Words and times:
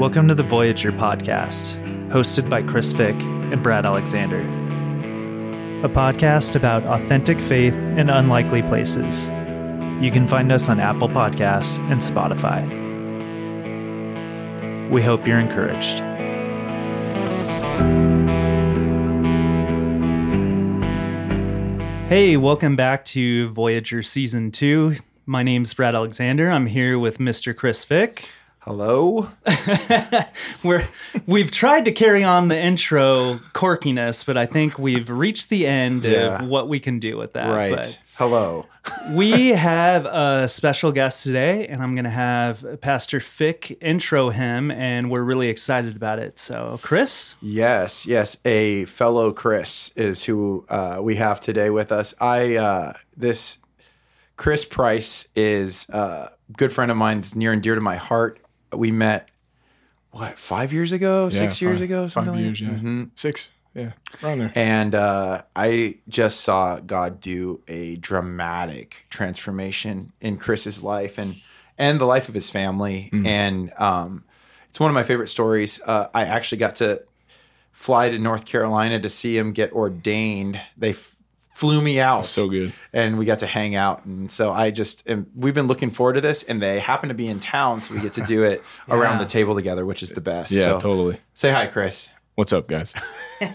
Welcome 0.00 0.28
to 0.28 0.34
the 0.34 0.42
Voyager 0.42 0.92
podcast, 0.92 1.76
hosted 2.08 2.48
by 2.48 2.62
Chris 2.62 2.90
Fick 2.90 3.20
and 3.20 3.62
Brad 3.62 3.84
Alexander. 3.84 4.40
A 5.84 5.90
podcast 5.90 6.56
about 6.56 6.82
authentic 6.84 7.38
faith 7.38 7.74
in 7.74 8.08
unlikely 8.08 8.62
places. 8.62 9.28
You 10.02 10.10
can 10.10 10.26
find 10.26 10.50
us 10.52 10.70
on 10.70 10.80
Apple 10.80 11.10
Podcasts 11.10 11.78
and 11.90 12.00
Spotify. 12.00 12.66
We 14.88 15.02
hope 15.02 15.26
you're 15.26 15.38
encouraged. 15.38 15.98
Hey, 22.08 22.38
welcome 22.38 22.74
back 22.74 23.04
to 23.04 23.50
Voyager 23.50 24.02
Season 24.02 24.50
2. 24.50 24.96
My 25.26 25.42
name's 25.42 25.74
Brad 25.74 25.94
Alexander. 25.94 26.50
I'm 26.50 26.64
here 26.64 26.98
with 26.98 27.18
Mr. 27.18 27.54
Chris 27.54 27.84
Fick. 27.84 28.26
Hello. 28.60 29.30
We're 30.62 30.86
we've 31.26 31.50
tried 31.50 31.86
to 31.86 31.92
carry 31.92 32.22
on 32.22 32.48
the 32.48 32.58
intro 32.58 33.36
quirkiness, 33.54 34.24
but 34.26 34.36
I 34.36 34.44
think 34.44 34.78
we've 34.78 35.08
reached 35.08 35.48
the 35.48 35.66
end 35.66 36.04
Yeah. 36.04 36.40
of 36.42 36.46
what 36.48 36.68
we 36.68 36.78
can 36.78 36.98
do 36.98 37.16
with 37.16 37.32
that. 37.32 37.48
Right. 37.48 37.98
Hello. 38.16 38.66
We 39.12 39.48
have 39.48 40.04
a 40.04 40.46
special 40.46 40.92
guest 40.92 41.22
today, 41.24 41.66
and 41.68 41.82
I'm 41.82 41.94
gonna 41.96 42.10
have 42.10 42.82
Pastor 42.82 43.18
Fick 43.18 43.78
intro 43.82 44.28
him, 44.28 44.70
and 44.70 45.10
we're 45.10 45.22
really 45.22 45.48
excited 45.48 45.96
about 45.96 46.18
it. 46.18 46.38
So, 46.38 46.78
Chris, 46.82 47.36
Yes, 47.40 48.04
yes. 48.06 48.36
A 48.44 48.84
fellow 48.84 49.32
Chris 49.32 49.90
is 49.96 50.24
who 50.24 50.66
uh, 50.68 50.98
we 51.00 51.14
have 51.16 51.40
today 51.40 51.70
with 51.70 51.90
us. 51.92 52.14
I 52.20 52.56
uh, 52.56 52.92
this 53.16 53.56
Chris 54.36 54.66
Price 54.66 55.26
is 55.34 55.88
a 55.88 56.30
good 56.58 56.74
friend 56.74 56.90
of 56.90 56.98
mine. 56.98 57.18
It's 57.20 57.34
near 57.34 57.52
and 57.52 57.62
dear 57.62 57.74
to 57.74 57.80
my 57.80 57.96
heart. 57.96 58.38
We 58.72 58.90
met 58.90 59.28
what 60.12 60.38
five 60.38 60.72
years 60.72 60.92
ago, 60.92 61.30
six 61.30 61.60
years 61.62 61.80
ago, 61.80 62.08
something 62.08 62.32
Five 62.34 62.42
like 62.42 62.60
years, 62.60 62.82
that? 62.82 62.86
yeah. 62.88 63.04
Six, 63.16 63.50
yeah, 63.74 63.92
around 64.22 64.38
there. 64.40 64.52
And 64.54 64.94
uh, 64.94 65.42
I 65.54 65.98
just 66.08 66.40
saw 66.40 66.80
God 66.80 67.20
do 67.20 67.62
a 67.68 67.96
dramatic 67.96 69.06
transformation 69.10 70.12
in 70.20 70.36
Chris's 70.36 70.82
life 70.82 71.18
and 71.18 71.36
and 71.78 72.00
the 72.00 72.04
life 72.06 72.28
of 72.28 72.34
his 72.34 72.50
family. 72.50 73.10
And 73.24 73.72
um, 73.78 74.24
it's 74.68 74.78
one 74.80 74.90
of 74.90 74.94
my 74.94 75.02
favorite 75.04 75.28
stories. 75.28 75.80
Uh, 75.84 76.08
I 76.12 76.24
actually 76.24 76.58
got 76.58 76.76
to 76.76 77.02
fly 77.72 78.10
to 78.10 78.18
North 78.18 78.44
Carolina 78.44 79.00
to 79.00 79.08
see 79.08 79.38
him 79.38 79.52
get 79.52 79.72
ordained. 79.72 80.60
They 80.76 80.90
f- 80.90 81.16
flew 81.60 81.82
me 81.82 82.00
out. 82.00 82.24
So 82.24 82.48
good. 82.48 82.72
And 82.94 83.18
we 83.18 83.26
got 83.26 83.40
to 83.40 83.46
hang 83.46 83.74
out. 83.74 84.06
And 84.06 84.30
so 84.30 84.50
I 84.50 84.70
just, 84.70 85.06
and 85.06 85.26
we've 85.36 85.52
been 85.52 85.66
looking 85.66 85.90
forward 85.90 86.14
to 86.14 86.22
this. 86.22 86.42
And 86.42 86.62
they 86.62 86.78
happen 86.78 87.10
to 87.10 87.14
be 87.14 87.28
in 87.28 87.38
town. 87.38 87.82
So 87.82 87.94
we 87.94 88.00
get 88.00 88.14
to 88.14 88.22
do 88.22 88.44
it 88.44 88.64
around 88.88 89.18
the 89.18 89.26
table 89.26 89.54
together, 89.54 89.84
which 89.84 90.02
is 90.02 90.08
the 90.08 90.22
best. 90.22 90.50
Yeah, 90.50 90.64
So 90.64 90.80
totally. 90.80 91.18
Say 91.34 91.50
hi, 91.50 91.66
Chris. 91.66 92.08
What's 92.34 92.54
up, 92.54 92.66
guys? 92.66 92.94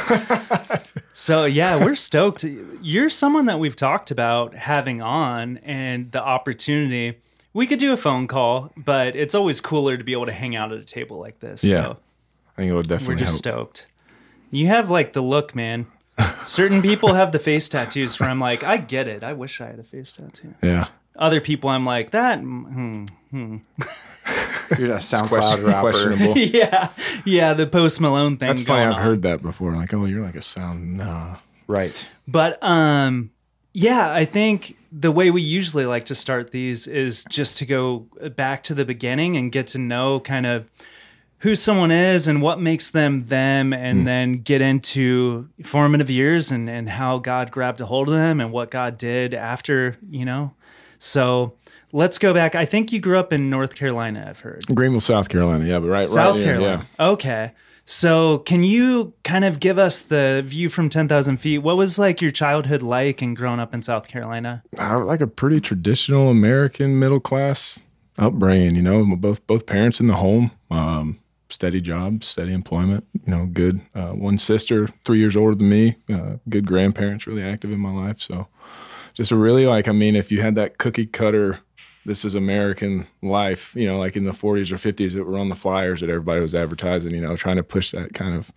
so 1.12 1.44
yeah, 1.44 1.84
we're 1.84 1.96
stoked. 1.96 2.44
You're 2.80 3.08
someone 3.08 3.46
that 3.46 3.58
we've 3.58 3.74
talked 3.74 4.12
about 4.12 4.54
having 4.54 5.02
on, 5.02 5.56
and 5.58 6.12
the 6.12 6.22
opportunity. 6.22 7.18
We 7.52 7.66
could 7.66 7.80
do 7.80 7.92
a 7.92 7.96
phone 7.96 8.28
call, 8.28 8.70
but 8.76 9.16
it's 9.16 9.34
always 9.34 9.60
cooler 9.60 9.96
to 9.96 10.04
be 10.04 10.12
able 10.12 10.26
to 10.26 10.32
hang 10.32 10.54
out 10.54 10.70
at 10.70 10.78
a 10.78 10.84
table 10.84 11.18
like 11.18 11.40
this. 11.40 11.64
Yeah. 11.64 11.82
So 11.82 11.96
I 12.56 12.62
think 12.62 12.68
it'll 12.68 13.08
we're 13.08 13.16
just 13.16 13.44
help. 13.44 13.76
stoked. 13.76 13.88
You 14.52 14.68
have 14.68 14.88
like 14.88 15.12
the 15.14 15.20
look, 15.20 15.56
man. 15.56 15.86
Certain 16.44 16.82
people 16.82 17.14
have 17.14 17.32
the 17.32 17.38
face 17.38 17.68
tattoos 17.68 18.18
where 18.20 18.28
I'm 18.28 18.40
like, 18.40 18.62
I 18.64 18.76
get 18.76 19.08
it. 19.08 19.22
I 19.22 19.32
wish 19.32 19.60
I 19.60 19.66
had 19.66 19.78
a 19.78 19.82
face 19.82 20.12
tattoo. 20.12 20.54
Yeah. 20.62 20.88
Other 21.16 21.40
people, 21.40 21.70
I'm 21.70 21.84
like, 21.84 22.10
that. 22.10 22.40
Hmm. 22.40 23.04
hmm. 23.30 23.56
You're 24.78 24.92
a 24.92 24.98
SoundCloud 24.98 25.64
rapper. 25.66 25.80
questionable. 25.90 26.34
Yeah, 26.38 26.90
yeah, 27.24 27.54
the 27.54 27.66
Post 27.66 28.00
Malone 28.00 28.36
thing. 28.36 28.48
That's 28.48 28.62
funny. 28.62 28.80
going 28.84 28.88
I've 28.88 28.96
on. 28.96 29.02
heard 29.02 29.22
that 29.22 29.42
before. 29.42 29.72
Like, 29.72 29.92
oh, 29.92 30.04
you're 30.04 30.22
like 30.22 30.36
a 30.36 30.42
sound. 30.42 30.96
Nah. 30.96 31.38
Right. 31.66 32.08
But 32.28 32.62
um 32.62 33.30
yeah, 33.72 34.12
I 34.12 34.24
think 34.24 34.76
the 34.92 35.12
way 35.12 35.30
we 35.30 35.42
usually 35.42 35.86
like 35.86 36.04
to 36.06 36.14
start 36.14 36.50
these 36.50 36.86
is 36.88 37.24
just 37.30 37.56
to 37.58 37.66
go 37.66 38.06
back 38.34 38.64
to 38.64 38.74
the 38.74 38.84
beginning 38.84 39.36
and 39.36 39.52
get 39.52 39.68
to 39.68 39.78
know 39.78 40.18
kind 40.20 40.46
of 40.46 40.68
who 41.40 41.54
someone 41.54 41.90
is 41.90 42.28
and 42.28 42.42
what 42.42 42.60
makes 42.60 42.90
them 42.90 43.20
them 43.20 43.72
and 43.72 44.06
then 44.06 44.38
get 44.42 44.60
into 44.60 45.48
formative 45.64 46.10
years 46.10 46.50
and 46.50 46.68
and 46.68 46.88
how 46.88 47.18
God 47.18 47.50
grabbed 47.50 47.80
a 47.80 47.86
hold 47.86 48.08
of 48.08 48.14
them 48.14 48.40
and 48.40 48.52
what 48.52 48.70
God 48.70 48.98
did 48.98 49.34
after, 49.34 49.96
you 50.08 50.24
know. 50.24 50.54
So, 50.98 51.54
let's 51.92 52.18
go 52.18 52.34
back. 52.34 52.54
I 52.54 52.64
think 52.64 52.92
you 52.92 53.00
grew 53.00 53.18
up 53.18 53.32
in 53.32 53.48
North 53.48 53.74
Carolina, 53.74 54.26
I've 54.28 54.40
heard. 54.40 54.66
Greenville, 54.66 55.00
South 55.00 55.28
Carolina. 55.28 55.64
Yeah, 55.64 55.80
but 55.80 55.88
right, 55.88 56.08
South 56.08 56.36
right 56.36 56.44
Carolina. 56.44 56.86
Okay. 56.98 57.52
So, 57.86 58.38
can 58.38 58.62
you 58.62 59.14
kind 59.24 59.44
of 59.44 59.58
give 59.58 59.78
us 59.78 60.00
the 60.00 60.42
view 60.46 60.68
from 60.68 60.88
10,000 60.90 61.38
feet? 61.38 61.58
What 61.58 61.76
was 61.76 61.98
like 61.98 62.20
your 62.20 62.30
childhood 62.30 62.82
like 62.82 63.20
and 63.20 63.36
growing 63.36 63.58
up 63.58 63.74
in 63.74 63.82
South 63.82 64.06
Carolina? 64.06 64.62
Yeah. 64.72 64.96
Like 64.96 65.20
a 65.20 65.26
pretty 65.26 65.60
traditional 65.60 66.28
American 66.28 66.98
middle 66.98 67.18
class 67.18 67.80
upbringing. 68.18 68.76
You 68.76 68.82
know, 68.82 69.16
both 69.16 69.44
both 69.46 69.66
parents 69.66 69.98
in 69.98 70.06
the 70.06 70.14
home, 70.14 70.52
um, 70.70 71.18
steady 71.50 71.80
job, 71.80 72.24
steady 72.24 72.52
employment. 72.52 73.06
You 73.26 73.30
know, 73.30 73.46
good. 73.46 73.80
Uh, 73.94 74.12
one 74.12 74.38
sister, 74.38 74.88
three 75.04 75.18
years 75.18 75.36
older 75.36 75.54
than 75.54 75.68
me. 75.68 75.96
Uh, 76.12 76.36
good 76.48 76.66
grandparents, 76.66 77.26
really 77.26 77.42
active 77.42 77.72
in 77.72 77.80
my 77.80 77.92
life. 77.92 78.20
So, 78.20 78.48
just 79.14 79.30
a 79.30 79.36
really 79.36 79.66
like. 79.66 79.88
I 79.88 79.92
mean, 79.92 80.16
if 80.16 80.30
you 80.30 80.40
had 80.40 80.54
that 80.54 80.78
cookie 80.78 81.06
cutter 81.06 81.60
this 82.06 82.24
is 82.24 82.34
American 82.34 83.06
life, 83.22 83.74
you 83.76 83.86
know, 83.86 83.98
like 83.98 84.16
in 84.16 84.24
the 84.24 84.32
40s 84.32 84.72
or 84.72 84.76
50s 84.76 85.12
that 85.14 85.24
were 85.24 85.38
on 85.38 85.48
the 85.48 85.54
flyers 85.54 86.00
that 86.00 86.08
everybody 86.08 86.40
was 86.40 86.54
advertising, 86.54 87.14
you 87.14 87.20
know, 87.20 87.36
trying 87.36 87.56
to 87.56 87.62
push 87.62 87.90
that 87.90 88.14
kind 88.14 88.34
of 88.34 88.52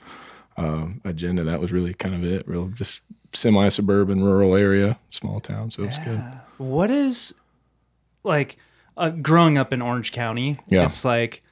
um, 0.57 1.01
agenda. 1.03 1.43
That 1.43 1.59
was 1.59 1.71
really 1.71 1.93
kind 1.93 2.15
of 2.15 2.23
it, 2.23 2.47
real 2.47 2.67
just 2.69 3.01
semi 3.33 3.69
suburban, 3.69 4.23
rural 4.23 4.55
area, 4.55 4.97
small 5.09 5.39
town. 5.39 5.71
So 5.71 5.83
it 5.83 5.87
was 5.87 5.97
good. 5.99 6.23
What 6.57 6.89
is 6.89 7.35
like 8.23 8.57
uh, 8.95 9.09
growing 9.09 9.57
up 9.57 9.73
in 9.73 9.81
Orange 9.81 10.11
County? 10.11 10.57
Yeah. 10.67 10.85
It's 10.85 11.03
like 11.03 11.43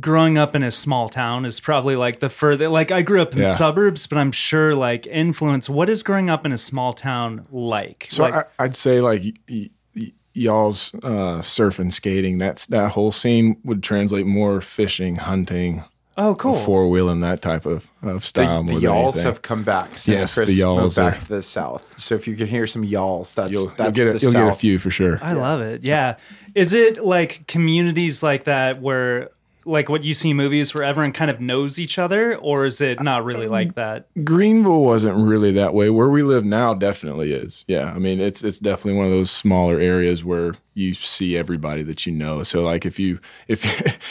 growing 0.00 0.36
up 0.38 0.54
in 0.54 0.62
a 0.62 0.70
small 0.70 1.08
town 1.08 1.44
is 1.44 1.60
probably 1.60 1.94
like 1.96 2.20
the 2.20 2.28
further 2.28 2.68
like 2.68 2.90
I 2.90 3.02
grew 3.02 3.20
up 3.22 3.34
in 3.34 3.42
Yeah. 3.42 3.50
suburbs, 3.52 4.06
but 4.06 4.18
I'm 4.18 4.32
sure 4.32 4.74
like 4.74 5.06
influence 5.06 5.68
what 5.70 5.88
is 5.88 6.02
growing 6.02 6.28
up 6.30 6.44
in 6.44 6.52
a 6.52 6.58
small 6.58 6.92
town 6.92 7.46
like? 7.50 8.06
So 8.08 8.22
like, 8.24 8.34
I, 8.34 8.44
I'd 8.58 8.74
say 8.74 9.00
like 9.00 9.22
y- 9.48 9.70
y- 9.96 10.12
y'all's 10.32 10.92
uh, 11.04 11.38
surfing, 11.42 11.92
skating, 11.92 12.38
that's 12.38 12.66
that 12.66 12.90
whole 12.92 13.12
scene 13.12 13.56
would 13.64 13.82
translate 13.82 14.26
more 14.26 14.60
fishing, 14.60 15.14
hunting, 15.16 15.84
oh 16.18 16.34
cool. 16.34 16.54
four 16.54 16.88
wheeling, 16.90 17.20
that 17.20 17.40
type 17.40 17.64
of, 17.66 17.88
of 18.02 18.24
style. 18.24 18.58
the 18.58 18.62
more 18.64 18.74
than 18.74 18.82
y'alls 18.82 19.16
anything. 19.16 19.32
have 19.32 19.42
come 19.42 19.62
back 19.62 19.90
since 19.90 20.08
Yes, 20.22 20.34
Chris 20.34 20.48
the 20.50 20.56
y'alls 20.56 20.80
moved 20.80 20.96
back 20.96 21.16
are- 21.18 21.20
to 21.20 21.28
the 21.28 21.42
south. 21.42 22.00
So 22.00 22.16
if 22.16 22.26
you 22.26 22.34
can 22.34 22.48
hear 22.48 22.66
some 22.66 22.82
y'alls, 22.82 23.32
that's 23.34 23.52
You'll, 23.52 23.64
you'll 23.66 23.74
that's 23.76 23.96
get 23.96 24.04
the 24.06 24.10
a, 24.10 24.18
you'll 24.18 24.32
south. 24.32 24.46
get 24.48 24.54
a 24.56 24.58
few 24.58 24.78
for 24.80 24.90
sure. 24.90 25.20
I 25.22 25.34
love 25.34 25.60
it. 25.60 25.84
Yeah. 25.84 26.16
Is 26.56 26.72
it 26.72 27.04
like 27.04 27.46
communities 27.46 28.22
like 28.22 28.44
that 28.44 28.80
where 28.80 29.30
like 29.64 29.88
what 29.88 30.04
you 30.04 30.14
see 30.14 30.30
in 30.30 30.36
movies 30.36 30.74
where 30.74 30.82
everyone 30.82 31.12
kind 31.12 31.30
of 31.30 31.40
knows 31.40 31.78
each 31.78 31.98
other 31.98 32.36
or 32.36 32.64
is 32.64 32.80
it 32.80 33.00
not 33.00 33.24
really 33.24 33.48
like 33.48 33.68
um, 33.68 33.74
that? 33.76 34.24
Greenville 34.24 34.82
wasn't 34.82 35.16
really 35.16 35.52
that 35.52 35.74
way. 35.74 35.90
Where 35.90 36.08
we 36.08 36.22
live 36.22 36.44
now 36.44 36.74
definitely 36.74 37.32
is. 37.32 37.64
Yeah. 37.66 37.92
I 37.94 37.98
mean, 37.98 38.20
it's 38.20 38.42
it's 38.42 38.58
definitely 38.58 38.98
one 38.98 39.06
of 39.06 39.12
those 39.12 39.30
smaller 39.30 39.78
areas 39.78 40.24
where 40.24 40.54
you 40.74 40.94
see 40.94 41.36
everybody 41.36 41.82
that 41.84 42.06
you 42.06 42.12
know. 42.12 42.42
So 42.42 42.62
like 42.62 42.84
if 42.84 42.98
you 42.98 43.20
if 43.48 43.64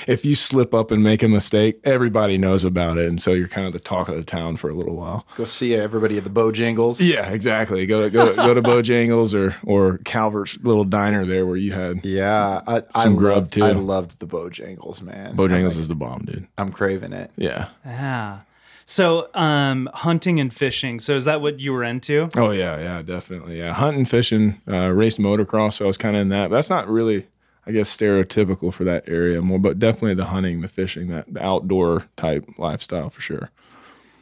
if 0.10 0.26
you 0.26 0.36
slip 0.36 0.74
up 0.74 0.92
and 0.92 1.04
make 1.04 1.22
a 1.24 1.28
mistake, 1.28 1.80
everybody 1.84 2.38
knows 2.38 2.64
about 2.64 2.98
it 2.98 3.08
and 3.08 3.22
so 3.22 3.34
you're 3.34 3.48
kind 3.48 3.68
of 3.68 3.74
the 3.74 3.80
talk 3.80 4.10
of 4.10 4.16
the 4.16 4.24
town 4.24 4.58
for 4.58 4.70
a 4.70 4.74
little 4.74 4.96
while. 4.96 5.28
Go 5.36 5.46
see 5.46 5.76
everybody 5.76 6.18
at 6.18 6.24
the 6.24 6.30
Bojangles. 6.30 7.00
Yeah, 7.02 7.30
exactly. 7.32 7.86
Go 7.86 8.10
go 8.10 8.36
go 8.36 8.54
to 8.54 8.62
Bojangles 8.62 9.34
or 9.34 9.56
or 9.64 9.98
Calvert's 10.00 10.58
little 10.64 10.86
diner 10.86 11.26
there 11.26 11.46
where 11.46 11.58
you 11.58 11.74
had 11.74 12.06
Yeah, 12.06 12.62
I, 12.66 12.84
Some 12.92 13.14
I 13.14 13.18
grub, 13.18 13.36
loved, 13.36 13.54
too. 13.54 13.64
I 13.64 13.72
loved 13.72 14.20
the 14.20 14.28
Bojangles, 14.28 15.02
man. 15.02 15.36
Bojangles 15.36 15.78
is 15.78 15.88
the 15.88 15.96
bomb, 15.96 16.26
dude. 16.26 16.48
I'm 16.58 16.72
craving 16.72 17.14
it. 17.14 17.32
Yeah. 17.36 17.70
Yeah. 17.86 18.42
So, 18.94 19.28
um 19.34 19.90
hunting 19.92 20.40
and 20.40 20.54
fishing. 20.54 21.00
So 21.00 21.16
is 21.16 21.26
that 21.26 21.42
what 21.42 21.60
you 21.60 21.74
were 21.74 21.84
into? 21.84 22.30
Oh 22.38 22.52
yeah, 22.52 22.80
yeah, 22.80 23.02
definitely. 23.02 23.58
Yeah, 23.58 23.74
hunting, 23.74 24.06
fishing, 24.06 24.62
uh, 24.72 24.92
raced 24.94 25.20
motocross. 25.20 25.74
So 25.74 25.86
I 25.86 25.88
was 25.88 25.98
kind 25.98 26.16
of 26.16 26.22
in 26.22 26.30
that. 26.30 26.52
But 26.52 26.58
that's 26.58 26.70
not 26.70 26.88
really, 26.88 27.26
I 27.66 27.72
guess, 27.72 27.98
stereotypical 27.98 28.72
for 28.72 28.84
that 28.84 29.06
area 29.08 29.42
more, 29.42 29.58
but 29.58 29.80
definitely 29.80 30.14
the 30.14 30.26
hunting, 30.26 30.62
the 30.62 30.68
fishing, 30.68 31.08
that 31.08 31.34
the 31.34 31.44
outdoor 31.44 32.06
type 32.18 32.48
lifestyle 32.60 33.10
for 33.10 33.22
sure. 33.22 33.50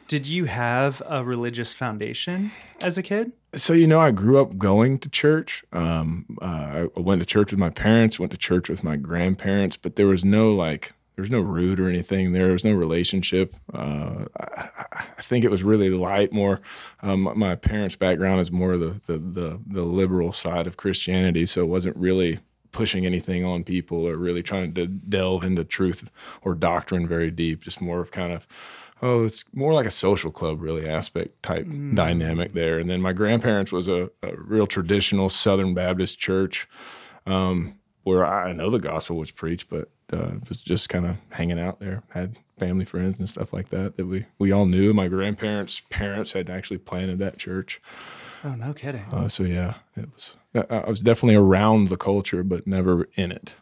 Did 0.08 0.26
you 0.26 0.46
have 0.46 1.02
a 1.06 1.22
religious 1.22 1.74
foundation 1.74 2.50
as 2.82 2.96
a 2.96 3.02
kid? 3.02 3.32
So 3.54 3.74
you 3.74 3.86
know, 3.86 4.00
I 4.00 4.10
grew 4.10 4.40
up 4.40 4.56
going 4.56 4.98
to 5.00 5.10
church. 5.10 5.64
Um, 5.74 6.38
uh, 6.40 6.86
I 6.96 7.00
went 7.00 7.20
to 7.20 7.26
church 7.26 7.50
with 7.52 7.60
my 7.60 7.68
parents, 7.68 8.18
went 8.18 8.32
to 8.32 8.38
church 8.38 8.70
with 8.70 8.82
my 8.82 8.96
grandparents, 8.96 9.76
but 9.76 9.96
there 9.96 10.06
was 10.06 10.24
no 10.24 10.54
like. 10.54 10.94
There 11.14 11.22
was 11.22 11.30
no 11.30 11.40
root 11.40 11.78
or 11.78 11.88
anything. 11.88 12.32
There 12.32 12.52
was 12.52 12.64
no 12.64 12.74
relationship. 12.74 13.54
Uh, 13.72 14.24
I, 14.40 14.68
I 15.18 15.22
think 15.22 15.44
it 15.44 15.50
was 15.50 15.62
really 15.62 15.90
light. 15.90 16.32
More, 16.32 16.60
um, 17.02 17.32
my 17.36 17.54
parents' 17.54 17.96
background 17.96 18.40
is 18.40 18.50
more 18.50 18.76
the, 18.76 19.00
the 19.06 19.18
the 19.18 19.60
the 19.66 19.82
liberal 19.82 20.32
side 20.32 20.66
of 20.66 20.76
Christianity, 20.76 21.46
so 21.46 21.62
it 21.62 21.68
wasn't 21.68 21.96
really 21.96 22.40
pushing 22.72 23.04
anything 23.04 23.44
on 23.44 23.62
people 23.62 24.08
or 24.08 24.16
really 24.16 24.42
trying 24.42 24.72
to 24.72 24.86
delve 24.86 25.44
into 25.44 25.64
truth 25.64 26.10
or 26.40 26.54
doctrine 26.54 27.06
very 27.06 27.30
deep. 27.30 27.60
Just 27.60 27.82
more 27.82 28.00
of 28.00 28.10
kind 28.10 28.32
of 28.32 28.46
oh, 29.02 29.24
it's 29.24 29.44
more 29.52 29.74
like 29.74 29.86
a 29.86 29.90
social 29.90 30.30
club, 30.30 30.62
really 30.62 30.88
aspect 30.88 31.42
type 31.42 31.66
mm. 31.66 31.94
dynamic 31.94 32.54
there. 32.54 32.78
And 32.78 32.88
then 32.88 33.02
my 33.02 33.12
grandparents 33.12 33.72
was 33.72 33.88
a, 33.88 34.10
a 34.22 34.36
real 34.36 34.66
traditional 34.66 35.28
Southern 35.28 35.74
Baptist 35.74 36.18
church 36.18 36.68
um, 37.26 37.74
where 38.04 38.24
I 38.24 38.52
know 38.52 38.70
the 38.70 38.78
gospel 38.78 39.16
was 39.16 39.32
preached, 39.32 39.68
but 39.68 39.90
uh, 40.12 40.32
was 40.48 40.62
just 40.62 40.88
kind 40.88 41.06
of 41.06 41.16
hanging 41.30 41.58
out 41.58 41.80
there. 41.80 42.02
Had 42.10 42.36
family 42.58 42.84
friends 42.84 43.18
and 43.18 43.28
stuff 43.28 43.52
like 43.52 43.70
that 43.70 43.96
that 43.96 44.06
we 44.06 44.26
we 44.38 44.52
all 44.52 44.66
knew. 44.66 44.92
My 44.92 45.08
grandparents' 45.08 45.80
parents 45.90 46.32
had 46.32 46.50
actually 46.50 46.78
planted 46.78 47.18
that 47.18 47.38
church. 47.38 47.80
Oh, 48.44 48.54
no 48.54 48.72
kidding. 48.72 49.04
Uh, 49.12 49.28
so 49.28 49.44
yeah, 49.44 49.74
it 49.96 50.08
was. 50.12 50.34
I 50.54 50.90
was 50.90 51.00
definitely 51.00 51.36
around 51.36 51.88
the 51.88 51.96
culture, 51.96 52.42
but 52.42 52.66
never 52.66 53.08
in 53.14 53.32
it. 53.32 53.54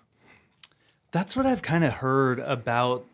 That's 1.12 1.37
what 1.37 1.47
I've 1.47 1.62
kind 1.62 1.85
of 1.85 1.93
heard 1.94 2.41
about 2.41 3.05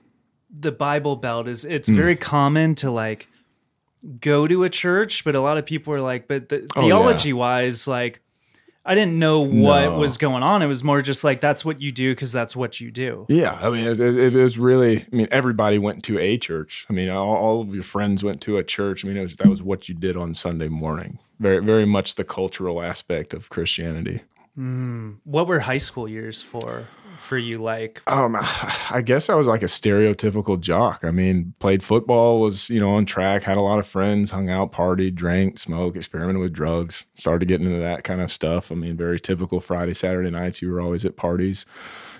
the 0.50 0.72
Bible 0.72 1.16
Belt. 1.16 1.48
Is 1.48 1.64
it's 1.64 1.88
mm. 1.88 1.96
very 1.96 2.16
common 2.16 2.74
to 2.76 2.90
like 2.90 3.28
go 4.20 4.46
to 4.46 4.64
a 4.64 4.70
church, 4.70 5.24
but 5.24 5.34
a 5.34 5.40
lot 5.40 5.58
of 5.58 5.66
people 5.66 5.92
are 5.92 6.00
like, 6.00 6.28
but 6.28 6.48
the, 6.48 6.68
oh, 6.76 6.82
theology 6.82 7.30
yeah. 7.30 7.34
wise, 7.34 7.88
like 7.88 8.20
I 8.88 8.94
didn't 8.94 9.18
know 9.18 9.40
what 9.40 9.82
no. 9.82 9.98
was 9.98 10.16
going 10.16 10.44
on. 10.44 10.62
It 10.62 10.66
was 10.66 10.84
more 10.84 11.02
just 11.02 11.24
like 11.24 11.40
that's 11.40 11.64
what 11.64 11.82
you 11.82 11.90
do 11.90 12.12
because 12.12 12.30
that's 12.30 12.54
what 12.54 12.80
you 12.80 12.92
do. 12.92 13.26
Yeah, 13.28 13.58
I 13.60 13.68
mean, 13.68 13.84
it, 13.84 13.98
it, 13.98 14.34
it, 14.34 14.42
was 14.42 14.58
really. 14.58 14.98
I 15.00 15.16
mean, 15.16 15.26
everybody 15.32 15.78
went 15.78 16.04
to 16.04 16.18
a 16.20 16.38
church. 16.38 16.86
I 16.88 16.92
mean, 16.92 17.08
all, 17.08 17.36
all 17.36 17.60
of 17.62 17.74
your 17.74 17.82
friends 17.82 18.22
went 18.22 18.40
to 18.42 18.58
a 18.58 18.62
church. 18.62 19.04
I 19.04 19.08
mean, 19.08 19.20
was, 19.20 19.34
that 19.36 19.48
was 19.48 19.60
what 19.60 19.88
you 19.88 19.94
did 19.96 20.16
on 20.16 20.34
Sunday 20.34 20.68
morning. 20.68 21.18
Very, 21.40 21.58
very 21.58 21.84
much 21.84 22.14
the 22.14 22.24
cultural 22.24 22.80
aspect 22.80 23.34
of 23.34 23.50
Christianity. 23.50 24.22
Mm. 24.56 25.16
What 25.24 25.48
were 25.48 25.60
high 25.60 25.78
school 25.78 26.08
years 26.08 26.42
for? 26.42 26.86
For 27.18 27.38
you 27.38 27.58
like? 27.58 28.02
Um, 28.06 28.36
I 28.38 29.02
guess 29.04 29.28
I 29.28 29.34
was 29.34 29.46
like 29.46 29.62
a 29.62 29.66
stereotypical 29.66 30.60
jock. 30.60 31.04
I 31.04 31.10
mean, 31.10 31.54
played 31.58 31.82
football, 31.82 32.40
was 32.40 32.68
you 32.70 32.80
know 32.80 32.90
on 32.90 33.06
track, 33.06 33.42
had 33.42 33.56
a 33.56 33.62
lot 33.62 33.78
of 33.78 33.86
friends, 33.86 34.30
hung 34.30 34.48
out, 34.50 34.72
partied, 34.72 35.14
drank, 35.14 35.58
smoked, 35.58 35.96
experimented 35.96 36.40
with 36.40 36.52
drugs. 36.52 37.06
Started 37.14 37.46
getting 37.46 37.66
into 37.66 37.80
that 37.80 38.04
kind 38.04 38.20
of 38.20 38.32
stuff. 38.32 38.70
I 38.70 38.74
mean, 38.74 38.96
very 38.96 39.20
typical 39.20 39.60
Friday, 39.60 39.94
Saturday 39.94 40.30
nights. 40.30 40.62
You 40.62 40.70
were 40.70 40.80
always 40.80 41.04
at 41.04 41.16
parties 41.16 41.66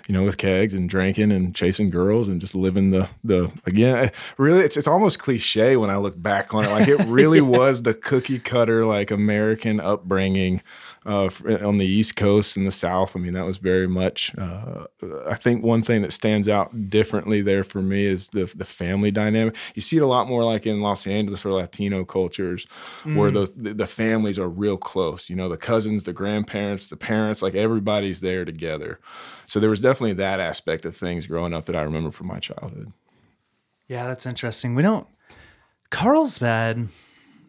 you 0.07 0.13
know, 0.13 0.23
with 0.23 0.37
kegs 0.37 0.73
and 0.73 0.89
drinking 0.89 1.33
and 1.33 1.53
chasing 1.53 1.89
girls 1.89 2.29
and 2.29 2.39
just 2.39 2.55
living 2.55 2.91
the 2.91 3.09
the 3.23 3.51
again. 3.65 4.09
Really, 4.37 4.61
it's 4.61 4.77
it's 4.77 4.87
almost 4.87 5.19
cliche 5.19 5.75
when 5.75 5.89
I 5.89 5.97
look 5.97 6.21
back 6.21 6.53
on 6.53 6.63
it. 6.63 6.69
Like 6.69 6.87
it 6.87 6.99
really 7.07 7.41
was 7.41 7.83
the 7.83 7.93
cookie 7.93 8.39
cutter 8.39 8.85
like 8.85 9.11
American 9.11 9.79
upbringing 9.79 10.61
uh, 11.07 11.29
on 11.65 11.77
the 11.77 11.85
East 11.85 12.17
Coast 12.17 12.57
and 12.57 12.67
the 12.67 12.71
South. 12.71 13.15
I 13.15 13.19
mean, 13.19 13.33
that 13.33 13.45
was 13.45 13.57
very 13.57 13.87
much. 13.87 14.37
Uh, 14.37 14.85
I 15.27 15.35
think 15.35 15.63
one 15.63 15.81
thing 15.81 16.01
that 16.01 16.11
stands 16.11 16.49
out 16.49 16.89
differently 16.89 17.41
there 17.41 17.63
for 17.63 17.81
me 17.81 18.05
is 18.05 18.29
the 18.29 18.45
the 18.45 18.65
family 18.65 19.09
dynamic. 19.09 19.55
You 19.73 19.81
see 19.81 19.97
it 19.97 20.03
a 20.03 20.07
lot 20.07 20.27
more 20.27 20.43
like 20.43 20.65
in 20.65 20.81
Los 20.81 21.07
Angeles 21.07 21.45
or 21.45 21.53
Latino 21.53 22.03
cultures, 22.03 22.67
mm. 23.03 23.15
where 23.15 23.31
the 23.31 23.49
the 23.55 23.87
families 23.87 24.37
are 24.37 24.49
real 24.49 24.77
close. 24.77 25.29
You 25.29 25.37
know, 25.37 25.47
the 25.47 25.57
cousins, 25.57 26.03
the 26.03 26.13
grandparents, 26.13 26.87
the 26.87 26.97
parents, 26.97 27.41
like 27.41 27.55
everybody's 27.55 28.19
there 28.19 28.43
together. 28.43 28.99
So 29.45 29.61
there 29.61 29.69
was 29.69 29.81
definitely 29.81 30.13
that 30.13 30.41
aspect 30.41 30.85
of 30.85 30.95
things 30.95 31.25
growing 31.25 31.53
up 31.53 31.65
that 31.65 31.75
I 31.77 31.83
remember 31.83 32.11
from 32.11 32.27
my 32.27 32.39
childhood. 32.39 32.91
Yeah, 33.87 34.07
that's 34.07 34.25
interesting. 34.25 34.75
We 34.75 34.83
don't. 34.83 35.07
Carlsbad, 35.89 36.89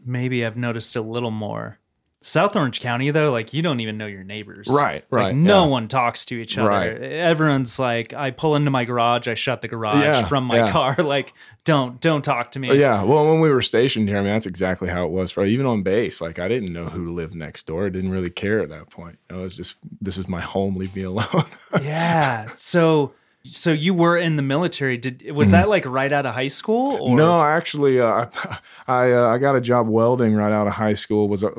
maybe 0.06 0.46
I've 0.46 0.56
noticed 0.56 0.94
a 0.94 1.02
little 1.02 1.32
more 1.32 1.77
South 2.20 2.56
Orange 2.56 2.80
County, 2.80 3.10
though, 3.12 3.30
like 3.30 3.54
you 3.54 3.62
don't 3.62 3.78
even 3.78 3.96
know 3.96 4.06
your 4.06 4.24
neighbors. 4.24 4.66
Right, 4.68 5.04
right. 5.10 5.26
Like, 5.26 5.36
no 5.36 5.64
yeah. 5.64 5.70
one 5.70 5.88
talks 5.88 6.24
to 6.26 6.34
each 6.34 6.58
other. 6.58 6.68
Right. 6.68 6.88
Everyone's 6.88 7.78
like, 7.78 8.12
I 8.12 8.32
pull 8.32 8.56
into 8.56 8.72
my 8.72 8.84
garage, 8.84 9.28
I 9.28 9.34
shut 9.34 9.62
the 9.62 9.68
garage 9.68 10.02
yeah, 10.02 10.26
from 10.26 10.44
my 10.44 10.56
yeah. 10.56 10.72
car. 10.72 10.96
Like, 11.08 11.32
don't 11.64 12.00
don't 12.00 12.22
talk 12.22 12.52
to 12.52 12.58
me. 12.58 12.70
Oh, 12.70 12.74
yeah. 12.74 13.02
Well, 13.02 13.24
when 13.26 13.40
we 13.40 13.50
were 13.50 13.62
stationed 13.62 14.08
here, 14.08 14.18
I 14.18 14.20
mean, 14.20 14.32
that's 14.32 14.46
exactly 14.46 14.88
how 14.88 15.06
it 15.06 15.10
was 15.10 15.30
for 15.30 15.44
even 15.44 15.64
on 15.64 15.82
base. 15.82 16.20
Like, 16.20 16.38
I 16.38 16.48
didn't 16.48 16.72
know 16.72 16.86
who 16.86 17.08
lived 17.08 17.34
next 17.34 17.66
door. 17.66 17.86
I 17.86 17.88
didn't 17.88 18.10
really 18.10 18.30
care 18.30 18.58
at 18.60 18.68
that 18.68 18.90
point. 18.90 19.18
It 19.30 19.34
was 19.34 19.56
just 19.56 19.76
this 20.00 20.18
is 20.18 20.28
my 20.28 20.40
home. 20.40 20.76
Leave 20.76 20.94
me 20.94 21.02
alone. 21.02 21.46
yeah. 21.82 22.46
So 22.46 23.14
so 23.44 23.72
you 23.72 23.94
were 23.94 24.16
in 24.16 24.36
the 24.36 24.42
military. 24.42 24.96
Did 24.96 25.30
was 25.32 25.50
that 25.52 25.68
like 25.68 25.86
right 25.86 26.12
out 26.12 26.26
of 26.26 26.34
high 26.34 26.48
school? 26.48 26.98
Or? 27.00 27.16
No, 27.16 27.42
actually, 27.42 28.00
uh, 28.00 28.26
I 28.86 29.12
uh, 29.12 29.28
I 29.28 29.38
got 29.38 29.56
a 29.56 29.60
job 29.60 29.88
welding 29.88 30.34
right 30.34 30.52
out 30.52 30.66
of 30.66 30.74
high 30.74 30.94
school. 30.94 31.28
Was 31.28 31.42
a, 31.42 31.50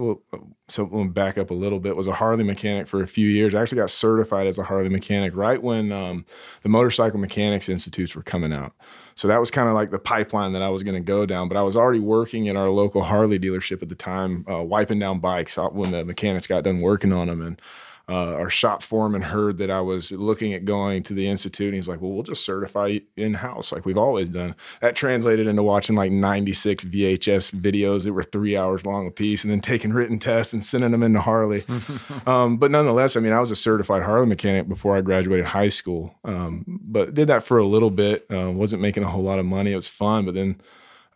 so 0.67 0.83
let 0.83 0.91
me 0.91 1.07
back 1.09 1.37
up 1.37 1.49
a 1.49 1.53
little 1.53 1.79
bit. 1.79 1.95
Was 1.95 2.07
a 2.07 2.13
Harley 2.13 2.43
mechanic 2.43 2.87
for 2.87 3.01
a 3.01 3.07
few 3.07 3.27
years. 3.27 3.55
I 3.55 3.61
actually 3.61 3.79
got 3.79 3.89
certified 3.89 4.47
as 4.47 4.57
a 4.57 4.63
Harley 4.63 4.89
mechanic 4.89 5.35
right 5.35 5.61
when 5.61 5.91
um, 5.91 6.25
the 6.63 6.69
motorcycle 6.69 7.19
mechanics 7.19 7.69
institutes 7.69 8.15
were 8.15 8.23
coming 8.23 8.53
out. 8.53 8.73
So 9.15 9.27
that 9.27 9.39
was 9.39 9.51
kind 9.51 9.67
of 9.67 9.75
like 9.75 9.91
the 9.91 9.99
pipeline 9.99 10.53
that 10.53 10.61
I 10.61 10.69
was 10.69 10.83
going 10.83 10.95
to 10.95 11.01
go 11.05 11.25
down. 11.25 11.49
But 11.49 11.57
I 11.57 11.63
was 11.63 11.75
already 11.75 11.99
working 11.99 12.45
in 12.45 12.55
our 12.55 12.69
local 12.69 13.03
Harley 13.03 13.37
dealership 13.37 13.81
at 13.81 13.89
the 13.89 13.95
time, 13.95 14.45
uh, 14.49 14.63
wiping 14.63 14.99
down 14.99 15.19
bikes 15.19 15.57
when 15.57 15.91
the 15.91 16.05
mechanics 16.05 16.47
got 16.47 16.63
done 16.63 16.79
working 16.79 17.11
on 17.11 17.27
them 17.27 17.41
and 17.41 17.61
uh, 18.09 18.33
our 18.33 18.50
shop 18.50 18.81
foreman 18.81 19.21
heard 19.21 19.59
that 19.59 19.69
I 19.69 19.81
was 19.81 20.11
looking 20.11 20.53
at 20.53 20.65
going 20.65 21.03
to 21.03 21.13
the 21.13 21.27
institute, 21.27 21.67
and 21.67 21.75
he's 21.75 21.88
like, 21.88 22.01
"Well, 22.01 22.11
we'll 22.11 22.23
just 22.23 22.44
certify 22.44 23.00
in 23.15 23.35
house 23.35 23.71
like 23.71 23.85
we've 23.85 23.97
always 23.97 24.29
done." 24.29 24.56
That 24.81 24.95
translated 24.95 25.45
into 25.45 25.61
watching 25.61 25.95
like 25.95 26.11
96 26.11 26.85
VHS 26.85 27.51
videos 27.51 28.06
that 28.06 28.13
were 28.13 28.23
three 28.23 28.57
hours 28.57 28.85
long 28.85 29.07
a 29.07 29.11
piece, 29.11 29.44
and 29.44 29.51
then 29.51 29.61
taking 29.61 29.94
written 29.94 30.17
tests 30.17 30.53
and 30.53 30.63
sending 30.63 30.91
them 30.91 31.03
into 31.03 31.21
Harley. 31.21 31.63
um, 32.25 32.57
but 32.57 32.71
nonetheless, 32.71 33.15
I 33.15 33.19
mean, 33.19 33.33
I 33.33 33.39
was 33.39 33.51
a 33.51 33.56
certified 33.56 34.01
Harley 34.01 34.25
mechanic 34.25 34.67
before 34.67 34.97
I 34.97 35.01
graduated 35.01 35.45
high 35.45 35.69
school, 35.69 36.15
um, 36.25 36.65
but 36.67 37.13
did 37.13 37.27
that 37.27 37.44
for 37.44 37.59
a 37.59 37.65
little 37.65 37.91
bit. 37.91 38.25
Uh, 38.31 38.51
wasn't 38.51 38.81
making 38.81 39.03
a 39.03 39.07
whole 39.07 39.23
lot 39.23 39.39
of 39.39 39.45
money. 39.45 39.71
It 39.71 39.75
was 39.75 39.88
fun, 39.88 40.25
but 40.25 40.33
then 40.33 40.59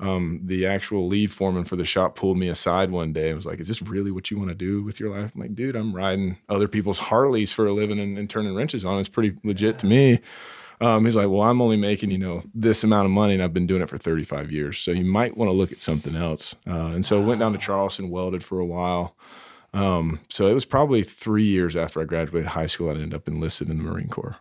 um, 0.03 0.41
the 0.43 0.65
actual 0.65 1.07
lead 1.07 1.31
foreman 1.31 1.63
for 1.63 1.77
the 1.77 1.85
shop 1.85 2.15
pulled 2.15 2.37
me 2.37 2.49
aside 2.49 2.91
one 2.91 3.13
day 3.13 3.29
and 3.29 3.37
was 3.37 3.45
like, 3.45 3.59
"Is 3.59 3.69
this 3.69 3.81
really 3.81 4.11
what 4.11 4.29
you 4.29 4.37
want 4.37 4.49
to 4.49 4.55
do 4.55 4.83
with 4.83 4.99
your 4.99 5.09
life?" 5.09 5.31
I'm 5.33 5.41
like, 5.41 5.55
"Dude, 5.55 5.77
I'm 5.77 5.95
riding 5.95 6.37
other 6.49 6.67
people's 6.67 6.99
Harleys 6.99 7.53
for 7.53 7.65
a 7.65 7.71
living 7.71 7.99
and, 7.99 8.17
and 8.17 8.29
turning 8.29 8.53
wrenches 8.53 8.83
on. 8.83 8.99
It's 8.99 9.07
pretty 9.07 9.37
legit 9.43 9.75
yeah. 9.75 9.79
to 9.79 9.85
me." 9.85 10.19
Um, 10.81 11.05
he's 11.05 11.15
like, 11.15 11.29
"Well, 11.29 11.41
I'm 11.41 11.61
only 11.61 11.77
making 11.77 12.11
you 12.11 12.17
know 12.17 12.43
this 12.53 12.83
amount 12.83 13.05
of 13.05 13.11
money, 13.11 13.33
and 13.33 13.41
I've 13.41 13.53
been 13.53 13.65
doing 13.65 13.81
it 13.81 13.89
for 13.89 13.97
35 13.97 14.51
years, 14.51 14.77
so 14.77 14.91
you 14.91 15.05
might 15.05 15.37
want 15.37 15.47
to 15.47 15.53
look 15.53 15.71
at 15.71 15.79
something 15.79 16.17
else." 16.17 16.53
Uh, 16.67 16.91
and 16.93 17.05
so 17.05 17.21
wow. 17.21 17.27
went 17.27 17.39
down 17.39 17.53
to 17.53 17.57
Charleston, 17.57 18.09
welded 18.09 18.43
for 18.43 18.59
a 18.59 18.65
while. 18.65 19.15
Um, 19.73 20.19
so 20.29 20.47
it 20.47 20.53
was 20.53 20.65
probably 20.65 21.01
three 21.01 21.45
years 21.45 21.77
after 21.77 22.01
I 22.01 22.03
graduated 22.03 22.49
high 22.49 22.67
school, 22.67 22.89
I 22.89 22.93
ended 22.93 23.13
up 23.13 23.27
enlisted 23.27 23.69
in 23.69 23.77
the 23.77 23.83
Marine 23.83 24.09
Corps. 24.09 24.35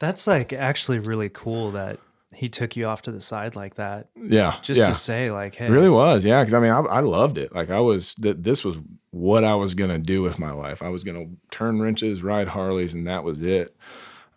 That's 0.00 0.26
like 0.26 0.52
actually 0.52 0.98
really 0.98 1.28
cool 1.28 1.70
that 1.72 2.00
he 2.34 2.48
took 2.48 2.76
you 2.76 2.86
off 2.86 3.02
to 3.02 3.12
the 3.12 3.20
side 3.20 3.56
like 3.56 3.74
that. 3.76 4.08
Yeah, 4.16 4.56
just 4.62 4.80
yeah. 4.80 4.86
to 4.86 4.94
say 4.94 5.30
like, 5.30 5.54
hey, 5.54 5.66
it 5.66 5.70
really 5.70 5.88
was, 5.88 6.24
yeah. 6.24 6.40
Because 6.40 6.54
I 6.54 6.60
mean, 6.60 6.72
I, 6.72 6.80
I, 6.80 7.00
loved 7.00 7.38
it. 7.38 7.54
Like 7.54 7.70
I 7.70 7.80
was 7.80 8.14
that 8.16 8.42
this 8.42 8.64
was 8.64 8.78
what 9.10 9.44
I 9.44 9.54
was 9.54 9.74
gonna 9.74 9.98
do 9.98 10.22
with 10.22 10.38
my 10.38 10.52
life. 10.52 10.82
I 10.82 10.88
was 10.88 11.04
gonna 11.04 11.26
turn 11.50 11.80
wrenches, 11.80 12.22
ride 12.22 12.48
Harleys, 12.48 12.94
and 12.94 13.06
that 13.06 13.24
was 13.24 13.42
it. 13.42 13.76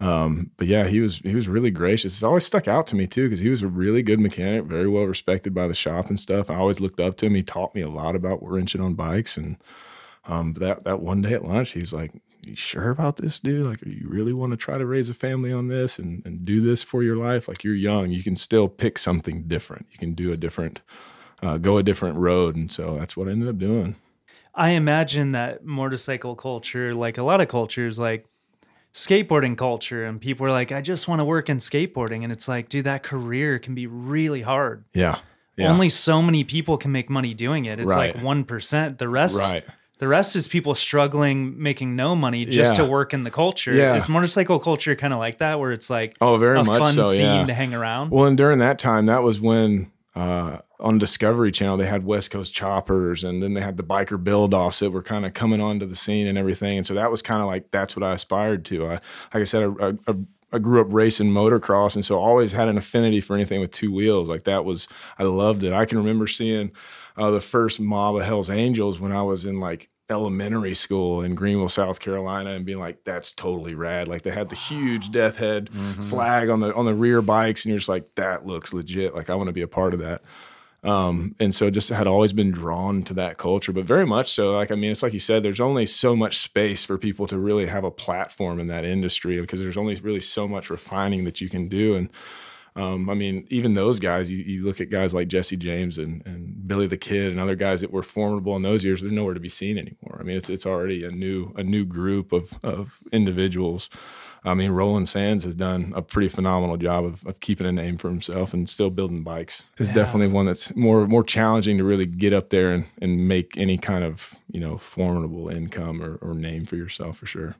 Um, 0.02 0.52
but 0.58 0.68
yeah, 0.68 0.86
he 0.88 1.00
was 1.00 1.20
he 1.20 1.36
was 1.36 1.48
really 1.48 1.72
gracious. 1.72 2.14
It's 2.14 2.24
always 2.24 2.46
stuck 2.46 2.68
out 2.68 2.86
to 2.88 2.96
me 2.96 3.08
too 3.08 3.30
because 3.30 3.40
he 3.40 3.50
was 3.50 3.64
a 3.64 3.68
really 3.68 4.04
good 4.04 4.20
mechanic, 4.20 4.66
very 4.66 4.90
well 4.90 5.06
respected 5.06 5.54
by 5.54 5.68
the 5.68 5.74
shop 5.74 6.10
and 6.10 6.20
stuff. 6.20 6.50
I 6.50 6.56
always 6.56 6.82
looked 6.82 7.00
up 7.00 7.18
to 7.18 7.28
him. 7.28 7.36
He 7.36 7.44
taught 7.44 7.74
me 7.74 7.82
a 7.82 7.90
lot 7.90 8.16
about 8.16 8.40
wrenching 8.44 8.82
on 8.82 8.96
bikes, 8.96 9.38
and 9.38 9.58
um, 10.26 10.54
that 10.54 10.84
that 10.84 11.00
one 11.00 11.22
day 11.22 11.34
at 11.34 11.46
lunch, 11.46 11.72
he 11.72 11.80
was 11.80 11.94
like, 11.94 12.12
you 12.46 12.56
sure 12.56 12.90
about 12.90 13.18
this, 13.18 13.40
dude? 13.40 13.66
Like, 13.66 13.82
you 13.86 14.08
really 14.08 14.34
want 14.34 14.52
to 14.52 14.58
try 14.58 14.78
to 14.78 14.86
raise 14.86 15.10
a 15.10 15.14
family 15.14 15.52
on 15.52 15.68
this 15.68 15.98
and, 16.00 16.26
and 16.26 16.46
do 16.46 16.62
this 16.62 16.84
for 16.84 17.04
your 17.04 17.16
life? 17.16 17.48
Like, 17.48 17.64
you're 17.64 17.76
young, 17.76 18.12
you 18.12 18.24
can 18.24 18.36
still 18.36 18.68
pick 18.68 18.98
something 18.98 19.44
different. 19.44 19.88
You 19.92 19.98
can 19.98 20.14
do 20.14 20.32
a 20.32 20.38
different, 20.38 20.82
uh, 21.42 21.58
go 21.58 21.78
a 21.78 21.84
different 21.84 22.18
road. 22.18 22.56
And 22.56 22.72
so 22.72 22.98
that's 22.98 23.18
what 23.18 23.28
I 23.28 23.32
ended 23.32 23.50
up 23.50 23.58
doing. 23.58 23.96
I 24.54 24.70
imagine 24.70 25.32
that 25.32 25.66
motorcycle 25.66 26.36
culture, 26.36 26.94
like 26.94 27.18
a 27.18 27.24
lot 27.24 27.42
of 27.42 27.48
cultures, 27.48 28.00
like 28.00 28.26
skateboarding 28.94 29.58
culture, 29.58 30.06
and 30.06 30.22
people 30.22 30.46
are 30.46 30.52
like, 30.52 30.72
I 30.72 30.82
just 30.82 31.08
want 31.08 31.20
to 31.20 31.26
work 31.26 31.50
in 31.50 31.58
skateboarding. 31.58 32.24
And 32.24 32.32
it's 32.32 32.48
like, 32.48 32.70
dude, 32.70 32.86
that 32.86 33.04
career 33.04 33.60
can 33.60 33.76
be 33.76 33.88
really 33.88 34.42
hard. 34.42 34.86
Yeah. 34.94 35.20
yeah. 35.58 35.72
Only 35.72 35.90
so 35.90 36.22
many 36.22 36.44
people 36.46 36.78
can 36.78 36.92
make 36.92 37.10
money 37.10 37.34
doing 37.34 37.66
it. 37.66 37.80
It's 37.80 37.94
right. 37.94 38.16
like 38.16 38.24
1%. 38.24 38.98
The 38.98 39.10
rest. 39.10 39.40
Right 39.40 39.66
the 39.98 40.08
rest 40.08 40.36
is 40.36 40.48
people 40.48 40.76
struggling, 40.76 41.62
making 41.62 41.96
no 41.96 42.16
money 42.16 42.46
just 42.46 42.78
yeah. 42.78 42.84
to 42.84 42.90
work 42.90 43.14
in 43.14 43.22
the 43.22 43.32
culture. 43.32 43.74
Yeah. 43.74 43.96
Is 43.96 44.10
motorcycle 44.10 44.60
culture 44.60 44.96
kind 44.96 45.14
of 45.14 45.20
like 45.20 45.38
that, 45.38 45.60
where 45.60 45.72
it's 45.72 45.90
like 45.90 46.18
oh, 46.20 46.38
very 46.38 46.60
a 46.60 46.64
much 46.64 46.82
fun 46.82 46.94
so, 46.94 47.06
scene 47.06 47.22
yeah. 47.22 47.46
to 47.46 47.54
hang 47.54 47.74
around? 47.74 48.12
Well, 48.12 48.26
and 48.26 48.38
during 48.38 48.60
that 48.60 48.78
time, 48.78 49.06
that 49.06 49.24
was 49.24 49.40
when 49.40 49.92
uh, 50.16 50.60
on 50.80 50.98
Discovery 50.98 51.52
Channel 51.52 51.78
they 51.78 51.88
had 51.88 52.06
West 52.06 52.30
Coast 52.30 52.54
Choppers, 52.54 53.24
and 53.24 53.42
then 53.42 53.54
they 53.54 53.62
had 53.62 53.78
the 53.78 53.84
biker 53.84 54.22
build 54.22 54.54
offs 54.54 54.80
that 54.80 54.92
were 54.92 55.04
kind 55.04 55.26
of 55.26 55.34
coming 55.34 55.62
onto 55.62 55.86
the 55.86 55.96
scene 55.96 56.28
and 56.28 56.38
everything. 56.38 56.78
And 56.78 56.86
so 56.86 56.94
that 56.94 57.10
was 57.10 57.22
kind 57.22 57.42
of 57.42 57.48
like 57.48 57.72
that's 57.72 57.96
what 57.96 58.04
I 58.04 58.14
aspired 58.14 58.66
to. 58.66 58.86
I, 58.86 58.92
like 58.92 59.02
I 59.34 59.44
said, 59.46 59.76
I, 59.80 59.94
I, 60.08 60.16
I 60.52 60.60
grew 60.60 60.82
up 60.82 60.88
racing 60.90 61.32
motocross, 61.32 61.96
and 61.96 62.04
so 62.04 62.20
always 62.20 62.52
had 62.52 62.68
an 62.68 62.78
affinity 62.78 63.22
for 63.22 63.36
anything 63.36 63.62
with 63.62 63.72
two 63.72 63.94
wheels. 63.94 64.28
Like 64.28 64.44
that 64.44 64.66
was 64.66 64.90
I 65.18 65.24
loved 65.24 65.64
it. 65.64 65.72
I 65.72 65.86
can 65.86 65.98
remember 65.98 66.28
seeing 66.28 66.72
uh, 67.18 67.32
the 67.32 67.42
first 67.42 67.80
mob 67.80 68.16
of 68.16 68.24
Hell's 68.24 68.50
Angels 68.50 69.00
when 69.00 69.12
I 69.12 69.24
was 69.24 69.46
in 69.46 69.60
like 69.60 69.90
elementary 70.10 70.76
school 70.76 71.24
in 71.24 71.34
Greenville, 71.34 71.68
South 71.70 72.00
Carolina, 72.00 72.52
and 72.52 72.66
being 72.66 72.80
like, 72.80 73.04
"That's 73.06 73.32
totally 73.32 73.74
rad!" 73.74 74.08
Like 74.08 74.22
they 74.22 74.32
had 74.32 74.50
the 74.50 74.56
huge 74.56 75.12
death 75.12 75.38
head 75.38 75.70
Mm-hmm. 75.72 76.04
flag 76.04 76.50
on 76.50 76.60
the 76.60 76.74
on 76.76 76.86
the 76.86 76.94
rear 76.94 77.22
bikes, 77.22 77.66
and 77.66 77.70
you're 77.72 77.80
just 77.80 77.90
like, 77.90 78.14
"That 78.16 78.46
looks 78.46 78.74
legit." 78.74 79.16
Like 79.16 79.30
I 79.30 79.36
want 79.36 79.48
to 79.48 79.54
be 79.54 79.62
a 79.64 79.68
part 79.68 79.94
of 79.94 80.00
that. 80.02 80.22
Um, 80.84 81.36
and 81.40 81.56
so 81.56 81.72
just 81.72 81.90
had 81.90 82.06
always 82.06 82.32
been 82.32 82.52
drawn 82.52 83.02
to 83.06 83.16
that 83.16 83.40
culture, 83.40 83.72
but 83.74 83.86
very 83.86 84.06
much 84.06 84.32
so. 84.32 84.54
Like, 84.54 84.70
I 84.70 84.76
mean, 84.76 84.92
it's 84.92 85.02
like 85.02 85.14
you 85.14 85.20
said, 85.20 85.42
there's 85.42 85.60
only 85.60 85.88
so 85.88 86.16
much 86.16 86.38
space 86.38 86.86
for 86.86 87.00
people 87.00 87.26
to 87.26 87.40
really 87.40 87.66
have 87.66 87.84
a 87.84 87.90
platform 87.90 88.60
in 88.60 88.68
that 88.68 88.86
industry 88.86 89.42
because 89.42 89.60
there's 89.60 89.78
only 89.78 89.96
really 89.96 90.20
so 90.22 90.48
much 90.48 90.70
refining 90.70 91.24
that 91.24 91.42
you 91.42 91.50
can 91.50 91.68
do. 91.68 91.96
And, 91.96 92.10
um, 92.76 93.10
I 93.10 93.14
mean, 93.14 93.48
even 93.50 93.74
those 93.74 94.00
guys, 94.00 94.32
you, 94.32 94.40
you 94.44 94.66
look 94.66 94.82
at 94.82 94.90
guys 94.90 95.14
like 95.14 95.28
Jesse 95.30 95.56
James 95.58 95.98
and, 95.98 96.22
and 96.26 96.68
Billy 96.68 96.88
the 96.88 96.98
Kid 96.98 97.32
and 97.32 97.40
other 97.40 97.56
guys 97.56 97.82
that 97.82 97.92
were 97.92 98.04
formidable 98.04 98.56
in 98.56 98.62
those 98.64 98.84
years, 98.84 99.02
they're 99.02 99.12
nowhere 99.12 99.34
to 99.34 99.40
be 99.40 99.50
seen 99.50 99.78
anymore. 99.78 100.18
I 100.20 100.24
mean, 100.24 100.36
it's, 100.38 100.50
it's 100.50 100.66
already 100.66 101.06
a 101.06 101.12
new, 101.12 101.54
a 101.56 101.64
new 101.64 101.86
group 101.86 102.32
of, 102.34 102.60
of 102.64 103.00
individuals. 103.14 103.90
I 104.44 104.54
mean, 104.54 104.72
Roland 104.72 105.10
Sands 105.10 105.44
has 105.44 105.56
done 105.56 105.92
a 105.96 106.02
pretty 106.04 106.30
phenomenal 106.30 106.78
job 106.78 107.04
of, 107.06 107.26
of 107.26 107.40
keeping 107.40 107.66
a 107.66 107.72
name 107.72 107.98
for 107.98 108.10
himself 108.10 108.54
and 108.54 108.70
still 108.70 108.92
building 108.92 109.24
bikes. 109.24 109.64
It's 109.80 109.90
Yeah. 109.90 109.96
definitely 109.96 110.28
one 110.28 110.46
that's 110.46 110.76
more 110.76 111.08
more 111.08 111.24
challenging 111.24 111.78
to 111.80 111.84
really 111.84 112.06
get 112.06 112.32
up 112.32 112.50
there 112.52 112.72
and, 112.72 112.86
and 113.02 113.28
make 113.28 113.58
any 113.58 113.80
kind 113.80 114.04
of 114.04 114.36
you 114.52 114.60
know 114.60 114.78
formidable 114.78 115.50
income 115.50 116.04
or, 116.04 116.18
or 116.18 116.36
name 116.36 116.66
for 116.68 116.76
yourself 116.76 117.18
for 117.18 117.26
sure. 117.26 117.56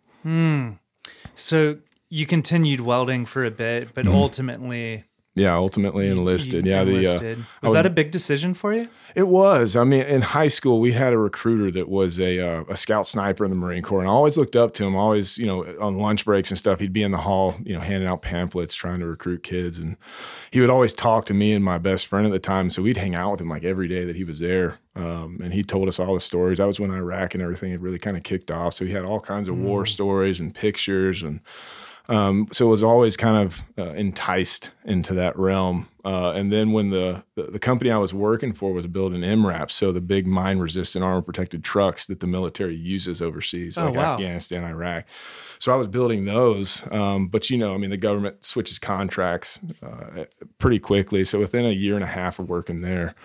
So 1.36 1.78
you 2.10 2.26
continued 2.26 2.80
welding 2.82 3.26
for 3.26 3.44
a 3.46 3.52
bit, 3.52 3.94
but 3.94 4.06
Mm-hmm. 4.06 4.16
ultimately 4.16 5.04
Yeah, 5.38 5.56
ultimately 5.56 6.08
enlisted. 6.10 6.66
yeah, 6.66 6.84
the 6.86 7.08
uh, 7.08 7.20
was, 7.22 7.38
was- 7.64 7.74
that 7.74 7.86
a 7.86 7.90
big 7.90 8.12
decision 8.12 8.54
for 8.54 8.74
you? 8.74 8.88
It 9.16 9.28
was. 9.28 9.76
I 9.76 9.84
mean, 9.86 10.02
in 10.04 10.22
high 10.22 10.48
school, 10.50 10.80
we 10.82 10.92
had 10.92 11.12
a 11.14 11.18
recruiter 11.18 11.72
that 11.72 11.88
was 11.90 12.20
a 12.20 12.40
uh, 12.40 12.64
a 12.70 12.78
scout 12.78 13.08
sniper 13.08 13.44
in 13.46 13.50
the 13.50 13.56
Marine 13.58 13.82
Corps, 13.84 14.00
and 14.02 14.08
I 14.10 14.12
always 14.12 14.38
looked 14.38 14.56
up 14.58 14.74
to 14.76 14.86
him. 14.86 14.96
Always, 14.96 15.38
you 15.38 15.46
know, 15.46 15.66
on 15.80 15.98
lunch 15.98 16.24
breaks 16.26 16.52
and 16.52 16.58
stuff, 16.58 16.80
he'd 16.80 16.92
be 16.94 17.02
in 17.04 17.12
the 17.12 17.18
hall, 17.20 17.56
you 17.64 17.74
know, 17.74 17.80
handing 17.82 18.08
out 18.10 18.22
pamphlets, 18.22 18.76
trying 18.76 19.00
to 19.00 19.08
recruit 19.08 19.42
kids, 19.44 19.78
and 19.80 19.96
he 20.52 20.60
would 20.62 20.70
always 20.70 20.94
talk 20.94 21.26
to 21.28 21.34
me 21.34 21.54
and 21.54 21.64
my 21.66 21.78
best 21.78 22.08
friend 22.08 22.26
at 22.26 22.32
the 22.32 22.40
time. 22.40 22.70
So 22.70 22.82
we'd 22.82 22.98
hang 22.98 23.16
out 23.16 23.32
with 23.32 23.42
him 23.42 23.50
like 23.50 23.64
every 23.64 23.88
day 23.88 24.04
that 24.06 24.16
he 24.18 24.24
was 24.26 24.40
there, 24.40 24.80
um, 24.98 25.40
and 25.44 25.54
he 25.54 25.64
told 25.64 25.88
us 25.88 26.00
all 26.00 26.14
the 26.14 26.20
stories. 26.22 26.58
That 26.60 26.68
was 26.68 26.80
when 26.80 26.92
Iraq 26.92 27.34
and 27.34 27.42
everything 27.44 27.72
had 27.72 27.82
really 27.82 28.00
kind 28.00 28.16
of 28.18 28.24
kicked 28.24 28.52
off. 28.52 28.74
So 28.74 28.86
he 28.86 28.92
had 28.92 29.04
all 29.06 29.20
kinds 29.22 29.48
of 29.50 29.58
war 29.58 29.86
stories 29.86 30.40
and 30.40 30.54
pictures 30.56 31.22
and. 31.22 31.40
Um, 32.08 32.48
so 32.52 32.68
it 32.68 32.70
was 32.70 32.84
always 32.84 33.18
kind 33.18 33.38
of 33.46 33.64
uh, 33.78 33.94
enticed 33.94 34.72
into 34.86 35.14
that 35.16 35.38
realm. 35.38 35.88
Uh, 36.04 36.34
and 36.34 36.52
then 36.52 36.72
when 36.72 36.92
the, 36.92 37.24
the 37.34 37.44
the 37.44 37.58
company 37.60 37.90
I 37.90 37.98
was 37.98 38.14
working 38.14 38.54
for 38.54 38.72
was 38.72 38.86
building 38.86 39.22
MRAPs, 39.22 39.72
so 39.72 39.92
the 39.92 40.02
big 40.02 40.28
mine 40.28 40.60
resistant 40.60 41.04
armor 41.04 41.24
protected 41.24 41.64
trucks 41.64 42.06
that 42.06 42.20
the 42.20 42.28
military 42.28 42.76
uses 42.76 43.24
overseas, 43.24 43.76
Oh, 43.78 43.86
like 43.86 43.96
wow. 43.96 44.14
Afghanistan, 44.14 44.64
Iraq. 44.64 45.06
So 45.58 45.72
I 45.72 45.76
was 45.78 45.88
building 45.88 46.26
those, 46.26 46.84
um, 46.92 47.28
but 47.28 47.50
you 47.50 47.58
know, 47.58 47.74
I 47.74 47.78
mean, 47.78 47.90
the 47.90 47.98
government 47.98 48.46
switches 48.46 48.78
contracts 48.78 49.60
uh, 49.82 50.26
pretty 50.60 50.78
quickly. 50.78 51.24
So 51.24 51.40
within 51.40 51.66
a 51.66 51.72
year 51.72 51.96
and 51.96 52.04
a 52.04 52.08
half 52.08 52.38
of 52.38 52.50
working 52.50 52.82
there, 52.82 53.16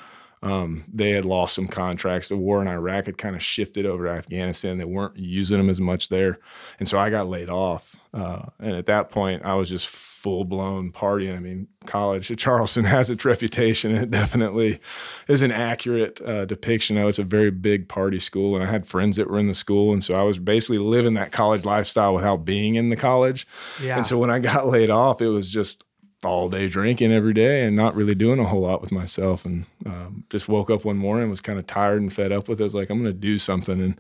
um, 0.43 0.85
they 0.89 1.11
had 1.11 1.25
lost 1.25 1.55
some 1.55 1.67
contracts. 1.67 2.29
The 2.29 2.37
war 2.37 2.63
in 2.63 2.69
Iraq 2.69 3.07
had 3.07 3.19
kind 3.19 3.37
of 3.37 3.43
shifted 3.43 3.85
over 3.85 4.07
to 4.07 4.11
Afghanistan. 4.11 4.79
They 4.79 4.85
weren't 4.85 5.17
using 5.17 5.59
them 5.59 5.69
as 5.69 5.81
much 5.81 6.09
there, 6.09 6.39
and 6.79 6.89
so 6.89 6.99
I 6.99 7.11
got 7.11 7.27
laid 7.27 7.51
off. 7.51 7.97
Uh, 8.13 8.47
and 8.59 8.75
at 8.75 8.87
that 8.87 9.11
point, 9.11 9.45
I 9.45 9.55
was 9.55 9.69
just 9.69 9.87
full 10.21 10.45
blown 10.45 10.93
partying. 10.93 11.37
I 11.37 11.41
mean, 11.41 11.69
college 11.87 12.31
at 12.31 12.39
Charleston 12.39 12.85
has 12.87 13.11
its 13.11 13.25
reputation. 13.25 13.95
It 13.95 14.11
definitely 14.11 14.81
is 15.29 15.43
an 15.43 15.53
accurate 15.53 16.21
uh, 16.23 16.47
depiction 16.47 16.97
it. 16.97 17.07
It's 17.07 17.19
a 17.19 17.25
very 17.25 17.51
big 17.51 17.89
party 17.89 18.19
school, 18.19 18.55
and 18.55 18.65
I 18.65 18.71
had 18.71 18.87
friends 18.87 19.17
that 19.17 19.29
were 19.29 19.39
in 19.39 19.47
the 19.47 19.55
school, 19.55 19.93
and 19.93 20.03
so 20.03 20.15
I 20.15 20.23
was 20.23 20.39
basically 20.39 20.79
living 20.79 21.15
that 21.15 21.33
college 21.33 21.65
lifestyle 21.67 22.15
without 22.15 22.45
being 22.47 22.77
in 22.77 22.89
the 22.89 22.97
college. 22.97 23.47
Yeah. 23.83 23.99
And 23.99 24.07
so 24.07 24.19
when 24.19 24.31
I 24.31 24.39
got 24.39 24.67
laid 24.67 24.91
off, 24.91 25.21
it 25.21 25.29
was 25.29 25.53
just 25.53 25.85
all 26.25 26.49
day 26.49 26.69
drinking 26.69 27.13
every 27.13 27.33
day 27.33 27.65
and 27.65 27.77
not 27.77 27.95
really 27.95 28.15
doing 28.15 28.39
a 28.39 28.45
whole 28.45 28.61
lot 28.61 28.81
with 28.81 28.93
myself. 28.93 29.45
And 29.45 29.67
um, 29.87 30.25
just 30.31 30.49
woke 30.49 30.71
up 30.71 30.85
one 30.85 30.99
morning, 30.99 31.31
was 31.31 31.41
kind 31.41 31.59
of 31.59 31.67
tired 31.67 32.01
and 32.01 32.13
fed 32.13 32.33
up 32.33 32.49
with 32.49 32.61
it. 32.61 32.65
I 32.65 32.67
was 32.67 32.75
like, 32.75 32.91
I'm 32.91 33.01
going 33.01 33.13
to 33.13 33.19
do 33.19 33.39
something. 33.39 33.81
And 33.81 33.97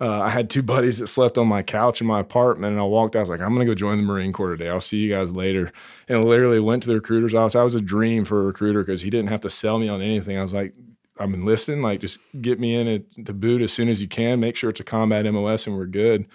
uh, 0.00 0.20
I 0.20 0.28
had 0.28 0.50
two 0.50 0.62
buddies 0.62 0.98
that 0.98 1.06
slept 1.06 1.38
on 1.38 1.48
my 1.48 1.62
couch 1.62 2.00
in 2.00 2.06
my 2.06 2.20
apartment, 2.20 2.72
and 2.72 2.80
I 2.80 2.84
walked 2.84 3.16
out. 3.16 3.20
I 3.20 3.22
was 3.22 3.28
like, 3.30 3.40
I'm 3.40 3.54
going 3.54 3.66
to 3.66 3.70
go 3.70 3.74
join 3.74 3.96
the 3.96 4.04
Marine 4.04 4.32
Corps 4.32 4.50
today. 4.50 4.68
I'll 4.68 4.80
see 4.80 4.98
you 4.98 5.14
guys 5.14 5.32
later. 5.32 5.72
And 6.08 6.24
literally 6.24 6.60
went 6.60 6.82
to 6.82 6.88
the 6.88 6.96
recruiter's 6.96 7.34
office. 7.34 7.56
I 7.56 7.62
was 7.62 7.74
a 7.74 7.80
dream 7.80 8.24
for 8.24 8.42
a 8.42 8.46
recruiter 8.46 8.82
because 8.82 9.02
he 9.02 9.10
didn't 9.10 9.30
have 9.30 9.40
to 9.40 9.50
sell 9.50 9.78
me 9.78 9.88
on 9.88 10.02
anything. 10.02 10.38
I 10.38 10.42
was 10.42 10.52
like, 10.52 10.74
I'm 11.18 11.32
enlisting. 11.32 11.80
Like, 11.80 12.00
just 12.00 12.18
get 12.42 12.60
me 12.60 12.74
in 12.74 12.86
at 12.86 13.04
the 13.16 13.32
boot 13.32 13.62
as 13.62 13.72
soon 13.72 13.88
as 13.88 14.02
you 14.02 14.08
can. 14.08 14.38
Make 14.38 14.54
sure 14.54 14.68
it's 14.68 14.80
a 14.80 14.84
combat 14.84 15.24
MOS, 15.32 15.66
and 15.66 15.74
we're 15.74 15.86
good. 15.86 16.26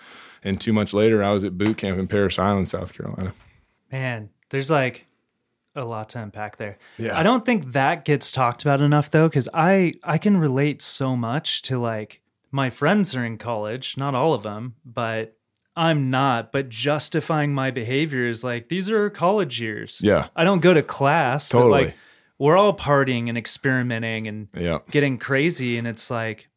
And 0.43 0.59
two 0.59 0.73
months 0.73 0.91
later, 0.91 1.23
I 1.23 1.31
was 1.31 1.43
at 1.43 1.57
boot 1.57 1.77
camp 1.77 1.99
in 1.99 2.07
Parris 2.07 2.39
Island, 2.39 2.67
South 2.67 2.93
Carolina. 2.93 3.35
Man, 3.91 4.29
there's 4.49 4.71
like 4.71 5.05
a 5.75 5.85
lot 5.85 6.09
to 6.09 6.21
unpack 6.21 6.57
there. 6.57 6.77
Yeah. 6.97 7.17
I 7.17 7.23
don't 7.23 7.45
think 7.45 7.71
that 7.73 8.03
gets 8.05 8.31
talked 8.31 8.61
about 8.63 8.81
enough 8.81 9.09
though, 9.11 9.27
because 9.29 9.47
I 9.53 9.93
I 10.03 10.17
can 10.17 10.37
relate 10.37 10.81
so 10.81 11.15
much 11.15 11.61
to 11.63 11.79
like 11.79 12.21
my 12.51 12.69
friends 12.69 13.15
are 13.15 13.23
in 13.25 13.37
college, 13.37 13.95
not 13.97 14.13
all 14.15 14.33
of 14.33 14.43
them, 14.43 14.75
but 14.85 15.37
I'm 15.75 16.09
not. 16.09 16.51
But 16.51 16.67
justifying 16.67 17.53
my 17.53 17.71
behavior 17.71 18.27
is 18.27 18.43
like 18.43 18.67
these 18.67 18.89
are 18.89 19.09
college 19.09 19.61
years. 19.61 20.01
Yeah. 20.03 20.27
I 20.35 20.43
don't 20.43 20.59
go 20.61 20.73
to 20.73 20.83
class. 20.83 21.51
But 21.51 21.59
Totally. 21.59 21.85
like 21.85 21.95
we're 22.37 22.57
all 22.57 22.75
partying 22.75 23.29
and 23.29 23.37
experimenting 23.37 24.27
and 24.27 24.47
Yeah. 24.53 24.79
getting 24.89 25.17
crazy, 25.17 25.77
and 25.77 25.87
it's 25.87 26.11
like 26.11 26.49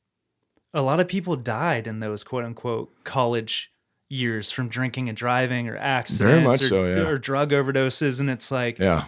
a 0.73 0.83
lot 0.83 0.99
of 0.99 1.07
people 1.07 1.37
died 1.37 1.87
in 1.87 2.01
those 2.01 2.25
quote 2.25 2.43
unquote 2.45 3.05
college 3.05 3.71
years 4.09 4.51
from 4.51 4.69
drinking 4.69 5.09
and 5.09 5.17
driving 5.17 5.69
or 5.69 5.77
accidents 5.77 6.45
much 6.45 6.63
or, 6.63 6.69
so, 6.69 6.85
yeah. 6.85 7.09
or 7.09 7.17
drug 7.17 7.51
overdoses 7.51 8.21
and 8.21 8.29
it's 8.31 8.51
like 8.51 8.79
Yeah. 8.79 9.07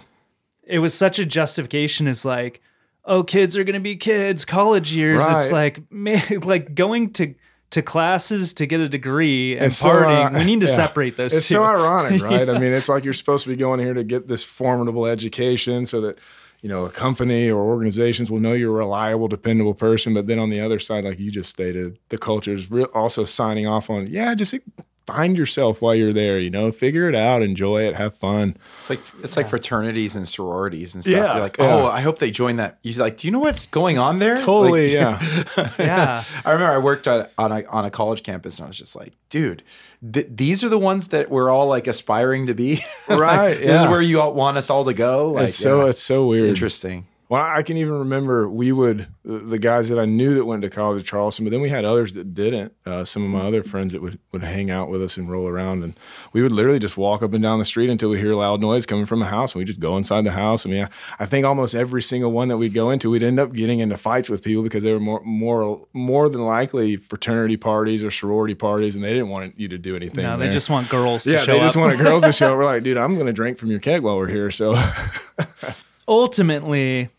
it 0.65 0.79
was 0.79 0.95
such 0.95 1.19
a 1.19 1.27
justification 1.27 2.09
as 2.09 2.25
like 2.25 2.61
oh 3.05 3.23
kids 3.23 3.57
are 3.57 3.65
going 3.65 3.75
to 3.75 3.81
be 3.81 3.97
kids 3.97 4.45
college 4.45 4.93
years 4.93 5.23
it's 5.29 5.53
like 5.53 5.91
man, 5.93 6.23
like 6.43 6.75
going 6.75 7.13
to 7.15 7.35
to 7.71 7.83
classes 7.83 8.55
to 8.55 8.67
get 8.67 8.81
a 8.81 8.89
degree 8.89 9.57
and 9.57 9.67
It's 9.67 9.77
so, 9.77 9.89
partying 9.89 10.35
uh, 10.35 10.39
we 10.39 10.45
need 10.45 10.61
to 10.61 10.67
yeah. 10.67 10.75
separate 10.75 11.17
those 11.17 11.35
It's 11.35 11.49
two 11.49 11.55
so 11.55 11.65
ironic, 11.65 12.23
right? 12.31 12.49
I 12.49 12.59
mean, 12.59 12.73
it's 12.73 12.89
like 12.89 13.05
you're 13.05 13.13
supposed 13.13 13.43
to 13.45 13.51
be 13.51 13.57
going 13.57 13.81
here 13.81 13.93
to 13.93 14.05
get 14.05 14.29
this 14.29 14.45
formidable 14.45 15.05
education 15.05 15.85
so 15.85 16.01
that, 16.03 16.19
you 16.63 16.69
know, 16.69 16.85
a 16.85 16.91
company 16.91 17.51
or 17.51 17.63
organizations 17.63 18.31
will 18.31 18.41
know 18.41 18.53
you're 18.53 18.75
a 18.75 18.85
reliable, 18.85 19.29
dependable 19.29 19.75
person. 19.75 20.15
But 20.15 20.27
then 20.27 20.39
on 20.39 20.51
the 20.51 20.61
other 20.61 20.79
side, 20.79 21.05
like 21.05 21.19
you 21.19 21.31
just 21.31 21.51
stated, 21.51 21.99
the 22.09 22.19
culture 22.19 22.55
is 22.55 22.71
re- 22.71 22.87
also 22.95 23.25
signing 23.25 23.67
off 23.67 23.91
on, 23.91 24.07
yeah, 24.07 24.35
just 24.35 24.55
find 25.07 25.39
yourself 25.39 25.81
while 25.81 25.95
you're 25.95 26.13
there, 26.13 26.39
you 26.39 26.51
know, 26.51 26.73
figure 26.73 27.09
it 27.09 27.15
out, 27.15 27.41
enjoy 27.43 27.83
it, 27.83 27.95
have 27.95 28.15
fun. 28.15 28.57
It's 28.79 28.91
like 28.91 29.01
it's 29.23 29.37
like 29.37 29.47
fraternities 29.49 30.17
and 30.17 30.27
sororities 30.27 30.95
and 30.95 31.05
stuff. 31.05 31.15
Yeah, 31.17 31.33
You're 31.35 31.43
like, 31.43 31.57
oh, 31.61 31.65
yeah. 31.65 31.75
oh, 31.75 31.87
I 31.87 32.01
hope 32.01 32.19
they 32.19 32.31
join 32.31 32.57
that. 32.57 32.79
You're 32.83 32.97
like, 33.03 33.17
do 33.19 33.29
you 33.29 33.33
know 33.33 33.39
what's 33.39 33.67
going 33.69 33.99
on 33.99 34.19
there? 34.19 34.37
Totally, 34.37 34.95
Like- 34.97 35.21
yeah. 35.57 35.73
yeah 35.79 36.25
I 36.45 36.53
remember 36.53 36.75
I 36.75 36.79
worked 36.79 37.07
on, 37.09 37.27
on 37.39 37.53
a 37.53 37.65
on 37.67 37.85
a 37.85 37.91
college 37.91 38.23
campus 38.23 38.59
and 38.59 38.65
I 38.65 38.69
was 38.69 38.77
just 38.79 38.97
like, 38.97 39.13
dude, 39.31 39.63
th- 40.13 40.27
these 40.31 40.65
are 40.65 40.69
the 40.69 40.79
ones 40.79 41.09
that 41.09 41.31
we're 41.31 41.51
all 41.51 41.69
like 41.69 41.87
aspiring 41.87 42.49
to 42.49 42.55
be. 42.55 42.81
Like, 43.09 43.21
Right, 43.21 43.59
This 43.61 43.83
is 43.83 43.89
where 43.89 44.03
you 44.03 44.21
all 44.21 44.35
want 44.35 44.57
us 44.59 44.69
all 44.71 44.85
to 44.85 44.93
go. 44.95 45.31
Like, 45.31 45.45
it's 45.45 45.55
so, 45.55 45.85
yeah, 45.85 45.91
it's 45.91 46.03
so 46.03 46.27
weird. 46.27 46.45
interesting. 46.47 47.07
Well, 47.29 47.43
I 47.43 47.63
can 47.63 47.77
even 47.77 47.95
remember 47.95 48.49
we 48.49 48.71
would 48.71 49.09
the 49.25 49.59
guys 49.59 49.89
that 49.89 49.99
I 49.99 50.05
knew 50.05 50.35
that 50.35 50.45
went 50.45 50.63
to 50.63 50.71
college 50.71 51.01
at 51.01 51.07
Charleston, 51.07 51.45
but 51.45 51.51
then 51.51 51.61
we 51.61 51.69
had 51.69 51.85
others 51.85 52.15
that 52.15 52.35
didn't. 52.35 52.73
Uh, 52.87 53.05
some 53.05 53.25
of 53.25 53.31
my 53.31 53.41
other 53.41 53.65
friends 53.65 53.93
that 53.93 54.01
would 54.01 54.21
would 54.31 54.45
hang 54.45 54.71
out 54.71 54.91
with 54.91 55.03
us 55.03 55.17
and 55.17 55.29
roll 55.29 55.49
around, 55.49 55.83
and 55.83 55.95
we 56.33 56.41
would 56.41 56.53
literally 56.53 56.79
just 56.79 56.97
walk 56.97 57.23
up 57.23 57.33
and 57.33 57.43
down 57.43 57.59
the 57.59 57.65
street 57.65 57.91
until 57.91 58.11
we 58.11 58.21
hear 58.21 58.35
loud 58.35 58.61
noise 58.61 58.87
coming 58.87 59.07
from 59.07 59.23
a 59.23 59.27
house, 59.27 59.55
and 59.55 59.59
we 59.59 59.65
just 59.65 59.81
go 59.81 59.97
inside 59.97 60.23
the 60.23 60.31
house. 60.31 60.65
I 60.65 60.71
mean, 60.71 60.85
I, 60.85 60.89
I 61.19 61.27
think 61.27 61.45
almost 61.45 61.75
every 61.75 62.03
single 62.03 62.31
one 62.31 62.47
that 62.47 62.59
we'd 62.59 62.75
go 62.75 62.91
into, 62.91 63.11
we'd 63.11 63.25
end 63.25 63.41
up 63.41 63.53
getting 63.53 63.81
into 63.81 63.97
fights 63.97 64.31
with 64.31 64.45
people 64.45 64.63
because 64.63 64.85
they 64.85 64.93
were 64.93 65.01
more 65.01 65.21
more 65.25 65.85
more 65.93 66.29
than 66.29 66.45
likely 66.45 66.97
fraternity 66.97 67.57
parties 67.57 68.05
or 68.05 68.13
sorority 68.13 68.55
parties, 68.55 68.95
and 68.95 69.05
they 69.05 69.13
didn't 69.13 69.31
want 69.31 69.59
you 69.59 69.67
to 69.67 69.79
do 69.79 69.97
anything. 69.97 70.23
no 70.23 70.37
they 70.37 70.49
just 70.49 70.71
want 70.71 70.89
girls 70.89 71.25
to 71.25 71.33
yeah, 71.33 71.39
show 71.41 71.55
they 71.55 71.59
just 71.59 71.77
wanted 71.77 71.99
girls 71.99 72.23
to 72.23 72.33
show 72.33 72.53
up. 72.53 72.59
We're 72.59 72.65
like, 72.65 72.85
dude, 72.85 72.99
I'm 72.99 73.15
going 73.15 73.27
to 73.27 73.33
drink 73.33 73.59
from 73.59 73.73
your 73.73 73.81
keg 73.81 74.03
while 74.03 74.17
we're 74.17 74.29
here. 74.29 74.53
So 74.53 74.77
ultimately 76.09 77.11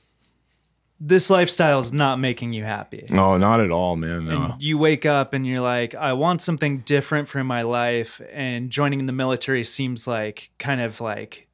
this 1.00 1.30
lifestyle 1.30 1.80
is 1.80 1.94
not 1.94 2.20
making 2.20 2.54
you 2.54 2.64
happy 2.64 3.06
no, 3.10 3.38
not 3.38 3.60
at 3.60 3.72
all, 3.72 3.96
man. 3.96 4.26
No. 4.26 4.56
you 4.60 4.78
wake 4.78 5.06
up 5.06 5.34
and 5.34 5.46
you're 5.46 5.62
like, 5.62 5.94
I 5.94 6.14
want 6.14 6.42
something 6.42 6.80
different 6.80 7.28
for 7.28 7.44
my 7.44 7.62
life, 7.62 8.22
and 8.32 8.70
joining 8.70 9.06
the 9.06 9.14
military 9.14 9.64
seems 9.64 10.08
like 10.08 10.52
kind 10.58 10.82
of 10.82 11.00
like 11.00 11.48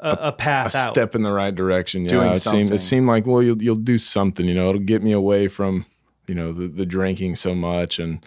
a, 0.00 0.08
a 0.08 0.18
a 0.28 0.32
path 0.32 0.74
out. 0.74 0.92
step 0.92 1.14
in 1.14 1.22
the 1.22 1.32
right 1.32 1.54
direction. 1.54 2.02
Yeah, 2.02 2.08
Doing 2.10 2.32
it 2.32 2.40
seemed 2.40 2.70
it 2.72 2.80
seemed 2.80 3.06
like 3.06 3.26
well, 3.26 3.42
you'll 3.42 3.62
you'll 3.62 3.76
do 3.76 3.98
something. 3.98 4.46
You 4.46 4.54
know, 4.54 4.70
it'll 4.70 4.80
get 4.80 5.02
me 5.02 5.12
away 5.12 5.48
from 5.48 5.86
you 6.26 6.34
know 6.34 6.52
the 6.52 6.68
the 6.68 6.86
drinking 6.86 7.36
so 7.36 7.54
much 7.54 7.98
and. 7.98 8.24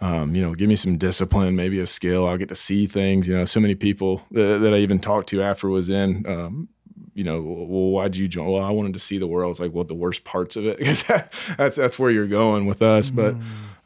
Um, 0.00 0.34
you 0.34 0.42
know, 0.42 0.54
give 0.56 0.68
me 0.68 0.74
some 0.74 0.98
discipline, 0.98 1.54
maybe 1.54 1.78
a 1.78 1.86
skill. 1.86 2.26
I'll 2.26 2.36
get 2.36 2.48
to 2.48 2.56
see 2.56 2.88
things. 2.88 3.28
You 3.28 3.36
know, 3.36 3.44
so 3.44 3.60
many 3.60 3.76
people 3.76 4.26
that, 4.32 4.58
that 4.58 4.74
I 4.74 4.78
even 4.78 4.98
talked 4.98 5.28
to 5.28 5.40
after 5.40 5.68
was 5.68 5.88
in. 5.88 6.26
Um, 6.26 6.68
you 7.14 7.24
know, 7.24 7.40
well, 7.42 7.90
why'd 7.90 8.16
you 8.16 8.28
join? 8.28 8.50
Well, 8.50 8.62
I 8.62 8.70
wanted 8.70 8.94
to 8.94 8.98
see 9.00 9.18
the 9.18 9.26
world. 9.26 9.52
It's 9.52 9.60
like, 9.60 9.72
well, 9.72 9.84
the 9.84 9.94
worst 9.94 10.24
parts 10.24 10.56
of 10.56 10.66
it, 10.66 10.78
because 10.78 11.02
that's 11.56 11.76
that's 11.76 11.98
where 11.98 12.10
you're 12.10 12.26
going 12.26 12.66
with 12.66 12.82
us. 12.82 13.10
But 13.10 13.36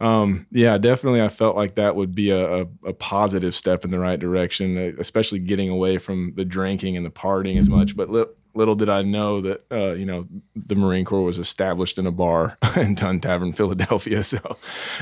um, 0.00 0.46
yeah, 0.50 0.78
definitely. 0.78 1.22
I 1.22 1.28
felt 1.28 1.56
like 1.56 1.74
that 1.74 1.96
would 1.96 2.14
be 2.14 2.30
a, 2.30 2.62
a, 2.62 2.66
a, 2.86 2.92
positive 2.92 3.54
step 3.54 3.84
in 3.84 3.90
the 3.90 3.98
right 3.98 4.18
direction, 4.18 4.76
especially 4.98 5.40
getting 5.40 5.68
away 5.68 5.98
from 5.98 6.34
the 6.36 6.44
drinking 6.44 6.96
and 6.96 7.04
the 7.04 7.10
partying 7.10 7.58
as 7.58 7.68
much. 7.68 7.96
But 7.96 8.08
li- 8.08 8.24
little 8.54 8.76
did 8.76 8.88
I 8.88 9.02
know 9.02 9.40
that 9.40 9.64
uh, 9.72 9.94
you 9.94 10.06
know 10.06 10.28
the 10.54 10.76
Marine 10.76 11.04
Corps 11.04 11.22
was 11.22 11.38
established 11.38 11.98
in 11.98 12.06
a 12.06 12.12
bar 12.12 12.58
in 12.76 12.94
Tun 12.94 13.20
Tavern, 13.20 13.52
Philadelphia. 13.52 14.22
So 14.28 14.56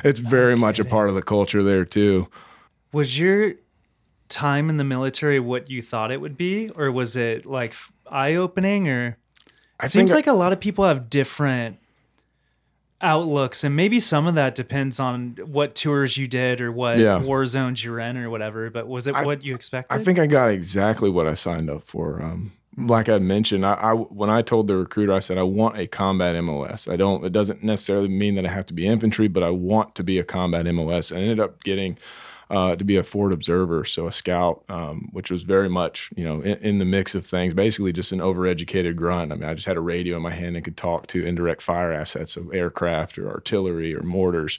it's 0.04 0.20
very 0.20 0.52
okay. 0.52 0.60
much 0.60 0.78
a 0.78 0.84
part 0.84 1.08
of 1.08 1.14
the 1.14 1.22
culture 1.22 1.62
there 1.62 1.84
too. 1.84 2.28
Was 2.92 3.18
your 3.18 3.54
time 4.28 4.70
in 4.70 4.76
the 4.76 4.84
military 4.84 5.40
what 5.40 5.70
you 5.70 5.82
thought 5.82 6.12
it 6.12 6.20
would 6.20 6.36
be, 6.36 6.70
or 6.70 6.92
was 6.92 7.16
it 7.16 7.44
like 7.44 7.74
eye 8.10 8.34
opening? 8.34 8.88
Or 8.88 9.18
it 9.82 9.90
seems 9.90 10.12
like 10.12 10.28
I, 10.28 10.32
a 10.32 10.34
lot 10.34 10.52
of 10.52 10.60
people 10.60 10.84
have 10.84 11.10
different 11.10 11.78
outlooks 13.02 13.62
and 13.62 13.76
maybe 13.76 14.00
some 14.00 14.26
of 14.26 14.36
that 14.36 14.54
depends 14.54 14.98
on 14.98 15.36
what 15.44 15.74
tours 15.74 16.16
you 16.16 16.26
did 16.26 16.62
or 16.62 16.72
what 16.72 16.98
yeah. 16.98 17.20
war 17.20 17.44
zones 17.44 17.84
you're 17.84 18.00
in 18.00 18.16
or 18.16 18.30
whatever 18.30 18.70
but 18.70 18.88
was 18.88 19.06
it 19.06 19.14
I, 19.14 19.26
what 19.26 19.44
you 19.44 19.54
expected 19.54 19.94
i 19.94 20.02
think 20.02 20.18
i 20.18 20.26
got 20.26 20.48
exactly 20.48 21.10
what 21.10 21.26
i 21.26 21.34
signed 21.34 21.68
up 21.68 21.82
for 21.82 22.22
um, 22.22 22.52
like 22.78 23.10
i 23.10 23.18
mentioned 23.18 23.66
I, 23.66 23.74
I, 23.74 23.92
when 23.92 24.30
i 24.30 24.40
told 24.40 24.66
the 24.66 24.78
recruiter 24.78 25.12
i 25.12 25.18
said 25.18 25.36
i 25.36 25.42
want 25.42 25.76
a 25.76 25.86
combat 25.86 26.42
mos 26.42 26.88
i 26.88 26.96
don't 26.96 27.22
it 27.22 27.32
doesn't 27.32 27.62
necessarily 27.62 28.08
mean 28.08 28.34
that 28.36 28.46
i 28.46 28.48
have 28.48 28.64
to 28.66 28.74
be 28.74 28.86
infantry 28.86 29.28
but 29.28 29.42
i 29.42 29.50
want 29.50 29.94
to 29.96 30.02
be 30.02 30.18
a 30.18 30.24
combat 30.24 30.64
mos 30.74 31.12
i 31.12 31.16
ended 31.16 31.38
up 31.38 31.62
getting 31.64 31.98
uh, 32.48 32.76
to 32.76 32.84
be 32.84 32.96
a 32.96 33.02
forward 33.02 33.32
observer, 33.32 33.84
so 33.84 34.06
a 34.06 34.12
scout, 34.12 34.62
um, 34.68 35.08
which 35.12 35.30
was 35.30 35.42
very 35.42 35.68
much 35.68 36.10
you 36.16 36.24
know 36.24 36.40
in, 36.40 36.58
in, 36.58 36.78
the 36.78 36.84
mix 36.84 37.14
of 37.14 37.26
things. 37.26 37.54
Basically, 37.54 37.92
just 37.92 38.12
an 38.12 38.20
overeducated 38.20 38.96
grunt. 38.96 39.32
I 39.32 39.36
mean, 39.36 39.48
I 39.48 39.54
just 39.54 39.66
had 39.66 39.76
a 39.76 39.80
radio 39.80 40.16
in 40.16 40.22
my 40.22 40.30
hand 40.30 40.56
and 40.56 40.64
could 40.64 40.76
talk 40.76 41.06
to 41.08 41.24
indirect 41.24 41.60
fire 41.62 41.92
assets 41.92 42.36
of 42.36 42.54
aircraft 42.54 43.18
or 43.18 43.28
artillery 43.28 43.94
or 43.94 44.02
mortars, 44.02 44.58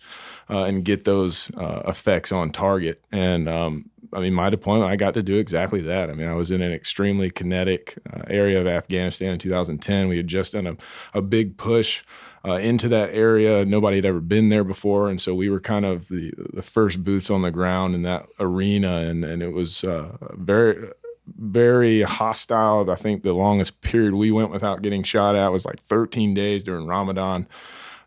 uh, 0.49 0.63
and 0.65 0.83
get 0.83 1.05
those 1.05 1.49
uh, 1.55 1.83
effects 1.87 2.31
on 2.31 2.51
target. 2.51 3.01
And 3.11 3.47
um, 3.47 3.89
I 4.13 4.19
mean, 4.19 4.33
my 4.33 4.49
deployment, 4.49 4.89
I 4.89 4.95
got 4.95 5.13
to 5.15 5.23
do 5.23 5.37
exactly 5.37 5.81
that. 5.81 6.09
I 6.09 6.13
mean, 6.13 6.27
I 6.27 6.35
was 6.35 6.51
in 6.51 6.61
an 6.61 6.71
extremely 6.71 7.29
kinetic 7.29 7.97
uh, 8.11 8.23
area 8.27 8.59
of 8.59 8.67
Afghanistan 8.67 9.33
in 9.33 9.39
2010. 9.39 10.07
We 10.07 10.17
had 10.17 10.27
just 10.27 10.53
done 10.53 10.67
a, 10.67 10.77
a 11.13 11.21
big 11.21 11.57
push 11.57 12.03
uh, 12.47 12.57
into 12.57 12.87
that 12.89 13.13
area. 13.13 13.65
Nobody 13.65 13.97
had 13.97 14.05
ever 14.05 14.21
been 14.21 14.49
there 14.49 14.63
before, 14.63 15.09
and 15.09 15.19
so 15.19 15.35
we 15.35 15.49
were 15.49 15.59
kind 15.59 15.85
of 15.85 16.07
the 16.07 16.31
the 16.53 16.61
first 16.61 17.03
boots 17.03 17.29
on 17.29 17.41
the 17.41 17.51
ground 17.51 17.95
in 17.95 18.03
that 18.03 18.27
arena, 18.39 18.97
and 18.97 19.25
and 19.25 19.43
it 19.43 19.53
was 19.53 19.83
uh, 19.83 20.17
very 20.33 20.91
very 21.27 22.01
hostile. 22.03 22.89
I 22.89 22.95
think 22.95 23.23
the 23.23 23.33
longest 23.33 23.81
period 23.81 24.13
we 24.13 24.31
went 24.31 24.51
without 24.51 24.81
getting 24.81 25.03
shot 25.03 25.35
at 25.35 25.49
was 25.49 25.65
like 25.65 25.81
13 25.81 26.33
days 26.33 26.63
during 26.63 26.87
Ramadan. 26.87 27.47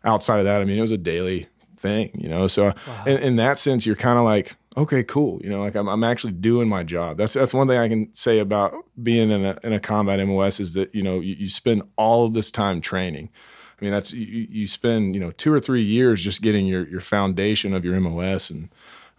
Outside 0.03 0.39
of 0.39 0.45
that, 0.45 0.61
I 0.61 0.65
mean, 0.65 0.79
it 0.79 0.81
was 0.81 0.91
a 0.91 0.97
daily 0.97 1.47
thing, 1.77 2.09
you 2.15 2.27
know. 2.27 2.47
So 2.47 2.73
wow. 2.87 3.03
in, 3.05 3.17
in 3.17 3.35
that 3.35 3.59
sense, 3.59 3.85
you're 3.85 3.95
kind 3.95 4.17
of 4.17 4.25
like, 4.25 4.55
okay, 4.75 5.03
cool. 5.03 5.39
You 5.43 5.49
know, 5.49 5.61
like 5.61 5.75
I'm, 5.75 5.87
I'm 5.87 6.03
actually 6.03 6.33
doing 6.33 6.67
my 6.67 6.83
job. 6.83 7.17
That's 7.17 7.33
that's 7.33 7.53
one 7.53 7.67
thing 7.67 7.77
I 7.77 7.87
can 7.87 8.11
say 8.13 8.39
about 8.39 8.73
being 9.01 9.29
in 9.29 9.45
a 9.45 9.59
in 9.63 9.73
a 9.73 9.79
combat 9.79 10.25
MOS 10.25 10.59
is 10.59 10.73
that 10.73 10.93
you 10.95 11.03
know 11.03 11.19
you, 11.19 11.35
you 11.35 11.49
spend 11.49 11.83
all 11.97 12.25
of 12.25 12.33
this 12.33 12.49
time 12.49 12.81
training. 12.81 13.29
I 13.81 13.85
mean, 13.85 13.91
that's 13.91 14.13
you, 14.13 14.47
you 14.49 14.67
spend 14.67 15.15
you 15.15 15.19
know 15.19 15.31
two 15.31 15.51
or 15.51 15.59
three 15.59 15.81
years 15.81 16.23
just 16.23 16.41
getting 16.41 16.67
your 16.67 16.87
your 16.87 17.01
foundation 17.01 17.73
of 17.73 17.83
your 17.83 17.99
MOS 17.99 18.49
and 18.51 18.69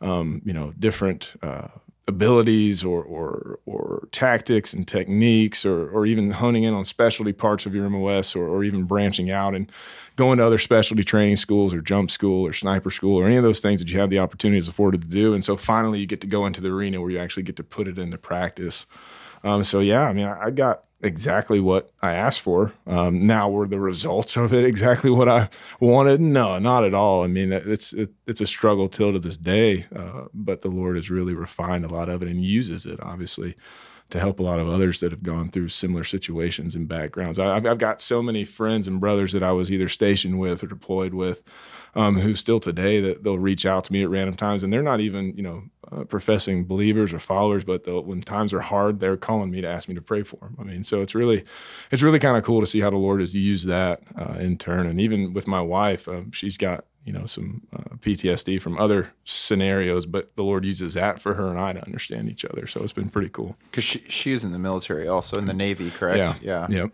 um, 0.01 0.41
you 0.45 0.53
know 0.53 0.73
different 0.79 1.33
uh, 1.43 1.69
abilities 2.07 2.85
or, 2.85 3.03
or 3.03 3.59
or 3.67 4.09
tactics 4.13 4.73
and 4.73 4.87
techniques 4.87 5.67
or 5.67 5.89
or 5.91 6.07
even 6.07 6.31
honing 6.31 6.63
in 6.63 6.75
on 6.75 6.85
specialty 6.85 7.33
parts 7.33 7.67
of 7.67 7.75
your 7.75 7.91
MOS 7.91 8.37
or, 8.37 8.47
or 8.47 8.63
even 8.63 8.85
branching 8.85 9.31
out 9.31 9.55
and 9.55 9.71
going 10.15 10.39
to 10.39 10.47
other 10.47 10.59
specialty 10.59 11.03
training 11.03 11.37
schools 11.37 11.75
or 11.75 11.81
jump 11.81 12.11
school 12.11 12.47
or 12.47 12.53
sniper 12.53 12.91
school 12.91 13.19
or 13.19 13.27
any 13.27 13.37
of 13.37 13.43
those 13.43 13.61
things 13.61 13.81
that 13.81 13.91
you 13.91 13.99
have 13.99 14.11
the 14.11 14.19
opportunities 14.19 14.69
afforded 14.69 15.01
to 15.01 15.09
do. 15.09 15.33
And 15.35 15.45
so 15.45 15.57
finally 15.57 16.01
you 16.01 16.07
get 16.07 16.21
to 16.21 16.27
go 16.27 16.45
into 16.47 16.61
the 16.61 16.71
arena 16.71 17.01
where 17.01 17.11
you 17.11 17.19
actually 17.19 17.45
get 17.45 17.57
to 17.57 17.65
put 17.65 17.89
it 17.89 17.99
into 17.99 18.19
practice. 18.19 18.87
Um, 19.45 19.65
so 19.65 19.81
yeah, 19.81 20.03
I 20.03 20.13
mean, 20.13 20.27
I, 20.27 20.47
I 20.47 20.51
got 20.51 20.85
exactly 21.03 21.59
what 21.61 21.91
I 22.01 22.15
asked 22.15 22.41
for. 22.41 22.73
Um, 22.87 23.27
now, 23.27 23.49
were 23.49 23.67
the 23.67 23.81
results 23.81 24.37
of 24.37 24.55
it 24.55 24.65
exactly 24.73 25.11
what 25.11 25.29
I 25.29 25.49
wanted? 25.81 26.21
No, 26.21 26.59
not 26.59 26.85
at 26.85 26.95
all. 26.95 27.25
I 27.25 27.27
mean, 27.27 27.53
it's 27.53 27.93
it, 27.93 28.11
it's 28.27 28.41
a 28.41 28.47
struggle 28.47 28.89
till 28.89 29.13
to 29.13 29.19
this 29.19 29.37
day, 29.37 29.87
uh, 29.95 30.27
but 30.33 30.63
the 30.63 30.69
Lord 30.69 30.97
has 30.97 31.11
really 31.11 31.35
refined 31.35 31.85
a 31.85 31.93
lot 31.93 32.09
of 32.09 32.23
it 32.23 32.29
and 32.29 32.45
uses 32.45 32.87
it, 32.87 33.01
obviously, 33.03 33.57
to 34.11 34.21
help 34.21 34.39
a 34.39 34.43
lot 34.43 34.61
of 34.61 34.69
others 34.69 35.01
that 35.01 35.11
have 35.11 35.23
gone 35.23 35.51
through 35.51 35.69
similar 35.69 36.05
situations 36.05 36.75
and 36.75 36.89
backgrounds. 36.89 37.39
I, 37.39 37.55
have 37.55 37.67
I've 37.67 37.79
got 37.79 38.01
so 38.01 38.23
many 38.23 38.45
friends 38.45 38.87
and 38.87 39.01
brothers 39.01 39.33
that 39.33 39.43
I 39.43 39.53
was 39.53 39.71
either 39.71 39.89
stationed 39.89 40.39
with 40.39 40.63
or 40.63 40.69
deployed 40.69 41.15
with 41.15 41.43
um, 41.95 42.17
who 42.17 42.35
still 42.35 42.61
today 42.61 43.01
that 43.01 43.23
they'll 43.23 43.39
reach 43.39 43.67
out 43.67 43.85
to 43.85 43.93
me 43.93 44.03
at 44.03 44.09
random 44.09 44.37
times, 44.37 44.63
and 44.63 44.73
they're 44.73 44.83
not 44.83 45.01
even 45.01 45.37
you 45.37 45.43
know 45.43 45.65
uh, 45.91 46.05
professing 46.05 46.65
believers 46.65 47.13
or 47.13 47.19
followers, 47.19 47.65
but 47.65 47.87
when 48.07 48.21
times 48.21 48.53
are 48.53 48.61
hard, 48.61 49.01
they're 49.01 49.17
calling 49.17 49.51
me 49.51 49.61
to 49.61 49.69
ask 49.69 49.89
me 49.89 49.95
to 49.95 50.03
pray 50.03 50.23
for 50.23 50.37
them. 50.37 50.57
I 50.59 50.65
mean, 50.65 50.85
so 50.85 51.03
it's 51.03 51.15
really 51.15 51.45
it's 51.91 52.03
really 52.03 52.19
kind 52.19 52.37
of 52.37 52.45
cool 52.45 52.61
to 52.61 52.67
see 52.67 52.81
how 52.81 52.91
the 52.91 52.97
Lord 52.97 53.21
has 53.21 53.35
used 53.35 53.67
that 53.69 54.03
uh, 54.17 54.39
in 54.39 54.57
turn, 54.57 54.87
and 54.87 55.01
even 55.01 55.33
with 55.33 55.47
my 55.47 55.61
wife, 55.61 56.09
um, 56.09 56.33
she's 56.33 56.57
got 56.57 56.85
you 57.05 57.13
know 57.13 57.27
some 57.27 57.67
uh, 57.75 57.97
PTSD 57.97 58.61
from 58.61 58.79
other 58.79 59.13
scenarios, 59.25 60.07
but 60.07 60.35
the 60.37 60.45
Lord 60.45 60.65
uses 60.65 60.95
that 60.95 61.21
for 61.21 61.35
her 61.35 61.49
and 61.49 61.59
I 61.59 61.73
to 61.73 61.85
understand 61.85 62.29
each 62.29 62.45
other. 62.45 62.67
So 62.67 62.83
it's 62.83 62.93
been 62.93 63.11
pretty 63.11 63.29
cool. 63.29 63.57
Because 63.71 63.85
she 63.85 63.99
she's 64.09 64.45
in 64.45 64.53
the 64.53 64.59
military, 64.59 65.07
also 65.07 65.37
in 65.39 65.47
the 65.47 65.55
Navy, 65.55 65.91
correct? 65.91 66.43
Yeah. 66.43 66.69
Yeah. 66.71 66.83
Yep. 66.83 66.93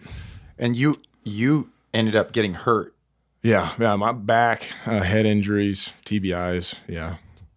And 0.58 0.76
you 0.76 0.96
you 1.24 1.70
ended 1.94 2.16
up 2.16 2.32
getting 2.32 2.54
hurt 2.54 2.94
yeah, 3.42 3.72
yeah, 3.78 3.96
my 3.96 4.12
back, 4.12 4.68
uh, 4.86 5.00
head 5.00 5.26
injuries, 5.26 5.94
TBIs. 6.04 6.80
Yeah. 6.88 7.16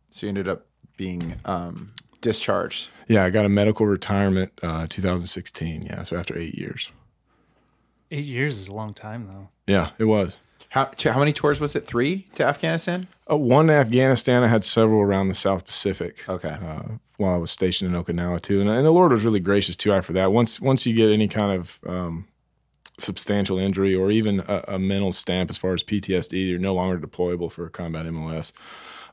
So 0.09 0.25
you 0.25 0.29
ended 0.29 0.47
up 0.47 0.65
being 0.97 1.35
um, 1.45 1.93
discharged. 2.21 2.89
Yeah, 3.07 3.25
I 3.25 3.29
got 3.29 3.45
a 3.45 3.49
medical 3.49 3.85
retirement 3.85 4.51
uh, 4.61 4.87
2016. 4.87 5.83
Yeah, 5.83 6.03
so 6.03 6.17
after 6.17 6.37
eight 6.37 6.55
years. 6.55 6.91
Eight 8.11 8.25
years 8.25 8.59
is 8.59 8.67
a 8.67 8.73
long 8.73 8.93
time, 8.93 9.27
though. 9.27 9.49
Yeah, 9.67 9.91
it 9.97 10.05
was. 10.05 10.37
How 10.69 10.89
how 11.03 11.19
many 11.19 11.33
tours 11.33 11.59
was 11.59 11.75
it? 11.75 11.85
Three 11.85 12.27
to 12.35 12.45
Afghanistan. 12.45 13.07
Uh, 13.29 13.35
one 13.35 13.67
to 13.67 13.73
Afghanistan. 13.73 14.41
I 14.43 14.47
had 14.47 14.63
several 14.63 15.01
around 15.01 15.27
the 15.27 15.33
South 15.33 15.65
Pacific. 15.65 16.23
Okay. 16.29 16.57
Uh, 16.61 16.83
while 17.17 17.33
I 17.33 17.37
was 17.37 17.51
stationed 17.51 17.93
in 17.93 18.01
Okinawa 18.01 18.41
too, 18.41 18.61
and, 18.61 18.69
and, 18.69 18.85
the 18.85 18.91
Lord 18.91 19.11
was 19.11 19.23
really 19.23 19.41
gracious 19.41 19.75
too 19.75 19.91
after 19.91 20.13
that. 20.13 20.31
Once 20.31 20.61
once 20.61 20.85
you 20.85 20.93
get 20.93 21.09
any 21.09 21.27
kind 21.27 21.59
of 21.59 21.79
um, 21.85 22.25
substantial 22.99 23.58
injury 23.58 23.95
or 23.95 24.12
even 24.12 24.41
a, 24.41 24.63
a, 24.69 24.80
mental 24.80 25.12
stamp 25.13 25.49
as 25.49 25.58
far 25.58 25.73
as 25.73 25.84
PTSD, 25.84 26.49
you're 26.49 26.60
no 26.60 26.73
longer 26.73 27.06
deployable 27.06 27.51
for 27.51 27.67
combat 27.69 28.06
MOS. 28.06 28.54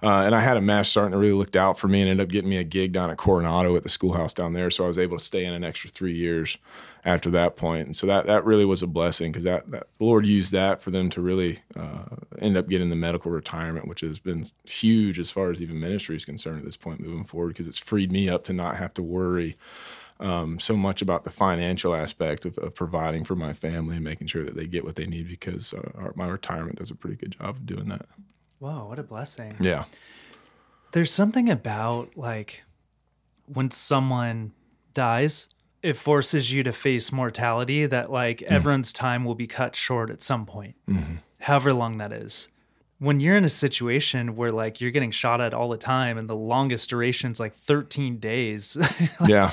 Uh, 0.00 0.22
and 0.24 0.34
I 0.34 0.40
had 0.40 0.56
a 0.56 0.60
match 0.60 0.88
starting 0.88 1.12
to 1.12 1.18
really 1.18 1.32
looked 1.32 1.56
out 1.56 1.76
for 1.76 1.88
me 1.88 2.00
and 2.00 2.10
ended 2.10 2.24
up 2.24 2.30
getting 2.30 2.50
me 2.50 2.58
a 2.58 2.64
gig 2.64 2.92
down 2.92 3.10
at 3.10 3.18
Coronado 3.18 3.74
at 3.74 3.82
the 3.82 3.88
schoolhouse 3.88 4.32
down 4.32 4.52
there. 4.52 4.70
So 4.70 4.84
I 4.84 4.88
was 4.88 4.98
able 4.98 5.18
to 5.18 5.24
stay 5.24 5.44
in 5.44 5.52
an 5.52 5.64
extra 5.64 5.90
three 5.90 6.14
years 6.14 6.56
after 7.04 7.30
that 7.30 7.56
point. 7.56 7.86
And 7.86 7.96
so 7.96 8.06
that, 8.06 8.26
that 8.26 8.44
really 8.44 8.64
was 8.64 8.82
a 8.82 8.86
blessing 8.86 9.32
because 9.32 9.44
that, 9.44 9.68
that, 9.72 9.88
the 9.98 10.04
Lord 10.04 10.24
used 10.24 10.52
that 10.52 10.80
for 10.80 10.92
them 10.92 11.10
to 11.10 11.20
really 11.20 11.60
uh, 11.74 12.04
end 12.38 12.56
up 12.56 12.68
getting 12.68 12.90
the 12.90 12.96
medical 12.96 13.32
retirement, 13.32 13.88
which 13.88 14.02
has 14.02 14.20
been 14.20 14.46
huge 14.64 15.18
as 15.18 15.32
far 15.32 15.50
as 15.50 15.60
even 15.60 15.80
ministry 15.80 16.14
is 16.14 16.24
concerned 16.24 16.58
at 16.58 16.64
this 16.64 16.76
point 16.76 17.00
moving 17.00 17.24
forward 17.24 17.48
because 17.48 17.66
it's 17.66 17.78
freed 17.78 18.12
me 18.12 18.28
up 18.28 18.44
to 18.44 18.52
not 18.52 18.76
have 18.76 18.94
to 18.94 19.02
worry 19.02 19.56
um, 20.20 20.58
so 20.58 20.76
much 20.76 21.00
about 21.00 21.24
the 21.24 21.30
financial 21.30 21.94
aspect 21.94 22.44
of, 22.44 22.58
of, 22.58 22.74
providing 22.74 23.24
for 23.24 23.36
my 23.36 23.52
family 23.52 23.96
and 23.96 24.04
making 24.04 24.26
sure 24.26 24.44
that 24.44 24.56
they 24.56 24.66
get 24.66 24.84
what 24.84 24.96
they 24.96 25.06
need 25.06 25.28
because 25.28 25.72
uh, 25.72 25.90
our, 25.96 26.12
my 26.16 26.26
retirement 26.26 26.78
does 26.78 26.90
a 26.90 26.94
pretty 26.94 27.16
good 27.16 27.32
job 27.38 27.56
of 27.56 27.66
doing 27.66 27.88
that. 27.88 28.06
Whoa, 28.58 28.86
what 28.88 28.98
a 28.98 29.04
blessing. 29.04 29.54
Yeah. 29.60 29.84
There's 30.92 31.12
something 31.12 31.48
about 31.48 32.16
like 32.16 32.62
when 33.46 33.70
someone 33.70 34.52
dies, 34.92 35.48
it 35.82 35.94
forces 35.94 36.52
you 36.52 36.64
to 36.64 36.72
face 36.72 37.12
mortality 37.12 37.86
that 37.86 38.10
like 38.10 38.38
mm 38.38 38.48
everyone's 38.48 38.92
time 38.92 39.24
will 39.24 39.36
be 39.36 39.46
cut 39.46 39.76
short 39.76 40.10
at 40.10 40.22
some 40.22 40.44
point, 40.44 40.74
mm-hmm. 40.88 41.16
however 41.38 41.72
long 41.72 41.98
that 41.98 42.12
is 42.12 42.48
when 42.98 43.20
you're 43.20 43.36
in 43.36 43.44
a 43.44 43.48
situation 43.48 44.34
where 44.34 44.50
like 44.50 44.80
you're 44.80 44.90
getting 44.90 45.10
shot 45.10 45.40
at 45.40 45.54
all 45.54 45.68
the 45.68 45.76
time 45.76 46.18
and 46.18 46.28
the 46.28 46.34
longest 46.34 46.90
duration's 46.90 47.38
like 47.38 47.54
13 47.54 48.18
days 48.18 48.76
like, 49.20 49.28
yeah 49.28 49.52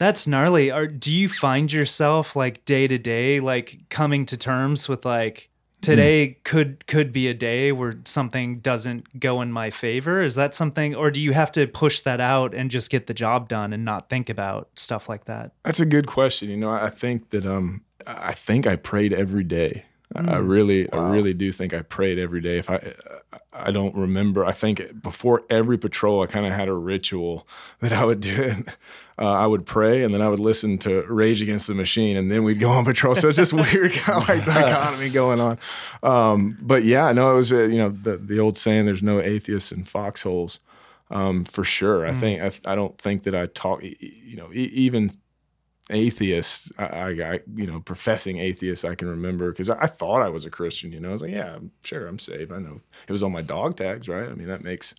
that's 0.00 0.26
gnarly. 0.26 0.70
Are 0.70 0.86
do 0.86 1.14
you 1.14 1.28
find 1.28 1.70
yourself 1.70 2.34
like 2.34 2.64
day 2.64 2.88
to 2.88 2.96
day 2.96 3.38
like 3.38 3.80
coming 3.90 4.24
to 4.26 4.36
terms 4.38 4.88
with 4.88 5.04
like 5.04 5.50
today 5.82 6.28
mm. 6.28 6.42
could 6.42 6.86
could 6.86 7.12
be 7.12 7.28
a 7.28 7.34
day 7.34 7.70
where 7.70 7.92
something 8.06 8.60
doesn't 8.60 9.20
go 9.20 9.42
in 9.42 9.52
my 9.52 9.68
favor? 9.68 10.22
Is 10.22 10.36
that 10.36 10.54
something 10.54 10.94
or 10.94 11.10
do 11.10 11.20
you 11.20 11.34
have 11.34 11.52
to 11.52 11.66
push 11.66 12.00
that 12.00 12.18
out 12.18 12.54
and 12.54 12.70
just 12.70 12.90
get 12.90 13.08
the 13.08 13.14
job 13.14 13.46
done 13.46 13.74
and 13.74 13.84
not 13.84 14.08
think 14.08 14.30
about 14.30 14.70
stuff 14.74 15.06
like 15.06 15.26
that? 15.26 15.52
That's 15.64 15.80
a 15.80 15.86
good 15.86 16.06
question. 16.06 16.48
You 16.48 16.56
know, 16.56 16.70
I 16.70 16.88
think 16.88 17.28
that 17.28 17.44
um 17.44 17.82
I 18.06 18.32
think 18.32 18.66
I 18.66 18.76
prayed 18.76 19.12
every 19.12 19.44
day 19.44 19.84
I 20.14 20.38
really, 20.38 20.92
I 20.92 21.08
really 21.10 21.34
do 21.34 21.52
think 21.52 21.72
I 21.72 21.82
prayed 21.82 22.18
every 22.18 22.40
day. 22.40 22.58
If 22.58 22.68
I, 22.68 22.94
I 23.52 23.70
don't 23.70 23.94
remember. 23.94 24.44
I 24.44 24.52
think 24.52 25.02
before 25.02 25.44
every 25.50 25.78
patrol, 25.78 26.22
I 26.22 26.26
kind 26.26 26.46
of 26.46 26.52
had 26.52 26.68
a 26.68 26.74
ritual 26.74 27.46
that 27.80 27.92
I 27.92 28.04
would 28.04 28.20
do. 28.20 28.64
Uh, 29.18 29.32
I 29.32 29.46
would 29.46 29.66
pray, 29.66 30.02
and 30.02 30.14
then 30.14 30.22
I 30.22 30.30
would 30.30 30.40
listen 30.40 30.78
to 30.78 31.02
Rage 31.02 31.42
Against 31.42 31.66
the 31.66 31.74
Machine, 31.74 32.16
and 32.16 32.30
then 32.30 32.42
we'd 32.42 32.58
go 32.58 32.70
on 32.70 32.84
patrol. 32.86 33.14
So 33.14 33.28
it's 33.28 33.36
this 33.36 33.52
weird 33.52 33.92
kind 33.92 34.22
of 34.22 34.28
like 34.28 34.46
dichotomy 34.46 35.10
going 35.10 35.40
on. 35.40 35.58
Um, 36.02 36.56
but 36.60 36.84
yeah, 36.84 37.12
no, 37.12 37.34
it 37.34 37.36
was 37.36 37.52
uh, 37.52 37.64
you 37.64 37.78
know 37.78 37.90
the 37.90 38.16
the 38.16 38.40
old 38.40 38.56
saying, 38.56 38.86
"There's 38.86 39.02
no 39.02 39.20
atheists 39.20 39.72
in 39.72 39.84
foxholes." 39.84 40.58
Um, 41.10 41.44
for 41.44 41.64
sure, 41.64 42.06
I 42.06 42.12
think 42.12 42.40
I, 42.40 42.72
I 42.72 42.74
don't 42.74 42.96
think 42.98 43.24
that 43.24 43.34
I 43.34 43.46
talk. 43.46 43.82
You 43.82 44.36
know, 44.36 44.50
e- 44.52 44.70
even 44.72 45.12
atheists, 45.90 46.72
I, 46.78 46.84
I, 46.84 47.40
you 47.54 47.66
know, 47.66 47.80
professing 47.80 48.38
atheists, 48.38 48.84
I 48.84 48.94
can 48.94 49.08
remember 49.08 49.50
because 49.50 49.68
I, 49.68 49.78
I, 49.82 49.86
thought 49.86 50.22
I 50.22 50.28
was 50.28 50.44
a 50.44 50.50
Christian. 50.50 50.92
You 50.92 51.00
know, 51.00 51.10
I 51.10 51.12
was 51.12 51.22
like, 51.22 51.32
yeah, 51.32 51.54
I'm 51.54 51.72
sure 51.82 52.06
I'm 52.06 52.18
saved. 52.18 52.52
I 52.52 52.58
know 52.58 52.80
it 53.06 53.12
was 53.12 53.22
on 53.22 53.32
my 53.32 53.42
dog 53.42 53.76
tags, 53.76 54.08
right? 54.08 54.28
I 54.28 54.34
mean, 54.34 54.48
that 54.48 54.62
makes 54.62 54.94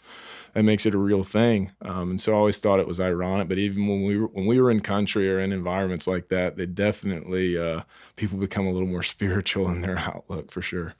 that 0.54 0.64
makes 0.64 0.86
it 0.86 0.94
a 0.94 0.98
real 0.98 1.24
thing. 1.24 1.72
Um, 1.82 2.12
and 2.12 2.22
so 2.22 2.34
I 2.34 2.36
always 2.36 2.60
thought 2.60 2.80
it 2.80 2.88
was 2.88 3.00
ironic. 3.00 3.48
But 3.48 3.58
even 3.58 3.88
when 3.88 4.04
we 4.04 4.18
were 4.18 4.28
when 4.28 4.46
we 4.46 4.60
were 4.60 4.72
in 4.72 4.82
country 4.82 5.32
or 5.32 5.40
in 5.40 5.52
environments 5.52 6.08
like 6.08 6.30
that, 6.30 6.58
they 6.58 6.66
definitely 6.66 7.58
uh, 7.58 7.82
people 8.16 8.38
become 8.38 8.68
a 8.68 8.72
little 8.72 8.88
more 8.88 9.04
spiritual 9.04 9.70
in 9.70 9.82
their 9.82 9.98
outlook 9.98 10.52
for 10.52 10.62
sure. 10.62 10.96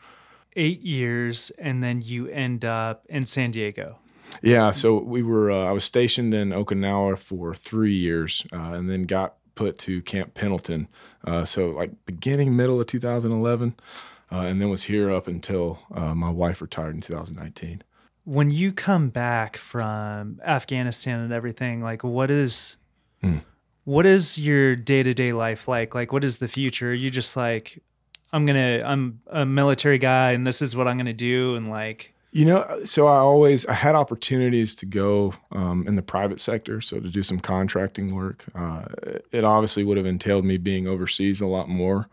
Eight 0.56 0.82
years, 0.82 1.50
and 1.58 1.82
then 1.82 2.02
you 2.02 2.28
end 2.28 2.66
up 2.66 3.06
in 3.10 3.26
San 3.26 3.52
Diego. 3.52 3.98
Yeah, 4.42 4.72
so 4.72 4.98
we 4.98 5.24
were. 5.24 5.52
Uh, 5.52 5.66
I 5.66 5.72
was 5.72 5.84
stationed 5.84 6.34
in 6.34 6.50
Okinawa 6.50 7.18
for 7.18 7.54
three 7.54 7.94
years, 7.94 8.46
uh, 8.54 8.74
and 8.74 8.90
then 8.90 9.04
got 9.04 9.36
put 9.62 9.78
to 9.78 10.02
Camp 10.02 10.34
Pendleton. 10.34 10.88
Uh, 11.24 11.46
so 11.46 11.70
like 11.70 11.92
beginning 12.08 12.56
middle 12.56 12.82
of 12.82 12.88
2011, 12.88 13.76
uh, 14.32 14.36
and 14.36 14.60
then 14.60 14.70
was 14.70 14.84
here 14.84 15.12
up 15.12 15.28
until 15.28 15.80
uh, 15.94 16.16
my 16.16 16.32
wife 16.32 16.62
retired 16.62 16.96
in 16.96 17.02
2019. 17.02 17.84
When 18.24 18.50
you 18.50 18.72
come 18.72 19.10
back 19.10 19.58
from 19.58 20.42
Afghanistan 20.44 21.20
and 21.20 21.32
everything, 21.32 21.84
like 21.84 22.04
what 22.04 22.32
is 22.32 22.78
mm. 23.24 23.44
what 23.84 24.08
is 24.08 24.40
your 24.40 24.76
day 24.76 25.04
to 25.04 25.14
day 25.14 25.32
life 25.32 25.68
like? 25.68 25.94
Like 25.94 26.12
what 26.12 26.24
is 26.24 26.38
the 26.38 26.48
future? 26.48 26.90
Are 26.90 26.94
you 26.94 27.12
just 27.12 27.38
like 27.38 27.80
I'm 28.34 28.46
gonna 28.48 28.82
I'm 28.84 29.22
a 29.28 29.46
military 29.46 30.00
guy 30.00 30.32
and 30.32 30.46
this 30.46 30.64
is 30.64 30.76
what 30.76 30.88
I'm 30.88 30.98
gonna 30.98 31.14
do 31.14 31.56
and 31.56 31.70
like 31.70 32.16
you 32.32 32.46
know, 32.46 32.66
so 32.86 33.08
I 33.08 33.18
always 33.18 33.66
I 33.66 33.74
had 33.74 33.94
opportunities 33.94 34.74
to 34.76 34.86
go 34.86 35.34
um, 35.52 35.86
in 35.86 35.96
the 35.96 36.02
private 36.02 36.40
sector, 36.40 36.80
so 36.80 37.00
to 37.00 37.10
do 37.10 37.24
some 37.24 37.40
contracting 37.40 38.16
work. 38.16 38.46
Uh, 38.56 38.86
it 39.32 39.44
obviously 39.44 39.84
would 39.84 39.98
have 39.98 40.06
entailed 40.06 40.46
me 40.46 40.58
being 40.58 40.88
overseas 40.88 41.42
a 41.42 41.46
lot 41.46 41.68
more. 41.68 42.08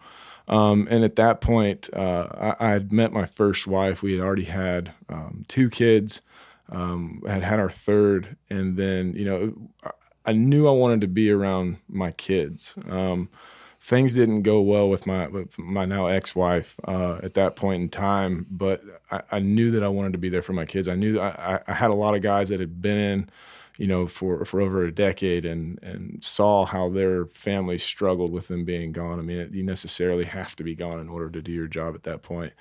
Um, 0.49 0.89
and 0.91 1.05
at 1.05 1.17
that 1.17 1.41
point, 1.41 1.89
uh, 1.93 2.55
I, 2.59 2.71
had 2.71 2.91
met 2.91 3.13
my 3.13 3.27
first 3.27 3.67
wife. 3.67 4.03
We 4.03 4.15
had 4.15 4.23
already 4.25 4.45
had 4.45 4.95
um, 5.09 5.45
two 5.47 5.69
kids, 5.69 6.23
um, 6.71 7.23
had 7.27 7.43
had 7.43 7.61
our 7.61 7.71
third, 7.71 8.37
and 8.49 8.77
then 8.77 9.13
you 9.13 9.25
know, 9.25 9.93
I 10.25 10.33
knew 10.33 10.67
I 10.67 10.73
wanted 10.73 11.03
to 11.03 11.09
be 11.09 11.31
around 11.31 11.77
my 11.89 12.13
kids. 12.13 12.75
Um, 12.89 13.29
things 13.89 14.13
didn't 14.13 14.43
go 14.43 14.61
well 14.61 14.87
with 14.87 15.07
my 15.07 15.29
with 15.29 15.59
my 15.59 15.87
now 15.87 16.09
ex-wife 16.09 16.79
uh, 16.85 17.21
at 17.23 17.33
that 17.33 17.57
point 17.57 17.83
in 17.83 17.89
time. 17.89 18.47
But 18.51 18.83
I, 19.11 19.23
I, 19.33 19.39
knew 19.39 19.71
that 19.71 19.83
I 19.83 19.89
wanted 19.89 20.13
to 20.13 20.19
be 20.19 20.29
there 20.29 20.43
for 20.43 20.53
my 20.53 20.67
kids. 20.67 20.89
I 20.89 20.95
knew 20.95 21.19
I, 21.19 21.61
I, 21.67 21.73
had 21.73 21.89
a 21.89 21.95
lot 21.95 22.15
of 22.15 22.21
guys 22.21 22.51
that 22.51 22.61
had 22.61 22.83
been 22.83 22.99
in, 22.99 23.31
you 23.79 23.87
know, 23.87 24.07
for 24.07 24.45
for 24.45 24.61
over 24.61 24.85
a 24.85 24.93
decade 24.93 25.47
and 25.47 25.83
and 25.83 26.23
saw 26.23 26.67
how 26.67 26.91
their 26.91 27.25
families 27.27 27.83
struggled 27.83 28.31
with 28.31 28.49
them 28.49 28.67
being 28.67 28.93
gone. 28.93 29.19
I 29.19 29.23
mean, 29.23 29.39
it, 29.39 29.53
you 29.53 29.63
necessarily 29.63 30.25
have 30.25 30.55
to 30.57 30.63
be 30.63 30.75
gone 30.75 31.01
in 31.01 31.09
order 31.09 31.31
to 31.31 31.41
do 31.41 31.51
your 31.51 31.67
job 31.67 31.95
at 31.95 32.03
that 32.03 32.21
point. 32.21 32.53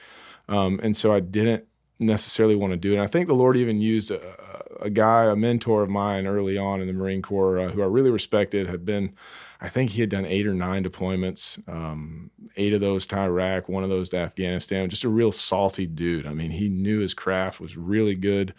Um, 0.47 0.79
and 0.81 0.95
so 0.95 1.11
I 1.11 1.19
didn't 1.19 1.65
necessarily 1.99 2.55
want 2.55 2.71
to 2.71 2.77
do 2.77 2.91
it. 2.91 2.95
And 2.95 3.03
I 3.03 3.07
think 3.07 3.27
the 3.27 3.33
Lord 3.33 3.57
even 3.57 3.81
used 3.81 4.11
a, 4.11 4.77
a 4.79 4.89
guy, 4.89 5.25
a 5.25 5.35
mentor 5.35 5.83
of 5.83 5.89
mine 5.89 6.25
early 6.25 6.57
on 6.57 6.79
in 6.79 6.87
the 6.87 6.93
Marine 6.93 7.21
Corps, 7.21 7.59
uh, 7.59 7.69
who 7.69 7.81
I 7.81 7.85
really 7.85 8.11
respected, 8.11 8.67
had 8.67 8.85
been 8.85 9.13
I 9.59 9.69
think 9.69 9.91
he 9.91 10.01
had 10.01 10.09
done 10.09 10.25
eight 10.25 10.45
or 10.45 10.53
nine 10.53 10.83
deployments, 10.83 11.57
um, 11.67 12.29
eight 12.55 12.73
of 12.73 12.81
those 12.81 13.05
to 13.07 13.17
Iraq, 13.17 13.67
one 13.67 13.83
of 13.83 13.89
those 13.89 14.09
to 14.09 14.17
Afghanistan. 14.17 14.89
Just 14.89 15.03
a 15.03 15.09
real 15.09 15.31
salty 15.31 15.87
dude. 15.87 16.27
I 16.27 16.33
mean, 16.33 16.51
he 16.51 16.69
knew 16.69 16.99
his 16.99 17.13
craft 17.13 17.59
was 17.59 17.75
really 17.75 18.15
good 18.15 18.53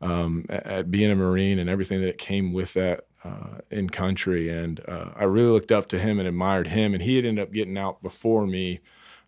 um, 0.00 0.44
at, 0.48 0.66
at, 0.66 0.90
being 0.90 1.10
a 1.10 1.14
Marine 1.14 1.58
and 1.58 1.70
everything 1.70 2.00
that 2.02 2.18
came 2.18 2.52
with 2.52 2.74
that 2.74 3.06
uh, 3.22 3.58
in 3.70 3.88
country. 3.88 4.48
And 4.48 4.80
uh, 4.88 5.10
I 5.14 5.24
really 5.24 5.50
looked 5.50 5.70
up 5.70 5.86
to 5.88 5.98
him 5.98 6.18
and 6.18 6.26
admired 6.26 6.68
him. 6.68 6.92
And 6.92 7.02
he 7.02 7.16
had 7.16 7.24
ended 7.24 7.42
up 7.42 7.52
getting 7.52 7.78
out 7.78 8.02
before 8.02 8.46
me. 8.46 8.80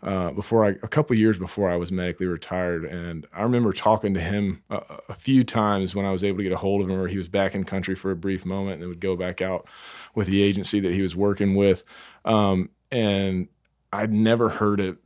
Uh, 0.02 0.30
before 0.32 0.66
I, 0.66 0.70
a 0.82 0.88
couple 0.88 1.16
years 1.16 1.38
before 1.38 1.70
I 1.70 1.76
was 1.76 1.90
medically 1.90 2.26
retired, 2.26 2.84
and 2.84 3.26
I 3.32 3.42
remember 3.42 3.72
talking 3.72 4.12
to 4.12 4.20
him 4.20 4.62
a, 4.68 4.82
a, 5.08 5.14
few 5.14 5.44
times 5.44 5.94
when 5.94 6.04
I 6.04 6.12
was 6.12 6.22
able 6.22 6.36
to 6.38 6.42
get 6.42 6.52
a 6.52 6.58
hold 6.58 6.82
of 6.82 6.90
him, 6.90 7.00
or 7.00 7.08
he 7.08 7.16
was 7.16 7.30
back 7.30 7.54
in 7.54 7.64
country 7.64 7.94
for 7.94 8.10
a 8.10 8.16
brief 8.16 8.44
moment, 8.44 8.74
and 8.74 8.82
then 8.82 8.90
would 8.90 9.00
go 9.00 9.16
back 9.16 9.40
out 9.40 9.66
with 10.14 10.26
the 10.26 10.42
agency 10.42 10.80
that 10.80 10.92
he 10.92 11.02
was 11.02 11.16
working 11.16 11.54
with, 11.54 11.84
um, 12.24 12.70
and 12.90 13.48
I'd 13.92 14.12
never 14.12 14.48
heard 14.48 14.80
it. 14.80 14.98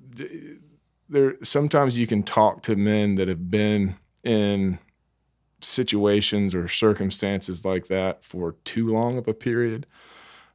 There, 1.09 1.37
sometimes 1.43 1.99
you 1.99 2.07
can 2.07 2.23
talk 2.23 2.63
to 2.63 2.77
men 2.77 3.15
that 3.17 3.29
have 3.29 3.51
been 3.51 3.97
in 4.23 4.79
situations 5.61 6.55
or 6.55 6.69
circumstances 6.69 7.65
like 7.65 7.89
that 7.89 8.25
for 8.25 8.53
too 8.65 8.89
long 8.89 9.19
of 9.19 9.27
a 9.29 9.35
period. 9.35 9.87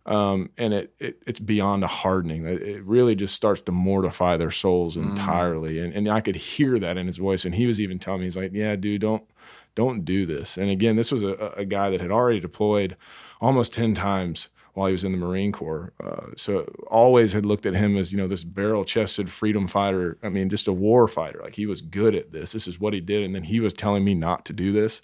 Um, 0.05 0.51
and 0.57 0.73
it, 0.73 0.93
it, 0.99 1.23
it's 1.25 1.39
beyond 1.39 1.83
a 1.83 1.87
hardening. 1.87 2.45
It 2.45 2.83
really 2.83 3.15
just 3.15 3.35
starts 3.35 3.61
to 3.61 3.71
mortify 3.71 4.35
their 4.35 4.51
souls 4.51 4.97
mm. 4.97 5.03
entirely. 5.03 5.75
Mm. 5.75 5.83
And 5.83 5.93
and 5.93 6.09
I 6.09 6.19
could 6.19 6.35
hear 6.35 6.77
that 6.79 6.97
in 6.97 7.07
his 7.07 7.17
voice. 7.17 7.45
And 7.45 7.55
he 7.55 7.65
was 7.65 7.79
even 7.79 7.99
telling 7.99 8.19
me, 8.19 8.25
he's 8.25 8.35
like, 8.35 8.51
"Yeah, 8.53 8.75
dude, 8.75 9.01
don't 9.01 9.23
don't 9.75 10.03
do 10.03 10.25
this." 10.25 10.57
And 10.57 10.69
again, 10.69 10.97
this 10.97 11.11
was 11.11 11.23
a, 11.23 11.53
a 11.55 11.63
guy 11.63 11.89
that 11.89 12.01
had 12.01 12.11
already 12.11 12.41
deployed 12.41 12.97
almost 13.43 13.73
10 13.73 13.93
times 13.93 14.47
while 14.73 14.87
he 14.87 14.93
was 14.93 15.03
in 15.03 15.11
the 15.11 15.17
Marine 15.17 15.51
Corps. 15.51 15.93
Uh, 16.03 16.27
so 16.35 16.61
always 16.87 17.33
had 17.33 17.45
looked 17.45 17.65
at 17.65 17.75
him 17.75 17.95
as, 17.95 18.11
you 18.11 18.17
know, 18.17 18.27
this 18.27 18.43
barrel 18.43 18.85
chested 18.85 19.29
freedom 19.29 19.67
fighter. 19.67 20.17
I 20.23 20.29
mean, 20.29 20.49
just 20.49 20.67
a 20.67 20.73
war 20.73 21.07
fighter. 21.07 21.41
Like 21.43 21.55
he 21.55 21.65
was 21.65 21.81
good 21.81 22.15
at 22.15 22.31
this. 22.31 22.53
This 22.53 22.67
is 22.67 22.79
what 22.79 22.93
he 22.93 23.01
did. 23.01 23.23
And 23.23 23.35
then 23.35 23.43
he 23.43 23.59
was 23.59 23.73
telling 23.73 24.03
me 24.03 24.15
not 24.15 24.45
to 24.45 24.53
do 24.53 24.71
this. 24.71 25.01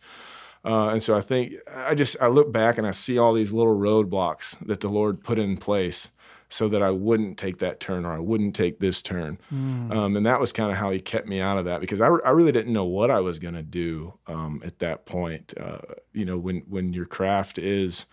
Uh, 0.66 0.90
and 0.90 1.04
so 1.04 1.16
I 1.16 1.22
think 1.22 1.54
I 1.74 1.96
just, 1.96 2.18
I 2.22 2.28
look 2.28 2.52
back 2.52 2.78
and 2.78 2.88
I 2.88 2.92
see 2.92 3.18
all 3.18 3.34
these 3.34 3.54
little 3.54 3.78
roadblocks 3.78 4.58
that 4.66 4.80
the 4.80 4.90
Lord 4.90 5.24
put 5.24 5.38
in 5.38 5.58
place 5.58 6.10
so 6.50 6.68
that 6.68 6.82
I 6.82 6.90
wouldn't 6.90 7.38
take 7.38 7.60
that 7.60 7.80
turn 7.80 8.06
or 8.06 8.12
I 8.12 8.20
wouldn't 8.20 8.56
take 8.56 8.80
this 8.80 9.04
turn. 9.04 9.38
Mm. 9.54 9.94
Um, 9.94 10.18
and 10.18 10.26
that 10.26 10.40
was 10.40 10.52
kind 10.52 10.72
of 10.72 10.78
how 10.78 10.90
he 10.90 11.00
kept 11.00 11.28
me 11.28 11.40
out 11.40 11.60
of 11.60 11.66
that 11.66 11.80
because 11.80 12.02
I, 12.02 12.08
I 12.08 12.32
really 12.32 12.52
didn't 12.52 12.74
know 12.74 12.86
what 12.86 13.12
I 13.12 13.20
was 13.20 13.38
going 13.38 13.54
to 13.54 13.62
do 13.62 14.16
um, 14.26 14.62
at 14.66 14.80
that 14.80 15.06
point. 15.06 15.54
Uh, 15.56 15.80
you 16.12 16.26
know, 16.26 16.38
when, 16.38 16.64
when 16.68 16.92
your 16.92 17.06
craft 17.06 17.60
is, 17.60 18.08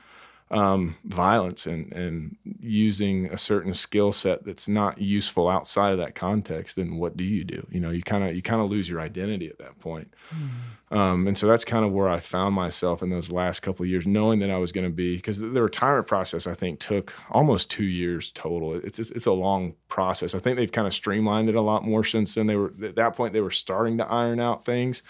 um, 0.50 0.96
violence 1.04 1.66
and, 1.66 1.92
and 1.92 2.36
using 2.60 3.26
a 3.26 3.38
certain 3.38 3.74
skill 3.74 4.12
set 4.12 4.44
that's 4.44 4.68
not 4.68 5.00
useful 5.00 5.48
outside 5.48 5.90
of 5.90 5.98
that 5.98 6.14
context, 6.14 6.76
then 6.76 6.96
what 6.96 7.16
do 7.16 7.24
you 7.24 7.42
do? 7.42 7.66
You 7.70 7.80
know, 7.80 7.90
you 7.90 8.02
kind 8.02 8.22
of 8.22 8.34
you 8.34 8.42
kind 8.42 8.62
of 8.62 8.70
lose 8.70 8.88
your 8.88 9.00
identity 9.00 9.48
at 9.48 9.58
that 9.58 9.78
point. 9.80 10.12
Mm-hmm. 10.30 10.85
Um, 10.92 11.26
and 11.26 11.36
so 11.36 11.48
that's 11.48 11.64
kind 11.64 11.84
of 11.84 11.90
where 11.90 12.08
I 12.08 12.20
found 12.20 12.54
myself 12.54 13.02
in 13.02 13.10
those 13.10 13.28
last 13.28 13.58
couple 13.58 13.84
years, 13.84 14.06
knowing 14.06 14.38
that 14.38 14.50
I 14.50 14.58
was 14.58 14.70
going 14.70 14.86
to 14.86 14.92
be 14.92 15.16
because 15.16 15.40
the, 15.40 15.48
the, 15.48 15.60
retirement 15.60 16.06
process 16.06 16.46
I 16.46 16.54
think 16.54 16.78
took 16.78 17.12
almost 17.28 17.70
two 17.70 17.84
years 17.84 18.30
total. 18.30 18.74
It's, 18.74 19.00
it's 19.00 19.10
it's 19.10 19.26
a 19.26 19.32
long 19.32 19.74
process. 19.88 20.32
I 20.32 20.38
think 20.38 20.56
they've 20.56 20.70
kind 20.70 20.86
of 20.86 20.94
streamlined 20.94 21.48
it 21.48 21.56
a 21.56 21.60
lot 21.60 21.82
more 21.82 22.04
since 22.04 22.36
then. 22.36 22.46
They 22.46 22.54
were 22.54 22.72
at 22.84 22.94
that 22.94 23.16
point 23.16 23.32
they 23.32 23.40
were 23.40 23.50
starting 23.50 23.98
to 23.98 24.06
iron 24.06 24.38
out 24.38 24.64
things 24.64 25.02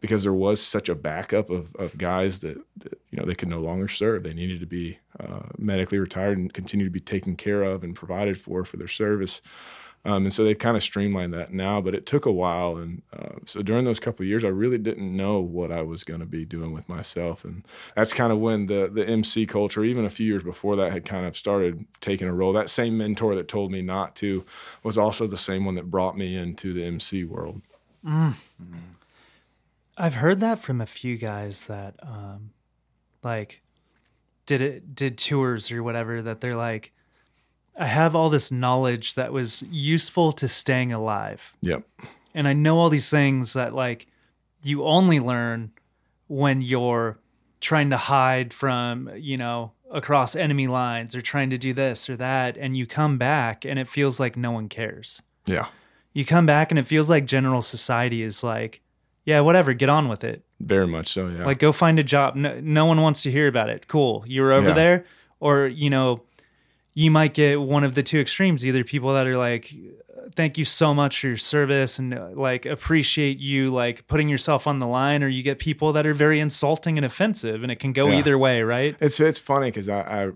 because 0.00 0.24
there 0.24 0.34
was 0.34 0.60
such 0.60 0.88
a 0.88 0.96
backup 0.96 1.48
of, 1.48 1.76
of 1.76 1.96
guys 1.96 2.40
that, 2.40 2.58
that 2.78 3.00
you 3.12 3.18
know 3.18 3.24
they 3.24 3.36
could 3.36 3.48
no 3.48 3.60
longer 3.60 3.86
serve. 3.86 4.24
They 4.24 4.34
needed 4.34 4.58
to 4.58 4.66
be 4.66 4.98
uh, 5.20 5.42
medically 5.56 6.00
retired 6.00 6.38
and 6.38 6.52
continue 6.52 6.86
to 6.86 6.92
be 6.92 6.98
taken 6.98 7.36
care 7.36 7.62
of 7.62 7.84
and 7.84 7.94
provided 7.94 8.36
for 8.36 8.64
for 8.64 8.78
their 8.78 8.88
service. 8.88 9.42
Um, 10.04 10.24
and 10.24 10.32
so 10.32 10.44
they've 10.44 10.58
kind 10.58 10.78
of 10.78 10.82
streamlined 10.82 11.34
that 11.34 11.52
now, 11.52 11.80
but 11.80 11.94
it 11.94 12.06
took 12.06 12.24
a 12.24 12.32
while. 12.32 12.76
And 12.76 13.02
uh, 13.12 13.40
so 13.44 13.60
during 13.60 13.84
those 13.84 14.00
couple 14.00 14.24
years, 14.24 14.44
I 14.44 14.48
really 14.48 14.78
didn't 14.78 15.14
know 15.14 15.40
what 15.40 15.70
I 15.70 15.82
was 15.82 16.04
going 16.04 16.20
to 16.20 16.26
be 16.26 16.46
doing 16.46 16.72
with 16.72 16.88
myself. 16.88 17.44
And 17.44 17.64
that's 17.94 18.14
kind 18.14 18.32
of 18.32 18.38
when 18.38 18.66
the, 18.66 18.90
the 18.92 19.06
MC 19.06 19.44
culture, 19.44 19.84
even 19.84 20.06
a 20.06 20.10
few 20.10 20.26
years 20.26 20.42
before 20.42 20.74
that, 20.76 20.92
had 20.92 21.04
kind 21.04 21.26
of 21.26 21.36
started 21.36 21.84
taking 22.00 22.28
a 22.28 22.34
role. 22.34 22.54
That 22.54 22.70
same 22.70 22.96
mentor 22.96 23.34
that 23.34 23.46
told 23.46 23.70
me 23.70 23.82
not 23.82 24.16
to 24.16 24.44
was 24.82 24.96
also 24.96 25.26
the 25.26 25.36
same 25.36 25.66
one 25.66 25.74
that 25.74 25.90
brought 25.90 26.16
me 26.16 26.34
into 26.34 26.72
the 26.72 26.84
MC 26.84 27.24
world. 27.24 27.60
Mm. 28.04 28.34
I've 29.98 30.14
heard 30.14 30.40
that 30.40 30.60
from 30.60 30.80
a 30.80 30.86
few 30.86 31.18
guys 31.18 31.66
that 31.66 31.94
um 32.02 32.52
like 33.22 33.60
did 34.46 34.62
it 34.62 34.94
did 34.94 35.18
tours 35.18 35.70
or 35.70 35.82
whatever 35.82 36.22
that 36.22 36.40
they're 36.40 36.56
like 36.56 36.92
I 37.78 37.86
have 37.86 38.14
all 38.14 38.28
this 38.30 38.52
knowledge 38.52 39.14
that 39.14 39.32
was 39.32 39.62
useful 39.70 40.32
to 40.32 40.48
staying 40.48 40.92
alive. 40.92 41.54
Yep. 41.62 41.84
And 42.34 42.46
I 42.46 42.52
know 42.52 42.78
all 42.78 42.88
these 42.90 43.10
things 43.10 43.54
that 43.54 43.74
like 43.74 44.06
you 44.62 44.84
only 44.84 45.18
learn 45.20 45.72
when 46.28 46.62
you're 46.62 47.18
trying 47.60 47.90
to 47.90 47.96
hide 47.96 48.52
from, 48.52 49.10
you 49.16 49.36
know, 49.36 49.72
across 49.90 50.36
enemy 50.36 50.66
lines 50.66 51.14
or 51.16 51.20
trying 51.20 51.50
to 51.50 51.58
do 51.58 51.72
this 51.72 52.08
or 52.08 52.16
that 52.16 52.56
and 52.56 52.76
you 52.76 52.86
come 52.86 53.18
back 53.18 53.64
and 53.64 53.78
it 53.78 53.88
feels 53.88 54.20
like 54.20 54.36
no 54.36 54.50
one 54.52 54.68
cares. 54.68 55.22
Yeah 55.46 55.66
you 56.12 56.24
come 56.24 56.46
back 56.46 56.72
and 56.72 56.78
it 56.78 56.86
feels 56.86 57.08
like 57.08 57.24
general 57.24 57.62
society 57.62 58.22
is 58.22 58.42
like, 58.42 58.80
yeah, 59.24 59.38
whatever, 59.40 59.72
get 59.72 59.88
on 59.88 60.08
with 60.08 60.24
it. 60.24 60.42
Very 60.58 60.86
much 60.86 61.06
so. 61.08 61.28
Yeah. 61.28 61.44
Like, 61.44 61.58
go 61.60 61.70
find 61.72 61.98
a 62.00 62.02
job. 62.02 62.34
No, 62.34 62.58
no 62.60 62.84
one 62.84 63.00
wants 63.00 63.22
to 63.22 63.30
hear 63.30 63.46
about 63.46 63.70
it. 63.70 63.86
Cool. 63.86 64.24
You're 64.26 64.52
over 64.52 64.70
Yeah. 64.70 64.74
there. 64.74 65.04
Or, 65.38 65.66
you 65.68 65.88
know, 65.88 66.22
you 66.94 67.10
might 67.10 67.34
get 67.34 67.60
one 67.60 67.84
of 67.84 67.94
the 67.94 68.02
two 68.02 68.18
extremes 68.20 68.66
either 68.66 68.84
people 68.84 69.12
that 69.14 69.26
are 69.26 69.36
like, 69.38 69.72
thank 70.36 70.58
you 70.58 70.64
so 70.64 70.94
much 70.94 71.20
for 71.20 71.28
your 71.28 71.36
service 71.36 71.98
and 71.98 72.14
uh, 72.14 72.28
like 72.34 72.66
appreciate 72.66 73.38
you 73.38 73.70
like 73.70 74.06
putting 74.06 74.28
yourself 74.28 74.66
on 74.66 74.78
the 74.78 74.86
line, 74.86 75.22
or 75.22 75.28
you 75.28 75.42
get 75.42 75.58
people 75.58 75.92
that 75.92 76.06
are 76.06 76.14
very 76.14 76.40
insulting 76.40 76.96
and 76.98 77.04
offensive, 77.04 77.62
and 77.62 77.70
it 77.72 77.76
can 77.76 77.92
go 77.92 78.08
Yeah. 78.08 78.18
either 78.18 78.38
way, 78.38 78.62
right? 78.62 78.96
It's 79.00 79.18
it's 79.20 79.38
funny 79.38 79.68
because 79.68 79.88
I, 79.88 80.00
I 80.00 80.30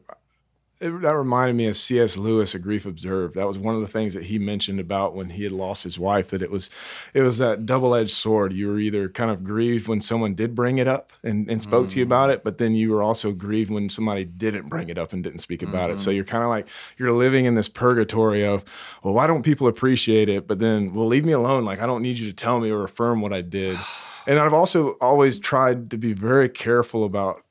it, 0.81 0.91
that 1.03 1.17
reminded 1.17 1.55
me 1.57 1.67
of 1.67 1.77
C.S. 1.77 2.17
Lewis, 2.17 2.55
A 2.55 2.59
Grief 2.59 2.85
Observed. 2.85 3.37
That 3.37 3.47
was 3.47 3.59
one 3.59 3.75
of 3.75 3.81
the 3.81 3.87
things 3.87 4.13
that 4.15 4.25
he 4.25 4.39
mentioned 4.39 4.81
about 4.81 5.15
when 5.15 5.31
he 5.31 5.45
had 5.45 5.53
lost 5.53 5.85
his 5.85 5.99
wife. 5.99 6.31
That 6.31 6.43
it 6.43 6.51
was 6.51 6.69
it 7.15 7.23
was 7.23 7.39
that 7.39 7.65
double 7.65 7.95
edged 7.95 8.11
sword. 8.11 8.53
You 8.53 8.69
were 8.69 8.79
either 8.79 9.09
kind 9.09 9.31
of 9.31 9.45
grieved 9.45 9.87
when 9.87 10.01
someone 10.01 10.35
did 10.35 10.55
bring 10.55 10.79
it 10.79 10.89
up 10.89 11.13
and, 11.23 11.49
and 11.49 11.63
spoke 11.63 11.89
to 11.91 11.99
you 11.99 12.05
mm. 12.05 12.09
about 12.09 12.31
it, 12.31 12.43
but 12.43 12.59
then 12.59 12.75
you 12.75 12.91
were 12.91 13.03
also 13.03 13.33
grieved 13.33 13.71
when 13.71 13.89
somebody 13.89 14.25
didn't 14.25 14.69
bring 14.69 14.89
it 14.89 14.99
up 14.99 15.13
and 15.13 15.23
didn't 15.23 15.41
speak 15.41 15.63
about 15.63 15.91
it. 15.91 15.99
So 15.99 16.11
mm-hmm. 16.11 16.17
you're 16.17 16.25
kind 16.25 16.43
of 16.43 16.51
like 16.51 16.67
you're 16.99 17.13
living 17.13 17.45
in 17.45 17.55
this 17.55 17.69
purgatory 17.69 18.45
of, 18.45 18.65
well, 19.03 19.15
why 19.15 19.27
don't 19.27 19.43
people 19.43 19.69
appreciate 19.69 20.29
it? 20.29 20.49
But 20.49 20.59
then, 20.59 20.93
well, 20.93 21.07
leave 21.07 21.25
me 21.25 21.33
alone. 21.33 21.65
Like 21.65 21.81
I 21.81 21.87
don't 21.87 22.03
need 22.03 22.19
you 22.19 22.27
to 22.27 22.35
tell 22.35 22.59
me 22.61 22.71
or 22.71 22.85
affirm 22.85 23.21
what 23.21 23.33
I 23.33 23.41
did. 23.41 23.79
And 24.27 24.39
I've 24.39 24.55
also 24.55 24.93
always 25.03 25.39
tried 25.39 25.91
to 25.91 25.99
be 25.99 26.15
very 26.15 26.49
careful 26.49 27.05
about 27.05 27.44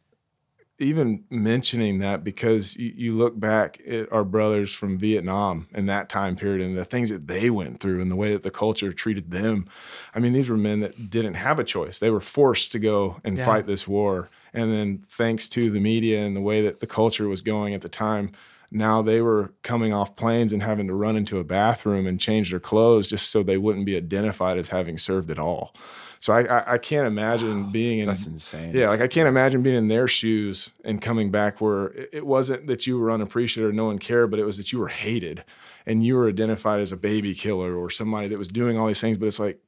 even 0.84 1.24
mentioning 1.30 2.00
that 2.00 2.24
because 2.24 2.76
you, 2.78 2.93
you 2.96 3.13
look 3.13 3.39
back 3.39 3.82
at 3.88 4.12
our 4.12 4.24
brothers 4.24 4.74
from 4.74 4.98
Vietnam 4.98 5.67
in 5.74 5.86
that 5.88 6.10
time 6.10 6.36
period 6.36 6.62
and 6.62 6.78
the 6.78 6.86
things 6.86 7.10
that 7.10 7.28
they 7.28 7.50
went 7.50 7.80
through 7.80 8.02
and 8.02 8.12
the 8.12 8.15
way 8.15 8.34
that 8.34 8.43
the 8.43 8.52
culture 8.52 8.93
treated 8.93 9.32
them. 9.32 9.67
I 10.13 10.19
mean, 10.19 10.34
these 10.34 10.50
were 10.50 10.58
men 10.58 10.82
that 10.82 11.10
didn't 11.10 11.36
have 11.36 11.60
a 11.60 11.63
choice. 11.63 12.00
They 12.00 12.10
were 12.10 12.19
forced 12.19 12.72
to 12.74 12.80
go 12.80 13.19
and 13.24 13.38
Yeah. 13.38 13.46
fight 13.46 13.65
this 13.65 13.88
war. 13.88 14.30
And 14.54 14.72
then, 14.72 15.00
thanks 15.08 15.50
to 15.50 15.72
the 15.72 15.80
media 15.80 16.24
and 16.24 16.36
the 16.36 16.41
way 16.41 16.62
that 16.62 16.80
the 16.80 16.88
culture 16.88 17.28
was 17.28 17.41
going 17.41 17.74
at 17.74 17.82
the 17.82 17.89
time, 17.89 18.32
now 18.69 19.02
they 19.02 19.22
were 19.22 19.54
coming 19.63 19.93
off 19.93 20.15
planes 20.15 20.52
and 20.54 20.62
having 20.63 20.88
to 20.88 20.93
run 20.93 21.15
into 21.15 21.39
a 21.39 21.43
bathroom 21.43 22.06
and 22.08 22.19
change 22.19 22.50
their 22.52 22.60
clothes 22.60 23.08
just 23.10 23.30
so 23.32 23.41
they 23.43 23.58
wouldn't 23.58 23.86
be 23.86 23.96
identified 23.98 24.58
as 24.58 24.69
having 24.69 24.98
served 24.98 25.30
at 25.32 25.39
all. 25.39 25.74
So 26.23 26.31
I, 26.31 26.43
I, 26.59 26.73
I 26.75 26.77
can't 26.77 27.05
imagine 27.05 27.69
being 27.69 27.99
in 27.99 28.05
That's 28.07 28.27
insane. 28.27 28.71
yeah, 28.73 28.88
like 28.88 29.01
I 29.01 29.09
can't 29.09 29.27
imagine 29.27 29.62
being 29.62 29.75
in 29.75 29.89
their 29.89 30.07
shoes 30.07 30.69
and 30.86 31.01
coming 31.01 31.31
back 31.31 31.59
where 31.59 31.88
it- 31.88 32.09
it 32.13 32.25
wasn't 32.25 32.67
that 32.67 32.88
you 32.88 32.97
were 32.97 33.12
unappreciated 33.12 33.69
or 33.69 33.73
no 33.73 33.88
one 33.88 33.99
cared, 33.99 34.31
but 34.31 34.39
it 34.39 34.45
was 34.45 34.55
that 34.55 34.71
you 34.71 34.79
were 34.79 34.88
hated 34.88 35.43
and 35.86 36.05
you 36.05 36.15
were 36.15 36.29
identified 36.29 36.79
as 36.79 36.93
a 36.93 36.97
baby 36.97 37.33
killer 37.33 37.75
or 37.75 37.89
somebody 37.89 38.29
that 38.29 38.39
was 38.39 38.47
doing 38.47 38.77
all 38.77 38.88
these 38.88 39.01
things. 39.01 39.17
But 39.17 39.25
it's 39.25 39.38
like, 39.39 39.59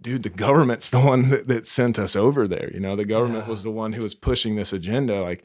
dude, 0.00 0.22
the 0.22 0.28
government's 0.30 0.88
the 0.96 1.00
one 1.00 1.30
that, 1.30 1.48
that 1.48 1.66
sent 1.66 1.98
us 1.98 2.14
over 2.14 2.46
there. 2.46 2.70
You 2.72 2.78
know, 2.78 2.94
the 2.94 3.04
government 3.04 3.48
was 3.48 3.64
the 3.64 3.72
one 3.72 3.94
who 3.94 4.02
was 4.04 4.14
pushing 4.14 4.54
this 4.54 4.72
agenda. 4.72 5.20
Like 5.20 5.42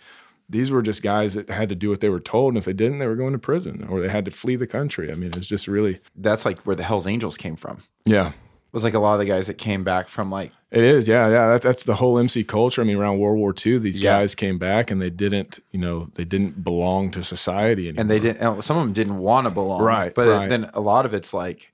these 0.48 0.70
were 0.70 0.84
just 0.84 1.02
guys 1.02 1.34
that 1.34 1.50
had 1.50 1.70
to 1.70 1.76
do 1.76 1.90
what 1.90 2.00
they 2.02 2.10
were 2.10 2.20
told. 2.20 2.50
And 2.54 2.60
if 2.60 2.66
they 2.66 2.74
didn't, 2.74 3.00
they 3.00 3.08
were 3.08 3.16
going 3.16 3.34
to 3.34 3.40
prison 3.40 3.88
or 3.90 4.02
they 4.02 4.10
had 4.10 4.26
to 4.26 4.32
flee 4.32 4.56
the 4.56 4.68
country. 4.68 5.12
I 5.12 5.16
mean, 5.16 5.30
it's 5.30 5.48
just 5.48 5.68
really, 5.68 6.00
That's 6.16 6.46
like 6.46 6.60
where 6.60 6.76
the 6.76 6.84
Hell's 6.84 7.08
Angels 7.08 7.38
came 7.38 7.56
from. 7.56 7.80
yeah. 8.06 8.34
It 8.70 8.74
was 8.74 8.84
like 8.84 8.94
a 8.94 9.00
lot 9.00 9.14
of 9.14 9.20
the 9.20 9.26
guys 9.26 9.48
that 9.48 9.56
came 9.58 9.84
back 9.84 10.08
from 10.08 10.30
like 10.30 10.52
It 10.72 10.84
is, 10.84 11.08
yeah, 11.08 11.28
yeah. 11.28 11.48
That, 11.54 11.62
that's 11.64 11.84
the 11.84 11.96
whole 11.96 12.20
MC 12.20 12.44
culture. 12.44 12.82
I 12.82 12.86
mean, 12.86 12.98
around 12.98 13.18
World 13.18 13.40
War 13.40 13.54
II, 13.66 13.80
these 13.80 14.00
Yeah. 14.00 14.20
guys 14.20 14.36
came 14.36 14.60
back 14.60 14.92
and 14.92 15.02
they 15.02 15.10
didn't, 15.10 15.60
you 15.72 15.80
know, 15.80 16.10
they 16.14 16.24
didn't 16.26 16.64
belong 16.64 17.10
to 17.12 17.24
society 17.24 17.88
anymore. 17.88 18.02
and 18.02 18.10
they 18.12 18.20
didn't. 18.20 18.38
and 18.46 18.64
Some 18.64 18.78
of 18.78 18.84
them 18.84 18.94
didn't 18.94 19.18
want 19.18 19.46
to 19.48 19.52
belong, 19.52 19.82
Right, 19.82 20.14
But 20.14 20.28
right. 20.28 20.48
then 20.50 20.70
a 20.76 20.80
lot 20.82 21.06
of 21.08 21.14
it's 21.16 21.34
like, 21.34 21.72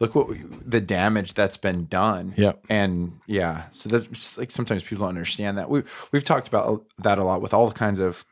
look 0.00 0.14
what 0.16 0.28
we, 0.28 0.42
the 0.64 0.80
damage 0.80 1.34
that's 1.34 1.56
been 1.56 1.86
done. 1.86 2.34
yeah 2.36 2.52
and 2.68 3.12
yeah. 3.26 3.68
So 3.70 3.88
that's 3.88 4.36
like 4.36 4.50
sometimes 4.50 4.82
people 4.82 5.06
don't 5.06 5.10
understand 5.10 5.56
that. 5.58 5.70
We 5.70 5.84
we've 6.12 6.24
talked 6.24 6.48
about 6.48 6.84
that 6.98 7.18
a 7.18 7.24
lot 7.24 7.40
with 7.40 7.54
all 7.54 7.70
kinds 7.70 8.00
of 8.00 8.24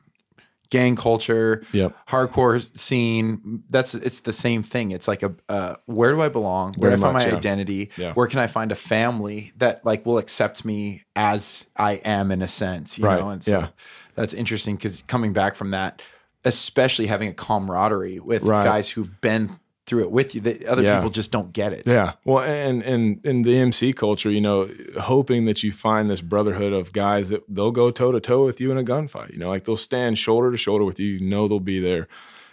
gang 0.75 0.97
culture, 0.97 1.63
Yep. 1.73 1.97
hardcore 2.09 2.61
scene. 2.77 3.63
That's 3.71 3.95
it's 3.95 4.21
the 4.21 4.33
same 4.33 4.63
thing. 4.63 4.91
It's 4.91 5.07
like 5.07 5.23
a 5.23 5.33
uh, 5.49 5.77
where 5.87 6.11
do 6.13 6.21
I 6.21 6.29
belong? 6.29 6.75
Where 6.79 6.91
Very 6.91 7.01
do 7.01 7.03
I 7.03 7.07
find 7.07 7.13
much, 7.15 7.25
my 7.27 7.31
yeah. 7.31 7.37
identity? 7.39 7.91
Yeah. 7.97 8.13
Where 8.15 8.27
can 8.27 8.41
I 8.41 8.47
find 8.49 8.73
a 8.73 8.75
family 8.75 9.53
that 9.59 9.85
like 9.85 10.05
will 10.05 10.19
accept 10.19 10.65
me 10.65 11.03
as 11.15 11.69
I 11.77 11.93
am 12.05 12.31
in 12.33 12.43
a 12.43 12.49
sense? 12.49 12.99
You 12.99 13.05
Right, 13.07 13.21
know, 13.21 13.31
and 13.31 13.45
so 13.45 13.59
yeah. 13.59 13.69
that's 14.17 14.35
interesting 14.35 14.75
because 14.77 15.03
coming 15.07 15.33
back 15.33 15.55
from 15.55 15.71
that, 15.71 16.03
especially 16.45 17.07
having 17.07 17.29
a 17.29 17.35
camaraderie 17.35 18.19
with 18.21 18.43
Right. 18.43 18.65
guys 18.65 18.91
who've 18.91 19.21
been 19.21 19.59
through 19.87 20.01
it 20.03 20.11
with 20.11 20.35
you, 20.35 20.41
that 20.41 20.63
other 20.65 20.83
Yeah. 20.83 20.97
people 20.97 21.11
just 21.11 21.31
don't 21.31 21.53
get 21.53 21.73
it. 21.73 21.83
Yeah. 21.87 22.13
Well, 22.25 22.43
and 22.43 22.83
and 22.83 23.21
in 23.25 23.43
the 23.43 23.57
MC 23.59 23.93
culture, 23.93 24.31
you 24.31 24.41
know, 24.41 24.71
hoping 24.99 25.45
that 25.45 25.63
you 25.63 25.73
find 25.73 26.11
this 26.11 26.23
brotherhood 26.23 26.73
of 26.73 26.93
guys 26.93 27.29
that 27.29 27.43
they'll 27.49 27.71
go 27.71 27.91
toe 27.91 28.11
to 28.13 28.21
toe 28.21 28.45
with 28.47 28.61
you 28.61 28.71
in 28.71 28.79
a 28.79 28.83
gunfight. 28.83 29.33
You 29.33 29.39
know, 29.39 29.49
like 29.51 29.65
they'll 29.65 29.77
stand 29.77 30.19
shoulder 30.19 30.51
to 30.51 30.57
shoulder 30.57 30.85
with 30.85 30.99
you. 30.99 31.07
You 31.09 31.21
know, 31.29 31.49
they'll 31.49 31.61
be 31.61 31.81
there. 31.81 32.09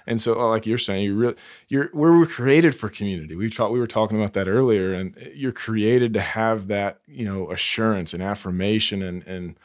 And 0.08 0.20
so, 0.20 0.38
uh, 0.40 0.48
like 0.48 0.66
you're 0.66 0.80
saying, 0.80 1.04
you 1.06 1.16
really, 1.16 1.36
you're 1.70 1.90
we 1.94 2.10
were 2.10 2.26
created 2.26 2.76
for 2.76 2.90
community. 2.90 3.36
We 3.36 3.50
talked, 3.50 3.72
we 3.72 3.80
were 3.80 3.88
talking 3.88 4.18
about 4.20 4.34
that 4.34 4.48
earlier, 4.48 4.92
and 4.92 5.16
you're 5.36 5.52
created 5.52 6.14
to 6.16 6.20
have 6.22 6.68
that, 6.68 7.00
you 7.08 7.24
know, 7.24 7.50
assurance 7.52 8.14
and 8.14 8.22
affirmation 8.22 9.02
and 9.04 9.26
and 9.28 9.56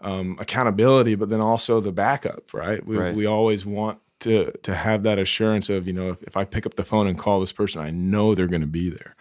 um, 0.00 0.36
accountability, 0.38 1.14
but 1.14 1.30
then 1.30 1.40
also 1.40 1.80
the 1.80 1.92
backup. 1.92 2.52
Right. 2.52 2.84
We 2.84 2.98
Right. 2.98 3.14
we 3.14 3.24
always 3.24 3.64
want 3.64 4.00
to 4.24 4.52
to 4.62 4.74
have 4.74 5.02
that 5.04 5.18
assurance 5.18 5.70
of 5.70 5.86
you 5.86 5.92
know 5.92 6.10
if, 6.10 6.22
if 6.24 6.36
I 6.36 6.44
pick 6.44 6.66
up 6.66 6.74
the 6.74 6.84
phone 6.84 7.06
and 7.06 7.18
call 7.18 7.40
this 7.40 7.52
person, 7.52 7.80
I 7.80 7.90
know 7.90 8.34
they're 8.34 8.46
going 8.46 8.60
to 8.60 8.66
be 8.66 8.90
there 8.90 9.16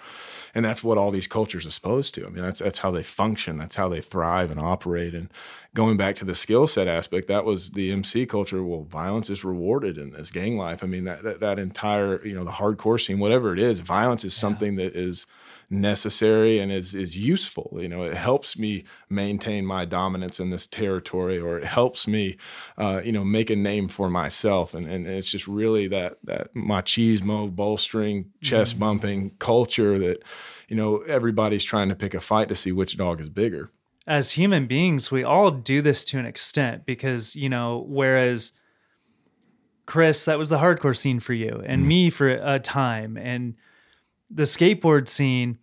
and 0.56 0.64
that's 0.64 0.84
what 0.84 0.98
all 0.98 1.10
these 1.10 1.28
cultures 1.28 1.66
are 1.66 1.72
supposed 1.72 2.14
to. 2.16 2.26
I 2.26 2.30
mean, 2.30 2.44
that's 2.44 2.60
that's 2.60 2.80
how 2.80 2.92
they 2.92 3.04
function. 3.04 3.58
That's 3.58 3.76
how 3.76 3.90
they 3.90 4.02
thrive 4.02 4.52
and 4.52 4.60
operate. 4.60 5.16
And 5.16 5.30
going 5.74 5.98
back 5.98 6.16
to 6.18 6.26
the 6.26 6.36
skill 6.36 6.68
set 6.68 6.88
aspect, 6.88 7.28
that 7.28 7.44
was 7.44 7.72
the 7.72 7.92
MC 7.92 8.26
culture. 8.26 8.64
Well, 8.64 8.84
violence 8.84 9.30
is 9.30 9.44
rewarded 9.44 9.98
in 9.98 10.12
this 10.12 10.30
gang 10.30 10.58
life. 10.58 10.84
I 10.84 10.88
mean, 10.88 11.06
that 11.06 11.24
that, 11.24 11.40
that 11.40 11.60
entire 11.60 12.24
you 12.26 12.36
know 12.36 12.44
the 12.44 12.52
hardcore 12.52 13.04
scene, 13.04 13.20
whatever 13.20 13.52
it 13.54 13.60
is, 13.60 13.80
violence 13.80 14.24
is 14.24 14.36
something 14.36 14.76
that 14.76 14.96
is 14.96 15.26
necessary 15.74 16.60
and 16.60 16.72
is 16.72 16.94
is 16.94 17.18
useful. 17.18 17.78
You 17.82 17.90
know, 17.90 18.04
it 18.04 18.14
helps 18.14 18.58
me 18.58 18.84
maintain 19.10 19.66
my 19.66 19.86
dominance 19.86 20.40
in 20.40 20.50
this 20.50 20.68
territory, 20.68 21.40
or 21.40 21.58
it 21.58 21.66
helps 21.66 22.08
me, 22.08 22.38
uh, 22.78 23.02
you 23.04 23.12
know, 23.12 23.26
make 23.26 23.50
a 23.50 23.56
name 23.56 23.88
for 23.88 24.10
myself. 24.10 24.74
And 24.74 24.88
and 24.88 25.08
it's 25.08 25.32
just 25.32 25.48
really 25.48 25.88
that 25.90 26.18
that 26.24 26.54
machismo, 26.54 27.54
bolstering, 27.54 28.32
chest 28.42 28.80
bumping 28.80 29.32
culture 29.40 30.00
that, 30.00 30.24
you 30.70 30.76
know, 30.76 31.00
everybody's 31.08 31.64
trying 31.64 31.90
to 31.90 31.96
pick 31.96 32.14
a 32.14 32.22
fight 32.22 32.48
to 32.50 32.56
see 32.56 32.72
which 32.72 32.96
dog 32.96 33.20
is 33.20 33.30
bigger. 33.30 33.72
as 34.06 34.32
human 34.32 34.68
beings, 34.68 35.12
we 35.12 35.24
all 35.24 35.50
do 35.52 35.82
this 35.82 36.04
to 36.06 36.20
an 36.20 36.26
extent 36.26 36.86
because, 36.86 37.36
you 37.36 37.50
know, 37.50 37.86
whereas 37.88 38.54
Chris, 39.86 40.26
that 40.26 40.38
was 40.38 40.50
the 40.50 40.58
hardcore 40.58 40.96
scene 40.96 41.20
for 41.20 41.34
you, 41.34 41.62
and 41.66 41.88
me 41.88 42.10
for 42.10 42.30
a 42.30 42.60
time, 42.60 43.18
and 43.18 43.56
the 44.30 44.44
skateboard 44.44 45.08
scene, 45.08 45.58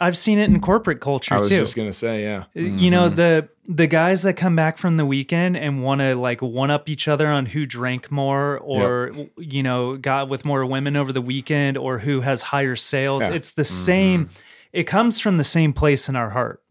I've 0.00 0.16
seen 0.16 0.38
it 0.38 0.48
in 0.48 0.60
corporate 0.60 1.00
culture 1.00 1.30
too. 1.30 1.34
I 1.34 1.38
was 1.38 1.48
too. 1.48 1.58
just 1.58 1.76
gonna 1.76 1.92
say, 1.92 2.22
yeah, 2.22 2.44
uh, 2.56 2.60
you 2.60 2.90
know 2.90 3.06
mm-hmm. 3.06 3.16
the 3.16 3.48
the 3.68 3.86
guys 3.86 4.22
that 4.22 4.34
come 4.34 4.56
back 4.56 4.78
from 4.78 4.96
the 4.96 5.04
weekend 5.04 5.56
and 5.56 5.82
want 5.82 6.00
to 6.00 6.16
like 6.16 6.40
one 6.40 6.70
up 6.70 6.88
each 6.88 7.06
other 7.06 7.28
on 7.28 7.46
who 7.46 7.66
drank 7.66 8.10
more 8.10 8.58
or 8.58 9.12
you 9.36 9.62
know 9.62 9.96
got 9.96 10.28
with 10.28 10.44
more 10.44 10.64
women 10.64 10.96
over 10.96 11.12
the 11.12 11.20
weekend 11.20 11.76
or 11.76 11.98
who 11.98 12.22
has 12.22 12.42
higher 12.42 12.74
sales 12.76 13.22
Yeah. 13.22 13.34
it's 13.34 13.52
the 13.52 13.62
mm-hmm. 13.62 13.74
same 13.74 14.30
it 14.72 14.84
comes 14.84 15.20
from 15.20 15.36
the 15.36 15.44
same 15.44 15.72
place 15.72 16.08
in 16.08 16.16
our 16.16 16.30
heart. 16.30 16.62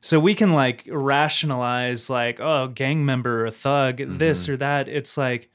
So 0.00 0.18
we 0.18 0.34
can 0.34 0.50
like 0.50 0.88
rationalize 0.90 2.10
like 2.10 2.40
oh 2.40 2.68
gang 2.68 3.04
member 3.06 3.46
or 3.46 3.50
thug 3.50 3.98
this 3.98 4.44
mm-hmm. 4.44 4.52
or 4.52 4.56
that. 4.56 4.88
It's 4.88 5.16
like 5.16 5.48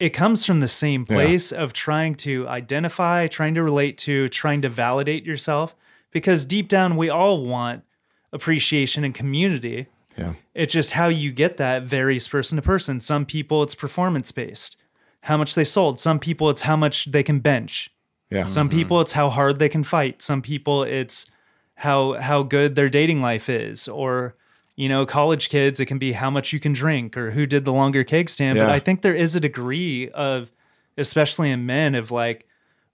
it 0.00 0.10
comes 0.10 0.44
from 0.44 0.60
the 0.60 0.68
same 0.68 1.06
place 1.06 1.52
of 1.52 1.72
trying 1.72 2.16
to 2.16 2.48
identify 2.48 3.28
trying 3.28 3.54
to 3.54 3.62
relate 3.62 3.96
to 3.98 4.28
trying 4.28 4.62
to 4.62 4.68
validate 4.68 5.24
yourself 5.24 5.76
because 6.16 6.46
deep 6.46 6.66
down 6.66 6.96
we 6.96 7.10
all 7.10 7.44
want 7.44 7.84
appreciation 8.32 9.04
and 9.04 9.14
community. 9.14 9.86
Yeah, 10.16 10.32
it's 10.54 10.72
just 10.72 10.92
how 10.92 11.08
you 11.08 11.30
get 11.30 11.58
that 11.58 11.82
varies 11.82 12.26
person 12.26 12.56
to 12.56 12.62
person. 12.62 13.00
Some 13.00 13.26
people 13.26 13.62
it's 13.62 13.74
performance 13.74 14.32
based 14.32 14.78
how 15.20 15.36
much 15.36 15.54
they 15.54 15.62
sold. 15.62 16.00
Some 16.00 16.18
people 16.18 16.48
it's 16.48 16.62
how 16.62 16.74
much 16.74 17.04
they 17.04 17.22
can 17.22 17.40
bench. 17.40 17.90
Yeah, 18.30 18.46
some 18.46 18.70
mm-hmm. 18.70 18.78
people 18.78 19.00
it's 19.02 19.12
how 19.12 19.28
hard 19.28 19.58
they 19.58 19.68
can 19.68 19.84
fight. 19.84 20.22
Some 20.22 20.40
people 20.40 20.84
it's 20.84 21.26
how 21.74 22.14
how 22.14 22.42
good 22.42 22.76
their 22.76 22.88
dating 22.88 23.20
life 23.20 23.50
is. 23.50 23.86
Or 23.86 24.36
you 24.74 24.88
know 24.88 25.04
college 25.04 25.50
kids 25.50 25.80
it 25.80 25.84
can 25.84 25.98
be 25.98 26.12
how 26.12 26.30
much 26.30 26.50
you 26.50 26.58
can 26.58 26.72
drink 26.72 27.14
or 27.14 27.32
who 27.32 27.44
did 27.44 27.66
the 27.66 27.74
longer 27.74 28.04
keg 28.04 28.30
stand. 28.30 28.58
But 28.58 28.70
i 28.70 28.78
think 28.78 29.02
there 29.02 29.14
is 29.14 29.36
a 29.36 29.40
degree 29.40 30.08
of 30.10 30.50
especially 30.96 31.50
in 31.50 31.66
men 31.66 31.94
of 31.94 32.10
like 32.10 32.46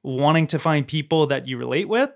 wanting 0.03 0.49
to 0.49 0.59
find 0.59 0.89
people 0.89 1.29
that 1.29 1.47
you 1.47 1.57
relate 1.57 1.89
with 1.89 2.11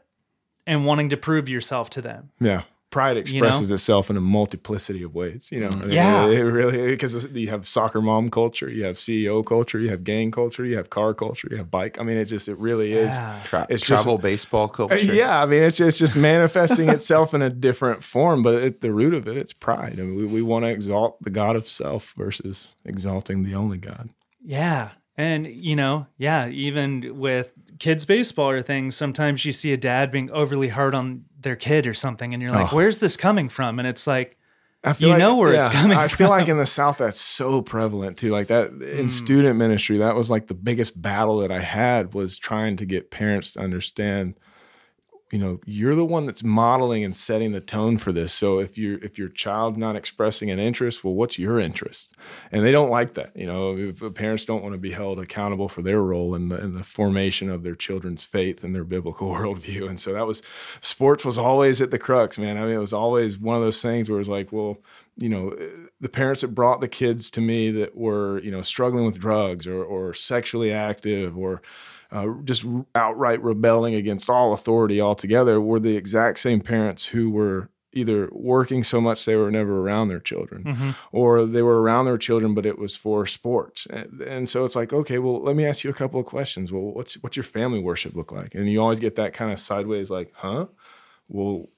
and 0.67 0.85
wanting 0.85 1.11
to 1.11 1.17
prove 1.17 1.49
yourself 1.49 1.91
to 1.91 2.03
them 2.03 2.31
yeah. 2.41 2.63
pride 2.91 3.17
expresses 3.17 3.71
know? 3.71 3.75
itself 3.75 4.11
in 4.11 4.17
a 4.17 4.21
multiplicity 4.21 5.03
of 5.03 5.15
ways. 5.15 5.49
You 5.53 5.61
know, 5.61 5.69
mm. 5.69 5.93
Yeah. 5.93 6.27
it 6.27 6.41
really 6.41 6.89
because 6.89 7.31
you 7.33 7.49
have 7.49 7.67
soccer 7.67 8.01
mom 8.01 8.31
culture, 8.31 8.71
you 8.71 8.85
have 8.85 8.97
CEO 8.97 9.45
culture, 9.45 9.79
you 9.79 9.91
have 9.91 10.05
gang 10.05 10.31
culture, 10.31 10.65
you 10.65 10.77
have 10.77 10.91
car 10.91 11.15
culture, 11.15 11.49
you 11.51 11.57
have 11.57 11.71
bike. 11.71 12.01
I 12.01 12.03
mean, 12.05 12.17
it 12.17 12.27
just 12.27 12.49
it 12.49 12.59
really 12.59 12.93
is. 12.93 13.15
Yeah. 13.15 13.41
Tra- 13.45 13.67
It's 13.69 13.87
just- 13.87 14.05
travel 14.05 14.19
baseball 14.19 14.69
culture. 14.69 14.97
Yeah, 15.15 15.43
I 15.43 15.47
mean, 15.47 15.63
it's 15.63 15.77
just, 15.77 15.89
it's 15.89 15.99
just 15.99 16.17
manifesting 16.17 16.89
itself 16.89 17.35
in 17.35 17.43
a 17.43 17.51
different 17.51 18.03
form, 18.03 18.43
but 18.43 18.63
at 18.63 18.81
the 18.81 18.93
root 18.93 19.15
of 19.15 19.27
it, 19.29 19.37
it's 19.37 19.53
pride. 19.53 19.99
I 19.99 20.03
mean, 20.03 20.17
we, 20.17 20.27
we 20.27 20.43
want 20.43 20.65
to 20.65 20.71
exalt 20.71 21.23
the 21.23 21.31
God 21.31 21.57
of 21.57 21.69
self 21.69 22.13
versus 22.17 22.69
exalting 22.85 23.43
the 23.43 23.55
only 23.55 23.79
God. 23.79 24.11
Yeah. 24.45 24.91
And, 25.19 25.47
you 25.47 25.77
know, 25.77 26.07
yeah, 26.19 26.49
even 26.49 27.19
with 27.19 27.53
kids' 27.79 28.05
baseball 28.05 28.51
or 28.51 28.63
things, 28.63 28.97
sometimes 28.97 29.45
you 29.45 29.53
see 29.53 29.73
a 29.73 29.77
dad 29.77 30.11
being 30.11 30.31
overly 30.31 30.69
hard 30.69 30.95
on 30.95 31.25
their 31.41 31.57
kid 31.57 31.87
or 31.87 31.95
something, 31.95 32.33
and 32.33 32.43
you're 32.43 32.53
like, 32.53 32.73
Oh. 32.73 32.77
where's 32.77 33.01
this 33.01 33.17
coming 33.17 33.49
from? 33.49 33.79
And 33.79 33.87
it's 33.87 34.07
like, 34.07 34.37
You 34.99 35.09
like- 35.09 35.19
know 35.19 35.37
where 35.37 35.53
it's 35.53 35.69
coming 35.69 35.97
from. 35.97 35.99
I 35.99 36.09
feel 36.09 36.29
from. 36.29 36.39
like 36.39 36.49
in 36.49 36.59
the 36.59 36.67
South 36.67 36.99
that's 36.99 37.21
so 37.21 37.61
prevalent 37.61 38.17
too. 38.19 38.31
Like 38.31 38.47
that 38.49 38.73
Mm. 38.73 38.99
in 38.99 39.09
student 39.09 39.57
ministry, 39.59 39.99
that 39.99 40.15
was 40.15 40.31
like 40.31 40.47
the 40.47 40.55
biggest 40.55 41.01
battle 41.01 41.39
that 41.39 41.51
I 41.51 41.59
had 41.61 42.15
was 42.15 42.39
trying 42.39 42.77
to 42.77 42.87
get 42.87 43.11
parents 43.11 43.53
to 43.55 43.61
understand, 43.61 44.35
you 45.33 45.41
know, 45.41 45.61
you're 45.67 45.97
the 45.97 46.05
one 46.05 46.25
that's 46.25 46.45
modeling 46.45 47.03
and 47.03 47.15
setting 47.15 47.51
the 47.51 47.61
tone 47.61 47.99
for 47.99 48.13
this. 48.13 48.33
So 48.33 48.61
if 48.61 48.79
you're 48.79 48.99
if 49.03 49.19
your 49.19 49.29
child's 49.29 49.77
not 49.77 49.97
expressing 49.97 50.51
an 50.51 50.61
interest, 50.61 51.03
well, 51.03 51.15
what's 51.15 51.37
your 51.37 51.59
interest? 51.59 52.15
And 52.53 52.65
they 52.65 52.71
don't 52.71 52.91
like 52.91 53.15
that. 53.15 53.37
You 53.37 53.47
know, 53.47 53.93
parents 54.13 54.45
don't 54.45 54.63
want 54.63 54.75
to 54.75 54.79
be 54.79 54.93
held 54.93 55.19
accountable 55.19 55.69
for 55.69 55.83
their 55.83 56.01
role 56.01 56.37
in 56.37 56.49
the 56.49 56.63
in 56.63 56.75
the 56.75 56.85
formation 56.85 57.51
of 57.51 57.65
their 57.65 57.75
children's 57.75 58.25
faith 58.25 58.63
and 58.63 58.73
their 58.73 58.85
biblical 58.85 59.29
worldview. 59.33 59.89
And 59.89 59.99
so 59.99 60.13
that 60.13 60.29
was 60.29 60.43
sports 60.81 61.25
was 61.25 61.39
always 61.39 61.81
at 61.81 61.91
the 61.91 61.99
crux, 61.99 62.39
man. 62.39 62.57
I 62.57 62.63
mean, 62.63 62.75
it 62.75 62.79
was 62.79 62.93
always 62.93 63.37
one 63.37 63.57
of 63.57 63.63
those 63.63 63.83
things 63.83 64.09
where 64.09 64.21
it's 64.21 64.29
like, 64.29 64.53
well, 64.53 64.79
you 65.17 65.29
know, 65.29 65.57
the 66.01 66.09
parents 66.09 66.43
that 66.43 66.55
brought 66.55 66.81
the 66.81 66.89
kids 66.89 67.31
to 67.33 67.41
me 67.41 67.71
that 67.73 67.97
were, 67.97 68.39
you 68.43 68.51
know, 68.53 68.63
struggling 68.63 69.07
with 69.07 69.19
drugs 69.19 69.67
or, 69.67 69.83
or 69.83 70.15
sexually 70.15 70.73
active 70.73 71.37
or 71.37 71.63
uh, 72.13 72.29
just 72.45 72.67
outright 72.95 73.43
rebelling 73.43 73.95
against 73.95 74.31
all 74.31 74.53
authority 74.53 75.01
altogether 75.01 75.61
were 75.61 75.81
the 75.81 75.97
exact 75.97 76.39
same 76.39 76.61
parents 76.61 77.07
who 77.07 77.31
were 77.31 77.69
either 77.93 78.29
working 78.33 78.85
so 78.85 79.01
much 79.01 79.25
they 79.25 79.37
were 79.37 79.51
never 79.51 79.81
around 79.81 80.09
their 80.09 80.21
children 80.21 80.95
or 81.13 81.47
they 81.47 81.63
were 81.63 81.81
around 81.81 82.05
their 82.05 82.19
children 82.19 82.53
but 82.53 82.67
it 82.67 82.79
was 82.79 82.95
for 82.95 83.25
sports. 83.27 83.87
And, 83.89 84.21
and 84.21 84.49
so 84.49 84.65
it's 84.67 84.77
like 84.77 84.93
okay 84.93 85.19
well 85.19 85.41
let 85.41 85.57
me 85.57 85.65
ask 85.65 85.83
you 85.83 85.91
a 85.91 85.95
couple 85.95 86.21
of 86.21 86.27
questions. 86.27 86.71
Well 86.71 86.83
what's 86.83 87.15
what's 87.23 87.37
your 87.37 87.45
family 87.45 87.81
worship 87.81 88.15
look 88.15 88.33
like? 88.33 88.55
And 88.55 88.71
you 88.71 88.83
always 88.83 89.01
get 89.01 89.15
that 89.17 89.33
kind 89.33 89.51
of 89.51 89.59
sideways 89.59 90.11
like 90.11 90.31
huh? 90.35 90.67
Well 91.29 91.69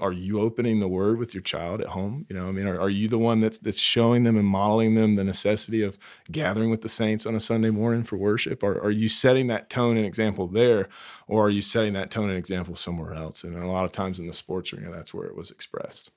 are 0.00 0.12
you 0.12 0.40
opening 0.40 0.80
the 0.80 0.88
word 0.88 1.18
with 1.18 1.34
your 1.34 1.42
child 1.42 1.80
at 1.80 1.88
home? 1.88 2.26
You 2.28 2.36
know 2.36 2.48
i 2.48 2.52
mean? 2.52 2.66
Are, 2.66 2.78
are 2.80 2.90
you 2.90 3.08
the 3.08 3.18
one 3.18 3.40
that's 3.40 3.58
that's 3.58 3.80
showing 3.80 4.24
them 4.24 4.36
and 4.36 4.46
modeling 4.46 4.94
them 4.94 5.16
the 5.16 5.24
necessity 5.24 5.82
of 5.82 5.98
gathering 6.30 6.70
with 6.70 6.82
the 6.82 6.88
saints 6.88 7.26
on 7.26 7.34
a 7.34 7.40
sunday 7.40 7.70
morning 7.70 8.02
for 8.02 8.16
worship? 8.16 8.62
Or 8.62 8.78
are 8.80 8.90
you 8.90 9.08
setting 9.08 9.46
that 9.48 9.70
tone 9.70 9.96
and 9.96 10.06
example 10.06 10.46
there 10.46 10.88
or 11.28 11.46
are 11.46 11.50
you 11.50 11.62
setting 11.62 11.92
that 11.94 12.10
tone 12.10 12.28
and 12.28 12.38
example 12.38 12.76
somewhere 12.76 13.14
else? 13.14 13.44
And 13.44 13.56
a 13.56 13.66
lot 13.66 13.84
of 13.84 13.92
times 13.92 14.18
in 14.18 14.26
the 14.26 14.32
sports 14.32 14.72
arena 14.72 14.90
that's 14.90 15.14
where 15.14 15.26
it 15.26 15.36
was 15.36 15.50
expressed 15.50 16.10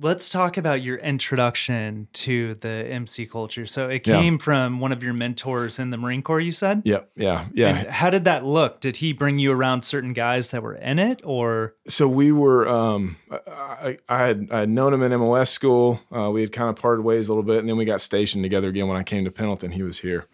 let's 0.00 0.30
talk 0.30 0.56
about 0.56 0.82
your 0.82 0.96
introduction 0.98 2.08
to 2.12 2.54
the 2.56 2.68
MC 2.68 3.26
culture. 3.26 3.64
So 3.66 3.88
it 3.88 4.06
Yeah. 4.06 4.20
came 4.20 4.38
from 4.38 4.80
one 4.80 4.92
of 4.92 5.02
your 5.02 5.14
mentors 5.14 5.78
in 5.78 5.90
the 5.90 5.96
Marine 5.96 6.22
Corps, 6.22 6.40
you 6.40 6.52
said? 6.52 6.82
Yeah, 6.84 7.00
yeah 7.16 7.46
yeah 7.54 7.68
And 7.68 7.88
how 7.88 8.10
did 8.10 8.24
that 8.24 8.44
look? 8.44 8.80
Did 8.80 8.96
he 8.96 9.12
bring 9.12 9.38
you 9.38 9.52
around 9.52 9.82
certain 9.82 10.12
guys 10.12 10.50
that 10.50 10.62
were 10.62 10.74
in 10.74 10.98
it 10.98 11.20
or 11.24 11.74
so 11.86 12.08
we 12.08 12.32
were 12.32 12.66
um 12.68 13.16
I, 13.30 13.98
I 14.08 14.18
had 14.18 14.48
I 14.50 14.60
had 14.60 14.68
known 14.68 14.92
him 14.94 15.02
in 15.02 15.12
MOS 15.18 15.50
school. 15.50 16.00
Uh, 16.10 16.30
we 16.32 16.40
had 16.40 16.52
kind 16.52 16.68
of 16.70 16.76
parted 16.76 17.02
ways 17.02 17.28
a 17.28 17.32
little 17.32 17.42
bit, 17.44 17.58
and 17.58 17.68
then 17.68 17.76
we 17.76 17.84
got 17.84 18.00
stationed 18.00 18.44
together 18.44 18.68
again 18.68 18.88
when 18.88 18.96
I 18.96 19.02
came 19.02 19.24
to 19.24 19.30
Pendleton. 19.30 19.72
He 19.72 19.82
was 19.82 19.98
here, 20.00 20.26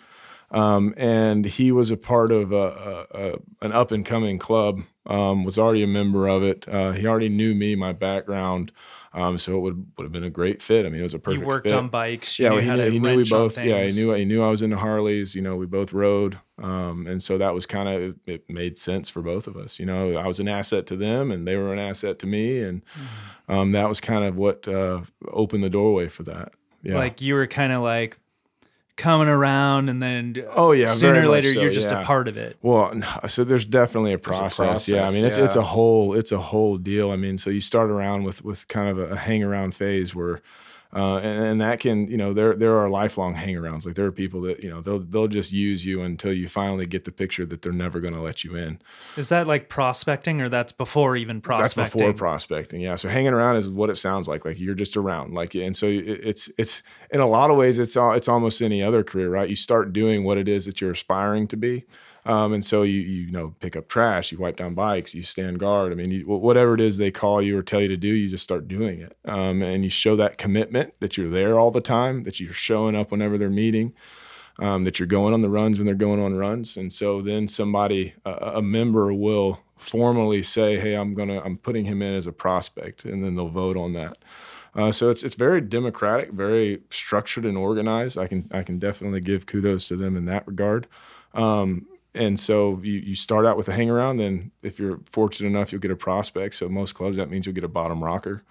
um, 0.51 0.95
and 0.97 1.45
he 1.45 1.73
was 1.73 1.91
a 1.91 1.97
part 1.97 2.33
of 2.33 2.53
a, 2.53 2.57
a, 2.57 3.07
a, 3.19 3.39
an 3.63 3.73
up 3.73 3.91
and 3.93 4.05
coming 4.05 4.39
club. 4.39 4.83
Um, 5.07 5.45
was 5.45 5.59
already 5.59 5.83
a 5.83 5.87
member 5.89 6.29
of 6.29 6.43
it. 6.43 6.69
Uh, 6.69 6.93
he 6.93 7.07
already 7.07 7.29
knew 7.31 7.55
me, 7.55 7.75
my 7.75 7.93
background, 7.93 8.71
um, 9.13 9.39
so 9.39 9.57
it 9.57 9.61
would 9.61 9.87
would 9.97 10.05
have 10.05 10.13
been 10.13 10.25
a 10.25 10.31
great 10.31 10.63
fit. 10.63 10.87
I 10.87 10.89
mean, 10.89 11.01
it 11.01 11.05
was 11.05 11.15
a 11.15 11.19
perfect. 11.19 11.41
you 11.43 11.47
worked 11.47 11.67
fit. 11.67 11.75
on 11.77 11.89
bikes? 11.89 12.39
You 12.39 12.45
yeah, 12.45 12.51
knew 12.51 12.59
he 12.61 12.67
how 12.67 12.77
knew, 12.77 12.85
to 12.85 12.91
he 12.91 12.99
knew 12.99 13.17
we 13.17 13.29
both. 13.29 13.63
Yeah, 13.63 13.83
he 13.85 13.93
knew 13.93 14.13
he 14.13 14.25
knew 14.25 14.43
I 14.43 14.51
was 14.51 14.63
into 14.63 14.77
Harleys. 14.77 15.35
You 15.35 15.43
know, 15.43 15.57
we 15.57 15.67
both 15.67 15.93
rode, 15.93 16.39
um, 16.63 17.07
and 17.07 17.23
so 17.23 17.37
that 17.39 17.55
was 17.55 17.67
kind 17.67 17.89
of 17.89 18.03
it, 18.03 18.17
it 18.27 18.51
made 18.51 18.79
sense 18.79 19.09
for 19.09 19.23
both 19.23 19.47
of 19.47 19.57
us. 19.57 19.79
You 19.79 19.87
know, 19.87 20.17
I 20.17 20.27
was 20.27 20.39
an 20.41 20.49
asset 20.49 20.87
to 20.87 20.97
them, 20.97 21.31
and 21.31 21.47
they 21.47 21.57
were 21.57 21.73
an 21.73 21.79
asset 21.79 22.19
to 22.21 22.27
me, 22.27 22.61
and 22.63 22.83
Mm-hmm. 22.85 23.53
um, 23.53 23.73
that 23.73 23.89
was 23.89 24.01
kind 24.01 24.25
of 24.25 24.37
what 24.37 24.69
uh, 24.69 25.03
opened 25.29 25.65
the 25.65 25.71
doorway 25.71 26.09
for 26.09 26.23
that. 26.25 26.53
Yeah. 26.83 26.95
Like 26.97 27.21
you 27.21 27.35
were 27.35 27.47
kind 27.47 27.73
of 27.73 27.83
like 27.83 28.17
coming 29.01 29.29
around 29.29 29.89
and 29.89 30.03
then 30.03 30.35
Oh, 30.55 30.73
yeah, 30.73 30.93
sooner 30.93 31.23
or 31.23 31.29
later 31.29 31.53
so, 31.53 31.61
you're 31.61 31.73
just 31.73 31.91
yeah. 31.91 32.03
a 32.03 32.05
part 32.05 32.29
of 32.29 32.37
it. 32.37 32.57
Well, 32.63 32.93
so 33.27 33.45
there's 33.45 33.65
definitely 33.65 34.13
a 34.13 34.19
process. 34.19 34.89
yeah, 34.89 35.09
I 35.09 35.11
mean 35.11 35.25
it's 35.25 35.37
it's 35.39 35.57
a 35.57 35.63
whole 35.63 36.15
it's 36.15 36.33
a 36.33 36.39
whole 36.39 36.77
deal. 36.77 37.11
I 37.11 37.17
mean, 37.17 37.39
so 37.39 37.51
you 37.51 37.61
start 37.61 37.91
around 37.91 38.25
with 38.25 38.45
with 38.45 38.69
kind 38.69 38.89
of 38.89 38.99
a, 39.11 39.17
hang 39.17 39.43
around 39.43 39.75
phase 39.75 40.15
where. 40.15 40.41
Uh, 40.93 41.19
and, 41.19 41.45
and 41.45 41.61
that 41.61 41.79
can, 41.79 42.09
you 42.11 42.17
know, 42.17 42.33
there 42.33 42.55
there 42.57 42.77
are 42.77 42.89
lifelong 42.91 43.35
hangarounds. 43.37 43.87
Like 43.87 43.95
there 43.95 44.07
are 44.07 44.13
people 44.13 44.41
that, 44.43 44.61
you 44.63 44.69
know, 44.69 44.81
they'll 44.81 44.99
they'll 44.99 45.29
just 45.29 45.53
use 45.53 45.87
you 45.87 46.03
until 46.03 46.33
you 46.33 46.49
finally 46.49 46.85
get 46.85 47.05
the 47.05 47.13
picture 47.13 47.47
that 47.47 47.63
they're 47.63 47.71
never 47.73 48.01
going 48.01 48.15
to 48.15 48.21
let 48.21 48.43
you 48.43 48.57
in. 48.57 48.81
Is 49.17 49.29
that 49.29 49.47
like 49.47 49.69
prospecting 49.69 50.41
or 50.41 50.49
that's 50.49 50.73
before 50.73 51.17
even 51.17 51.41
prospecting? 51.41 51.83
That's 51.85 51.95
before 51.95 52.13
prospecting. 52.13 52.81
Yeah. 52.81 52.97
So 52.97 53.09
hanging 53.09 53.33
around 53.33 53.57
is 53.57 53.69
what 53.69 53.89
it 53.89 53.97
sounds 53.97 54.27
like. 54.27 54.45
Like 54.45 54.59
you're 54.59 54.75
just 54.75 54.97
around. 54.97 55.33
Like 55.33 55.55
and 55.55 55.77
so 55.77 55.87
it- 55.87 56.07
it's 56.25 56.51
it's 56.59 56.83
in 57.13 57.21
a 57.21 57.27
lot 57.27 57.51
of 57.51 57.57
ways 57.57 57.79
it's 57.79 57.97
all 57.97 58.13
it's 58.13 58.29
almost 58.29 58.61
any 58.61 58.83
other 58.83 59.05
career, 59.05 59.31
right? 59.31 59.49
You 59.49 59.57
start 59.57 59.93
doing 59.93 60.25
what 60.25 60.39
it 60.39 60.49
is 60.49 60.67
that 60.67 60.81
you're 60.81 60.91
aspiring 60.91 61.47
to 61.49 61.57
be. 61.57 61.85
Um, 62.27 62.53
and 62.53 62.65
so 62.65 62.83
you 62.83 63.01
you 63.01 63.31
know 63.31 63.55
pick 63.61 63.77
up 63.77 63.89
trash, 63.89 64.31
you 64.31 64.39
wipe 64.39 64.57
down 64.57 64.75
bikes, 64.75 65.15
you 65.15 65.23
stand 65.23 65.59
guard. 65.59 65.93
I 65.93 65.95
mean, 65.95 66.11
you, 66.11 66.27
whatever 66.27 66.75
it 66.75 66.81
is 66.81 66.97
they 66.97 67.11
call 67.11 67.41
you 67.41 67.57
or 67.57 67.63
tell 67.63 67.81
you 67.81 67.89
to 67.89 67.97
do, 67.97 68.09
you 68.09 68.29
just 68.29 68.45
start 68.45 68.69
doing 68.69 69.01
it. 69.01 69.17
Um, 69.25 69.63
and 69.63 69.85
you 69.85 69.91
show 69.91 70.17
that 70.17 70.39
commitment 70.39 70.95
that 71.01 71.17
you're 71.17 71.31
there 71.31 71.59
all 71.59 71.71
the 71.71 71.81
time, 71.81 72.25
that 72.25 72.39
you're 72.39 72.53
showing 72.53 72.95
up 72.95 73.11
whenever 73.11 73.39
they're 73.39 73.49
meeting, 73.49 73.95
um, 74.59 74.85
that 74.85 74.99
you're 74.99 75.07
going 75.07 75.33
on 75.33 75.43
the 75.43 75.49
runs 75.49 75.79
when 75.79 75.87
they're 75.87 75.95
going 75.95 76.21
on 76.21 76.37
runs. 76.37 76.77
And 76.77 76.93
so 76.93 77.23
then 77.23 77.49
somebody, 77.49 78.15
a, 78.25 78.33
a 78.57 78.63
member 78.63 79.15
will 79.15 79.61
formally 79.77 80.43
say, 80.43 80.79
"Hey, 80.79 80.95
I'm 80.95 81.15
gonna, 81.15 81.41
I'm 81.43 81.57
putting 81.57 81.87
him 81.87 82.03
in 82.03 82.13
as 82.15 82.27
a 82.27 82.33
prospect," 82.33 83.05
and 83.05 83.25
then 83.25 83.35
they'll 83.37 83.49
vote 83.49 83.77
on 83.77 83.95
that. 83.95 84.19
Uh, 84.75 84.93
so 84.93 85.11
it's 85.11 85.25
it's 85.25 85.35
very 85.35 85.61
democratic, 85.61 86.31
very 86.31 86.83
structured 86.91 87.45
and 87.45 87.57
organized. 87.57 88.17
I 88.19 88.27
can 88.27 88.45
I 88.53 88.63
can 88.63 88.79
definitely 88.79 89.21
give 89.21 89.47
kudos 89.47 89.89
to 89.89 89.97
them 89.97 90.17
in 90.17 90.27
that 90.27 90.47
regard. 90.47 90.87
Um, 91.35 91.87
and 92.15 92.39
so 92.39 92.81
you, 92.83 92.95
you 92.95 93.15
start 93.15 93.47
out 93.47 93.57
with 93.57 93.69
a 93.69 93.73
hang 93.73 93.91
around, 93.91 94.17
then 94.17 94.51
if 94.63 94.79
you're 94.79 95.01
fortunate 95.07 95.49
enough, 95.49 95.73
you'll 95.73 95.81
get 95.81 95.91
a 95.91 95.97
prospect. 95.97 96.55
So 96.57 96.69
most 96.69 96.95
clubs 96.95 97.17
that 97.17 97.31
means 97.31 97.47
you'll 97.47 97.55
get 97.55 97.65
a 97.65 97.69
bottom 97.69 98.03
rocker. 98.03 98.43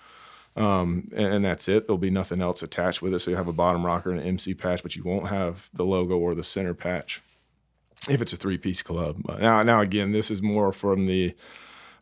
Um, 0.56 1.10
and, 1.13 1.36
and 1.36 1.45
that's 1.45 1.67
it. 1.67 1.88
There'll 1.88 1.98
be 1.98 2.10
nothing 2.10 2.41
else 2.41 2.63
attached 2.63 3.02
with 3.02 3.13
it. 3.13 3.19
So 3.19 3.32
you 3.32 3.38
have 3.38 3.48
a 3.48 3.54
bottom 3.54 3.86
rocker 3.86 4.12
and 4.12 4.19
an 4.19 4.26
MC 4.26 4.54
patch, 4.54 4.82
but 4.82 4.95
you 4.95 5.04
won't 5.04 5.28
have 5.28 5.69
the 5.74 5.86
logo 5.86 6.17
or 6.17 6.36
the 6.36 6.43
center 6.43 6.74
patch 6.74 7.22
if 8.10 8.22
it's 8.22 8.34
a 8.34 8.38
three 8.38 8.58
piece 8.58 8.82
club. 8.82 9.22
Now, 9.39 9.63
now 9.63 9.82
again, 9.82 10.12
this 10.12 10.32
is 10.32 10.41
more 10.41 10.72
from 10.72 11.06
the 11.06 11.36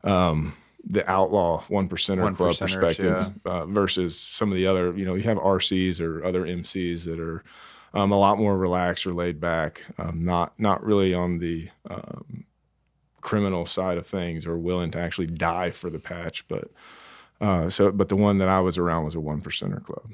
um, 0.03 0.53
the 0.83 1.09
outlaw 1.09 1.63
one 1.67 1.89
percenter 1.89 2.21
One 2.21 2.35
club 2.35 2.51
percenters, 2.51 2.79
perspective 2.79 3.33
uh, 3.45 3.65
versus 3.65 4.19
some 4.19 4.49
of 4.49 4.55
the 4.55 4.67
other. 4.67 4.95
You 4.95 5.05
know, 5.05 5.15
you 5.15 5.23
have 5.23 5.37
RCs 5.37 5.99
or 5.99 6.23
other 6.23 6.43
MCs 6.43 7.05
that 7.05 7.19
are 7.19 7.43
um, 7.97 8.11
a 8.11 8.17
lot 8.17 8.37
more 8.37 8.57
relaxed 8.57 9.07
or 9.07 9.13
laid 9.13 9.39
back, 9.39 9.83
um, 9.97 10.23
not 10.23 10.57
not 10.59 10.83
really 10.83 11.13
on 11.13 11.39
the 11.39 11.69
um, 11.89 12.45
criminal 13.21 13.65
side 13.65 13.97
of 13.97 14.05
things 14.05 14.45
or 14.45 14.57
willing 14.57 14.91
to 14.91 14.99
actually 14.99 15.27
die 15.27 15.71
for 15.71 15.89
the 15.89 15.99
patch, 15.99 16.47
but. 16.47 16.69
Uh, 17.39 17.69
so, 17.69 17.91
but 17.91 18.09
the 18.09 18.15
one 18.15 18.39
that 18.39 18.47
I 18.47 18.61
was 18.61 18.79
around 18.79 19.05
was 19.05 19.13
a 19.13 19.19
one 19.19 19.41
percenter 19.41 19.83
club. 19.83 20.09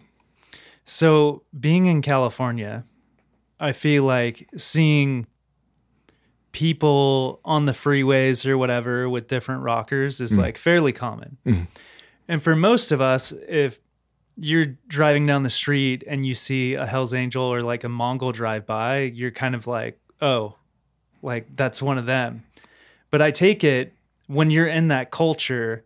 So, 0.84 1.44
being 1.58 1.86
in 1.86 2.02
California, 2.02 2.84
I 3.62 3.72
feel 3.72 4.04
like 4.04 4.50
seeing 4.58 5.26
people 6.52 7.40
on 7.46 7.66
the 7.66 7.72
freeways 7.72 8.46
or 8.46 8.58
whatever 8.58 9.08
with 9.08 9.30
different 9.30 9.64
rockers 9.64 10.20
is 10.20 10.38
like 10.38 10.58
fairly 10.58 10.92
common. 10.92 11.38
And 12.28 12.42
for 12.42 12.58
most 12.58 12.92
of 12.92 13.00
us, 13.00 13.32
if 13.48 13.80
you're 14.38 14.66
driving 14.88 15.26
down 15.28 15.44
the 15.44 15.50
street 15.50 16.04
and 16.08 16.26
you 16.26 16.34
see 16.36 16.74
a 16.74 16.86
Hell's 16.86 17.14
Angel 17.14 17.44
or 17.44 17.62
like 17.62 17.84
a 17.84 17.90
Mongol 17.90 18.32
drive 18.32 18.66
by, 18.66 19.00
you're 19.02 19.32
kind 19.32 19.56
of 19.56 19.68
like, 19.68 20.00
oh, 20.22 20.56
like 21.22 21.56
that's 21.56 21.82
one 21.82 21.98
of 21.98 22.06
them. 22.06 22.44
But 23.12 23.22
I 23.22 23.32
take 23.32 23.64
it 23.64 23.94
when 24.28 24.50
you're 24.50 24.68
in 24.68 24.88
that 24.88 25.12
culture, 25.12 25.84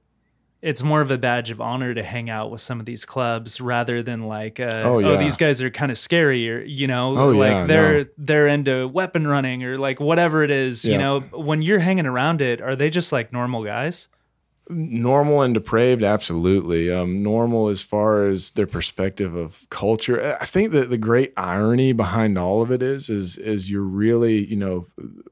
it's 0.62 0.82
more 0.82 1.02
of 1.02 1.12
a 1.12 1.18
badge 1.18 1.52
of 1.52 1.62
honor 1.62 1.94
to 1.94 2.02
hang 2.02 2.30
out 2.30 2.50
with 2.50 2.62
some 2.62 2.80
of 2.80 2.86
these 2.86 3.06
clubs 3.06 3.60
rather 3.62 4.02
than 4.02 4.24
like, 4.24 4.60
uh, 4.60 4.70
Oh, 4.84 5.04
oh, 5.04 5.18
these 5.18 5.38
guys 5.38 5.62
are 5.62 5.70
kind 5.70 5.92
of 5.92 5.98
scary 5.98 6.50
or 6.50 6.62
you 6.62 6.88
know, 6.88 7.18
Oh, 7.18 7.30
like 7.30 7.52
yeah, 7.52 7.66
they're 7.66 8.04
no. 8.06 8.10
they're 8.18 8.48
into 8.48 8.88
weapon 8.88 9.28
running 9.28 9.64
or 9.64 9.78
like 9.78 10.00
whatever 10.00 10.42
it 10.44 10.50
is. 10.52 10.84
You 10.86 10.98
know, 10.98 11.20
when 11.20 11.62
you're 11.62 11.80
hanging 11.80 12.06
around 12.08 12.42
it, 12.42 12.62
are 12.62 12.76
they 12.76 12.90
just 12.90 13.12
like 13.12 13.32
normal 13.34 13.64
guys? 13.64 14.08
Normal 14.70 15.42
and 15.42 15.54
depraved, 15.54 16.04
absolutely. 16.04 16.92
Um, 16.92 17.24
normal 17.24 17.70
as 17.70 17.82
far 17.82 18.28
as 18.28 18.52
their 18.52 18.68
perspective 18.68 19.34
of 19.34 19.66
culture. 19.70 20.38
I 20.42 20.46
think 20.46 20.72
that 20.72 20.90
the 20.90 20.98
great 20.98 21.32
irony 21.38 21.94
behind 21.94 22.38
all 22.38 22.62
of 22.62 22.72
it 22.72 22.82
is, 22.82 23.10
is, 23.10 23.38
is 23.38 23.72
you're 23.72 23.82
really, 23.82 24.46
you 24.46 24.58
know, 24.58 24.88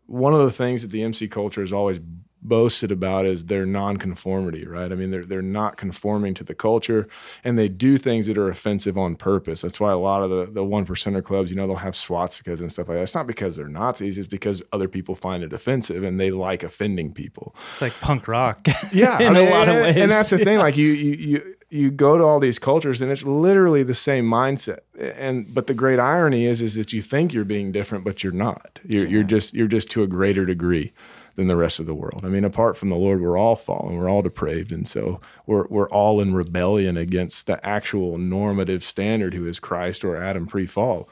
one 0.06 0.34
of 0.34 0.40
the 0.40 0.52
things 0.52 0.84
that 0.84 0.92
the 0.92 1.04
MC 1.04 1.28
culture 1.28 1.62
has 1.62 1.74
always 1.74 2.00
boasted 2.48 2.92
about 2.92 3.26
is 3.26 3.46
their 3.46 3.66
nonconformity, 3.66 4.66
right? 4.66 4.92
I 4.92 4.96
mean, 4.96 5.12
they're 5.12 5.26
they're 5.26 5.42
not 5.42 5.78
conforming 5.78 6.34
to 6.36 6.44
the 6.44 6.56
culture, 6.56 7.08
and 7.44 7.58
they 7.58 7.70
do 7.70 7.98
things 7.98 8.28
that 8.28 8.38
are 8.38 8.50
offensive 8.50 8.98
on 8.98 9.16
purpose. 9.16 9.62
That's 9.62 9.80
why 9.80 9.92
a 9.92 9.98
lot 9.98 10.24
of 10.24 10.30
the 10.30 10.46
the 10.46 10.64
one 10.64 10.86
percenter 10.86 11.24
clubs, 11.24 11.50
you 11.50 11.56
know, 11.56 11.68
they'll 11.68 11.78
have 11.78 11.94
swastikas 11.94 12.60
and 12.60 12.72
stuff 12.72 12.88
like 12.88 12.98
that. 12.98 13.04
It's 13.04 13.16
not 13.16 13.28
because 13.28 13.56
they're 13.56 13.68
Nazis; 13.68 14.18
it's 14.18 14.28
because 14.28 14.62
other 14.72 14.88
people 14.88 15.16
find 15.16 15.44
it 15.44 15.54
offensive 15.54 16.04
and 16.04 16.20
they 16.20 16.32
like 16.32 16.64
offending 16.64 17.14
people. 17.14 17.56
It's 17.70 17.82
like 17.82 17.94
punk 18.00 18.28
rock. 18.28 18.68
Yeah, 18.92 19.18
in 19.20 19.36
I 19.36 19.40
mean, 19.40 19.48
a 19.48 19.52
lot 19.52 19.68
of 19.68 19.76
and, 19.76 19.84
ways. 19.84 19.98
and 19.98 20.12
that's 20.12 20.30
the 20.30 20.40
thing. 20.40 20.60
Like 20.60 20.78
you 20.78 20.88
you 20.88 21.14
you 21.16 21.56
you 21.70 21.92
go 21.92 22.18
to 22.18 22.24
all 22.24 22.40
these 22.40 22.60
cultures, 22.60 23.02
and 23.02 23.12
it's 23.12 23.24
literally 23.24 23.84
the 23.84 23.96
same 23.96 24.26
mindset. 24.26 24.80
And 25.00 25.54
but 25.54 25.68
the 25.68 25.74
great 25.74 26.00
irony 26.00 26.46
is 26.46 26.62
is 26.62 26.76
that 26.76 26.94
you 26.94 27.02
think 27.02 27.34
you're 27.34 27.46
being 27.46 27.72
different, 27.72 28.06
but 28.06 28.24
you're 28.24 28.34
not. 28.34 28.80
You're 28.86 29.08
you're 29.08 29.24
just 29.24 29.54
you're 29.54 29.68
just 29.68 29.90
to 29.92 30.04
a 30.04 30.08
greater 30.08 30.46
degree 30.46 30.94
than 31.36 31.48
the 31.48 31.56
rest 31.56 31.80
of 31.80 31.86
the 31.86 31.96
world. 31.96 32.22
I 32.24 32.30
mean, 32.30 32.46
apart 32.46 32.78
from 32.78 32.90
the 32.90 32.96
Lord, 32.96 33.22
we're 33.22 33.38
all 33.38 33.56
fallen, 33.56 33.98
we're 33.98 34.10
all 34.10 34.22
depraved, 34.22 34.72
and 34.72 34.88
so 34.88 35.20
we're 35.46 35.68
we're 35.70 35.90
all 35.90 36.22
in 36.22 36.34
rebellion 36.34 36.98
against 36.98 37.48
the 37.48 37.64
actual 37.66 38.18
normative 38.18 38.84
standard, 38.84 39.34
who 39.34 39.46
is 39.48 39.60
Christ 39.60 40.04
or 40.06 40.16
Adam 40.16 40.48
pre-fall. 40.48 41.10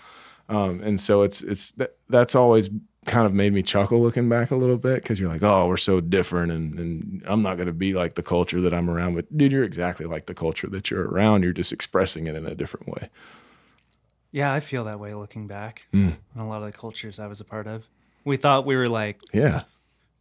Um, 0.49 0.82
and 0.82 0.99
so 0.99 1.21
it's 1.24 1.41
it's 1.41 1.71
that, 1.74 1.95
that's 2.09 2.36
always 2.36 2.69
kind 3.05 3.26
of 3.26 3.34
made 3.34 3.51
me 3.51 3.61
chuckle 3.61 3.99
looking 4.01 4.30
back 4.30 4.49
a 4.49 4.55
little 4.55 4.78
bit 4.78 5.03
because 5.03 5.19
you're 5.19 5.28
like, 5.28 5.43
oh, 5.43 5.67
we're 5.67 5.76
so 5.76 5.99
different, 5.99 6.51
and, 6.53 6.80
and 6.80 7.24
I'm 7.26 7.41
not 7.41 7.55
going 7.57 7.67
to 7.67 7.74
be 7.74 7.93
like 7.93 8.13
the 8.15 8.24
culture 8.24 8.61
that 8.61 8.74
I'm 8.74 8.89
around. 8.89 9.15
But 9.15 9.38
dude, 9.38 9.51
you're 9.51 9.65
exactly 9.65 10.05
like 10.05 10.26
the 10.28 10.34
culture 10.34 10.67
that 10.67 10.89
you're 10.89 11.09
around. 11.09 11.43
You're 11.43 11.51
just 11.51 11.74
expressing 11.74 12.28
it 12.28 12.36
in 12.36 12.45
a 12.45 12.55
different 12.55 12.88
way. 12.88 13.09
yeah, 14.32 14.53
I 14.53 14.59
feel 14.61 14.86
that 14.86 14.99
way 14.99 15.13
looking 15.13 15.47
back 15.47 15.86
Mm. 15.93 16.15
on 16.36 16.45
a 16.45 16.47
lot 16.47 16.61
of 16.63 16.71
the 16.71 16.78
cultures 16.78 17.19
I 17.19 17.28
was 17.28 17.41
a 17.41 17.45
part 17.45 17.67
of. 17.67 17.84
We 18.26 18.38
thought 18.38 18.65
we 18.65 18.76
were 18.78 18.88
like 18.89 19.19
Yeah, 19.34 19.63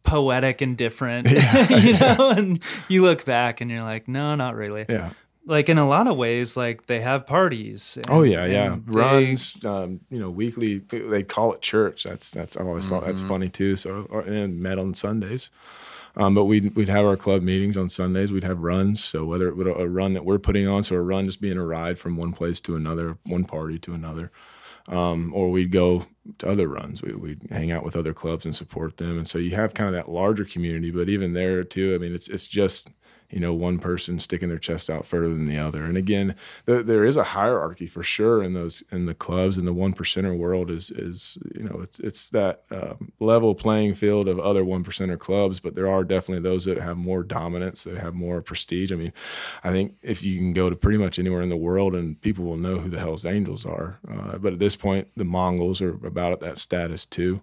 poetic 0.03 0.61
and 0.61 0.77
different, 0.77 1.29
you 1.69 1.97
know, 1.97 2.29
and 2.35 2.61
you 2.87 3.01
look 3.01 3.25
back 3.25 3.61
and 3.61 3.71
you're 3.71 3.83
like, 3.83 4.07
no, 4.07 4.35
not 4.35 4.55
really. 4.55 4.85
yeah. 4.89 5.11
Like 5.45 5.67
in 5.67 5.77
a 5.77 5.85
lot 5.85 6.07
of 6.07 6.15
ways, 6.15 6.55
like 6.55 6.85
they 6.85 7.01
have 7.01 7.27
parties. 7.27 7.97
and- 7.97 8.05
Oh 8.09 8.23
yeah, 8.23 8.45
yeah. 8.45 8.73
and 8.73 8.85
they- 8.87 8.91
Runs, 8.93 9.65
um, 9.65 9.99
you 10.09 10.17
know, 10.17 10.29
weekly. 10.29 10.77
They 10.77 11.21
call 11.23 11.51
it 11.51 11.61
church. 11.61 12.05
That's 12.05 12.31
that's 12.31 12.55
I 12.55 12.61
always 12.63 12.87
thought 12.87 13.05
that's 13.05 13.21
funny 13.21 13.49
too. 13.49 13.75
So 13.75 14.07
or, 14.09 14.21
and 14.21 14.61
met 14.61 14.79
on 14.79 14.93
Sundays. 14.93 15.51
Um, 16.15 16.33
but 16.33 16.45
we'd 16.45 16.73
we'd 16.77 16.87
have 16.87 17.05
our 17.05 17.17
club 17.17 17.41
meetings 17.43 17.75
on 17.75 17.89
Sundays. 17.89 18.31
We'd 18.31 18.45
have 18.45 18.59
runs. 18.59 19.03
So 19.03 19.25
whether 19.25 19.49
it 19.49 19.57
would 19.57 19.67
a 19.67 19.89
run 19.89 20.13
that 20.13 20.23
we're 20.23 20.39
putting 20.39 20.65
on, 20.65 20.85
so 20.85 20.95
a 20.95 21.01
run 21.01 21.25
just 21.25 21.41
being 21.41 21.57
a 21.57 21.65
ride 21.65 21.99
from 21.99 22.15
one 22.15 22.31
place 22.31 22.61
to 22.61 22.77
another, 22.77 23.17
one 23.25 23.43
party 23.43 23.77
to 23.79 23.93
another, 23.93 24.31
um, 24.87 25.33
or 25.33 25.49
we'd 25.51 25.71
go 25.71 26.05
to 26.39 26.47
other 26.49 26.67
runs. 26.67 27.01
We, 27.01 27.13
we'd 27.13 27.41
hang 27.51 27.71
out 27.71 27.83
with 27.83 27.95
other 27.95 28.13
clubs 28.13 28.45
and 28.45 28.55
support 28.55 28.97
them. 28.97 29.17
And 29.17 29.27
so 29.27 29.37
you 29.37 29.55
have 29.55 29.73
kind 29.73 29.87
of 29.87 29.93
that 29.93 30.11
larger 30.11 30.45
community. 30.45 30.91
But 30.91 31.09
even 31.09 31.33
there 31.33 31.63
too, 31.63 31.95
I 31.95 31.97
mean, 31.97 32.13
it's 32.13 32.27
it's 32.27 32.47
just 32.47 32.89
you 33.33 33.39
know 33.39 33.53
one 33.53 33.79
person 33.79 34.19
sticking 34.19 34.49
their 34.49 34.59
chest 34.59 34.89
out 34.89 35.05
further 35.05 35.29
than 35.29 35.47
the 35.47 35.57
other. 35.57 35.83
And 35.83 35.97
again, 35.97 36.35
th- 36.65 36.85
there 36.85 37.03
is 37.03 37.17
a 37.17 37.23
hierarchy 37.23 37.87
for 37.87 38.03
sure 38.03 38.43
in 38.43 38.53
those 38.53 38.83
in 38.91 39.05
the 39.05 39.15
clubs 39.15 39.57
and 39.57 39.67
the 39.67 39.73
one 39.73 39.93
percenter 39.93 40.37
world 40.37 40.69
is 40.69 40.91
is 40.91 41.37
you 41.55 41.63
know 41.63 41.79
it's 41.81 41.99
it's 41.99 42.29
that 42.29 42.63
um, 42.71 43.11
level 43.19 43.55
playing 43.55 43.95
field 43.95 44.27
of 44.27 44.39
other 44.39 44.63
one 44.63 44.83
percenter 44.83 45.17
clubs. 45.17 45.59
But 45.59 45.75
there 45.75 45.87
are 45.87 46.03
definitely 46.03 46.43
those 46.43 46.65
that 46.65 46.77
have 46.77 46.97
more 46.97 47.23
dominance, 47.23 47.83
that 47.83 47.97
have 47.97 48.13
more 48.13 48.41
prestige. 48.41 48.91
I 48.91 48.95
mean, 48.95 49.13
I 49.63 49.71
think 49.71 49.97
if 50.03 50.23
you 50.23 50.37
can 50.37 50.53
go 50.53 50.69
to 50.69 50.75
pretty 50.75 50.99
much 50.99 51.17
anywhere 51.17 51.41
in 51.41 51.49
the 51.49 51.57
world 51.57 51.95
and 51.95 52.19
people 52.21 52.45
will 52.45 52.57
know 52.57 52.77
who 52.77 52.89
the 52.89 52.99
Hell's 52.99 53.25
Angels 53.25 53.65
are. 53.65 53.99
Uh, 54.09 54.37
but 54.37 54.53
at 54.53 54.59
this 54.59 54.75
point, 54.75 55.07
the 55.15 55.25
Mongols 55.25 55.81
are 55.81 55.93
about 56.05 56.33
at 56.33 56.39
that 56.41 56.57
status 56.57 57.05
too. 57.05 57.41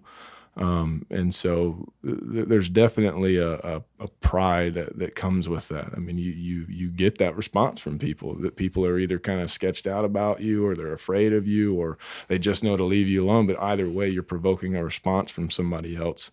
Um, 0.57 1.05
and 1.09 1.33
so 1.33 1.93
th- 2.03 2.47
there's 2.47 2.69
definitely 2.69 3.37
a, 3.37 3.53
a, 3.53 3.83
a 3.99 4.07
pride 4.19 4.73
that, 4.73 4.99
that 4.99 5.15
comes 5.15 5.47
with 5.47 5.69
that. 5.69 5.91
I 5.95 5.99
mean, 5.99 6.17
you, 6.17 6.31
you, 6.31 6.65
you 6.67 6.89
get 6.89 7.17
that 7.19 7.37
response 7.37 7.79
from 7.79 7.97
people 7.97 8.35
that 8.35 8.57
people 8.57 8.85
are 8.85 8.99
either 8.99 9.17
kind 9.17 9.41
of 9.41 9.49
sketched 9.49 9.87
out 9.87 10.03
about 10.03 10.41
you 10.41 10.65
or 10.65 10.75
they're 10.75 10.91
afraid 10.91 11.31
of 11.31 11.47
you 11.47 11.75
or 11.75 11.97
they 12.27 12.37
just 12.37 12.63
know 12.63 12.75
to 12.75 12.83
leave 12.83 13.07
you 13.07 13.23
alone. 13.23 13.47
But 13.47 13.61
either 13.61 13.89
way, 13.89 14.09
you're 14.09 14.23
provoking 14.23 14.75
a 14.75 14.83
response 14.83 15.31
from 15.31 15.49
somebody 15.49 15.95
else 15.95 16.31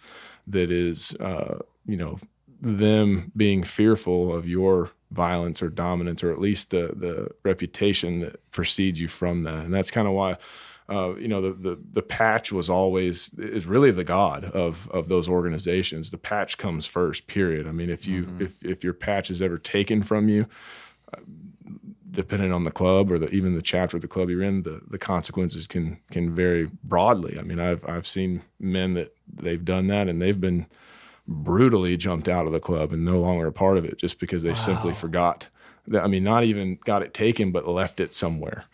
that 0.48 0.70
is, 0.70 1.14
uh, 1.20 1.60
you 1.86 1.96
know, 1.96 2.18
them 2.60 3.30
being 3.36 3.62
fearful 3.62 4.34
of 4.34 4.48
your 4.48 4.90
violence 5.10 5.62
or 5.62 5.68
dominance, 5.68 6.22
or 6.22 6.30
at 6.30 6.40
least 6.40 6.70
the 6.70 6.92
the 6.94 7.28
reputation 7.44 8.20
that 8.20 8.50
precedes 8.50 9.00
you 9.00 9.08
from 9.08 9.44
that. 9.44 9.64
And 9.64 9.72
that's 9.72 9.90
kind 9.90 10.08
of 10.08 10.14
why, 10.14 10.36
uh, 10.88 11.14
you 11.18 11.28
know, 11.28 11.40
the, 11.40 11.52
the 11.52 11.78
the 11.92 12.02
patch 12.02 12.50
was 12.52 12.70
always 12.70 13.30
is 13.38 13.66
really 13.66 13.90
the 13.90 14.04
god 14.04 14.44
of 14.44 14.88
of 14.90 15.08
those 15.08 15.28
organizations. 15.28 16.10
The 16.10 16.18
patch 16.18 16.58
comes 16.58 16.86
first. 16.86 17.26
Period. 17.26 17.66
I 17.66 17.72
mean, 17.72 17.90
if 17.90 18.06
you 18.06 18.28
if 18.40 18.64
if 18.64 18.82
your 18.84 18.94
patch 18.94 19.30
is 19.30 19.42
ever 19.42 19.58
taken 19.58 20.02
from 20.02 20.28
you. 20.28 20.46
uh, 21.12 21.20
Depending 22.10 22.52
on 22.52 22.64
the 22.64 22.70
club 22.70 23.12
or 23.12 23.18
the, 23.18 23.28
even 23.30 23.54
the 23.54 23.62
chapter 23.62 23.96
of 23.98 24.00
the 24.00 24.08
club 24.08 24.30
you're 24.30 24.42
in, 24.42 24.62
the, 24.62 24.80
the 24.90 24.98
consequences 24.98 25.66
can 25.66 25.98
can 26.10 26.34
vary 26.34 26.68
broadly. 26.82 27.38
I 27.38 27.42
mean, 27.42 27.60
I've 27.60 27.86
I've 27.86 28.06
seen 28.06 28.40
men 28.58 28.94
that 28.94 29.14
they've 29.30 29.62
done 29.62 29.88
that 29.88 30.08
and 30.08 30.20
they've 30.20 30.40
been 30.40 30.66
brutally 31.28 31.98
jumped 31.98 32.26
out 32.26 32.46
of 32.46 32.52
the 32.52 32.60
club 32.60 32.92
and 32.92 33.04
no 33.04 33.20
longer 33.20 33.46
a 33.46 33.52
part 33.52 33.76
of 33.76 33.84
it 33.84 33.98
just 33.98 34.18
because 34.18 34.42
they 34.42 34.54
simply 34.54 34.94
forgot. 34.94 35.48
That, 35.86 36.02
I 36.02 36.06
mean, 36.06 36.24
not 36.24 36.44
even 36.44 36.78
got 36.82 37.02
it 37.02 37.12
taken, 37.12 37.52
but 37.52 37.68
left 37.68 38.00
it 38.00 38.14
somewhere. 38.14 38.64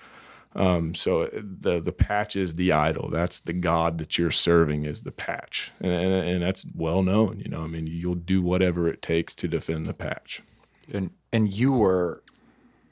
Um, 0.56 0.94
so 0.94 1.28
the 1.32 1.80
the 1.80 1.92
patch 1.92 2.36
is 2.36 2.54
the 2.54 2.70
idol. 2.72 3.08
That's 3.10 3.40
the 3.40 3.52
god 3.52 3.98
that 3.98 4.18
you're 4.18 4.30
serving 4.30 4.84
is 4.84 5.02
the 5.02 5.10
patch, 5.12 5.72
and, 5.80 5.90
and, 5.92 6.28
and 6.28 6.42
that's 6.42 6.64
well 6.74 7.02
known. 7.02 7.40
You 7.40 7.48
know, 7.48 7.62
I 7.62 7.66
mean, 7.66 7.86
you'll 7.88 8.14
do 8.14 8.40
whatever 8.40 8.88
it 8.88 9.02
takes 9.02 9.34
to 9.36 9.48
defend 9.48 9.86
the 9.86 9.94
patch. 9.94 10.42
And 10.92 11.10
and 11.32 11.52
you 11.52 11.72
were 11.72 12.22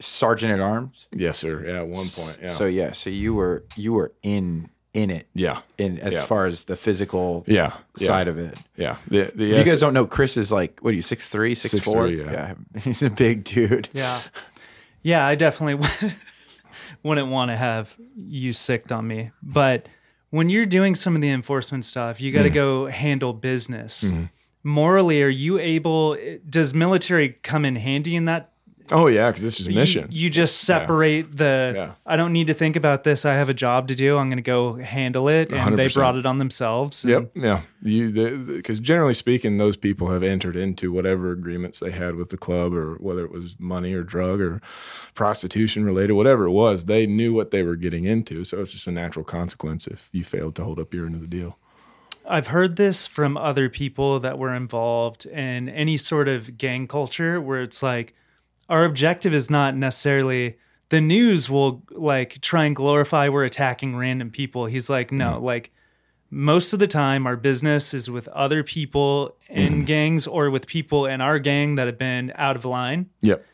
sergeant 0.01 0.53
at 0.53 0.61
arms. 0.61 1.09
Yes, 1.13 1.39
sir. 1.39 1.65
Yeah, 1.65 1.83
at 1.83 1.87
one 1.87 1.95
point. 1.97 2.39
Yeah. 2.43 2.47
So 2.49 2.67
yeah, 2.67 2.93
so 2.93 3.11
you 3.11 3.35
were 3.35 3.65
you 3.77 3.93
were 3.93 4.13
in 4.23 4.69
in 4.95 5.11
it 5.11 5.27
yeah. 5.35 5.61
in 5.79 5.99
as 6.01 6.15
Yeah. 6.15 6.23
far 6.25 6.47
as 6.47 6.65
the 6.65 6.77
physical 6.77 7.45
Yeah. 7.47 7.73
Yeah. 7.97 8.07
side 8.07 8.29
of 8.29 8.39
it. 8.39 8.59
Yeah. 8.77 8.97
The, 9.09 9.33
the 9.35 9.53
If 9.53 9.67
you 9.67 9.73
guys 9.73 9.81
don't 9.81 9.95
know, 9.95 10.07
Chris 10.07 10.37
is 10.37 10.53
like 10.53 10.81
what 10.81 10.91
are 10.91 10.97
you 10.97 11.03
six 11.03 11.29
three, 11.29 11.55
six 11.55 11.79
four? 11.79 12.09
6'3", 12.09 12.17
yeah. 12.33 12.55
he's 12.81 13.03
a 13.03 13.11
big 13.11 13.45
dude. 13.45 13.89
Yeah. 13.95 14.19
Yeah, 15.03 15.27
I 15.27 15.35
definitely 15.35 15.89
wouldn't 17.03 17.29
want 17.29 17.51
to 17.51 17.57
have 17.57 17.97
you 18.17 18.53
sicked 18.53 18.93
on 18.93 19.07
me. 19.07 19.31
But 19.43 19.89
when 20.31 20.49
you're 20.49 20.67
doing 20.67 20.95
some 20.95 21.15
of 21.15 21.21
the 21.21 21.31
enforcement 21.31 21.85
stuff, 21.85 22.21
you 22.21 22.33
got 22.33 22.45
to 22.45 22.51
mm. 22.51 22.55
go 22.55 22.87
handle 22.87 23.33
business. 23.33 24.05
Mm-hmm. 24.05 24.25
Morally, 24.65 25.23
are 25.23 25.29
you 25.29 25.59
able? 25.59 26.17
Does 26.49 26.73
military 26.73 27.31
come 27.31 27.65
in 27.65 27.77
handy 27.77 28.17
in 28.17 28.27
that? 28.27 28.52
Oh 28.91 29.07
yeah, 29.07 29.31
because 29.31 29.43
this 29.43 29.61
is 29.61 29.69
You- 29.69 29.75
mission. 29.75 30.09
You, 30.11 30.29
just 30.29 30.59
separate 30.63 31.37
the. 31.37 31.73
Yeah. 31.75 31.93
I 32.05 32.17
don't 32.17 32.33
need 32.33 32.49
to 32.49 32.55
think 32.55 32.77
about 32.77 33.05
this. 33.05 33.25
I 33.25 33.35
have 33.35 33.49
a 33.49 33.55
job 33.55 33.89
to 33.89 33.95
do. 33.95 34.19
I'm 34.19 34.29
going 34.29 34.37
to 34.39 34.43
go 34.43 34.75
handle 34.75 35.29
it, 35.29 35.53
and 35.53 35.79
they 35.79 35.87
100%. 35.87 35.95
brought 35.95 36.17
it 36.17 36.27
on 36.27 36.39
themselves. 36.39 37.05
and- 37.05 37.11
Yep. 37.13 37.31
Yeah. 37.35 37.61
You 37.83 38.11
because 38.57 38.81
generally 38.81 39.15
speaking, 39.15 39.57
those 39.59 39.77
people 39.77 40.09
have 40.09 40.23
entered 40.23 40.57
into 40.57 40.93
whatever 40.93 41.33
agreements 41.33 41.81
they 41.81 41.91
had 41.91 42.17
with 42.17 42.29
the 42.31 42.37
club, 42.37 42.75
or 42.75 42.95
whether 42.97 43.25
it 43.25 43.31
was 43.31 43.57
money 43.59 43.93
or 43.95 44.03
drug 44.03 44.41
or 44.41 44.61
prostitution 45.15 45.85
related, 45.85 46.15
whatever 46.15 46.45
it 46.47 46.51
was, 46.53 46.85
they 46.87 47.07
knew 47.07 47.33
what 47.33 47.51
they 47.51 47.63
were 47.63 47.77
getting 47.77 48.05
into. 48.05 48.45
So 48.45 48.61
it's 48.61 48.73
just 48.73 48.87
a 48.87 48.93
natural 48.93 49.25
consequence 49.25 49.87
if 49.87 50.09
you 50.13 50.25
failed 50.25 50.55
to 50.57 50.65
hold 50.65 50.79
up 50.79 50.95
your 50.95 51.07
end 51.07 51.15
of 51.15 51.21
the 51.21 51.27
deal. 51.27 51.59
I've 52.25 52.49
heard 52.49 52.77
this 52.77 53.07
from 53.09 53.37
other 53.37 53.69
people 53.69 54.21
that 54.21 54.39
were 54.39 54.55
involved 54.55 55.27
in 55.27 55.69
any 55.69 55.97
sort 55.97 56.29
of 56.29 56.57
gang 56.57 56.87
culture 56.87 57.41
where 57.41 57.61
it's 57.63 57.83
like 57.83 58.15
our 58.73 58.87
objective 58.87 59.35
is 59.35 59.51
not 59.51 59.77
necessarily 59.77 60.57
the 60.89 61.01
news 61.01 61.51
will 61.51 61.83
like 61.91 62.41
try 62.41 62.65
and 62.65 62.75
glorify 62.75 63.29
we're 63.29 63.45
attacking 63.45 63.95
random 63.95 64.31
people. 64.31 64.65
He's 64.65 64.89
like, 64.89 65.13
no, 65.13 65.33
mm-hmm. 65.33 65.45
like 65.45 65.73
most 66.31 66.73
of 66.73 66.79
the 66.79 66.87
time 66.87 67.27
our 67.27 67.37
business 67.37 67.93
is 67.93 68.09
with 68.09 68.29
other 68.29 68.65
people 68.65 69.37
in 69.51 69.73
mm-hmm. 69.73 69.85
gangs 69.85 70.27
or 70.27 70.51
with 70.51 70.67
people 70.67 71.05
in 71.05 71.21
our 71.21 71.39
gang 71.39 71.75
that 71.75 71.87
have 71.87 71.99
been 71.99 72.33
out 72.35 72.57
of 72.57 72.65
line. 72.65 73.11
Yep. 73.21 73.45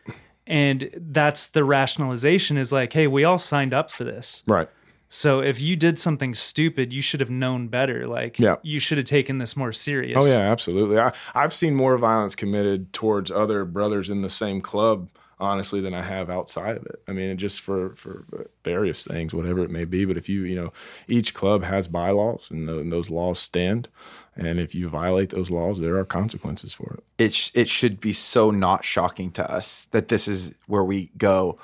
And 0.47 0.89
that's 0.95 1.49
the 1.49 1.65
rationalization 1.65 2.57
is 2.57 2.71
like, 2.71 2.93
hey, 2.93 3.09
we 3.09 3.25
all 3.25 3.41
signed 3.41 3.75
up 3.75 3.91
for 3.91 4.05
this. 4.05 4.45
Right. 4.47 4.69
So 5.09 5.41
if 5.41 5.61
you 5.61 5.75
did 5.75 5.99
something 5.99 6.35
stupid, 6.35 6.93
you 6.93 7.01
should 7.01 7.21
have 7.21 7.31
known 7.31 7.69
better. 7.69 8.07
Like, 8.07 8.39
Yeah. 8.39 8.57
you 8.63 8.79
should 8.79 8.99
have 8.99 9.07
taken 9.07 9.39
this 9.39 9.57
more 9.57 9.73
serious. 9.73 10.17
Oh 10.21 10.27
yeah, 10.27 10.41
absolutely. 10.41 10.99
I, 10.99 11.13
I've 11.35 11.55
seen 11.55 11.75
more 11.75 11.97
violence 11.99 12.35
committed 12.35 12.93
towards 12.93 13.31
other 13.31 13.65
brothers 13.65 14.11
in 14.11 14.23
the 14.23 14.31
same 14.31 14.61
club 14.61 15.09
honestly 15.41 15.81
than 15.81 15.95
I 15.95 16.03
have 16.03 16.29
outside 16.29 16.77
of 16.77 16.85
it. 16.87 17.01
I 17.07 17.13
mean, 17.13 17.37
just 17.39 17.61
for 17.61 17.95
for 17.95 18.25
various 18.65 19.05
things, 19.07 19.33
whatever 19.33 19.63
it 19.63 19.71
may 19.71 19.85
be. 19.85 20.05
But 20.05 20.17
if 20.17 20.29
you 20.29 20.43
you 20.43 20.57
know, 20.57 20.73
each 21.07 21.33
club 21.33 21.63
has 21.65 21.87
bylaws, 21.89 22.49
and, 22.51 22.69
the, 22.69 22.79
and 22.81 22.93
those 22.93 23.09
laws 23.09 23.39
stand. 23.39 23.89
And 24.37 24.61
if 24.61 24.75
you 24.75 24.89
violate 24.89 25.31
those 25.31 25.51
laws, 25.51 25.81
there 25.81 25.97
are 25.97 26.05
consequences 26.05 26.73
for 26.73 26.95
it. 26.99 27.05
It 27.25 27.33
sh- 27.33 27.51
it 27.55 27.69
should 27.69 28.01
be 28.01 28.13
so 28.13 28.51
not 28.51 28.85
shocking 28.85 29.31
to 29.33 29.51
us 29.51 29.87
that 29.93 30.09
this 30.09 30.29
is 30.29 30.55
where 30.67 30.85
we 30.85 31.11
go 31.17 31.59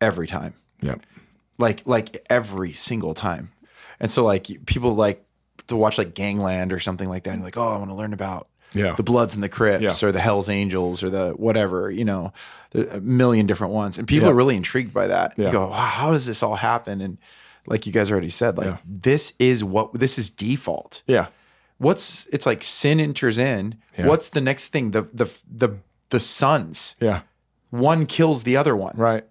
every 0.00 0.26
time. 0.26 0.54
Yeah. 0.80 0.96
Like 1.62 1.82
like 1.86 2.24
every 2.28 2.72
single 2.72 3.14
time. 3.14 3.52
And 4.00 4.10
so 4.10 4.24
like 4.24 4.46
people 4.66 4.94
like 4.94 5.24
to 5.68 5.76
watch 5.76 5.96
like 5.98 6.14
Gangland 6.14 6.72
or 6.72 6.80
something 6.80 7.08
like 7.08 7.22
that 7.24 7.34
and 7.34 7.42
like, 7.42 7.56
oh, 7.56 7.68
I 7.68 7.78
want 7.78 7.90
to 7.90 7.94
learn 7.94 8.12
about 8.12 8.48
Yeah. 8.74 8.94
the 8.96 9.02
Bloods 9.02 9.34
and 9.34 9.42
the 9.42 9.48
Crips 9.48 10.02
Yeah. 10.02 10.08
or 10.08 10.12
the 10.12 10.20
Hells 10.20 10.48
Angels 10.48 11.02
or 11.04 11.10
the 11.10 11.30
whatever, 11.36 11.90
you 11.90 12.04
know, 12.04 12.32
a 12.74 13.00
million 13.00 13.46
different 13.46 13.72
ones. 13.72 13.98
And 13.98 14.08
people 14.08 14.26
Yeah. 14.26 14.32
are 14.32 14.36
really 14.36 14.56
intrigued 14.56 14.92
by 14.92 15.06
that. 15.06 15.34
You 15.38 15.44
Yeah. 15.44 15.52
go, 15.52 15.68
wow, 15.68 15.76
how 15.76 16.10
does 16.10 16.26
this 16.26 16.42
all 16.42 16.56
happen? 16.56 17.00
And 17.00 17.18
like 17.66 17.86
you 17.86 17.92
guys 17.92 18.10
already 18.10 18.28
said, 18.30 18.58
like 18.58 18.76
this 18.84 19.34
is 19.38 19.62
what 19.62 19.94
this 19.94 20.18
is 20.18 20.30
default. 20.30 21.02
Yeah. 21.06 21.26
What's 21.78 22.26
it's 22.32 22.46
like 22.46 22.62
sin 22.64 22.98
enters 23.00 23.38
in. 23.38 23.76
What's 23.96 24.28
the 24.30 24.40
next 24.40 24.68
thing? 24.68 24.90
The 24.92 25.02
the 25.14 25.26
the 25.48 25.68
the 26.10 26.20
sons. 26.20 26.96
Yeah. 27.00 27.20
One 27.70 28.04
kills 28.06 28.42
the 28.42 28.56
other 28.56 28.74
one 28.76 28.94
Right. 28.96 29.24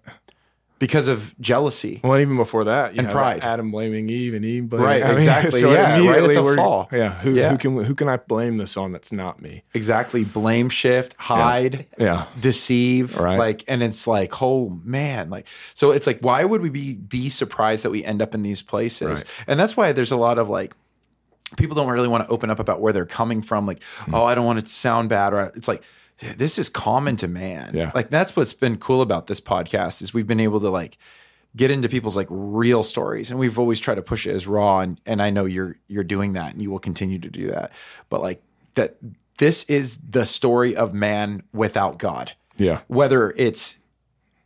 Because 0.82 1.06
of 1.06 1.32
jealousy. 1.38 2.00
Well, 2.02 2.18
even 2.18 2.36
before 2.36 2.64
that, 2.64 2.94
you 2.94 2.98
And 2.98 3.06
have 3.06 3.14
pride. 3.14 3.44
Adam 3.44 3.70
blaming 3.70 4.08
Eve 4.10 4.34
and 4.34 4.44
Eve 4.44 4.68
blaming 4.68 4.84
Right, 4.84 5.02
I 5.04 5.06
mean, 5.10 5.18
exactly. 5.18 5.60
so 5.60 5.70
Yeah, 5.70 5.80
right 5.82 5.90
at 5.92 6.00
immediately 6.00 6.34
the 6.34 6.56
fall. 6.56 6.88
Yeah, 6.90 7.12
who, 7.20 7.34
Yeah. 7.34 7.50
who 7.50 7.56
can 7.56 7.84
who 7.84 7.94
can 7.94 8.08
I 8.08 8.16
blame 8.16 8.56
this 8.56 8.76
on? 8.76 8.90
That's 8.90 9.12
not 9.12 9.40
me. 9.40 9.62
Exactly. 9.74 10.24
Blame 10.24 10.68
shift, 10.70 11.14
hide, 11.20 11.86
Yeah. 11.96 12.26
deceive. 12.40 13.16
Right. 13.16 13.38
Like, 13.38 13.62
and 13.68 13.80
it's 13.80 14.08
like, 14.08 14.42
oh 14.42 14.70
man. 14.84 15.30
Like, 15.30 15.46
so 15.72 15.92
it's 15.92 16.08
like, 16.08 16.18
why 16.20 16.44
would 16.44 16.62
we 16.62 16.68
be 16.68 16.96
be 16.96 17.28
surprised 17.28 17.84
that 17.84 17.90
we 17.90 18.04
end 18.04 18.20
up 18.20 18.34
in 18.34 18.42
these 18.42 18.60
places? 18.60 19.08
Right. 19.08 19.24
And 19.46 19.60
that's 19.60 19.76
why 19.76 19.92
there's 19.92 20.10
a 20.10 20.16
lot 20.16 20.38
of 20.40 20.48
like 20.48 20.74
people 21.56 21.76
don't 21.76 21.88
really 21.88 22.08
want 22.08 22.24
to 22.26 22.30
open 22.32 22.50
up 22.50 22.58
about 22.58 22.80
where 22.80 22.92
they're 22.92 23.06
coming 23.06 23.40
from. 23.42 23.66
Like, 23.66 23.82
Hmm. 24.06 24.14
oh, 24.16 24.24
I 24.24 24.34
don't 24.34 24.46
want 24.46 24.58
it 24.58 24.62
to 24.64 24.70
sound 24.72 25.10
bad. 25.10 25.32
Or 25.32 25.52
it's 25.54 25.68
like, 25.68 25.82
this 26.36 26.58
is 26.58 26.68
common 26.68 27.16
to 27.16 27.28
man. 27.28 27.72
Yeah. 27.74 27.90
Like 27.94 28.10
that's 28.10 28.34
what's 28.36 28.52
been 28.52 28.76
cool 28.78 29.02
about 29.02 29.26
this 29.26 29.40
podcast 29.40 30.02
is 30.02 30.14
we've 30.14 30.26
been 30.26 30.40
able 30.40 30.60
to 30.60 30.70
like 30.70 30.98
get 31.54 31.70
into 31.70 31.88
people's 31.88 32.16
like 32.16 32.28
real 32.30 32.82
stories 32.82 33.30
and 33.30 33.38
we've 33.38 33.58
always 33.58 33.78
tried 33.78 33.96
to 33.96 34.02
push 34.02 34.26
it 34.26 34.34
as 34.34 34.46
raw 34.46 34.80
and 34.80 35.00
and 35.04 35.20
I 35.20 35.30
know 35.30 35.44
you're 35.44 35.76
you're 35.86 36.04
doing 36.04 36.32
that 36.34 36.52
and 36.54 36.62
you 36.62 36.70
will 36.70 36.78
continue 36.78 37.18
to 37.18 37.28
do 37.28 37.48
that 37.48 37.72
but 38.08 38.22
like 38.22 38.42
that 38.74 38.96
this 39.38 39.64
is 39.64 39.98
the 40.08 40.24
story 40.24 40.74
of 40.74 40.94
man 40.94 41.42
without 41.52 41.98
God 41.98 42.32
Yeah. 42.56 42.80
whether 42.88 43.32
it's 43.36 43.76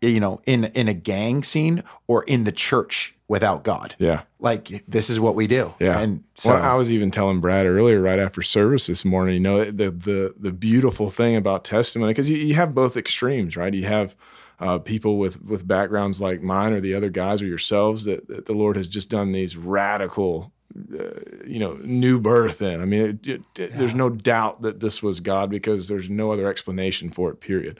you 0.00 0.18
know 0.20 0.40
in 0.46 0.64
in 0.64 0.88
a 0.88 0.94
gang 0.94 1.42
scene 1.44 1.82
or 2.08 2.24
in 2.24 2.42
the 2.44 2.52
church 2.52 3.14
without 3.28 3.64
God 3.64 3.94
Yeah. 3.98 4.22
like 4.38 4.84
this 4.86 5.10
is 5.10 5.18
what 5.18 5.34
we 5.34 5.46
do 5.46 5.74
Yeah. 5.80 5.98
and 5.98 6.22
so 6.34 6.50
well, 6.54 6.62
I 6.62 6.74
was 6.74 6.92
even 6.92 7.10
telling 7.10 7.40
Brad 7.40 7.66
earlier, 7.66 8.00
right 8.00 8.18
after 8.18 8.40
service 8.42 8.86
this 8.86 9.04
morning, 9.04 9.34
you 9.34 9.40
know, 9.40 9.64
the 9.64 9.90
the 9.90 10.34
the 10.38 10.52
beautiful 10.52 11.10
thing 11.10 11.34
about 11.36 11.64
testimony, 11.64 12.10
because 12.12 12.30
you, 12.30 12.36
you 12.36 12.54
have 12.54 12.74
both 12.74 12.96
extremes, 12.96 13.56
right? 13.56 13.74
You 13.74 13.84
have 13.84 14.14
uh, 14.60 14.78
people 14.78 15.18
with 15.18 15.42
with 15.42 15.66
backgrounds 15.66 16.20
like 16.20 16.40
mine 16.40 16.72
or 16.72 16.80
the 16.80 16.94
other 16.94 17.10
guys 17.10 17.42
or 17.42 17.46
yourselves 17.46 18.04
that, 18.04 18.26
that 18.28 18.46
the 18.46 18.52
Lord 18.54 18.76
has 18.76 18.88
just 18.88 19.10
done 19.10 19.32
these 19.32 19.56
radical 19.56 20.52
uh, 20.98 21.20
you 21.46 21.58
know, 21.58 21.74
new 21.82 22.20
birth 22.20 22.60
in. 22.60 22.82
I 22.82 22.84
mean, 22.84 23.00
it, 23.00 23.26
it, 23.26 23.42
it- 23.56 23.78
there's 23.78 23.94
no 23.94 24.10
doubt 24.10 24.62
that 24.62 24.80
this 24.80 25.02
was 25.02 25.20
God 25.20 25.48
because 25.48 25.88
there's 25.88 26.10
no 26.10 26.32
other 26.32 26.48
explanation 26.48 27.08
for 27.08 27.30
it, 27.30 27.40
period. 27.40 27.78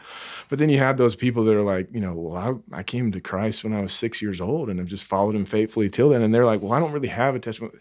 But 0.48 0.58
then 0.58 0.68
you 0.68 0.78
have 0.78 0.96
those 0.96 1.16
people 1.16 1.44
that 1.44 1.56
are 1.56 1.62
like, 1.62 1.88
you 1.92 2.00
know, 2.00 2.14
well, 2.14 2.62
I, 2.72 2.78
I 2.78 2.82
came 2.82 3.12
to 3.12 3.20
Christ 3.20 3.64
when 3.64 3.72
I 3.72 3.80
was 3.80 3.92
six 3.92 4.22
years 4.22 4.40
old 4.40 4.70
and 4.70 4.80
I've 4.80 4.86
just 4.86 5.04
followed 5.04 5.34
him 5.34 5.44
faithfully 5.44 5.90
till 5.90 6.08
then. 6.08 6.22
And 6.22 6.34
they're 6.34 6.46
like, 6.46 6.62
well, 6.62 6.72
I 6.72 6.80
don't 6.80 6.92
really 6.92 7.08
have 7.08 7.34
a 7.34 7.38
testimony. 7.38 7.74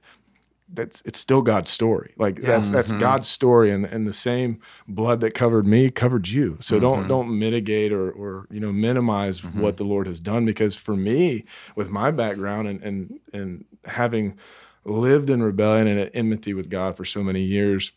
That's 0.74 1.02
it's 1.06 1.20
still 1.20 1.44
God's 1.44 1.70
story. 1.70 2.14
Like 2.18 2.42
that's 2.42 2.70
that's 2.70 2.90
mm-hmm. 2.90 3.00
God's 3.00 3.28
story, 3.28 3.70
and 3.70 3.86
and 3.86 4.08
the 4.08 4.14
same 4.14 4.60
blood 4.88 5.20
that 5.20 5.36
covered 5.36 5.68
me 5.68 5.92
covered 5.92 6.28
you. 6.28 6.58
So 6.60 6.76
mm-hmm. 6.76 6.82
don't 6.82 7.08
don't 7.08 7.38
mitigate 7.38 7.94
or 7.94 8.12
or 8.12 8.48
you 8.50 8.60
know 8.60 8.74
minimize 8.74 9.42
mm-hmm. 9.42 9.62
what 9.62 9.78
the 9.78 9.84
Lord 9.84 10.08
has 10.08 10.20
done 10.20 10.44
because 10.44 10.76
for 10.76 10.96
me, 10.96 11.46
with 11.76 11.92
my 11.92 12.10
background 12.10 12.68
and 12.68 12.82
and 12.82 13.20
and 13.32 13.66
having 13.86 14.40
lived 14.86 15.30
in 15.30 15.42
rebellion 15.44 15.88
and 15.88 16.00
at 16.00 16.16
enmity 16.16 16.54
with 16.54 16.70
God 16.70 16.96
for 16.96 17.04
so 17.06 17.22
many 17.24 17.42
years, 17.42 17.92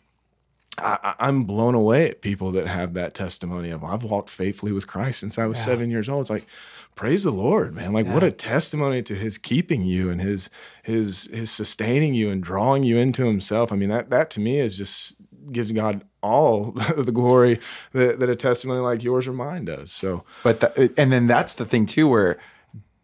I, 0.78 0.98
I- 1.02 1.26
I'm 1.28 1.44
blown 1.44 1.74
away 1.74 2.08
at 2.10 2.22
people 2.22 2.50
that 2.52 2.66
have 2.66 2.94
that 2.94 3.14
testimony 3.14 3.70
of 3.70 3.84
I've 3.84 4.02
walked 4.04 4.30
faithfully 4.30 4.72
with 4.72 4.86
Christ 4.86 5.20
since 5.20 5.38
I 5.38 5.46
was 5.46 5.58
seven 5.58 5.90
years 5.90 6.08
old. 6.08 6.22
It's 6.22 6.30
like, 6.30 6.46
praise 6.94 7.24
the 7.24 7.30
Lord, 7.30 7.74
man! 7.74 7.92
Like 7.92 8.06
what 8.06 8.22
a 8.22 8.30
testimony 8.32 9.02
to 9.02 9.14
His 9.14 9.38
keeping 9.38 9.82
you 9.82 10.08
and 10.10 10.20
His 10.20 10.48
His 10.82 11.24
His 11.32 11.50
sustaining 11.50 12.14
you 12.14 12.30
and 12.30 12.42
drawing 12.42 12.82
you 12.84 12.96
into 12.96 13.24
Himself. 13.24 13.70
I 13.72 13.76
mean 13.76 13.88
that 13.90 14.10
that 14.10 14.30
to 14.32 14.40
me 14.40 14.58
is 14.60 14.76
just 14.76 15.16
gives 15.52 15.72
God 15.72 16.04
all 16.22 16.72
the 16.96 17.12
glory 17.12 17.58
that, 17.92 18.18
that 18.20 18.28
a 18.28 18.36
testimony 18.36 18.80
like 18.80 19.02
yours 19.02 19.26
or 19.26 19.32
mine 19.32 19.64
does. 19.64 19.90
So 19.90 20.24
But 20.42 20.60
the, 20.60 20.92
and 20.96 21.12
then 21.12 21.26
that's 21.26 21.54
the 21.54 21.64
thing 21.64 21.86
too, 21.86 22.08
where 22.08 22.38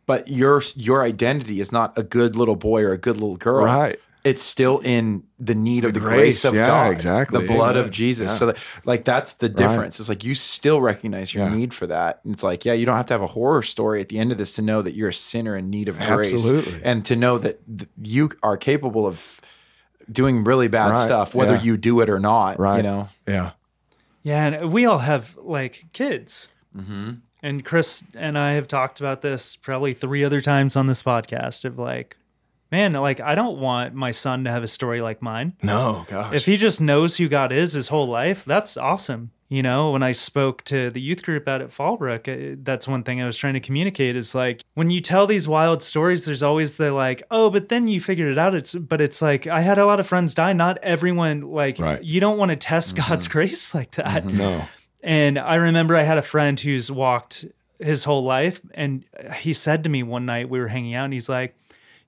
but 0.07 0.29
your 0.29 0.63
your 0.77 1.03
identity 1.03 1.61
is 1.61 1.73
not 1.73 1.97
a 1.99 2.03
good 2.03 2.37
little 2.37 2.57
boy 2.57 2.83
or 2.83 2.93
a 2.93 2.99
good 2.99 3.17
little 3.17 3.37
girl, 3.37 3.65
Right. 3.65 3.99
It's 4.25 4.43
still 4.43 4.79
in 4.83 5.25
the 5.39 5.55
need 5.55 5.85
of 5.85 5.93
the 5.93 6.01
grace, 6.01 6.17
grace, 6.17 6.45
of 6.47 6.55
yeah, 6.55 6.65
God, 6.67 6.93
exactly. 6.93 7.43
the 7.47 7.53
blood 7.53 7.77
Amen. 7.77 7.85
of 7.85 7.91
Jesus. 7.91 8.31
Yeah. 8.31 8.37
So 8.39 8.47
that, 8.47 8.57
like 8.87 9.05
that's 9.05 9.35
the 9.35 9.51
difference. 9.51 10.01
It's 10.01 10.09
like 10.09 10.25
you 10.25 10.35
still 10.35 10.81
recognize 10.81 11.35
your 11.35 11.45
Yeah. 11.45 11.55
need 11.55 11.75
for 11.75 11.87
that. 11.89 12.21
And 12.25 12.33
it's 12.33 12.43
like, 12.43 12.65
yeah, 12.65 12.73
you 12.73 12.87
don't 12.87 12.97
have 12.97 13.05
to 13.07 13.13
have 13.13 13.21
a 13.21 13.27
horror 13.27 13.61
story 13.61 14.01
at 14.01 14.09
the 14.09 14.19
end 14.19 14.33
of 14.33 14.39
this 14.39 14.55
to 14.57 14.63
know 14.63 14.81
that 14.81 14.95
you're 14.95 15.11
a 15.11 15.13
sinner 15.13 15.55
in 15.59 15.69
need 15.69 15.91
of 15.91 15.99
grace, 15.99 16.33
Absolutely. 16.33 16.81
and 16.83 17.05
to 17.05 17.17
know 17.17 17.37
that 17.37 17.61
th- 17.79 17.91
you 18.03 18.31
are 18.43 18.57
capable 18.57 19.07
of 19.07 19.43
doing 20.11 20.43
really 20.43 20.69
bad 20.69 20.93
Right, 20.93 21.05
stuff, 21.05 21.35
whether 21.35 21.57
yeah. 21.57 21.63
you 21.63 21.77
do 21.77 22.01
it 22.01 22.09
or 22.09 22.19
not. 22.19 22.59
right, 22.59 22.79
You 22.79 22.83
know, 22.83 23.09
yeah, 23.29 23.51
Yeah, 24.23 24.47
and 24.47 24.73
we 24.73 24.87
all 24.87 25.01
have 25.01 25.37
like 25.43 25.85
kids. 25.93 26.49
Mm-hmm. 26.75 27.11
And 27.45 27.65
Chris 27.65 28.03
and 28.17 28.39
I 28.39 28.53
have 28.53 28.67
talked 28.67 29.01
about 29.01 29.21
this 29.23 29.55
probably 29.57 29.93
three 29.95 30.25
other 30.25 30.41
times 30.41 30.77
on 30.77 30.87
this 30.87 31.03
podcast 31.03 31.65
of 31.65 31.79
like, 31.79 32.17
man, 32.73 32.95
like 32.95 33.21
I 33.21 33.35
don't 33.35 33.59
want 33.61 33.95
my 33.95 34.11
son 34.13 34.45
to 34.45 34.51
have 34.51 34.63
a 34.63 34.69
story 34.69 35.01
like 35.03 35.21
mine. 35.23 35.53
no, 35.63 36.05
gosh, 36.09 36.35
If 36.35 36.47
he 36.47 36.57
just 36.57 36.81
knows 36.81 37.17
who 37.19 37.29
God 37.29 37.53
is 37.53 37.75
his 37.75 37.89
whole 37.89 38.07
life, 38.09 38.45
that's 38.47 38.77
awesome. 38.77 39.31
You 39.51 39.63
know, 39.63 39.91
when 39.91 40.03
I 40.03 40.13
spoke 40.13 40.65
to 40.65 40.89
the 40.91 41.03
youth 41.03 41.23
group 41.23 41.47
out 41.47 41.61
at 41.61 41.69
Fallbrook, 41.69 42.55
uh, 42.55 42.57
that's 42.65 42.89
one 42.89 43.03
thing 43.05 43.21
I 43.23 43.27
was 43.27 43.37
trying 43.37 43.55
to 43.55 43.61
communicate 43.61 44.17
is 44.17 44.35
like 44.35 44.63
when 44.73 44.89
you 44.91 45.01
tell 45.01 45.27
these 45.27 45.47
wild 45.47 45.83
stories, 45.83 46.25
there's 46.25 46.43
always 46.43 46.79
the 46.79 46.93
like, 46.93 47.23
oh, 47.31 47.51
but 47.51 47.69
then 47.69 47.87
you 47.87 48.01
figured 48.01 48.33
it 48.33 48.39
out. 48.39 48.55
It's, 48.55 48.75
but 48.75 49.03
it's 49.03 49.21
like 49.21 49.47
I 49.47 49.61
had 49.61 49.77
a 49.77 49.85
lot 49.87 50.01
of 50.01 50.07
friends 50.07 50.35
die. 50.35 50.55
Not 50.55 50.79
everyone 50.83 51.43
like 51.43 51.79
Right. 51.79 52.03
you 52.03 52.21
don't 52.21 52.39
want 52.39 52.51
to 52.51 52.57
test 52.57 52.97
God's 52.97 53.29
grace 53.37 53.75
like 53.75 53.93
that. 53.93 54.25
no, 54.25 54.65
And 55.05 55.39
I 55.39 55.57
remember 55.57 55.95
I 55.95 56.03
had 56.03 56.17
a 56.17 56.23
friend 56.23 56.59
who's 56.59 56.91
walked 56.91 57.45
his 57.79 58.05
whole 58.05 58.25
life, 58.25 58.63
and 58.73 59.05
he 59.37 59.53
said 59.53 59.85
to 59.85 59.91
me 59.91 60.03
one 60.03 60.25
night 60.25 60.49
we 60.49 60.59
were 60.59 60.69
hanging 60.69 60.95
out, 60.95 61.05
and 61.05 61.13
he's 61.13 61.29
like, 61.29 61.55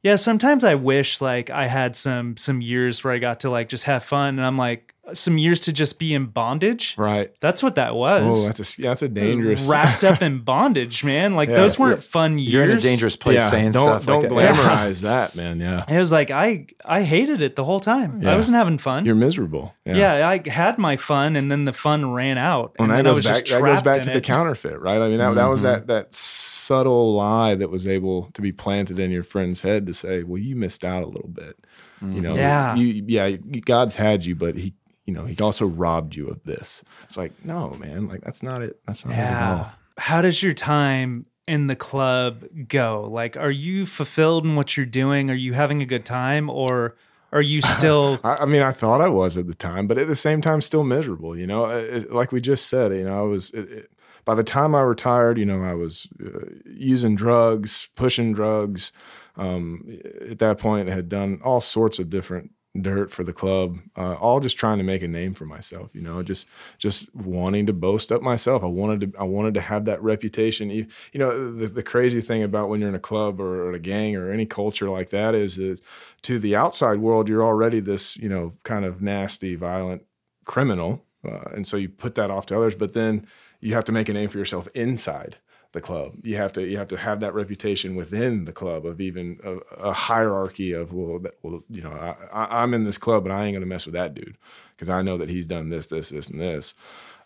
"Yeah, 0.02 0.16
sometimes 0.16 0.64
I 0.64 0.76
wish 0.76 1.20
like 1.20 1.50
I 1.50 1.66
had 1.66 1.94
some 1.94 2.38
some 2.38 2.62
years 2.62 3.04
where 3.04 3.12
I 3.12 3.18
got 3.18 3.40
to 3.40 3.50
like 3.50 3.68
just 3.68 3.84
have 3.84 4.02
fun." 4.02 4.38
And 4.38 4.46
I'm 4.46 4.56
like, 4.56 4.94
"Some 5.14 5.38
years 5.38 5.60
to 5.60 5.72
just 5.72 5.98
be 5.98 6.14
in 6.14 6.26
bondage." 6.26 6.94
right. 6.98 7.32
That's 7.40 7.62
what 7.62 7.76
that 7.76 7.94
was. 7.94 8.22
Oh, 8.24 8.46
that's 8.46 8.78
a 8.78 8.82
yeah, 8.82 8.88
that's 8.90 9.02
a 9.02 9.08
dangerous. 9.08 9.64
wrapped 9.66 10.04
up 10.04 10.22
in 10.22 10.40
bondage, 10.40 11.04
man. 11.04 11.34
Like 11.34 11.48
Yeah, 11.48 11.56
those 11.56 11.78
weren't 11.78 12.02
fun 12.02 12.38
years. 12.38 12.52
you're 12.52 12.64
in 12.64 12.70
a 12.70 12.80
dangerous 12.80 13.16
place 13.16 13.38
yeah, 13.38 13.48
saying 13.48 13.72
don't 13.72 14.02
stuff. 14.02 14.06
don't 14.06 14.30
like 14.30 14.48
that. 14.48 14.54
glamorize 14.54 15.02
that, 15.02 15.36
man. 15.36 15.60
Yeah, 15.60 15.84
It 15.88 15.98
was 15.98 16.12
like 16.12 16.30
I 16.30 16.66
I 16.84 17.02
hated 17.02 17.42
it 17.42 17.56
the 17.56 17.64
whole 17.64 17.80
time. 17.80 18.26
I 18.26 18.36
wasn't 18.36 18.56
having 18.56 18.78
fun. 18.78 19.04
you're 19.04 19.14
miserable. 19.14 19.74
yeah. 19.84 20.28
I 20.28 20.48
had 20.48 20.78
my 20.78 20.96
fun, 20.96 21.36
and 21.36 21.50
then 21.50 21.64
the 21.64 21.72
fun 21.72 22.12
ran 22.12 22.38
out, 22.38 22.74
and 22.78 22.84
And 22.84 22.90
that 22.90 22.96
then 22.96 23.06
I 23.06 23.10
goes 23.10 23.16
was 23.16 23.24
back. 23.26 23.44
just 23.44 23.60
That 23.60 23.66
goes 23.66 23.82
back 23.82 23.96
in 23.98 24.02
to 24.04 24.10
the 24.10 24.20
counterfeit, 24.20 24.80
right? 24.80 25.00
I 25.00 25.08
mean, 25.08 25.18
that, 25.18 25.34
that 25.34 25.46
was 25.46 25.62
mm-hmm. 25.62 25.86
that 25.86 25.86
that 25.86 26.14
subtle 26.14 27.14
lie 27.14 27.54
that 27.54 27.70
was 27.70 27.86
able 27.86 28.30
to 28.32 28.42
be 28.42 28.52
planted 28.52 28.98
in 28.98 29.10
your 29.10 29.22
friend's 29.22 29.60
head 29.60 29.86
to 29.86 29.94
say, 29.94 30.22
"Well, 30.22 30.38
you 30.38 30.56
missed 30.56 30.84
out 30.84 31.02
a 31.02 31.06
little 31.06 31.28
bit." 31.28 31.56
You 32.00 32.08
mm-hmm. 32.08 32.20
know, 32.20 32.34
Yeah. 32.34 32.74
you 32.74 33.04
yeah, 33.06 33.30
God's 33.64 33.94
had 33.94 34.24
you, 34.24 34.34
but 34.34 34.56
he, 34.56 34.74
you 35.06 35.14
know, 35.14 35.24
he 35.24 35.36
also 35.42 35.66
robbed 35.66 36.14
you 36.16 36.26
of 36.28 36.42
this. 36.44 36.82
It's 37.04 37.16
like, 37.16 37.32
no, 37.44 37.70
man, 37.70 38.08
like 38.08 38.20
that's 38.22 38.42
not 38.42 38.60
it. 38.62 38.80
That's 38.86 39.04
not 39.06 39.14
it 39.14 39.18
at 39.18 39.30
Yeah. 39.30 39.56
all. 39.58 39.70
How 39.98 40.20
does 40.20 40.42
your 40.42 40.52
time 40.52 41.26
in 41.48 41.68
the 41.68 41.76
club 41.76 42.44
go? 42.68 43.08
Like, 43.10 43.36
are 43.36 43.50
you 43.50 43.86
fulfilled 43.86 44.44
in 44.44 44.56
what 44.56 44.76
you're 44.76 44.84
doing? 44.84 45.30
Are 45.30 45.34
you 45.34 45.52
having 45.54 45.80
a 45.82 45.86
good 45.86 46.04
time, 46.04 46.50
or 46.50 46.96
are 47.32 47.40
you 47.42 47.62
still? 47.76 48.18
I, 48.24 48.36
I 48.40 48.46
mean, 48.46 48.62
I 48.62 48.72
thought 48.72 49.00
I 49.00 49.08
was 49.08 49.36
at 49.38 49.46
the 49.46 49.54
time, 49.54 49.86
but 49.86 49.96
at 49.96 50.08
the 50.08 50.16
same 50.16 50.40
time, 50.40 50.60
still 50.60 50.84
miserable. 50.84 51.36
You 51.38 51.46
know, 51.46 51.66
It- 51.66 51.94
it- 51.94 52.12
like 52.12 52.32
we 52.32 52.40
just 52.40 52.66
said, 52.66 52.92
you 52.92 53.04
know, 53.04 53.18
I 53.18 53.22
was. 53.22 53.50
It, 53.52 53.70
it, 53.70 53.90
by 54.24 54.34
the 54.34 54.42
time 54.42 54.74
I 54.74 54.80
retired, 54.80 55.38
you 55.38 55.44
know, 55.44 55.62
I 55.62 55.74
was 55.74 56.08
uh, 56.20 56.46
using 56.66 57.14
drugs, 57.14 57.88
pushing 57.94 58.32
drugs. 58.32 58.90
Um, 59.36 59.86
at 60.28 60.40
that 60.40 60.58
point, 60.58 60.88
I 60.90 60.94
had 60.94 61.08
done 61.08 61.40
all 61.44 61.60
sorts 61.60 62.00
of 62.00 62.10
different 62.10 62.50
dirt 62.82 63.10
for 63.10 63.24
the 63.24 63.32
club, 63.32 63.78
uh, 63.96 64.14
all 64.14 64.40
just 64.40 64.56
trying 64.56 64.78
to 64.78 64.84
make 64.84 65.02
a 65.02 65.08
name 65.08 65.34
for 65.34 65.44
myself. 65.44 65.90
You 65.94 66.02
know, 66.02 66.22
just 66.22 66.46
just 66.78 67.14
wanting 67.14 67.66
to 67.66 67.72
boast 67.72 68.12
up 68.12 68.22
myself. 68.22 68.62
I 68.62 68.66
wanted 68.66 69.12
to 69.12 69.18
I 69.20 69.24
wanted 69.24 69.54
to 69.54 69.60
have 69.60 69.84
that 69.86 70.02
reputation. 70.02 70.70
You, 70.70 70.86
you 71.12 71.20
know, 71.20 71.52
the, 71.52 71.66
the 71.66 71.82
crazy 71.82 72.20
thing 72.20 72.42
about 72.42 72.68
when 72.68 72.80
you're 72.80 72.88
in 72.88 72.94
a 72.94 73.00
club 73.00 73.40
or, 73.40 73.66
or 73.66 73.72
a 73.72 73.78
gang 73.78 74.16
or 74.16 74.30
any 74.30 74.46
culture 74.46 74.88
like 74.88 75.10
that 75.10 75.34
is 75.34 75.58
is 75.58 75.80
to 76.22 76.38
the 76.38 76.56
outside 76.56 76.98
world, 76.98 77.28
you're 77.28 77.44
already 77.44 77.80
this 77.80 78.16
you 78.16 78.28
know 78.28 78.54
kind 78.62 78.84
of 78.84 79.02
nasty, 79.02 79.54
violent 79.54 80.02
criminal, 80.46 81.04
uh, 81.24 81.50
and 81.54 81.66
so 81.66 81.76
you 81.76 81.88
put 81.88 82.14
that 82.14 82.30
off 82.30 82.46
to 82.46 82.56
others. 82.56 82.74
But 82.74 82.94
then 82.94 83.26
you 83.60 83.74
have 83.74 83.84
to 83.84 83.92
make 83.92 84.08
a 84.08 84.12
name 84.12 84.28
for 84.28 84.38
yourself 84.38 84.68
inside 84.74 85.38
the 85.76 85.80
club. 85.80 86.14
You 86.24 86.36
have 86.36 86.52
to 86.54 86.66
you 86.66 86.78
have 86.78 86.88
to 86.88 86.96
have 86.96 87.20
that 87.20 87.34
reputation 87.34 87.94
within 87.94 88.46
the 88.46 88.52
club 88.52 88.84
of 88.84 89.00
even 89.00 89.38
a, 89.44 89.56
a 89.76 89.92
hierarchy 89.92 90.72
of 90.72 90.92
well, 90.92 91.20
that, 91.20 91.34
well, 91.42 91.62
you 91.68 91.82
know, 91.82 91.92
I, 92.32 92.64
am 92.64 92.74
in 92.74 92.84
this 92.84 92.98
club, 92.98 93.22
but 93.22 93.30
I 93.30 93.44
ain't 93.44 93.54
gonna 93.54 93.66
mess 93.66 93.86
with 93.86 93.94
that 93.94 94.14
dude 94.14 94.38
because 94.70 94.88
I 94.88 95.02
know 95.02 95.18
that 95.18 95.28
he's 95.28 95.46
done 95.46 95.68
this, 95.68 95.86
this, 95.86 96.08
this, 96.08 96.30
and 96.30 96.40
this. 96.40 96.74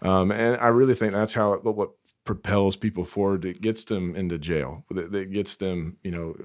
Um, 0.03 0.31
and 0.31 0.61
I 0.61 0.69
really 0.69 0.95
think 0.95 1.13
that's 1.13 1.33
how 1.33 1.57
what 1.59 1.91
propels 2.25 2.77
people 2.77 3.05
forward. 3.05 3.45
It 3.45 3.61
gets 3.61 3.85
them 3.85 4.15
into 4.15 4.39
jail. 4.39 4.85
It 4.91 5.33
gets 5.33 5.57
them, 5.57 5.97
you 6.03 6.11
know, 6.11 6.37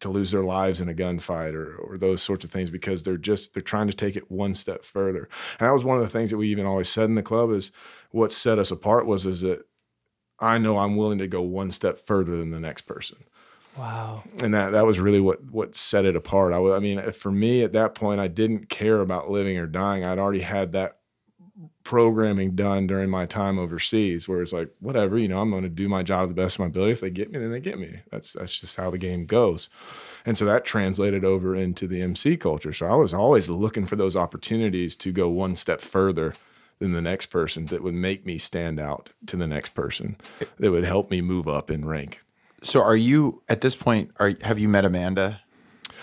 to 0.00 0.08
lose 0.08 0.30
their 0.30 0.44
lives 0.44 0.80
in 0.80 0.88
a 0.88 0.94
gunfight 0.94 1.54
or, 1.54 1.76
or 1.76 1.96
those 1.96 2.22
sorts 2.22 2.44
of 2.44 2.50
things 2.50 2.70
because 2.70 3.02
they're 3.02 3.16
just 3.16 3.54
they're 3.54 3.62
trying 3.62 3.88
to 3.88 3.96
take 3.96 4.14
it 4.14 4.30
one 4.30 4.54
step 4.54 4.84
further. 4.84 5.28
And 5.58 5.66
that 5.66 5.72
was 5.72 5.84
one 5.84 5.96
of 5.96 6.02
the 6.02 6.10
things 6.10 6.30
that 6.30 6.36
we 6.36 6.48
even 6.48 6.66
always 6.66 6.88
said 6.88 7.04
in 7.04 7.14
the 7.14 7.22
club 7.22 7.50
is 7.50 7.72
what 8.10 8.30
set 8.30 8.58
us 8.58 8.70
apart 8.70 9.06
was 9.06 9.24
is 9.24 9.40
that 9.40 9.64
I 10.42 10.58
know 10.58 10.78
I'm 10.78 10.96
willing 10.96 11.18
to 11.18 11.28
go 11.28 11.40
one 11.40 11.70
step 11.70 11.98
further 11.98 12.36
than 12.36 12.50
the 12.50 12.60
next 12.60 12.82
person. 12.82 13.18
Wow. 13.78 14.24
And 14.42 14.52
that 14.52 14.72
that 14.72 14.84
was 14.84 15.00
really 15.00 15.20
what 15.20 15.50
what 15.50 15.74
set 15.74 16.04
it 16.04 16.16
apart. 16.16 16.52
I, 16.52 16.58
I 16.72 16.78
mean, 16.78 17.00
for 17.12 17.30
me 17.30 17.62
at 17.62 17.72
that 17.72 17.94
point, 17.94 18.20
I 18.20 18.28
didn't 18.28 18.68
care 18.68 19.00
about 19.00 19.30
living 19.30 19.56
or 19.56 19.66
dying. 19.66 20.04
I'd 20.04 20.18
already 20.18 20.40
had 20.40 20.72
that 20.72 20.98
programming 21.84 22.54
done 22.54 22.86
during 22.86 23.10
my 23.10 23.26
time 23.26 23.58
overseas, 23.58 24.28
where 24.28 24.42
it's 24.42 24.52
like, 24.52 24.70
whatever, 24.80 25.18
you 25.18 25.28
know, 25.28 25.40
I'm 25.40 25.50
going 25.50 25.62
to 25.62 25.68
do 25.68 25.88
my 25.88 26.02
job 26.02 26.28
to 26.28 26.34
the 26.34 26.40
best 26.40 26.56
of 26.56 26.60
my 26.60 26.66
ability. 26.66 26.92
If 26.92 27.00
they 27.00 27.10
get 27.10 27.32
me, 27.32 27.38
then 27.38 27.50
they 27.50 27.60
get 27.60 27.78
me. 27.78 28.00
That's 28.10 28.34
that's 28.34 28.58
just 28.58 28.76
how 28.76 28.90
the 28.90 28.98
game 28.98 29.26
goes. 29.26 29.68
And 30.26 30.36
so 30.36 30.44
that 30.44 30.64
translated 30.64 31.24
over 31.24 31.56
into 31.56 31.86
the 31.86 32.02
MC 32.02 32.36
culture. 32.36 32.72
So 32.72 32.86
I 32.86 32.94
was 32.94 33.14
always 33.14 33.48
looking 33.48 33.86
for 33.86 33.96
those 33.96 34.16
opportunities 34.16 34.96
to 34.96 35.12
go 35.12 35.28
one 35.28 35.56
step 35.56 35.80
further 35.80 36.34
than 36.82 36.92
the 36.92 37.00
next 37.00 37.26
person 37.26 37.66
that 37.66 37.80
would 37.80 37.94
make 37.94 38.26
me 38.26 38.38
stand 38.38 38.80
out 38.80 39.10
to 39.26 39.36
the 39.36 39.46
next 39.46 39.72
person 39.72 40.16
that 40.58 40.72
would 40.72 40.82
help 40.82 41.12
me 41.12 41.20
move 41.20 41.46
up 41.46 41.70
in 41.70 41.86
rank. 41.86 42.20
So 42.60 42.82
are 42.82 42.96
you 42.96 43.40
at 43.48 43.60
this 43.60 43.76
point 43.76 44.10
are 44.16 44.32
have 44.42 44.58
you 44.58 44.68
met 44.68 44.84
Amanda? 44.84 45.40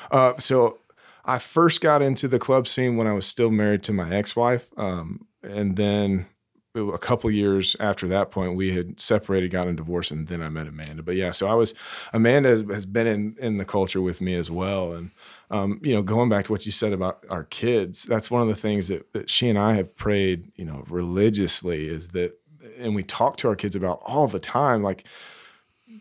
Uh, 0.10 0.38
so 0.38 0.80
I 1.26 1.38
first 1.38 1.82
got 1.82 2.02
into 2.02 2.30
the 2.30 2.40
club 2.40 2.66
scene 2.66 2.96
when 2.96 3.08
I 3.08 3.14
was 3.14 3.26
still 3.26 3.52
married 3.52 3.84
to 3.84 3.94
my 3.94 4.16
ex-wife. 4.16 4.70
Um, 4.78 5.28
and 5.44 5.76
then 5.76 6.28
a 6.76 6.98
couple 6.98 7.30
years 7.30 7.76
after 7.82 8.08
that 8.08 8.32
point, 8.32 8.56
we 8.56 8.72
had 8.74 9.02
separated, 9.02 9.52
gotten 9.52 9.74
a 9.74 9.78
divorce, 9.78 10.12
and 10.12 10.28
then 10.28 10.42
I 10.42 10.48
met 10.48 10.68
Amanda. 10.68 11.04
But 11.04 11.16
yeah, 11.16 11.32
so 11.32 11.48
I 11.48 11.56
was 11.56 11.74
Amanda 12.14 12.48
has, 12.48 12.62
has 12.62 12.86
been 12.86 13.08
in 13.08 13.36
in 13.38 13.58
the 13.58 13.66
culture 13.66 14.02
with 14.02 14.22
me 14.22 14.34
as 14.36 14.50
well, 14.50 14.94
and 14.94 15.12
um, 15.52 15.80
you 15.84 15.94
know, 15.94 16.02
going 16.02 16.30
back 16.30 16.46
to 16.46 16.52
what 16.52 16.66
you 16.66 16.72
said 16.72 16.94
about 16.94 17.26
our 17.30 17.44
kids, 17.46 18.04
that's 18.04 18.30
one 18.30 18.42
of 18.42 18.48
the 18.48 18.56
things 18.56 18.88
that, 18.90 19.12
that 19.14 19.30
she 19.30 19.50
and 19.50 19.58
I 19.58 19.74
have 19.74 19.96
prayed, 19.96 20.52
you 20.56 20.66
know, 20.66 20.86
religiously 20.90 21.88
is 21.88 22.10
that, 22.10 22.40
and 22.78 22.96
we 22.96 23.04
talk 23.04 23.38
to 23.38 23.48
our 23.48 23.56
kids 23.56 23.76
about 23.76 24.00
all 24.04 24.28
the 24.28 24.40
time, 24.40 24.84
like 24.84 25.06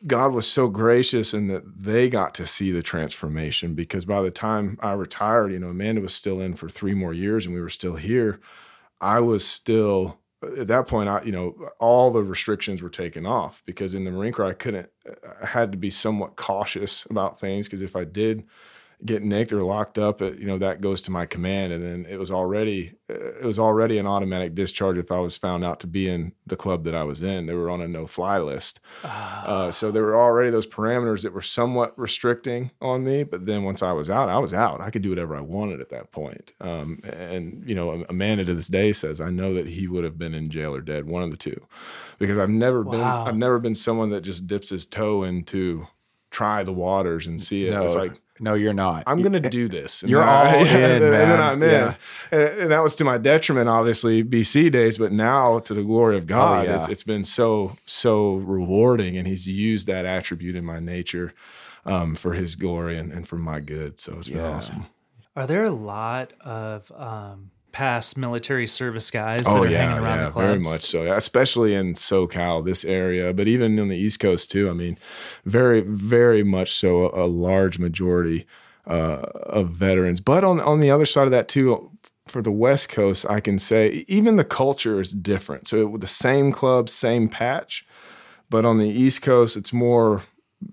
God 0.07 0.33
was 0.33 0.47
so 0.47 0.69
gracious 0.69 1.33
in 1.33 1.49
that 1.49 1.83
they 1.83 2.11
got 2.11 2.35
to 2.35 2.47
see 2.47 2.71
the 2.71 2.83
transformation 2.83 3.75
because 3.75 4.05
by 4.05 4.21
the 4.21 4.31
time 4.31 4.79
I 4.83 4.93
retired, 4.93 5.51
you 5.51 5.59
know, 5.59 5.69
Amanda 5.69 6.03
was 6.03 6.15
still 6.15 6.41
in 6.41 6.55
for 6.55 6.69
three 6.69 6.95
more 6.95 7.15
years 7.15 7.47
and 7.47 7.55
we 7.55 7.61
were 7.61 7.71
still 7.71 7.97
here. 7.97 8.41
I 9.01 9.21
was 9.21 9.47
still 9.47 10.19
at 10.57 10.69
that 10.69 10.87
point, 10.87 11.09
I, 11.09 11.23
you 11.23 11.33
know, 11.33 11.71
all 11.81 12.11
the 12.11 12.23
restrictions 12.23 12.81
were 12.81 12.91
taken 12.91 13.27
off 13.27 13.63
because 13.65 13.93
in 13.93 14.05
the 14.05 14.11
Marine 14.11 14.33
Corps, 14.33 14.47
I 14.47 14.53
couldn't, 14.53 14.89
I 15.43 15.47
had 15.47 15.73
to 15.73 15.79
be 15.79 15.91
somewhat 15.91 16.37
cautious 16.37 17.07
about 17.11 17.41
things 17.41 17.67
because 17.67 17.83
if 17.83 17.97
I 17.97 18.05
did 18.05 18.45
get 19.05 19.23
nicked 19.23 19.53
or 19.53 19.63
locked 19.63 19.97
up, 19.97 20.21
it, 20.21 20.39
you 20.39 20.47
know, 20.47 20.59
that 20.59 20.81
goes 20.81 21.01
to 21.03 21.11
my 21.11 21.25
command. 21.25 21.73
And 21.73 21.85
then 21.85 22.07
it 22.13 22.19
was 22.19 22.31
already, 22.33 22.95
it 23.09 23.45
was 23.45 23.59
already 23.59 23.97
an 23.97 24.09
automatic 24.09 24.57
discharge 24.57 24.99
if 24.99 25.13
I 25.13 25.21
was 25.21 25.37
found 25.37 25.65
out 25.65 25.79
to 25.81 25.87
be 25.87 26.09
in 26.09 26.33
the 26.47 26.57
club 26.57 26.83
that 26.83 26.97
I 26.97 27.05
was 27.05 27.23
in. 27.23 27.47
They 27.47 27.55
were 27.55 27.71
on 27.71 27.81
a 27.81 27.87
no 27.87 28.09
fly 28.09 28.39
list. 28.39 28.81
Uh, 29.05 29.71
so 29.71 29.93
there 29.93 30.03
were 30.03 30.21
already 30.21 30.51
those 30.51 30.67
parameters 30.67 31.23
that 31.23 31.33
were 31.33 31.43
somewhat 31.43 31.97
restricting 31.97 32.73
on 32.81 33.05
me. 33.05 33.23
But 33.23 33.47
then 33.47 33.63
once 33.63 33.83
I 33.83 33.93
was 33.93 34.11
out, 34.11 34.29
I 34.29 34.39
was 34.39 34.53
out. 34.53 34.81
I 34.81 34.91
could 34.91 35.03
do 35.03 35.11
whatever 35.11 35.37
I 35.37 35.43
wanted 35.43 35.81
at 35.81 35.91
that 35.91 36.11
point. 36.11 36.53
Um, 36.61 37.01
and, 37.05 37.63
you 37.69 37.77
know, 37.77 38.05
Amanda 38.09 38.45
to 38.47 38.55
this 38.55 38.69
day 38.69 38.93
says, 38.93 39.21
I 39.21 39.31
know 39.31 39.55
that 39.55 39.69
he 39.69 39.87
would 39.87 40.03
have 40.03 40.19
been 40.19 40.35
in 40.35 40.51
jail 40.51 40.75
or 40.75 40.81
dead, 40.81 41.07
one 41.07 41.23
of 41.23 41.31
the 41.31 41.37
two, 41.37 41.67
because 42.19 42.37
I've 42.37 42.51
never 42.51 42.83
wow. 42.83 42.91
been, 42.91 43.01
I've 43.01 43.37
never 43.39 43.61
been 43.61 43.77
someone 43.77 44.11
that 44.11 44.23
just 44.23 44.49
dips 44.49 44.71
his 44.71 44.87
toe 44.87 45.23
into 45.23 45.87
try 46.31 46.63
the 46.63 46.73
waters 46.75 47.27
and 47.27 47.41
see 47.41 47.67
it. 47.67 47.71
No, 47.71 47.87
it's 47.87 47.95
like 47.95 48.21
no, 48.41 48.55
you're 48.55 48.73
not. 48.73 49.05
I'm 49.07 49.21
going 49.23 49.41
to 49.41 49.49
do 49.49 49.69
this. 49.69 50.03
And 50.03 50.11
you're 50.11 50.23
all 50.25 50.55
in, 50.55 50.67
and, 50.67 50.69
man. 50.69 50.93
And 51.03 51.31
then 51.31 51.41
I'm 51.41 51.63
in. 51.63 51.71
Yeah. 51.71 51.95
And, 52.31 52.43
and, 52.43 52.71
that 52.71 52.83
was 52.83 52.97
to 52.97 53.05
my 53.05 53.19
detriment, 53.19 53.69
obviously, 53.69 54.23
BC 54.25 54.73
days. 54.73 54.99
But 54.99 55.13
now, 55.13 55.59
to 55.61 55.75
the 55.75 55.83
glory 55.83 56.17
of 56.17 56.27
God, 56.27 56.67
oh, 56.67 56.71
yeah. 56.71 56.81
it's, 56.81 56.89
it's 56.89 57.03
been 57.03 57.25
so 57.25 57.77
so 57.87 58.35
rewarding, 58.37 59.17
and 59.17 59.27
He's 59.27 59.47
used 59.49 59.87
that 59.87 60.05
attribute 60.05 60.57
in 60.57 60.65
my 60.65 60.81
nature 60.81 61.35
um, 61.85 62.15
for 62.15 62.35
His 62.35 62.57
glory 62.57 62.99
and, 62.99 63.13
and 63.13 63.27
for 63.27 63.39
my 63.39 63.61
good. 63.61 64.01
So 64.01 64.19
it's 64.19 64.29
been 64.29 64.39
yeah. 64.39 64.51
awesome. 64.51 64.87
Are 65.37 65.47
there 65.47 65.65
a 65.65 65.71
lot 65.71 66.33
of 66.41 66.91
um, 66.97 67.51
past 67.73 68.17
military 68.17 68.67
service 68.67 69.11
guys 69.11 69.43
oh, 69.47 69.55
that 69.55 69.59
are 69.61 69.67
yeah, 69.69 69.79
hanging 69.79 70.05
around 70.05 70.19
yeah, 70.19 70.25
the 70.27 70.31
clubs. 70.31 70.47
Very 70.47 70.59
much 70.59 70.83
so, 70.83 71.15
especially 71.15 71.75
in 71.75 71.95
SoCal, 71.95 72.65
this 72.65 72.85
area, 72.85 73.33
but 73.33 73.47
even 73.47 73.79
in 73.79 73.89
the 73.89 73.97
East 73.97 74.21
Coast 74.21 74.51
too. 74.51 74.69
I 74.69 74.73
mean, 74.73 74.99
very, 75.45 75.81
very 75.81 76.43
much 76.43 76.73
so. 76.75 77.11
A, 77.11 77.25
a 77.25 77.27
large 77.27 77.79
majority 77.79 78.47
uh, 78.87 79.23
of 79.45 79.71
veterans, 79.71 80.21
but 80.21 80.45
on 80.45 80.61
on 80.61 80.81
the 80.81 80.91
other 80.91 81.07
side 81.07 81.27
of 81.27 81.31
that 81.31 81.49
too, 81.49 81.91
for 82.27 82.43
the 82.43 82.53
West 82.53 82.89
Coast, 82.89 83.27
I 83.29 83.41
can 83.41 83.59
say 83.59 84.05
even 84.09 84.37
the 84.37 84.45
culture 84.45 85.01
is 85.01 85.13
different. 85.13 85.69
So 85.69 85.97
the 85.99 86.07
same 86.07 86.53
club, 86.53 86.89
same 86.89 87.29
patch, 87.29 87.87
but 88.51 88.65
on 88.65 88.79
the 88.79 88.89
East 88.89 89.23
Coast, 89.23 89.57
it's 89.57 89.73
more 89.73 90.23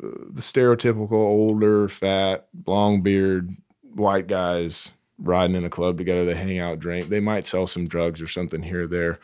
uh, 0.03 0.07
the 0.29 0.41
stereotypical 0.41 1.11
older, 1.13 1.87
fat, 1.89 2.47
long 2.65 3.01
beard, 3.01 3.51
white 3.93 4.27
guys 4.27 4.91
riding 5.17 5.55
in 5.55 5.63
a 5.63 5.69
club 5.69 5.97
together. 5.97 6.25
They 6.25 6.35
hang 6.35 6.59
out, 6.59 6.79
drink. 6.79 7.07
They 7.07 7.19
might 7.19 7.45
sell 7.45 7.67
some 7.67 7.87
drugs 7.87 8.21
or 8.21 8.27
something 8.27 8.63
here 8.63 8.83
or 8.83 8.87
there. 8.87 9.19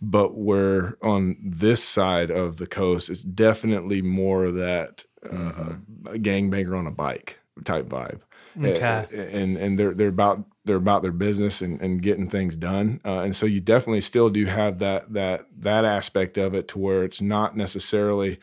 But 0.00 0.34
where 0.34 0.96
on 1.02 1.36
this 1.42 1.82
side 1.82 2.30
of 2.30 2.58
the 2.58 2.66
coast, 2.66 3.10
it's 3.10 3.22
definitely 3.22 4.02
more 4.02 4.44
of 4.44 4.54
that 4.56 5.04
uh, 5.24 5.28
mm-hmm. 5.28 6.14
gangbanger 6.16 6.78
on 6.78 6.86
a 6.86 6.92
bike 6.92 7.38
type 7.64 7.86
vibe. 7.86 8.20
Okay. 8.62 9.06
And 9.32 9.56
and 9.56 9.78
they're 9.78 9.94
they're 9.94 10.08
about 10.08 10.44
they're 10.64 10.76
about 10.76 11.02
their 11.02 11.12
business 11.12 11.60
and, 11.60 11.80
and 11.80 12.02
getting 12.02 12.28
things 12.28 12.56
done. 12.56 13.00
Uh, 13.04 13.20
and 13.20 13.34
so 13.34 13.46
you 13.46 13.60
definitely 13.60 14.00
still 14.00 14.30
do 14.30 14.46
have 14.46 14.78
that 14.78 15.12
that 15.12 15.46
that 15.58 15.84
aspect 15.84 16.38
of 16.38 16.54
it 16.54 16.68
to 16.68 16.78
where 16.78 17.04
it's 17.04 17.20
not 17.20 17.56
necessarily 17.56 18.38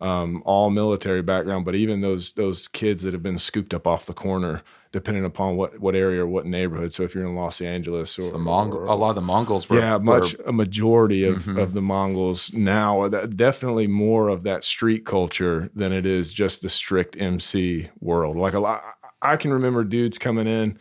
um, 0.00 0.42
all 0.46 0.70
military 0.70 1.22
background, 1.22 1.64
but 1.64 1.74
even 1.74 2.00
those 2.00 2.34
those 2.34 2.68
kids 2.68 3.02
that 3.02 3.12
have 3.12 3.22
been 3.22 3.38
scooped 3.38 3.74
up 3.74 3.86
off 3.86 4.06
the 4.06 4.14
corner 4.14 4.62
depending 4.92 5.24
upon 5.24 5.56
what 5.56 5.78
what 5.78 5.94
area 5.94 6.22
or 6.22 6.26
what 6.26 6.46
neighborhood. 6.46 6.92
So 6.92 7.02
if 7.02 7.14
you're 7.14 7.24
in 7.24 7.34
Los 7.34 7.60
Angeles 7.60 8.18
or 8.18 8.32
the 8.32 8.38
Mongol, 8.38 8.84
a 8.84 8.94
lot 8.94 9.10
of 9.10 9.14
the 9.14 9.20
Mongols 9.20 9.68
were 9.68 9.78
yeah, 9.78 9.98
much 9.98 10.36
were, 10.36 10.44
a 10.44 10.52
majority 10.52 11.24
of, 11.24 11.44
mm-hmm. 11.44 11.58
of 11.58 11.74
the 11.74 11.82
Mongols 11.82 12.52
now. 12.52 13.08
Definitely 13.08 13.86
more 13.86 14.28
of 14.28 14.42
that 14.42 14.64
street 14.64 15.04
culture 15.04 15.70
than 15.74 15.92
it 15.92 16.06
is 16.06 16.32
just 16.32 16.62
the 16.62 16.68
strict 16.68 17.16
MC 17.20 17.88
world. 18.00 18.36
Like 18.36 18.54
a 18.54 18.60
lot, 18.60 18.82
I 19.22 19.36
can 19.36 19.52
remember 19.52 19.84
dudes 19.84 20.18
coming 20.18 20.46
in 20.46 20.78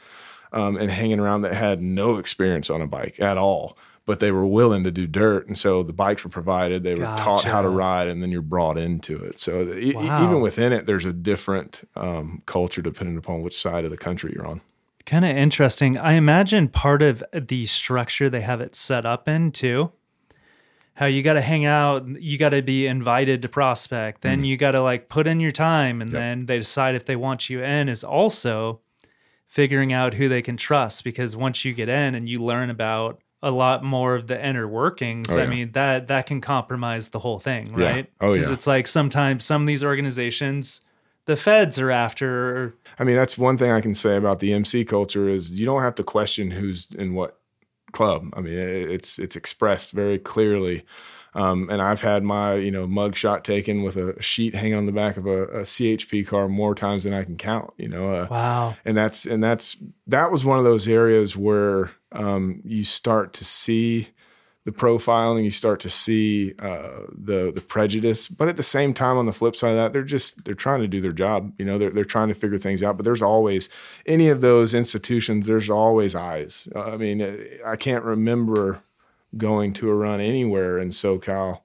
um, 0.51 0.77
and 0.77 0.89
hanging 0.89 1.19
around 1.19 1.41
that 1.41 1.53
had 1.53 1.81
no 1.81 2.17
experience 2.17 2.69
on 2.69 2.81
a 2.81 2.87
bike 2.87 3.19
at 3.19 3.37
all 3.37 3.77
but 4.09 4.19
they 4.19 4.31
were 4.31 4.47
willing 4.47 4.83
to 4.83 4.89
do 4.89 5.05
dirt. 5.05 5.47
And 5.47 5.55
so 5.55 5.83
the 5.83 5.93
bikes 5.93 6.23
were 6.23 6.31
provided, 6.31 6.81
they 6.81 6.95
were 6.95 7.03
gotcha. 7.03 7.23
taught 7.23 7.43
how 7.43 7.61
to 7.61 7.69
ride, 7.69 8.07
and 8.07 8.23
then 8.23 8.31
you're 8.31 8.41
brought 8.41 8.75
into 8.75 9.15
it. 9.17 9.39
So 9.39 9.63
wow. 9.65 9.73
e- 9.73 9.89
even 9.89 10.41
within 10.41 10.73
it, 10.73 10.87
there's 10.87 11.05
a 11.05 11.13
different 11.13 11.87
um, 11.95 12.41
culture 12.47 12.81
depending 12.81 13.17
upon 13.19 13.43
which 13.43 13.55
side 13.55 13.85
of 13.85 13.91
the 13.91 13.97
country 13.97 14.33
you're 14.35 14.47
on. 14.47 14.61
Kind 15.05 15.25
of 15.25 15.37
interesting. 15.37 15.95
I 15.95 16.13
imagine 16.13 16.69
part 16.69 17.03
of 17.03 17.23
the 17.31 17.67
structure 17.67 18.31
they 18.31 18.41
have 18.41 18.61
it 18.61 18.73
set 18.73 19.05
up 19.05 19.27
in 19.27 19.51
too. 19.51 19.91
How 20.95 21.05
you 21.05 21.21
got 21.21 21.33
to 21.33 21.41
hang 21.41 21.65
out, 21.65 22.07
you 22.07 22.39
got 22.39 22.49
to 22.49 22.63
be 22.63 22.87
invited 22.87 23.43
to 23.43 23.47
prospect, 23.47 24.21
then 24.21 24.41
mm. 24.41 24.47
you 24.47 24.57
got 24.57 24.71
to 24.71 24.81
like 24.81 25.09
put 25.09 25.27
in 25.27 25.39
your 25.39 25.51
time, 25.51 26.01
and 26.01 26.09
yep. 26.09 26.19
then 26.19 26.45
they 26.47 26.57
decide 26.57 26.95
if 26.95 27.05
they 27.05 27.15
want 27.15 27.47
you 27.47 27.63
in. 27.63 27.87
Is 27.87 28.03
also 28.03 28.79
figuring 29.47 29.93
out 29.93 30.15
who 30.15 30.27
they 30.27 30.41
can 30.41 30.57
trust 30.57 31.03
because 31.03 31.35
once 31.35 31.63
you 31.63 31.75
get 31.75 31.89
in 31.89 32.15
and 32.15 32.27
you 32.27 32.39
learn 32.39 32.71
about 32.71 33.21
a 33.41 33.51
lot 33.51 33.83
more 33.83 34.15
of 34.15 34.27
the 34.27 34.45
inner 34.45 34.67
workings, 34.67 35.27
oh, 35.29 35.37
yeah. 35.37 35.43
I 35.43 35.47
mean 35.47 35.71
that 35.73 36.07
that 36.07 36.25
can 36.25 36.41
compromise 36.41 37.09
the 37.09 37.19
whole 37.19 37.39
thing, 37.39 37.73
right? 37.73 38.05
Yeah. 38.05 38.27
Oh 38.27 38.33
Because 38.33 38.47
yeah. 38.47 38.53
it's 38.53 38.67
like 38.67 38.87
sometimes 38.87 39.45
some 39.45 39.63
of 39.63 39.67
these 39.67 39.83
organizations 39.83 40.81
the 41.29 41.35
feds 41.35 41.77
are 41.77 41.91
after. 41.91 42.73
I 42.97 43.03
mean, 43.03 43.15
that's 43.15 43.37
one 43.37 43.55
thing 43.55 43.71
I 43.71 43.81
can 43.81 43.93
say 43.93 44.17
about 44.17 44.39
the 44.39 44.51
MC 44.51 44.83
culture 44.83 45.29
is 45.29 45.51
you 45.51 45.63
don't 45.63 45.83
have 45.83 45.93
to 45.95 46.03
question 46.03 46.49
who's 46.49 46.87
in 46.91 47.13
what 47.13 47.39
club. 47.91 48.33
I 48.33 48.41
mean, 48.41 48.57
it's 48.57 49.19
it's 49.19 49.35
expressed 49.35 49.91
very 49.91 50.17
clearly. 50.17 50.83
Um, 51.33 51.69
and 51.69 51.81
I've 51.81 52.01
had 52.01 52.23
my 52.23 52.55
you 52.55 52.71
know 52.71 52.87
mug 52.87 53.15
shot 53.15 53.43
taken 53.43 53.83
with 53.83 53.97
a 53.97 54.21
sheet 54.21 54.55
hanging 54.55 54.75
on 54.75 54.85
the 54.85 54.91
back 54.91 55.17
of 55.17 55.25
a, 55.25 55.43
a 55.43 55.61
CHP 55.61 56.25
car 56.27 56.47
more 56.47 56.75
times 56.75 57.03
than 57.03 57.13
I 57.13 57.23
can 57.23 57.37
count. 57.37 57.73
You 57.77 57.89
know, 57.89 58.11
uh, 58.11 58.27
wow. 58.29 58.75
And 58.85 58.97
that's 58.97 59.25
and 59.25 59.43
that's 59.43 59.77
that 60.07 60.31
was 60.31 60.43
one 60.43 60.57
of 60.57 60.63
those 60.63 60.87
areas 60.87 61.37
where 61.37 61.91
um, 62.11 62.61
you 62.63 62.83
start 62.83 63.33
to 63.33 63.45
see 63.45 64.09
the 64.65 64.71
profiling, 64.71 65.43
you 65.43 65.51
start 65.51 65.79
to 65.79 65.89
see 65.89 66.53
uh, 66.59 67.01
the 67.11 67.51
the 67.53 67.61
prejudice. 67.61 68.27
But 68.27 68.49
at 68.49 68.57
the 68.57 68.63
same 68.63 68.93
time, 68.93 69.17
on 69.17 69.25
the 69.25 69.33
flip 69.33 69.55
side 69.55 69.71
of 69.71 69.77
that, 69.77 69.93
they're 69.93 70.03
just 70.03 70.43
they're 70.45 70.53
trying 70.53 70.81
to 70.81 70.87
do 70.87 71.01
their 71.01 71.11
job. 71.11 71.53
You 71.57 71.65
know, 71.65 71.77
they're 71.77 71.89
they're 71.91 72.03
trying 72.03 72.27
to 72.27 72.35
figure 72.35 72.57
things 72.57 72.83
out. 72.83 72.97
But 72.97 73.03
there's 73.03 73.21
always 73.21 73.69
any 74.05 74.29
of 74.29 74.41
those 74.41 74.73
institutions. 74.73 75.45
There's 75.45 75.69
always 75.69 76.13
eyes. 76.13 76.67
I 76.75 76.97
mean, 76.97 77.47
I 77.65 77.75
can't 77.77 78.03
remember 78.03 78.83
going 79.37 79.73
to 79.73 79.89
a 79.89 79.95
run 79.95 80.19
anywhere 80.19 80.77
in 80.77 80.89
SoCal, 80.89 81.61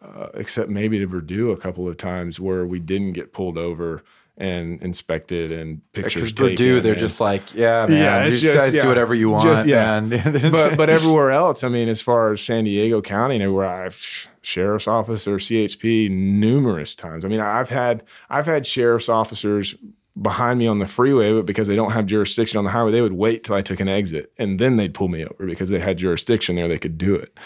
uh, 0.00 0.28
except 0.34 0.68
maybe 0.68 0.98
to 0.98 1.06
Verdun 1.06 1.50
a 1.50 1.56
couple 1.56 1.88
of 1.88 1.96
times 1.96 2.38
where 2.40 2.66
we 2.66 2.78
didn't 2.78 3.12
get 3.12 3.32
pulled 3.32 3.58
over 3.58 4.02
and 4.36 4.80
inspected 4.82 5.50
and 5.50 5.80
pictures 5.92 6.32
taken. 6.32 6.56
Verdun, 6.56 6.82
they're 6.82 6.92
and, 6.92 7.00
just 7.00 7.20
like, 7.20 7.54
yeah, 7.54 7.86
man, 7.86 7.98
yeah, 7.98 8.24
you 8.24 8.30
just, 8.30 8.56
guys 8.56 8.76
yeah, 8.76 8.82
do 8.82 8.88
whatever 8.88 9.14
you 9.14 9.30
want. 9.30 9.44
Just, 9.44 9.66
yeah. 9.66 9.98
And 9.98 10.10
but 10.52 10.76
but 10.76 10.88
everywhere 10.88 11.32
else, 11.32 11.64
I 11.64 11.68
mean, 11.68 11.88
as 11.88 12.00
far 12.00 12.32
as 12.32 12.40
San 12.40 12.64
Diego 12.64 13.02
County 13.02 13.34
and 13.34 13.42
everywhere, 13.42 13.66
I've 13.66 14.28
sheriff's 14.40 14.86
officer, 14.86 15.36
CHP 15.36 16.10
numerous 16.10 16.94
times. 16.94 17.24
I 17.24 17.28
mean, 17.28 17.40
I've 17.40 17.68
had 17.68 18.04
I've 18.30 18.46
had 18.46 18.66
sheriff's 18.66 19.08
officers 19.08 19.74
behind 20.20 20.58
me 20.58 20.66
on 20.66 20.78
the 20.78 20.86
freeway, 20.86 21.32
but 21.32 21.46
because 21.46 21.68
they 21.68 21.76
don't 21.76 21.92
have 21.92 22.06
jurisdiction 22.06 22.58
on 22.58 22.64
the 22.64 22.70
highway, 22.70 22.90
they 22.90 23.02
would 23.02 23.12
wait 23.12 23.44
till 23.44 23.54
I 23.54 23.62
took 23.62 23.80
an 23.80 23.88
exit 23.88 24.32
and 24.38 24.58
then 24.58 24.76
they'd 24.76 24.94
pull 24.94 25.08
me 25.08 25.24
over 25.24 25.46
because 25.46 25.68
they 25.68 25.78
had 25.78 25.98
jurisdiction 25.98 26.56
there. 26.56 26.66
They 26.66 26.78
could 26.78 26.98
do 26.98 27.14
it. 27.14 27.36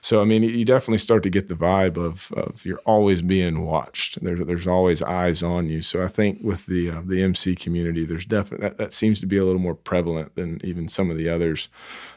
So, 0.00 0.20
I 0.22 0.24
mean, 0.24 0.42
you 0.42 0.64
definitely 0.64 0.98
start 0.98 1.22
to 1.24 1.30
get 1.30 1.48
the 1.48 1.54
vibe 1.54 1.96
of, 1.96 2.32
of 2.32 2.64
you're 2.64 2.80
always 2.84 3.22
being 3.22 3.66
watched. 3.66 4.22
There's, 4.22 4.46
there's 4.46 4.66
always 4.66 5.02
eyes 5.02 5.42
on 5.42 5.68
you. 5.68 5.82
So 5.82 6.02
I 6.02 6.08
think 6.08 6.40
with 6.42 6.66
the, 6.66 6.90
uh, 6.90 7.02
the 7.04 7.22
MC 7.22 7.56
community, 7.56 8.04
there's 8.04 8.26
definitely, 8.26 8.68
that, 8.68 8.76
that 8.76 8.92
seems 8.92 9.20
to 9.20 9.26
be 9.26 9.36
a 9.36 9.44
little 9.44 9.60
more 9.60 9.74
prevalent 9.74 10.36
than 10.36 10.60
even 10.64 10.88
some 10.88 11.10
of 11.10 11.16
the 11.16 11.28
others 11.28 11.68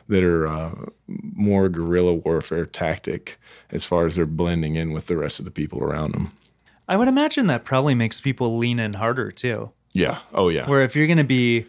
that 0.10 0.24
are 0.24 0.48
uh, 0.48 0.76
more 1.08 1.70
guerrilla 1.70 2.14
warfare 2.14 2.66
tactic 2.66 3.40
as 3.72 3.86
far 3.86 4.06
as 4.06 4.16
they're 4.16 4.26
blending 4.26 4.76
in 4.76 4.94
with 4.94 5.08
the 5.08 5.18
rest 5.18 5.40
of 5.40 5.46
the 5.46 5.52
people 5.52 5.82
around 5.82 6.12
them. 6.14 6.32
I 6.88 6.98
would 6.98 7.08
imagine 7.08 7.48
that 7.48 7.64
probably 7.64 7.96
makes 7.96 8.20
people 8.20 8.58
lean 8.58 8.80
in 8.80 8.94
harder 8.94 9.32
too. 9.32 9.72
Yeah. 9.94 10.20
Oh, 10.34 10.50
yeah. 10.50 10.68
Where 10.68 10.84
if 10.84 10.96
you're 10.96 11.08
going 11.08 11.18
to 11.18 11.24
be 11.24 11.66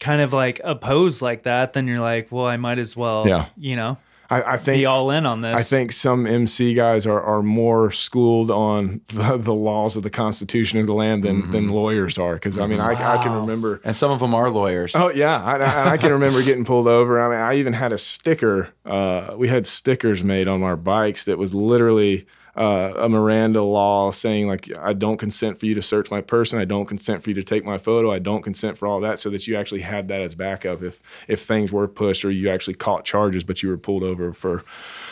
kind 0.00 0.20
of 0.20 0.32
like 0.32 0.60
opposed 0.64 1.22
like 1.22 1.44
that, 1.44 1.72
then 1.72 1.86
you're 1.86 2.00
like, 2.00 2.30
well, 2.30 2.46
I 2.46 2.56
might 2.56 2.78
as 2.78 2.96
well, 2.96 3.26
yeah. 3.26 3.46
you 3.56 3.76
know, 3.76 3.98
I, 4.28 4.42
I 4.42 4.56
think 4.56 4.80
be 4.80 4.86
all 4.86 5.10
in 5.10 5.24
on 5.24 5.40
this. 5.40 5.56
I 5.56 5.62
think 5.62 5.92
some 5.92 6.26
MC 6.26 6.74
guys 6.74 7.06
are, 7.06 7.20
are 7.20 7.42
more 7.42 7.92
schooled 7.92 8.50
on 8.50 9.00
the, 9.08 9.36
the 9.36 9.54
laws 9.54 9.96
of 9.96 10.02
the 10.02 10.10
Constitution 10.10 10.80
of 10.80 10.86
the 10.86 10.92
land 10.92 11.22
than, 11.22 11.42
mm-hmm. 11.42 11.52
than 11.52 11.68
lawyers 11.68 12.18
are. 12.18 12.34
Because 12.34 12.58
I 12.58 12.66
mean, 12.66 12.78
wow. 12.78 12.90
I, 12.90 13.20
I, 13.20 13.22
can 13.22 13.32
remember, 13.32 13.80
and 13.84 13.94
some 13.94 14.10
of 14.10 14.20
them 14.20 14.34
are 14.34 14.50
lawyers. 14.50 14.94
Oh 14.96 15.10
yeah, 15.10 15.42
I, 15.42 15.92
I 15.92 15.96
can 15.96 16.12
remember 16.12 16.42
getting 16.42 16.64
pulled 16.64 16.88
over. 16.88 17.20
I 17.20 17.28
mean, 17.28 17.38
I 17.38 17.54
even 17.54 17.72
had 17.72 17.92
a 17.92 17.98
sticker. 17.98 18.70
Uh, 18.84 19.34
we 19.36 19.48
had 19.48 19.66
stickers 19.66 20.24
made 20.24 20.48
on 20.48 20.62
our 20.62 20.76
bikes 20.76 21.24
that 21.24 21.38
was 21.38 21.54
literally 21.54 22.26
uh, 22.56 22.92
a 22.96 23.08
Miranda 23.08 23.62
law 23.62 24.10
saying 24.10 24.48
like 24.48 24.74
I 24.78 24.94
don't 24.94 25.18
consent 25.18 25.58
for 25.60 25.66
you 25.66 25.74
to 25.74 25.82
search 25.82 26.10
my 26.10 26.22
person, 26.22 26.58
I 26.58 26.64
don't 26.64 26.86
consent 26.86 27.22
for 27.22 27.30
you 27.30 27.34
to 27.34 27.42
take 27.42 27.64
my 27.64 27.76
photo, 27.76 28.10
I 28.10 28.18
don't 28.18 28.42
consent 28.42 28.78
for 28.78 28.88
all 28.88 29.00
that, 29.00 29.20
so 29.20 29.28
that 29.30 29.46
you 29.46 29.56
actually 29.56 29.82
had 29.82 30.08
that 30.08 30.22
as 30.22 30.34
backup 30.34 30.82
if 30.82 31.00
if 31.28 31.42
things 31.42 31.70
were 31.70 31.86
pushed 31.86 32.24
or 32.24 32.30
you 32.30 32.48
actually 32.48 32.74
caught 32.74 33.04
charges, 33.04 33.44
but 33.44 33.62
you 33.62 33.68
were 33.68 33.76
pulled 33.76 34.02
over 34.02 34.32
for 34.32 34.60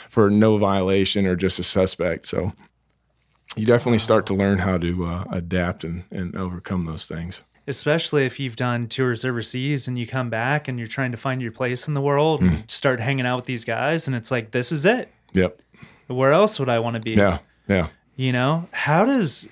for 0.08 0.30
no 0.30 0.56
violation 0.56 1.26
or 1.26 1.36
just 1.36 1.58
a 1.58 1.62
suspect. 1.62 2.26
So 2.26 2.52
you 3.56 3.66
definitely 3.66 3.98
start 3.98 4.26
to 4.26 4.34
learn 4.34 4.58
how 4.58 4.78
to 4.78 5.04
uh, 5.04 5.24
adapt 5.30 5.84
and, 5.84 6.04
and 6.10 6.34
overcome 6.34 6.86
those 6.86 7.06
things. 7.06 7.42
Especially 7.66 8.26
if 8.26 8.40
you've 8.40 8.56
done 8.56 8.88
tours 8.88 9.24
overseas 9.24 9.86
and 9.88 9.98
you 9.98 10.06
come 10.06 10.28
back 10.28 10.68
and 10.68 10.78
you're 10.78 10.88
trying 10.88 11.12
to 11.12 11.16
find 11.16 11.40
your 11.40 11.52
place 11.52 11.88
in 11.88 11.94
the 11.94 12.00
world 12.00 12.42
mm. 12.42 12.48
and 12.48 12.70
start 12.70 13.00
hanging 13.00 13.26
out 13.26 13.36
with 13.36 13.44
these 13.46 13.64
guys, 13.64 14.06
and 14.06 14.14
it's 14.16 14.30
like, 14.30 14.50
this 14.50 14.72
is 14.72 14.84
it. 14.84 15.10
Yep 15.32 15.62
where 16.06 16.32
else 16.32 16.58
would 16.58 16.68
I 16.68 16.78
want 16.78 16.94
to 16.94 17.00
be? 17.00 17.12
Yeah. 17.12 17.38
Yeah. 17.68 17.88
You 18.16 18.32
know, 18.32 18.68
how 18.72 19.04
does 19.04 19.48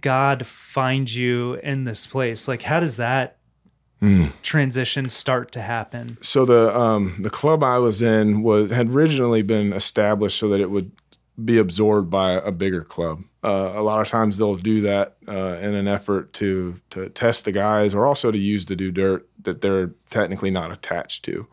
God 0.00 0.46
find 0.46 1.10
you 1.10 1.54
in 1.54 1.84
this 1.84 2.06
place? 2.06 2.48
Like, 2.48 2.62
how 2.62 2.80
does 2.80 2.96
that 2.98 3.38
mm. 4.02 4.30
transition 4.42 5.08
start 5.08 5.52
to 5.52 5.62
happen? 5.62 6.18
So 6.20 6.44
the 6.44 6.76
um, 6.76 7.16
the 7.20 7.30
club 7.30 7.62
I 7.62 7.78
was 7.78 8.02
in 8.02 8.42
was 8.42 8.70
had 8.70 8.90
originally 8.90 9.42
been 9.42 9.72
established 9.72 10.38
so 10.38 10.48
that 10.48 10.60
it 10.60 10.70
would 10.70 10.92
be 11.42 11.58
absorbed 11.58 12.10
by 12.10 12.32
a 12.32 12.50
bigger 12.50 12.82
club. 12.82 13.22
Uh, 13.44 13.72
a 13.76 13.82
lot 13.82 14.00
of 14.00 14.08
times 14.08 14.36
they'll 14.36 14.56
do 14.56 14.80
that 14.80 15.16
uh, 15.28 15.58
in 15.60 15.74
an 15.74 15.86
effort 15.86 16.32
to 16.34 16.80
to 16.90 17.08
test 17.10 17.44
the 17.44 17.52
guys, 17.52 17.94
or 17.94 18.06
also 18.06 18.30
to 18.30 18.38
use 18.38 18.64
to 18.64 18.76
do 18.76 18.90
dirt 18.90 19.28
that 19.42 19.60
they're 19.60 19.92
technically 20.10 20.50
not 20.50 20.72
attached 20.72 21.24
to. 21.24 21.46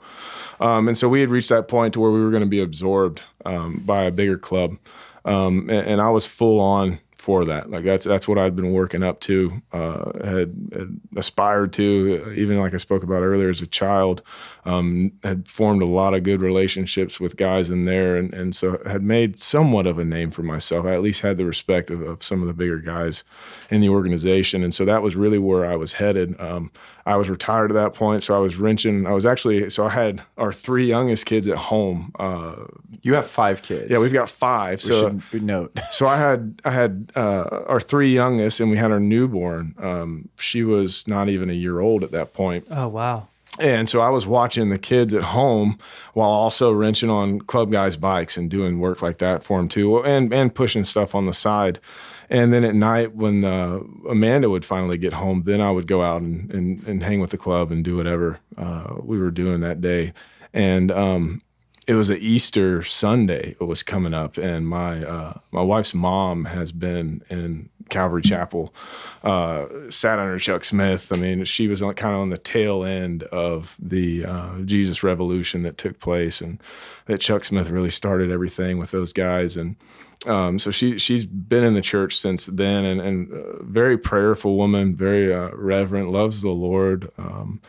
Um, 0.60 0.88
and 0.88 0.98
so 0.98 1.08
we 1.08 1.22
had 1.22 1.30
reached 1.30 1.50
that 1.50 1.68
point 1.68 1.94
to 1.94 2.00
where 2.00 2.12
we 2.12 2.24
were 2.24 2.32
going 2.32 2.44
to 2.44 2.50
be 2.50 2.62
absorbed 2.62 3.22
um, 3.46 3.84
by 3.86 4.04
a 4.04 4.12
bigger 4.12 4.38
club, 4.38 4.78
um, 5.26 5.70
and, 5.70 5.88
and, 5.88 6.02
I 6.02 6.10
was 6.10 6.26
full 6.26 6.60
on 6.60 7.00
for 7.26 7.44
that. 7.44 7.72
Like 7.72 7.84
that's 7.84 8.06
that's 8.06 8.28
what 8.28 8.38
I'd 8.38 8.56
been 8.56 8.72
working 8.72 9.02
up 9.02 9.20
to, 9.22 9.60
uh, 9.72 10.12
had, 10.24 10.56
had, 10.72 11.00
aspired 11.16 11.74
to, 11.74 12.32
even 12.38 12.60
like 12.60 12.76
I 12.76 12.78
spoke 12.78 13.02
about 13.02 13.24
earlier 13.24 13.50
as 13.50 13.64
a 13.64 13.66
child. 13.66 14.22
Um, 14.64 15.14
had 15.24 15.48
formed 15.48 15.82
a 15.82 15.88
lot 15.88 16.14
of 16.14 16.22
good 16.22 16.40
relationships 16.40 17.20
with 17.20 17.36
guys 17.36 17.72
in 17.72 17.86
there, 17.86 18.16
and 18.16 18.32
and 18.32 18.56
so 18.56 18.80
had 18.86 19.02
made 19.02 19.40
somewhat 19.40 19.88
of 19.88 19.98
a 19.98 20.06
name 20.06 20.30
for 20.30 20.44
myself. 20.44 20.86
I 20.86 20.94
at 20.94 21.02
least 21.02 21.22
had 21.22 21.38
the 21.38 21.46
respect 21.46 21.90
of, 21.90 22.04
of 22.04 22.24
some 22.24 22.44
of 22.44 22.48
the 22.48 22.54
bigger 22.54 22.78
guys 22.78 23.24
in 23.72 23.82
the 23.82 23.90
organization, 23.90 24.64
and 24.64 24.72
so 24.72 24.86
that 24.86 25.02
was 25.02 25.16
really 25.16 25.40
where 25.40 25.66
I 25.66 25.78
was 25.78 25.94
headed. 25.94 26.40
Um, 26.40 26.72
I 27.08 27.18
was 27.18 27.30
retired 27.30 27.70
at 27.70 27.76
that 27.76 27.94
point, 27.94 28.24
so 28.24 28.36
I 28.36 28.40
was 28.40 28.56
wrenching. 28.56 29.06
I 29.06 29.14
was 29.14 29.26
actually 29.26 29.70
so 29.70 29.86
I 29.86 29.90
had 29.90 30.24
our 30.38 30.52
three 30.52 30.86
youngest 30.86 31.28
kids 31.28 31.48
at 31.48 31.58
home. 31.58 32.12
Uh, 32.18 32.66
you 33.04 33.14
have 33.14 33.28
five 33.28 33.62
kids. 33.62 33.92
Yeah, 33.92 34.00
we've 34.00 34.14
got 34.14 34.28
five. 34.28 34.84
We 34.84 34.90
so 34.90 35.20
note. 35.34 35.80
so 35.92 36.08
I 36.08 36.18
had 36.18 36.62
I 36.66 36.72
had 36.72 37.12
uh, 37.16 37.64
our 37.68 37.80
three 37.80 38.12
youngest, 38.12 38.60
and 38.60 38.72
we 38.72 38.78
had 38.78 38.92
our 38.92 39.00
newborn. 39.00 39.76
Um, 39.78 40.30
she 40.40 40.64
was 40.64 41.08
not 41.08 41.30
even 41.30 41.50
a 41.50 41.54
year 41.54 41.80
old 41.80 42.04
at 42.04 42.12
that 42.12 42.34
point. 42.34 42.66
Oh 42.72 42.88
wow! 42.88 43.28
And 43.60 43.88
so 43.88 44.02
I 44.02 44.10
was 44.10 44.26
watching 44.26 44.70
the 44.70 44.80
kids 44.80 45.14
at 45.14 45.24
home 45.24 45.78
while 46.14 46.30
also 46.30 46.72
wrenching 46.72 47.12
on 47.12 47.40
club 47.40 47.72
guys' 47.72 47.96
bikes 47.96 48.36
and 48.36 48.50
doing 48.50 48.80
work 48.80 49.02
like 49.02 49.20
that 49.20 49.44
for 49.44 49.60
them 49.60 49.68
too, 49.68 50.04
and 50.04 50.34
and 50.34 50.54
pushing 50.54 50.84
stuff 50.84 51.14
on 51.14 51.28
the 51.28 51.34
side. 51.34 51.80
And 52.30 52.52
then 52.52 52.64
at 52.64 52.76
night, 52.76 53.16
when 53.16 53.44
uh, 53.44 53.82
Amanda 54.10 54.50
would 54.50 54.66
finally 54.66 54.98
get 54.98 55.14
home, 55.14 55.44
then 55.44 55.62
I 55.62 55.72
would 55.72 55.88
go 55.88 56.02
out 56.02 56.22
and, 56.22 56.52
and, 56.52 56.88
and 56.88 57.04
hang 57.04 57.20
with 57.20 57.32
the 57.32 57.38
club 57.38 57.72
and 57.72 57.84
do 57.84 57.96
whatever 57.96 58.40
uh, 58.58 58.96
we 59.02 59.20
were 59.20 59.32
doing 59.32 59.62
that 59.62 59.82
day. 59.82 60.14
And 60.54 60.92
um, 60.92 61.42
it 61.88 61.94
was 61.94 62.10
an 62.10 62.18
Easter 62.20 62.82
Sunday. 62.82 63.56
It 63.60 63.66
was 63.66 63.84
coming 63.84 64.14
up, 64.14 64.38
and 64.38 64.68
my 64.68 65.04
uh, 65.06 65.34
my 65.52 65.62
wife's 65.62 65.94
mom 65.94 66.46
has 66.46 66.72
been 66.72 67.22
in 67.30 67.70
Calvary 67.90 68.24
Chapel, 68.24 68.74
uh, 69.24 69.68
sat 69.90 70.18
under 70.18 70.40
Chuck 70.40 70.64
Smith. 70.64 71.12
I 71.14 71.18
mean, 71.18 71.44
she 71.46 71.68
was 71.68 71.82
kind 71.82 72.16
of 72.16 72.22
on 72.22 72.30
the 72.30 72.38
tail 72.38 72.84
end 72.84 73.24
of 73.24 73.76
the 73.80 74.26
uh, 74.26 74.60
Jesus 74.62 75.04
Revolution 75.04 75.62
that 75.64 75.78
took 75.78 76.00
place, 76.00 76.42
and 76.42 76.60
that 77.06 77.22
Chuck 77.22 77.44
Smith 77.44 77.70
really 77.70 77.92
started 77.92 78.32
everything 78.32 78.80
with 78.80 78.92
those 78.92 79.14
guys. 79.14 79.56
And 79.56 79.76
um, 80.28 80.60
so 80.60 80.72
she 80.72 80.98
she's 80.98 81.26
been 81.26 81.64
in 81.64 81.74
the 81.74 81.82
church 81.82 82.18
since 82.18 82.46
then, 82.46 82.86
and, 82.86 83.02
and 83.02 83.32
uh, 83.32 83.64
very 83.64 83.98
prayerful 83.98 84.56
woman, 84.56 84.96
very 84.96 85.34
uh, 85.34 85.52
reverent, 85.54 86.12
loves 86.12 86.42
the 86.42 86.50
Lord. 86.50 87.10
Um, 87.18 87.62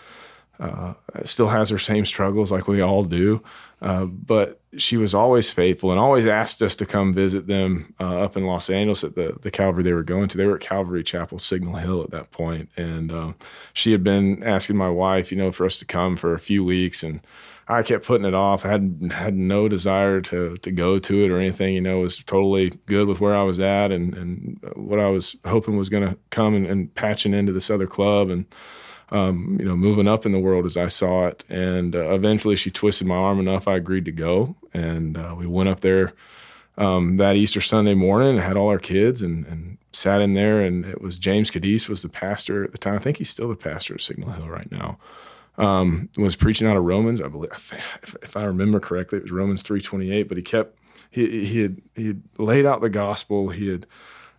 uh, 0.58 0.94
still 1.24 1.48
has 1.48 1.68
her 1.68 1.78
same 1.78 2.06
struggles 2.06 2.50
like 2.50 2.66
we 2.66 2.80
all 2.80 3.04
do, 3.04 3.42
uh, 3.82 4.06
but 4.06 4.58
she 4.78 4.96
was 4.96 5.12
always 5.12 5.50
faithful 5.50 5.90
and 5.90 6.00
always 6.00 6.24
asked 6.24 6.62
us 6.62 6.74
to 6.76 6.86
come 6.86 7.12
visit 7.12 7.46
them 7.46 7.94
uh, 8.00 8.20
up 8.20 8.38
in 8.38 8.46
Los 8.46 8.70
Angeles 8.70 9.04
at 9.04 9.16
the 9.16 9.36
the 9.42 9.50
Calvary 9.50 9.82
they 9.82 9.92
were 9.92 10.02
going 10.02 10.28
to. 10.28 10.38
They 10.38 10.46
were 10.46 10.56
at 10.56 10.62
Calvary 10.62 11.04
Chapel 11.04 11.38
Signal 11.38 11.74
Hill 11.74 12.02
at 12.02 12.10
that 12.10 12.30
point, 12.30 12.70
and 12.76 13.12
um, 13.12 13.34
she 13.74 13.92
had 13.92 14.02
been 14.02 14.42
asking 14.42 14.76
my 14.76 14.90
wife, 14.90 15.30
you 15.30 15.36
know, 15.36 15.52
for 15.52 15.66
us 15.66 15.78
to 15.78 15.84
come 15.84 16.16
for 16.16 16.34
a 16.34 16.40
few 16.40 16.64
weeks 16.64 17.02
and 17.02 17.20
I 17.68 17.82
kept 17.82 18.06
putting 18.06 18.26
it 18.26 18.34
off. 18.34 18.64
I 18.64 18.68
had 18.68 19.10
had 19.12 19.34
no 19.34 19.68
desire 19.68 20.20
to 20.22 20.56
to 20.56 20.70
go 20.70 20.98
to 21.00 21.24
it 21.24 21.30
or 21.30 21.38
anything. 21.38 21.74
You 21.74 21.80
know, 21.80 22.00
was 22.00 22.22
totally 22.22 22.70
good 22.86 23.08
with 23.08 23.20
where 23.20 23.34
I 23.34 23.42
was 23.42 23.58
at 23.58 23.90
and 23.90 24.14
and 24.14 24.58
what 24.76 25.00
I 25.00 25.08
was 25.08 25.36
hoping 25.44 25.76
was 25.76 25.88
going 25.88 26.08
to 26.08 26.16
come 26.30 26.54
and, 26.54 26.66
and, 26.66 26.94
patching 26.94 27.34
into 27.34 27.52
this 27.52 27.70
other 27.70 27.86
club 27.86 28.30
and 28.30 28.46
um, 29.10 29.56
you 29.58 29.66
know 29.66 29.76
moving 29.76 30.06
up 30.06 30.24
in 30.24 30.32
the 30.32 30.40
world 30.40 30.64
as 30.64 30.76
I 30.76 30.88
saw 30.88 31.26
it. 31.26 31.44
And 31.48 31.96
uh, 31.96 32.10
eventually, 32.10 32.56
she 32.56 32.70
twisted 32.70 33.06
my 33.06 33.16
arm 33.16 33.40
enough. 33.40 33.66
I 33.66 33.76
agreed 33.76 34.04
to 34.04 34.12
go, 34.12 34.54
and 34.72 35.16
uh, 35.16 35.34
we 35.36 35.46
went 35.46 35.68
up 35.68 35.80
there 35.80 36.12
um, 36.78 37.16
that 37.16 37.36
Easter 37.36 37.60
Sunday 37.60 37.94
morning 37.94 38.30
and 38.30 38.40
had 38.40 38.56
all 38.56 38.68
our 38.68 38.78
kids 38.78 39.22
and, 39.22 39.44
and 39.46 39.78
sat 39.92 40.20
in 40.20 40.34
there, 40.34 40.60
and 40.60 40.84
it 40.84 41.00
was 41.00 41.18
James 41.18 41.50
Cadiz 41.50 41.88
was 41.88 42.02
the 42.02 42.08
pastor 42.08 42.62
at 42.62 42.72
the 42.72 42.78
time. 42.78 42.94
I 42.94 42.98
think 42.98 43.16
he's 43.16 43.30
still 43.30 43.48
the 43.48 43.56
pastor 43.56 43.94
at 43.94 44.02
Signal 44.02 44.30
Hill 44.30 44.48
right 44.48 44.70
now. 44.70 44.98
Um, 45.58 46.10
was 46.18 46.36
preaching 46.36 46.66
out 46.66 46.76
of 46.76 46.84
Romans, 46.84 47.20
I 47.20 47.28
believe, 47.28 47.50
if, 48.02 48.14
if 48.22 48.36
I 48.36 48.44
remember 48.44 48.78
correctly, 48.78 49.18
it 49.18 49.22
was 49.22 49.32
Romans 49.32 49.62
three 49.62 49.80
twenty 49.80 50.12
eight. 50.12 50.28
But 50.28 50.36
he 50.36 50.42
kept 50.42 50.78
he 51.10 51.46
he 51.46 51.60
had 51.60 51.80
he 51.94 52.06
had 52.08 52.22
laid 52.36 52.66
out 52.66 52.82
the 52.82 52.90
gospel. 52.90 53.48
He 53.48 53.68
had 53.68 53.86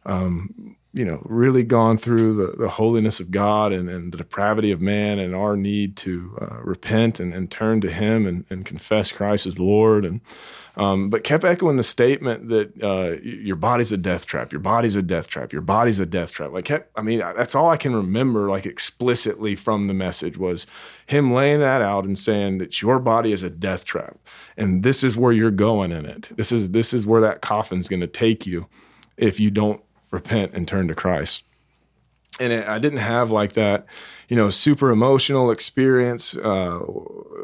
um, 0.06 0.76
you 0.94 1.06
know, 1.06 1.22
really 1.26 1.64
gone 1.64 1.98
through 1.98 2.34
the, 2.34 2.58
the 2.58 2.70
holiness 2.70 3.20
of 3.20 3.30
God 3.30 3.72
and, 3.72 3.88
and 3.88 4.12
the 4.12 4.18
depravity 4.18 4.72
of 4.72 4.82
man 4.82 5.20
and 5.20 5.36
our 5.36 5.56
need 5.56 5.96
to 5.98 6.36
uh, 6.42 6.62
repent 6.64 7.20
and, 7.20 7.34
and 7.34 7.52
turn 7.52 7.82
to 7.82 7.92
Him 7.92 8.26
and, 8.26 8.46
and 8.50 8.66
confess 8.66 9.12
Christ 9.12 9.46
as 9.46 9.60
Lord. 9.60 10.06
And 10.06 10.22
um, 10.78 11.10
but 11.10 11.24
kept 11.24 11.44
echoing 11.44 11.76
the 11.76 11.84
statement 11.84 12.50
that 12.50 12.84
uh, 12.84 13.20
your 13.24 13.56
body's 13.56 13.92
a 13.92 13.98
death 13.98 14.28
trap. 14.28 14.52
Your 14.52 14.62
body's 14.62 14.96
a 14.96 15.02
death 15.02 15.28
trap. 15.28 15.52
Your 15.52 15.64
body's 15.64 16.00
a 16.00 16.06
death 16.06 16.32
trap. 16.32 16.52
Like 16.52 16.66
kept, 16.66 16.92
I 16.96 17.02
mean, 17.02 17.20
that's 17.20 17.56
all 17.56 17.70
I 17.70 17.78
can 17.78 17.96
remember, 17.96 18.48
like 18.48 18.68
explicitly 18.68 19.56
from 19.56 19.88
the 19.88 19.96
message 19.96 20.38
was 20.38 20.68
him 21.08 21.34
laying 21.34 21.60
that 21.62 21.82
out 21.82 22.06
and 22.06 22.18
saying 22.18 22.60
that 22.60 22.80
your 22.82 23.00
body 23.00 23.32
is 23.32 23.42
a 23.42 23.50
death 23.50 23.86
trap, 23.86 24.18
and 24.56 24.84
this 24.84 25.04
is 25.04 25.18
where 25.18 25.32
you're 25.32 25.52
going 25.52 25.92
in 25.92 26.06
it. 26.06 26.30
This 26.38 26.52
is 26.52 26.70
this 26.70 26.94
is 26.94 27.08
where 27.08 27.22
that 27.22 27.42
coffin's 27.42 27.88
going 27.88 28.02
to 28.02 28.08
take 28.08 28.46
you 28.46 28.68
if 29.18 29.40
you 29.40 29.50
don't 29.50 29.84
repent 30.12 30.54
and 30.54 30.68
turn 30.68 30.88
to 30.88 30.96
Christ. 30.96 31.44
And 32.40 32.54
it, 32.54 32.68
I 32.68 32.78
didn't 32.78 33.00
have 33.00 33.32
like 33.32 33.54
that, 33.54 33.88
you 34.28 34.36
know, 34.36 34.50
super 34.50 34.92
emotional 34.92 35.52
experience 35.52 36.36
uh, 36.36 36.80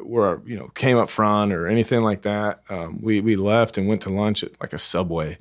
where 0.03 0.41
you 0.45 0.57
know 0.57 0.67
came 0.69 0.97
up 0.97 1.09
front 1.09 1.53
or 1.53 1.67
anything 1.67 2.01
like 2.01 2.23
that. 2.23 2.61
Um, 2.69 2.99
we 3.01 3.21
we 3.21 3.35
left 3.35 3.77
and 3.77 3.87
went 3.87 4.01
to 4.01 4.09
lunch 4.09 4.43
at 4.43 4.59
like 4.61 4.73
a 4.73 4.79
Subway, 4.79 5.37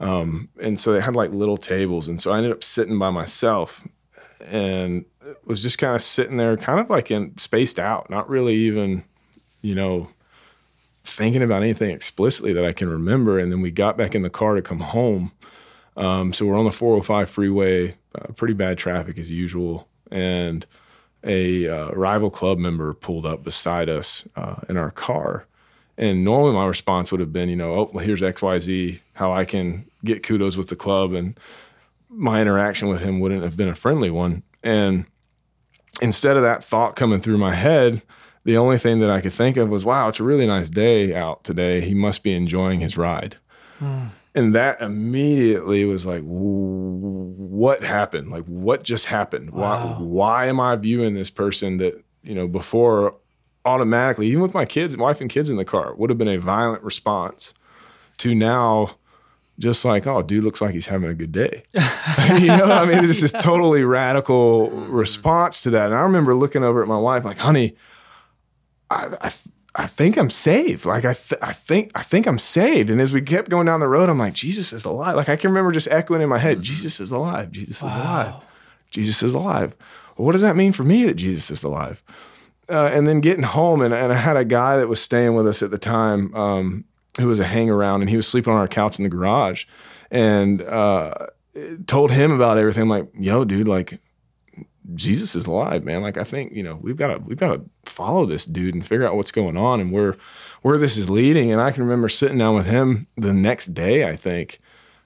um, 0.00 0.48
and 0.60 0.78
so 0.78 0.92
they 0.92 1.00
had 1.00 1.16
like 1.16 1.30
little 1.30 1.56
tables, 1.56 2.08
and 2.08 2.20
so 2.20 2.30
I 2.30 2.38
ended 2.38 2.52
up 2.52 2.64
sitting 2.64 2.98
by 2.98 3.10
myself, 3.10 3.86
and 4.44 5.04
was 5.44 5.62
just 5.62 5.78
kind 5.78 5.94
of 5.94 6.02
sitting 6.02 6.36
there, 6.36 6.56
kind 6.56 6.80
of 6.80 6.90
like 6.90 7.10
in 7.10 7.36
spaced 7.38 7.78
out, 7.78 8.10
not 8.10 8.28
really 8.28 8.54
even, 8.54 9.02
you 9.60 9.74
know, 9.74 10.10
thinking 11.02 11.42
about 11.42 11.62
anything 11.62 11.90
explicitly 11.90 12.52
that 12.52 12.64
I 12.64 12.72
can 12.72 12.88
remember. 12.88 13.38
And 13.38 13.50
then 13.50 13.60
we 13.60 13.72
got 13.72 13.96
back 13.96 14.14
in 14.14 14.22
the 14.22 14.30
car 14.30 14.54
to 14.54 14.62
come 14.62 14.80
home 14.80 15.32
um, 15.96 16.32
so 16.32 16.44
we're 16.44 16.58
on 16.58 16.64
the 16.64 16.72
405 16.72 17.30
freeway, 17.30 17.94
uh, 18.14 18.32
pretty 18.34 18.54
bad 18.54 18.78
traffic 18.78 19.18
as 19.18 19.30
usual, 19.30 19.88
and 20.10 20.66
a 21.24 21.68
uh, 21.68 21.90
rival 21.90 22.30
club 22.30 22.58
member 22.58 22.94
pulled 22.94 23.26
up 23.26 23.42
beside 23.42 23.88
us 23.88 24.24
uh, 24.36 24.56
in 24.68 24.76
our 24.76 24.90
car. 24.90 25.46
And 25.98 26.24
normally 26.24 26.52
my 26.52 26.66
response 26.66 27.10
would 27.10 27.20
have 27.20 27.32
been, 27.32 27.48
you 27.48 27.56
know, 27.56 27.74
oh, 27.74 27.90
well, 27.92 28.04
here's 28.04 28.20
XYZ, 28.20 29.00
how 29.14 29.32
I 29.32 29.44
can 29.44 29.86
get 30.04 30.22
kudos 30.22 30.56
with 30.56 30.68
the 30.68 30.76
club. 30.76 31.12
And 31.12 31.38
my 32.08 32.40
interaction 32.40 32.88
with 32.88 33.00
him 33.00 33.18
wouldn't 33.18 33.42
have 33.42 33.56
been 33.56 33.68
a 33.68 33.74
friendly 33.74 34.10
one. 34.10 34.42
And 34.62 35.06
instead 36.00 36.36
of 36.36 36.42
that 36.42 36.62
thought 36.62 36.96
coming 36.96 37.20
through 37.20 37.38
my 37.38 37.54
head, 37.54 38.02
the 38.44 38.58
only 38.58 38.78
thing 38.78 39.00
that 39.00 39.10
I 39.10 39.20
could 39.20 39.32
think 39.32 39.56
of 39.56 39.70
was, 39.70 39.84
wow, 39.84 40.08
it's 40.08 40.20
a 40.20 40.24
really 40.24 40.46
nice 40.46 40.70
day 40.70 41.14
out 41.14 41.42
today. 41.44 41.80
He 41.80 41.94
must 41.94 42.22
be 42.22 42.34
enjoying 42.34 42.80
his 42.80 42.96
ride. 42.96 43.36
Mm 43.80 44.10
and 44.36 44.54
that 44.54 44.80
immediately 44.80 45.84
was 45.86 46.04
like 46.06 46.22
what 46.22 47.82
happened? 47.82 48.30
Like 48.30 48.44
what 48.44 48.84
just 48.84 49.06
happened? 49.06 49.50
Wow. 49.50 49.96
why 49.98 50.04
why 50.04 50.46
am 50.46 50.60
i 50.60 50.76
viewing 50.76 51.14
this 51.14 51.30
person 51.30 51.78
that 51.78 52.04
you 52.22 52.34
know 52.34 52.46
before 52.46 53.16
automatically 53.64 54.28
even 54.28 54.42
with 54.42 54.54
my 54.54 54.64
kids 54.64 54.96
wife 54.96 55.20
and 55.20 55.28
kids 55.28 55.50
in 55.50 55.56
the 55.56 55.64
car 55.64 55.94
would 55.96 56.08
have 56.10 56.18
been 56.18 56.28
a 56.28 56.38
violent 56.38 56.82
response 56.84 57.52
to 58.18 58.32
now 58.34 58.90
just 59.58 59.84
like 59.84 60.06
oh 60.06 60.22
dude 60.22 60.44
looks 60.44 60.60
like 60.60 60.72
he's 60.74 60.86
having 60.86 61.08
a 61.10 61.14
good 61.14 61.32
day. 61.32 61.62
You 62.38 62.48
know 62.48 62.64
i 62.64 62.84
mean 62.86 63.06
this 63.06 63.22
is 63.22 63.32
totally 63.32 63.82
radical 63.84 64.70
response 64.70 65.62
to 65.62 65.70
that. 65.70 65.86
And 65.86 65.94
i 65.94 66.00
remember 66.00 66.34
looking 66.34 66.62
over 66.62 66.82
at 66.82 66.88
my 66.88 66.98
wife 66.98 67.24
like 67.24 67.38
honey 67.38 67.76
I, 68.90 69.16
I 69.20 69.32
I 69.78 69.86
think 69.86 70.16
I'm 70.16 70.30
saved. 70.30 70.86
Like 70.86 71.04
I, 71.04 71.12
th- 71.12 71.40
I 71.42 71.52
think, 71.52 71.92
I 71.94 72.02
think 72.02 72.26
I'm 72.26 72.38
saved. 72.38 72.88
And 72.88 73.00
as 73.00 73.12
we 73.12 73.20
kept 73.20 73.50
going 73.50 73.66
down 73.66 73.80
the 73.80 73.88
road, 73.88 74.08
I'm 74.08 74.18
like, 74.18 74.32
Jesus 74.32 74.72
is 74.72 74.86
alive. 74.86 75.16
Like 75.16 75.28
I 75.28 75.36
can 75.36 75.50
remember 75.50 75.70
just 75.70 75.88
echoing 75.90 76.22
in 76.22 76.30
my 76.30 76.38
head, 76.38 76.62
Jesus 76.62 76.98
is 76.98 77.12
alive. 77.12 77.52
Jesus 77.52 77.82
wow. 77.82 77.88
is 77.88 77.94
alive. 77.94 78.34
Jesus 78.90 79.22
is 79.22 79.34
alive. 79.34 79.76
Well, 80.16 80.24
what 80.24 80.32
does 80.32 80.40
that 80.40 80.56
mean 80.56 80.72
for 80.72 80.82
me 80.82 81.04
that 81.04 81.14
Jesus 81.14 81.50
is 81.50 81.62
alive? 81.62 82.02
Uh, 82.68 82.90
and 82.92 83.06
then 83.06 83.20
getting 83.20 83.44
home, 83.44 83.80
and, 83.82 83.94
and 83.94 84.12
I 84.12 84.16
had 84.16 84.36
a 84.36 84.44
guy 84.44 84.76
that 84.78 84.88
was 84.88 85.00
staying 85.00 85.34
with 85.34 85.46
us 85.46 85.62
at 85.62 85.70
the 85.70 85.78
time, 85.78 86.34
um, 86.34 86.84
who 87.20 87.28
was 87.28 87.38
a 87.38 87.44
hang 87.44 87.70
around, 87.70 88.00
and 88.00 88.10
he 88.10 88.16
was 88.16 88.26
sleeping 88.26 88.52
on 88.52 88.58
our 88.58 88.66
couch 88.66 88.98
in 88.98 89.04
the 89.04 89.08
garage, 89.08 89.66
and 90.10 90.62
uh, 90.62 91.14
told 91.86 92.10
him 92.10 92.32
about 92.32 92.58
everything. 92.58 92.82
I'm 92.82 92.88
like, 92.88 93.08
yo, 93.14 93.44
dude, 93.44 93.68
like 93.68 94.00
Jesus 94.94 95.34
is 95.34 95.46
alive, 95.46 95.84
man. 95.84 96.02
Like 96.02 96.16
I 96.16 96.24
think 96.24 96.52
you 96.52 96.62
know 96.62 96.78
we've 96.80 96.96
got 96.96 97.08
to 97.08 97.18
we've 97.18 97.38
got 97.38 97.54
to 97.54 97.62
follow 97.84 98.26
this 98.26 98.44
dude 98.44 98.74
and 98.74 98.86
figure 98.86 99.06
out 99.06 99.16
what's 99.16 99.32
going 99.32 99.56
on 99.56 99.80
and 99.80 99.92
where 99.92 100.16
where 100.62 100.78
this 100.78 100.96
is 100.96 101.10
leading. 101.10 101.52
And 101.52 101.60
I 101.60 101.72
can 101.72 101.82
remember 101.82 102.08
sitting 102.08 102.38
down 102.38 102.54
with 102.54 102.66
him 102.66 103.06
the 103.16 103.32
next 103.32 103.68
day, 103.68 104.08
I 104.08 104.16
think, 104.16 104.60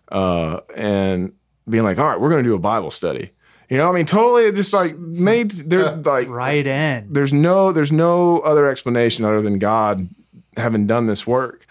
uh, 0.09 0.61
and 0.74 1.33
being 1.68 1.85
like, 1.85 1.99
"All 1.99 2.09
right, 2.09 2.20
we're 2.20 2.31
going 2.31 2.43
to 2.43 2.49
do 2.49 2.55
a 2.55 2.61
Bible 2.61 2.91
study." 2.91 3.31
You 3.68 3.76
know, 3.76 3.89
I 3.89 3.93
mean, 3.93 4.07
totally 4.07 4.51
just 4.53 4.72
like 4.72 4.99
made 4.99 5.51
there 5.53 5.97
like 5.97 6.28
right 6.28 6.66
in. 6.66 7.12
There's 7.12 7.33
no 7.33 7.72
there's 7.72 7.93
no 7.93 8.41
other 8.41 8.68
explanation 8.68 9.24
other 9.24 9.41
than 9.41 9.59
God 9.59 10.09
having 10.57 10.87
done 10.87 11.07
this 11.07 11.26
work, 11.26 11.64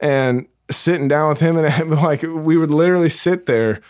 and 0.00 0.48
sitting 0.70 1.08
down 1.08 1.28
with 1.28 1.40
him 1.40 1.56
and 1.56 1.90
like 2.02 2.22
we 2.22 2.56
would 2.56 2.70
literally 2.70 3.08
sit 3.08 3.46
there 3.46 3.80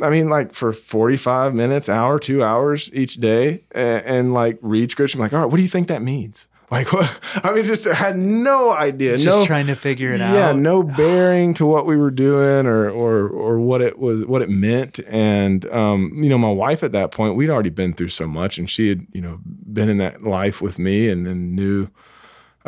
I 0.00 0.10
mean, 0.10 0.28
like 0.28 0.52
for 0.52 0.72
45 0.72 1.54
minutes, 1.54 1.88
hour, 1.88 2.18
two 2.18 2.42
hours 2.42 2.90
each 2.92 3.16
day, 3.16 3.64
and, 3.72 4.04
and, 4.04 4.34
like 4.34 4.58
read 4.62 4.90
scripture. 4.90 5.18
I'm 5.18 5.22
like, 5.22 5.32
all 5.32 5.40
right, 5.40 5.50
what 5.50 5.56
do 5.56 5.62
you 5.62 5.68
think 5.68 5.88
that 5.88 6.02
means? 6.02 6.46
Like, 6.70 6.92
what? 6.92 7.18
I 7.42 7.52
mean, 7.52 7.64
just 7.64 7.84
had 7.84 8.16
no 8.16 8.70
idea. 8.70 9.18
Just 9.18 9.40
no, 9.40 9.44
trying 9.44 9.66
to 9.66 9.74
figure 9.74 10.12
it 10.12 10.20
yeah, 10.20 10.28
out. 10.28 10.34
Yeah, 10.36 10.52
no 10.52 10.84
bearing 10.84 11.52
to 11.54 11.66
what 11.66 11.84
we 11.84 11.96
were 11.96 12.12
doing 12.12 12.64
or 12.64 12.88
or 12.88 13.26
or 13.26 13.58
what 13.58 13.82
it 13.82 13.98
was, 13.98 14.24
what 14.24 14.40
it 14.40 14.50
meant. 14.50 15.00
And 15.08 15.68
um, 15.72 16.12
you 16.14 16.28
know, 16.28 16.38
my 16.38 16.52
wife 16.52 16.84
at 16.84 16.92
that 16.92 17.10
point, 17.10 17.34
we'd 17.34 17.50
already 17.50 17.70
been 17.70 17.92
through 17.92 18.10
so 18.10 18.28
much, 18.28 18.56
and 18.56 18.70
she 18.70 18.88
had, 18.88 19.04
you 19.12 19.20
know, 19.20 19.40
been 19.44 19.88
in 19.88 19.98
that 19.98 20.22
life 20.22 20.62
with 20.62 20.78
me, 20.78 21.08
and, 21.08 21.26
then 21.26 21.56
knew 21.56 21.88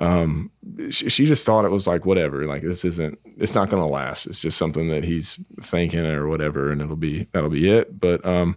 um, 0.03 0.51
she, 0.91 1.09
she, 1.09 1.27
just 1.27 1.47
thought 1.47 1.65
it 1.65 1.71
was 1.71 1.87
like 1.87 2.05
whatever 2.05 2.45
like 2.45 2.63
this 2.63 2.85
isn't 2.85 3.19
it's 3.37 3.55
not 3.55 3.71
going 3.71 3.83
to 3.83 3.89
last. 3.89 4.27
It's 4.27 4.41
just 4.41 4.59
something 4.59 4.89
that 4.89 5.05
he's 5.05 5.39
thinking 5.61 6.05
or 6.05 6.27
whatever 6.27 6.73
and 6.73 6.81
it'll 6.81 6.97
be 6.97 7.29
that'll 7.33 7.51
be 7.51 7.71
it. 7.71 8.01
But 8.01 8.25
um, 8.27 8.57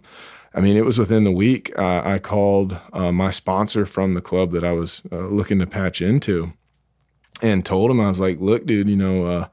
i 0.56 0.60
mean 0.60 0.76
it 0.76 0.84
was 0.84 0.98
within 0.98 1.22
the 1.22 1.30
week 1.30 1.70
uh, 1.78 2.02
i 2.04 2.18
called 2.18 2.80
uh, 2.92 3.12
my 3.12 3.30
sponsor 3.30 3.86
from 3.86 4.14
the 4.14 4.20
club 4.20 4.50
that 4.50 4.64
i 4.64 4.72
was 4.72 5.02
uh, 5.12 5.26
looking 5.26 5.60
to 5.60 5.66
patch 5.66 6.00
into 6.00 6.52
and 7.42 7.64
told 7.64 7.90
him 7.90 8.00
i 8.00 8.08
was 8.08 8.18
like 8.18 8.40
look 8.40 8.66
dude 8.66 8.88
you 8.88 8.96
know 8.96 9.26
uh, 9.26 9.46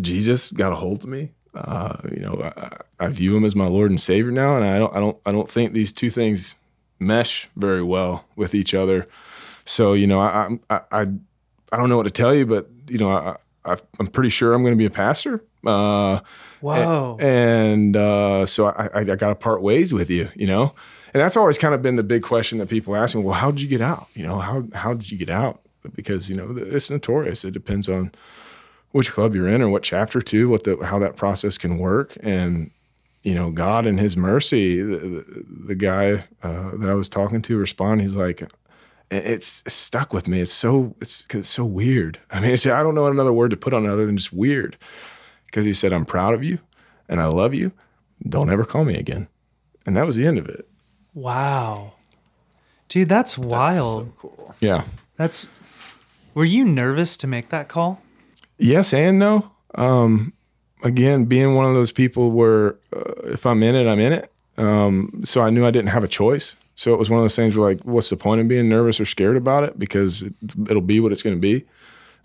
jesus 0.00 0.50
got 0.52 0.72
a 0.72 0.76
hold 0.76 1.02
of 1.02 1.10
me. 1.10 1.32
Uh, 1.54 1.96
you 2.10 2.20
know 2.20 2.50
I, 2.56 2.78
I 3.04 3.08
view 3.08 3.36
him 3.36 3.44
as 3.44 3.54
my 3.54 3.66
lord 3.66 3.90
and 3.90 4.00
savior 4.00 4.32
now 4.32 4.56
and 4.56 4.64
i 4.64 4.78
don't 4.78 4.96
i 4.96 5.00
don't 5.00 5.18
i 5.26 5.32
don't 5.32 5.50
think 5.50 5.72
these 5.72 5.92
two 5.92 6.08
things 6.08 6.54
mesh 6.98 7.48
very 7.56 7.82
well 7.82 8.24
with 8.36 8.54
each 8.54 8.72
other 8.72 9.06
so 9.64 9.94
you 9.94 10.06
know, 10.06 10.20
I 10.20 10.58
I 10.70 10.80
I, 10.90 11.00
I 11.72 11.76
don't 11.76 11.88
know 11.88 11.96
what 11.96 12.04
to 12.04 12.10
tell 12.10 12.34
you, 12.34 12.46
but 12.46 12.68
you 12.88 12.98
know, 12.98 13.10
I, 13.10 13.36
I 13.64 13.76
am 14.00 14.08
pretty 14.08 14.30
sure 14.30 14.52
I'm 14.52 14.62
going 14.62 14.74
to 14.74 14.78
be 14.78 14.86
a 14.86 14.90
pastor. 14.90 15.42
Uh, 15.64 16.20
wow. 16.60 17.16
And, 17.20 17.96
uh, 17.96 18.46
so 18.46 18.66
I, 18.66 18.88
I, 18.94 19.00
I 19.00 19.04
got 19.04 19.28
to 19.28 19.34
part 19.34 19.62
ways 19.62 19.92
with 19.92 20.10
you, 20.10 20.28
you 20.34 20.46
know, 20.46 20.72
and 21.14 21.20
that's 21.20 21.36
always 21.36 21.58
kind 21.58 21.74
of 21.74 21.82
been 21.82 21.96
the 21.96 22.02
big 22.02 22.22
question 22.22 22.58
that 22.58 22.68
people 22.68 22.96
ask 22.96 23.14
me. 23.14 23.22
Well, 23.22 23.34
how 23.34 23.50
did 23.50 23.60
you 23.60 23.68
get 23.68 23.80
out? 23.80 24.08
You 24.14 24.24
know, 24.24 24.38
how 24.38 24.64
how 24.74 24.94
did 24.94 25.10
you 25.10 25.18
get 25.18 25.30
out? 25.30 25.60
Because 25.94 26.30
you 26.30 26.36
know 26.36 26.54
it's 26.56 26.90
notorious. 26.90 27.44
It 27.44 27.50
depends 27.50 27.88
on 27.88 28.12
which 28.92 29.12
club 29.12 29.34
you're 29.34 29.48
in 29.48 29.60
or 29.60 29.68
what 29.68 29.82
chapter 29.82 30.22
too, 30.22 30.48
what 30.48 30.64
the 30.64 30.78
how 30.84 30.98
that 31.00 31.16
process 31.16 31.58
can 31.58 31.76
work, 31.78 32.16
and 32.22 32.70
you 33.22 33.34
know, 33.34 33.50
God 33.50 33.84
and 33.86 34.00
His 34.00 34.16
mercy. 34.16 34.80
The, 34.80 34.96
the, 34.96 35.44
the 35.66 35.74
guy 35.74 36.24
uh, 36.42 36.76
that 36.76 36.88
I 36.88 36.94
was 36.94 37.08
talking 37.10 37.42
to 37.42 37.58
responded. 37.58 38.04
He's 38.04 38.16
like, 38.16 38.42
it's 39.12 39.62
stuck 39.72 40.12
with 40.12 40.28
me. 40.28 40.40
It's 40.40 40.52
so 40.52 40.94
it's 41.00 41.22
cause 41.26 41.40
it's 41.40 41.48
so 41.48 41.64
weird. 41.64 42.18
I 42.30 42.40
mean, 42.40 42.52
I 42.52 42.82
don't 42.82 42.94
know 42.94 43.06
another 43.06 43.32
word 43.32 43.50
to 43.50 43.56
put 43.56 43.74
on 43.74 43.84
it 43.84 43.90
other 43.90 44.06
than 44.06 44.16
just 44.16 44.32
weird. 44.32 44.76
Because 45.46 45.64
he 45.64 45.74
said, 45.74 45.92
"I'm 45.92 46.06
proud 46.06 46.32
of 46.32 46.42
you, 46.42 46.60
and 47.08 47.20
I 47.20 47.26
love 47.26 47.52
you. 47.52 47.72
Don't 48.26 48.50
ever 48.50 48.64
call 48.64 48.84
me 48.84 48.96
again." 48.96 49.28
And 49.84 49.96
that 49.96 50.06
was 50.06 50.16
the 50.16 50.26
end 50.26 50.38
of 50.38 50.48
it. 50.48 50.66
Wow, 51.12 51.92
dude, 52.88 53.08
that's 53.08 53.36
wild. 53.36 54.06
That's 54.06 54.22
so 54.22 54.28
cool. 54.28 54.54
Yeah, 54.60 54.84
that's. 55.16 55.48
Were 56.34 56.46
you 56.46 56.64
nervous 56.64 57.18
to 57.18 57.26
make 57.26 57.50
that 57.50 57.68
call? 57.68 58.00
Yes 58.56 58.94
and 58.94 59.18
no. 59.18 59.50
Um, 59.74 60.32
again, 60.82 61.26
being 61.26 61.54
one 61.54 61.66
of 61.66 61.74
those 61.74 61.92
people 61.92 62.30
where 62.30 62.76
uh, 62.96 63.12
if 63.24 63.44
I'm 63.44 63.62
in 63.62 63.74
it, 63.74 63.86
I'm 63.86 64.00
in 64.00 64.14
it. 64.14 64.32
Um, 64.56 65.22
so 65.24 65.42
I 65.42 65.50
knew 65.50 65.66
I 65.66 65.70
didn't 65.70 65.90
have 65.90 66.04
a 66.04 66.08
choice. 66.08 66.54
So 66.74 66.92
it 66.92 66.98
was 66.98 67.10
one 67.10 67.18
of 67.18 67.24
those 67.24 67.36
things 67.36 67.56
where 67.56 67.68
like, 67.68 67.82
what's 67.82 68.10
the 68.10 68.16
point 68.16 68.40
of 68.40 68.48
being 68.48 68.68
nervous 68.68 69.00
or 69.00 69.04
scared 69.04 69.36
about 69.36 69.64
it? 69.64 69.78
Because 69.78 70.22
it, 70.22 70.34
will 70.56 70.80
be 70.80 71.00
what 71.00 71.12
it's 71.12 71.22
going 71.22 71.36
to 71.36 71.40
be. 71.40 71.64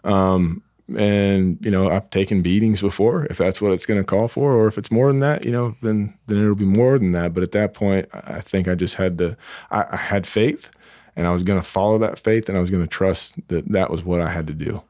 Um, 0.03 0.63
and 0.95 1.57
you 1.63 1.69
know 1.69 1.89
I've 1.89 2.09
taken 2.09 2.41
beatings 2.41 2.79
before 2.79 3.25
if 3.25 3.37
that's 3.37 3.61
what 3.61 3.73
it's 3.73 3.85
going 3.85 3.99
to 3.99 4.05
call 4.05 4.27
for 4.27 4.53
or 4.53 4.67
if 4.67 4.77
it's 4.77 4.91
more 4.91 5.07
than 5.07 5.19
that 5.19 5.43
you 5.43 5.51
know 5.51 5.75
then 5.81 6.17
then 6.27 6.37
it'll 6.37 6.55
be 6.55 6.65
more 6.65 6.97
than 6.97 7.11
that 7.11 7.33
but 7.33 7.43
at 7.43 7.51
that 7.51 7.73
point 7.73 8.07
I 8.13 8.39
think 8.39 8.67
I 8.67 8.75
just 8.75 8.95
had 8.95 9.17
to 9.17 9.35
I, 9.69 9.85
I 9.91 9.97
had 9.97 10.25
faith 10.25 10.69
and 11.15 11.27
I 11.27 11.31
was 11.31 11.43
going 11.43 11.59
to 11.59 11.67
follow 11.67 11.97
that 11.97 12.19
faith 12.19 12.47
and 12.47 12.57
I 12.57 12.61
was 12.61 12.69
going 12.69 12.83
to 12.83 12.87
trust 12.87 13.35
that 13.49 13.67
that 13.69 13.89
was 13.89 14.03
what 14.03 14.21
I 14.21 14.29
had 14.29 14.47
to 14.47 14.53
do 14.53 14.81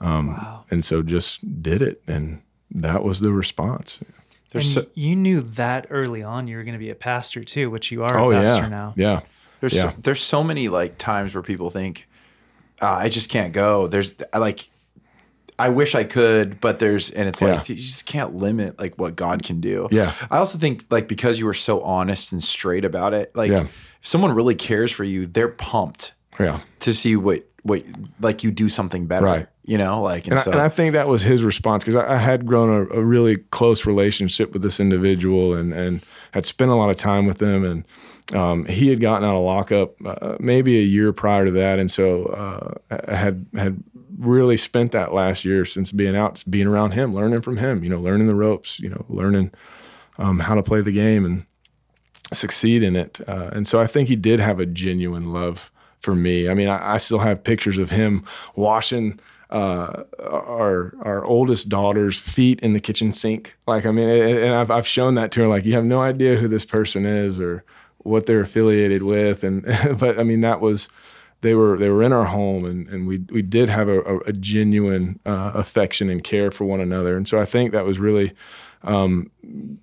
um, 0.00 0.28
wow. 0.28 0.64
and 0.70 0.84
so 0.84 1.02
just 1.02 1.62
did 1.62 1.82
it 1.82 2.00
and 2.06 2.40
that 2.70 3.02
was 3.02 3.18
the 3.18 3.32
response 3.32 3.98
There's 4.54 4.72
so, 4.72 4.86
you 4.94 5.16
knew 5.16 5.40
that 5.42 5.88
early 5.90 6.22
on 6.22 6.48
you 6.48 6.56
were 6.56 6.62
going 6.62 6.74
to 6.74 6.78
be 6.78 6.90
a 6.90 6.94
pastor 6.94 7.44
too 7.44 7.70
which 7.70 7.92
you 7.92 8.04
are 8.04 8.18
oh, 8.18 8.30
a 8.30 8.34
pastor 8.34 8.62
yeah. 8.62 8.68
now 8.68 8.94
yeah 8.96 9.20
there's 9.60 9.74
yeah. 9.74 9.90
so, 9.90 9.96
there's 10.00 10.20
so 10.20 10.42
many 10.42 10.68
like 10.68 10.96
times 10.96 11.34
where 11.34 11.42
people 11.42 11.70
think 11.70 12.08
uh, 12.80 12.86
I 12.86 13.08
just 13.08 13.30
can't 13.30 13.52
go 13.52 13.86
there's 13.86 14.14
like 14.32 14.68
I 15.58 15.68
wish 15.68 15.94
I 15.94 16.02
could, 16.02 16.60
but 16.60 16.80
there's 16.80 17.10
and 17.10 17.28
it's 17.28 17.40
like 17.40 17.68
you 17.68 17.76
just 17.76 18.06
can't 18.06 18.34
limit 18.34 18.78
like 18.78 18.96
what 18.96 19.14
God 19.14 19.44
can 19.44 19.60
do. 19.60 19.88
Yeah. 19.90 20.12
I 20.30 20.38
also 20.38 20.58
think 20.58 20.84
like 20.90 21.06
because 21.06 21.38
you 21.38 21.46
were 21.46 21.54
so 21.54 21.80
honest 21.82 22.32
and 22.32 22.42
straight 22.42 22.84
about 22.84 23.14
it, 23.14 23.34
like 23.36 23.52
yeah. 23.52 23.64
if 23.64 23.98
someone 24.00 24.32
really 24.32 24.56
cares 24.56 24.90
for 24.90 25.04
you, 25.04 25.26
they're 25.26 25.48
pumped. 25.48 26.14
Yeah. 26.40 26.60
To 26.80 26.92
see 26.92 27.14
what 27.14 27.46
what 27.64 27.82
like 28.20 28.44
you 28.44 28.50
do 28.50 28.68
something 28.68 29.06
better. 29.06 29.26
Right. 29.26 29.46
You 29.64 29.78
know, 29.78 30.02
like 30.02 30.24
and, 30.24 30.34
and, 30.34 30.40
so, 30.40 30.50
I, 30.50 30.54
and 30.54 30.62
I, 30.62 30.68
think 30.68 30.92
that 30.92 31.08
was 31.08 31.22
his 31.22 31.42
response 31.42 31.82
because 31.82 31.96
I, 31.96 32.12
I, 32.12 32.16
had 32.16 32.44
grown 32.44 32.68
a, 32.68 32.98
a, 32.98 33.02
really 33.02 33.38
close 33.38 33.86
relationship 33.86 34.52
with 34.52 34.60
this 34.60 34.78
individual 34.78 35.54
and 35.54 35.72
and 35.72 36.04
had 36.32 36.44
spent 36.44 36.70
a 36.70 36.74
lot 36.74 36.90
of 36.90 36.96
time 36.96 37.24
with 37.24 37.40
him 37.40 37.64
and 37.64 37.84
um, 38.34 38.66
he 38.66 38.88
had 38.88 39.00
gotten 39.00 39.26
out 39.26 39.36
of 39.36 39.42
lockup 39.42 39.94
uh, 40.04 40.36
maybe 40.38 40.78
a 40.78 40.82
year 40.82 41.12
prior 41.12 41.44
to 41.44 41.50
that, 41.52 41.78
and 41.78 41.90
so 41.90 42.26
uh, 42.26 42.74
I 43.08 43.14
had 43.16 43.46
had 43.54 43.82
really 44.18 44.56
spent 44.56 44.92
that 44.92 45.12
last 45.12 45.44
year 45.44 45.64
since 45.64 45.92
being 45.92 46.16
out, 46.16 46.42
being 46.48 46.66
around 46.66 46.92
him, 46.92 47.14
learning 47.14 47.42
from 47.42 47.58
him, 47.58 47.84
you 47.84 47.90
know, 47.90 48.00
learning 48.00 48.26
the 48.26 48.34
ropes, 48.34 48.80
you 48.80 48.88
know, 48.88 49.04
learning 49.08 49.50
um, 50.16 50.40
how 50.40 50.54
to 50.54 50.62
play 50.62 50.80
the 50.80 50.92
game 50.92 51.24
and 51.24 51.44
succeed 52.32 52.82
in 52.82 52.96
it. 52.96 53.20
Uh, 53.26 53.50
and 53.52 53.66
so 53.66 53.80
I 53.80 53.86
think 53.86 54.08
he 54.08 54.16
did 54.16 54.40
have 54.40 54.58
a 54.58 54.66
genuine 54.66 55.32
love 55.32 55.70
for 56.04 56.14
me. 56.14 56.48
I 56.48 56.54
mean, 56.54 56.68
I, 56.68 56.94
I 56.94 56.96
still 56.98 57.18
have 57.18 57.42
pictures 57.42 57.78
of 57.78 57.90
him 57.90 58.24
washing 58.54 59.18
uh, 59.50 60.04
our 60.20 60.94
our 61.02 61.24
oldest 61.24 61.68
daughter's 61.68 62.20
feet 62.20 62.60
in 62.60 62.72
the 62.72 62.80
kitchen 62.80 63.12
sink. 63.12 63.56
Like, 63.66 63.86
I 63.86 63.90
mean, 63.90 64.08
and 64.08 64.54
I've 64.54 64.70
I've 64.70 64.86
shown 64.86 65.14
that 65.16 65.32
to 65.32 65.40
her. 65.40 65.48
Like, 65.48 65.64
you 65.64 65.72
have 65.72 65.84
no 65.84 66.00
idea 66.00 66.36
who 66.36 66.48
this 66.48 66.64
person 66.64 67.06
is 67.06 67.40
or 67.40 67.64
what 67.98 68.26
they're 68.26 68.40
affiliated 68.42 69.02
with, 69.02 69.42
and 69.42 69.62
but 69.98 70.18
I 70.18 70.22
mean, 70.22 70.42
that 70.42 70.60
was 70.60 70.88
they 71.44 71.54
were 71.54 71.76
they 71.76 71.90
were 71.90 72.02
in 72.02 72.12
our 72.12 72.24
home 72.24 72.64
and, 72.64 72.88
and 72.88 73.06
we 73.06 73.18
we 73.30 73.42
did 73.42 73.68
have 73.68 73.86
a, 73.86 74.18
a, 74.20 74.32
genuine 74.32 75.20
uh, 75.26 75.52
affection 75.54 76.08
and 76.08 76.24
care 76.24 76.50
for 76.50 76.64
one 76.64 76.80
another 76.80 77.18
and 77.18 77.28
so 77.28 77.38
I 77.38 77.44
think 77.44 77.70
that 77.72 77.84
was 77.84 77.98
really 77.98 78.32
um, 78.84 79.30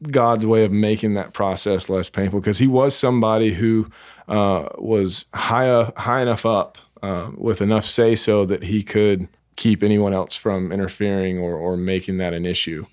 God's 0.09 0.45
way 0.45 0.63
of 0.63 0.71
making 0.71 1.15
that 1.15 1.33
process 1.33 1.89
less 1.89 2.09
painful 2.09 2.39
because 2.39 2.59
he 2.59 2.67
was 2.67 2.95
somebody 2.95 3.53
who 3.53 3.89
uh, 4.27 4.69
was 4.77 5.25
high 5.33 5.69
uh, 5.69 5.91
high 5.97 6.21
enough 6.21 6.45
up 6.45 6.77
uh, 7.01 7.31
with 7.35 7.61
enough 7.61 7.83
say 7.85 8.15
so 8.15 8.45
that 8.45 8.63
he 8.63 8.83
could 8.83 9.27
keep 9.55 9.83
anyone 9.83 10.13
else 10.13 10.35
from 10.35 10.71
interfering 10.71 11.39
or 11.39 11.55
or 11.55 11.75
making 11.75 12.17
that 12.17 12.33
an 12.33 12.45
issue 12.45 12.85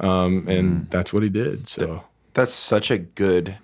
um, 0.00 0.46
and 0.48 0.72
mm. 0.72 0.90
that's 0.90 1.12
what 1.12 1.22
he 1.22 1.28
did 1.28 1.68
so 1.68 2.04
that's 2.34 2.52
such 2.52 2.90
a 2.90 2.98
good 2.98 3.56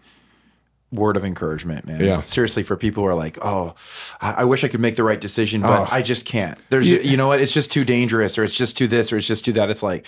word 0.91 1.17
of 1.17 1.25
encouragement, 1.25 1.87
man. 1.87 2.01
Yeah. 2.01 2.21
Seriously, 2.23 2.63
for 2.63 2.77
people 2.77 3.03
who 3.03 3.09
are 3.09 3.15
like, 3.15 3.39
oh, 3.43 3.75
I, 4.21 4.45
wish 4.45 4.65
I 4.65 4.69
could 4.69 4.81
make 4.81 4.97
the 4.97 5.05
right 5.05 5.21
decision, 5.21 5.61
but 5.61 5.83
oh. 5.83 5.89
I 5.91 6.03
just 6.03 6.27
can't. 6.27 6.59
There's, 6.71 6.91
you 6.91 7.17
know 7.17 7.29
what? 7.29 7.41
It's 7.41 7.53
just 7.53 7.71
too 7.71 7.85
dangerous, 7.85 8.39
or 8.39 8.45
it's 8.45 8.55
just 8.55 8.77
too 8.77 8.89
this, 8.89 9.13
or 9.13 9.17
it's 9.17 9.27
just 9.27 9.45
too 9.45 9.53
that. 9.53 9.71
It's 9.71 9.83
like 9.83 10.07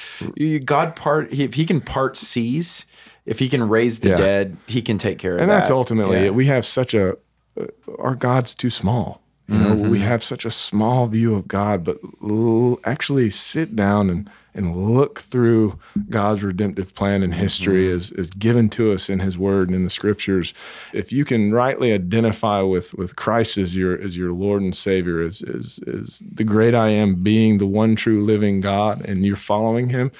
God 0.64 0.96
part. 0.96 1.32
If 1.32 1.54
He 1.54 1.66
can 1.66 1.80
part 1.80 2.16
seas, 2.16 2.86
if 3.26 3.38
He 3.38 3.48
can 3.48 3.68
raise 3.68 4.00
the 4.00 4.10
yeah. 4.10 4.16
dead, 4.16 4.56
He 4.66 4.82
can 4.82 4.98
take 4.98 5.18
care 5.18 5.34
of. 5.34 5.38
It. 5.38 5.42
And 5.42 5.50
that. 5.50 5.56
that's 5.56 5.70
ultimately 5.70 6.18
yeah. 6.18 6.26
it. 6.26 6.34
We 6.34 6.46
have 6.46 6.64
such 6.64 6.94
a 6.94 7.18
uh, 7.60 7.66
our 7.98 8.14
God's 8.14 8.54
too 8.54 8.70
small. 8.70 9.22
You 9.48 9.58
know, 9.58 9.74
mm-hmm. 9.74 9.90
we 9.90 9.98
have 9.98 10.22
such 10.22 10.44
a 10.44 10.50
small 10.50 11.08
view 11.08 11.34
of 11.34 11.48
God, 11.48 11.82
but 11.82 11.98
l- 12.22 12.78
actually 12.84 13.30
sit 13.30 13.74
down 13.74 14.08
and 14.08 14.30
and 14.54 14.76
look 14.76 15.20
through 15.20 15.78
God's 16.08 16.42
redemptive 16.42 16.94
plan 16.94 17.22
and 17.22 17.34
history 17.34 17.86
mm-hmm. 17.86 17.96
as, 17.96 18.10
as 18.12 18.30
given 18.30 18.68
to 18.70 18.92
us 18.92 19.08
in 19.08 19.20
His 19.20 19.38
Word 19.38 19.68
and 19.68 19.76
in 19.76 19.84
the 19.84 19.90
Scriptures. 19.90 20.52
If 20.92 21.12
you 21.12 21.24
can 21.24 21.52
rightly 21.52 21.92
identify 21.92 22.62
with, 22.62 22.94
with 22.94 23.16
Christ 23.16 23.58
as 23.58 23.76
your 23.76 24.00
as 24.00 24.16
your 24.16 24.32
Lord 24.32 24.62
and 24.62 24.76
Savior, 24.76 25.22
as, 25.22 25.42
as, 25.42 25.80
as 25.86 26.22
the 26.30 26.44
great 26.44 26.74
I 26.74 26.88
am, 26.88 27.22
being 27.22 27.58
the 27.58 27.66
one 27.66 27.96
true 27.96 28.24
living 28.24 28.60
God, 28.60 29.04
and 29.06 29.24
you're 29.24 29.36
following 29.36 29.90
Him, 29.90 30.10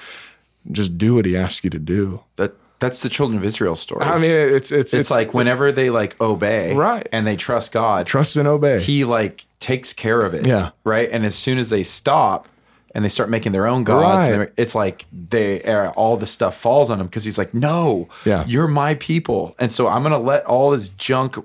just 0.71 0.97
do 0.97 1.15
what 1.15 1.25
He 1.25 1.35
asks 1.35 1.63
you 1.63 1.69
to 1.69 1.79
do. 1.79 2.23
That 2.35 2.53
that's 2.79 3.03
the 3.03 3.09
children 3.09 3.37
of 3.37 3.45
Israel 3.45 3.75
story. 3.75 4.03
I 4.03 4.17
mean, 4.17 4.31
it's 4.31 4.71
it's 4.71 4.93
it's, 4.93 4.93
it's 4.93 5.11
like 5.11 5.33
whenever 5.33 5.71
they 5.71 5.89
like 5.89 6.19
obey, 6.19 6.73
right, 6.73 7.07
and 7.11 7.27
they 7.27 7.35
trust 7.35 7.71
God, 7.71 8.07
trust 8.07 8.35
and 8.35 8.47
obey. 8.47 8.81
He 8.81 9.05
like 9.05 9.45
takes 9.59 9.93
care 9.93 10.21
of 10.21 10.33
it, 10.33 10.47
yeah, 10.47 10.71
right. 10.83 11.07
And 11.09 11.25
as 11.25 11.35
soon 11.35 11.59
as 11.59 11.69
they 11.69 11.83
stop, 11.83 12.47
and 12.93 13.05
they 13.05 13.09
start 13.09 13.29
making 13.29 13.51
their 13.51 13.67
own 13.67 13.83
gods. 13.83 14.29
Right. 14.29 14.51
it's 14.57 14.75
like 14.75 15.05
they 15.11 15.61
er, 15.63 15.91
all 15.95 16.17
the 16.17 16.25
stuff 16.25 16.57
falls 16.57 16.89
on 16.89 16.99
him 16.99 17.07
because 17.07 17.23
he's 17.23 17.37
like, 17.37 17.53
no, 17.53 18.09
yeah. 18.25 18.43
you're 18.47 18.67
my 18.67 18.95
people, 18.95 19.55
and 19.59 19.71
so 19.71 19.87
I'm 19.87 20.03
gonna 20.03 20.19
let 20.19 20.45
all 20.45 20.71
this 20.71 20.89
junk 20.89 21.37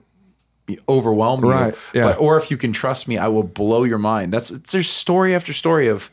overwhelm 0.88 1.44
you. 1.44 1.50
Right. 1.50 1.74
Yeah. 1.94 2.04
But 2.04 2.20
or 2.20 2.36
if 2.36 2.50
you 2.50 2.56
can 2.56 2.72
trust 2.72 3.08
me, 3.08 3.18
I 3.18 3.28
will 3.28 3.42
blow 3.42 3.84
your 3.84 3.98
mind. 3.98 4.32
That's 4.32 4.48
there's 4.48 4.88
story 4.88 5.34
after 5.34 5.52
story 5.52 5.88
of. 5.88 6.10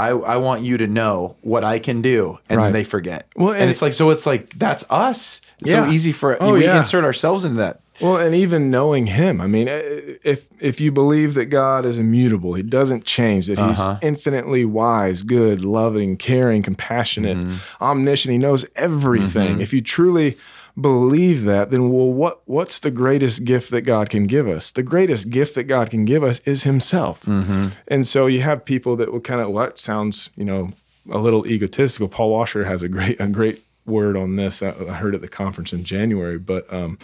I, 0.00 0.10
I 0.10 0.36
want 0.36 0.62
you 0.62 0.78
to 0.78 0.86
know 0.86 1.34
what 1.40 1.64
I 1.64 1.80
can 1.80 2.02
do, 2.02 2.38
and 2.48 2.60
right. 2.60 2.72
they 2.72 2.84
forget. 2.84 3.26
Well, 3.34 3.48
and, 3.48 3.62
and 3.62 3.70
it's 3.70 3.82
like 3.82 3.92
so. 3.92 4.10
It's 4.10 4.26
like 4.26 4.56
that's 4.56 4.84
us. 4.88 5.40
It's 5.58 5.72
yeah. 5.72 5.86
so 5.86 5.90
easy 5.90 6.12
for 6.12 6.40
oh, 6.40 6.52
we 6.52 6.62
yeah. 6.62 6.78
insert 6.78 7.02
ourselves 7.02 7.44
into 7.44 7.56
that. 7.56 7.80
Well, 8.00 8.16
and 8.16 8.34
even 8.34 8.70
knowing 8.70 9.06
him, 9.06 9.40
I 9.40 9.46
mean, 9.46 9.66
if 9.68 10.48
if 10.60 10.80
you 10.80 10.92
believe 10.92 11.34
that 11.34 11.46
God 11.46 11.84
is 11.84 11.98
immutable, 11.98 12.54
he 12.54 12.62
doesn't 12.62 13.04
change, 13.04 13.46
that 13.48 13.58
he's 13.58 13.80
uh-huh. 13.80 13.98
infinitely 14.02 14.64
wise, 14.64 15.22
good, 15.22 15.64
loving, 15.64 16.16
caring, 16.16 16.62
compassionate, 16.62 17.36
mm-hmm. 17.36 17.82
omniscient, 17.82 18.32
he 18.32 18.38
knows 18.38 18.66
everything. 18.76 19.52
Mm-hmm. 19.54 19.60
If 19.60 19.72
you 19.72 19.80
truly 19.80 20.38
believe 20.80 21.42
that, 21.44 21.70
then 21.70 21.90
well, 21.90 22.12
what 22.12 22.42
what's 22.44 22.78
the 22.78 22.90
greatest 22.90 23.44
gift 23.44 23.70
that 23.70 23.82
God 23.82 24.10
can 24.10 24.26
give 24.26 24.46
us? 24.46 24.70
The 24.70 24.82
greatest 24.82 25.30
gift 25.30 25.54
that 25.56 25.64
God 25.64 25.90
can 25.90 26.04
give 26.04 26.22
us 26.22 26.38
is 26.40 26.62
himself. 26.62 27.22
Mm-hmm. 27.22 27.68
And 27.88 28.06
so 28.06 28.26
you 28.26 28.42
have 28.42 28.64
people 28.64 28.94
that 28.96 29.12
will 29.12 29.20
kind 29.20 29.40
of 29.40 29.48
what 29.48 29.78
sounds, 29.78 30.30
you 30.36 30.44
know, 30.44 30.70
a 31.10 31.18
little 31.18 31.46
egotistical. 31.46 32.08
Paul 32.08 32.30
Washer 32.30 32.64
has 32.64 32.82
a 32.82 32.88
great 32.88 33.20
a 33.20 33.26
great 33.26 33.62
word 33.86 34.16
on 34.16 34.36
this. 34.36 34.62
I, 34.62 34.68
I 34.68 34.94
heard 34.94 35.14
at 35.14 35.20
the 35.20 35.28
conference 35.28 35.72
in 35.72 35.82
January, 35.82 36.38
but 36.38 36.72
um, 36.72 36.98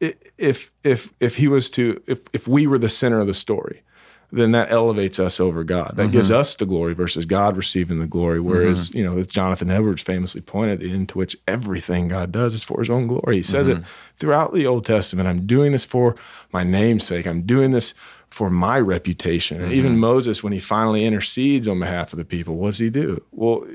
if 0.00 0.72
if 0.82 1.12
if 1.20 1.36
he 1.36 1.48
was 1.48 1.70
to 1.70 2.02
if 2.06 2.28
if 2.32 2.46
we 2.46 2.66
were 2.66 2.78
the 2.78 2.88
center 2.88 3.20
of 3.20 3.26
the 3.26 3.34
story 3.34 3.82
then 4.30 4.52
that 4.52 4.70
elevates 4.70 5.18
us 5.18 5.40
over 5.40 5.64
God. 5.64 5.92
That 5.96 6.04
mm-hmm. 6.04 6.12
gives 6.12 6.30
us 6.30 6.54
the 6.54 6.66
glory 6.66 6.92
versus 6.92 7.24
God 7.24 7.56
receiving 7.56 7.98
the 7.98 8.06
glory. 8.06 8.40
Whereas, 8.40 8.88
mm-hmm. 8.88 8.98
you 8.98 9.04
know, 9.04 9.16
as 9.16 9.26
Jonathan 9.26 9.70
Edwards 9.70 10.02
famously 10.02 10.42
pointed, 10.42 10.82
into 10.82 11.16
which 11.16 11.36
everything 11.46 12.08
God 12.08 12.30
does 12.30 12.54
is 12.54 12.64
for 12.64 12.80
his 12.80 12.90
own 12.90 13.06
glory. 13.06 13.36
He 13.36 13.42
says 13.42 13.68
mm-hmm. 13.68 13.80
it 13.82 13.88
throughout 14.18 14.52
the 14.52 14.66
Old 14.66 14.84
Testament. 14.84 15.28
I'm 15.28 15.46
doing 15.46 15.72
this 15.72 15.86
for 15.86 16.14
my 16.52 16.62
name's 16.62 17.06
sake. 17.06 17.26
I'm 17.26 17.42
doing 17.42 17.70
this 17.70 17.94
for 18.28 18.50
my 18.50 18.78
reputation. 18.78 19.62
And 19.62 19.72
even 19.72 19.92
mm-hmm. 19.92 20.00
Moses, 20.00 20.42
when 20.42 20.52
he 20.52 20.58
finally 20.58 21.06
intercedes 21.06 21.66
on 21.66 21.80
behalf 21.80 22.12
of 22.12 22.18
the 22.18 22.26
people, 22.26 22.56
what 22.56 22.70
does 22.70 22.78
he 22.78 22.90
do? 22.90 23.24
Well, 23.32 23.66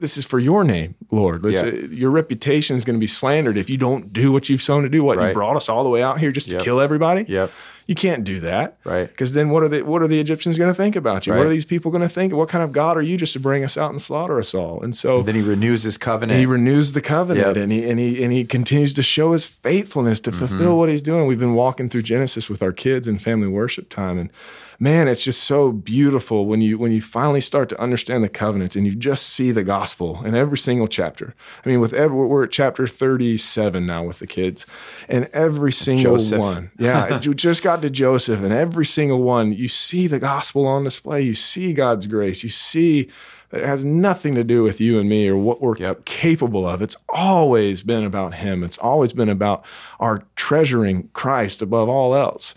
this 0.00 0.16
is 0.16 0.24
for 0.24 0.38
your 0.38 0.64
name, 0.64 0.94
Lord. 1.10 1.44
Yeah. 1.44 1.60
Uh, 1.60 1.66
your 1.90 2.10
reputation 2.10 2.76
is 2.76 2.84
going 2.84 2.96
to 2.96 3.00
be 3.00 3.06
slandered 3.06 3.56
if 3.56 3.68
you 3.70 3.76
don't 3.76 4.12
do 4.12 4.32
what 4.32 4.48
you've 4.48 4.62
sown 4.62 4.82
to 4.82 4.88
do. 4.88 5.02
What 5.02 5.18
right. 5.18 5.28
you 5.28 5.34
brought 5.34 5.56
us 5.56 5.68
all 5.68 5.84
the 5.84 5.90
way 5.90 6.02
out 6.02 6.18
here 6.18 6.32
just 6.32 6.48
yep. 6.48 6.58
to 6.58 6.64
kill 6.64 6.80
everybody? 6.80 7.24
Yep. 7.28 7.50
You 7.86 7.94
can't 7.94 8.24
do 8.24 8.40
that, 8.40 8.78
right? 8.84 9.08
Because 9.08 9.34
then 9.34 9.50
what 9.50 9.62
are 9.62 9.68
the 9.68 9.82
what 9.82 10.00
are 10.00 10.08
the 10.08 10.18
Egyptians 10.18 10.56
going 10.56 10.70
to 10.70 10.74
think 10.74 10.96
about 10.96 11.26
you? 11.26 11.32
Right. 11.32 11.38
What 11.38 11.46
are 11.46 11.50
these 11.50 11.66
people 11.66 11.90
going 11.90 12.02
to 12.02 12.08
think? 12.08 12.32
What 12.32 12.48
kind 12.48 12.64
of 12.64 12.72
God 12.72 12.96
are 12.96 13.02
you 13.02 13.18
just 13.18 13.34
to 13.34 13.40
bring 13.40 13.62
us 13.62 13.76
out 13.76 13.90
and 13.90 14.00
slaughter 14.00 14.38
us 14.38 14.54
all? 14.54 14.82
And 14.82 14.96
so 14.96 15.18
and 15.18 15.28
then 15.28 15.34
he 15.34 15.42
renews 15.42 15.82
his 15.82 15.98
covenant. 15.98 16.38
He 16.38 16.46
renews 16.46 16.92
the 16.92 17.02
covenant, 17.02 17.46
yep. 17.46 17.56
and 17.56 17.70
he 17.70 17.88
and 17.88 18.00
he 18.00 18.24
and 18.24 18.32
he 18.32 18.44
continues 18.44 18.94
to 18.94 19.02
show 19.02 19.32
his 19.32 19.46
faithfulness 19.46 20.20
to 20.20 20.32
fulfill 20.32 20.58
mm-hmm. 20.58 20.76
what 20.76 20.88
he's 20.88 21.02
doing. 21.02 21.26
We've 21.26 21.38
been 21.38 21.54
walking 21.54 21.90
through 21.90 22.02
Genesis 22.02 22.48
with 22.48 22.62
our 22.62 22.72
kids 22.72 23.06
and 23.06 23.20
family 23.20 23.48
worship 23.48 23.90
time, 23.90 24.18
and 24.18 24.30
man, 24.78 25.08
it's 25.08 25.22
just 25.22 25.44
so 25.44 25.72
beautiful 25.72 26.46
when 26.46 26.60
you 26.60 26.78
when 26.78 26.92
you 26.92 27.00
finally 27.00 27.40
start 27.40 27.68
to 27.68 27.80
understand 27.80 28.24
the 28.24 28.28
covenants 28.28 28.76
and 28.76 28.86
you 28.86 28.94
just 28.94 29.28
see 29.28 29.50
the 29.50 29.64
gospel 29.64 30.24
in 30.24 30.34
every 30.34 30.58
single 30.58 30.88
chapter. 30.88 31.34
I 31.64 31.68
mean, 31.68 31.80
with 31.80 31.92
every, 31.92 32.16
we're 32.16 32.44
at 32.44 32.50
chapter 32.50 32.86
thirty 32.86 33.36
seven 33.36 33.86
now 33.86 34.04
with 34.04 34.18
the 34.18 34.26
kids, 34.26 34.66
and 35.08 35.28
every 35.32 35.72
single 35.72 36.16
Joseph. 36.16 36.38
one, 36.38 36.70
yeah, 36.78 37.20
you 37.22 37.34
just 37.34 37.62
got 37.62 37.73
to 37.82 37.90
Joseph, 37.90 38.42
and 38.42 38.52
every 38.52 38.86
single 38.86 39.22
one, 39.22 39.52
you 39.52 39.68
see 39.68 40.06
the 40.06 40.18
gospel 40.18 40.66
on 40.66 40.84
display. 40.84 41.22
You 41.22 41.34
see 41.34 41.72
God's 41.72 42.06
grace. 42.06 42.42
You 42.42 42.50
see 42.50 43.08
that 43.50 43.60
it 43.60 43.66
has 43.66 43.84
nothing 43.84 44.34
to 44.34 44.44
do 44.44 44.62
with 44.62 44.80
you 44.80 44.98
and 44.98 45.08
me 45.08 45.28
or 45.28 45.36
what 45.36 45.60
we're 45.60 45.76
yep. 45.76 46.04
capable 46.04 46.66
of. 46.66 46.82
It's 46.82 46.96
always 47.08 47.82
been 47.82 48.04
about 48.04 48.34
Him. 48.34 48.64
It's 48.64 48.78
always 48.78 49.12
been 49.12 49.28
about 49.28 49.64
our 50.00 50.24
treasuring 50.36 51.08
Christ 51.12 51.62
above 51.62 51.88
all 51.88 52.14
else. 52.14 52.54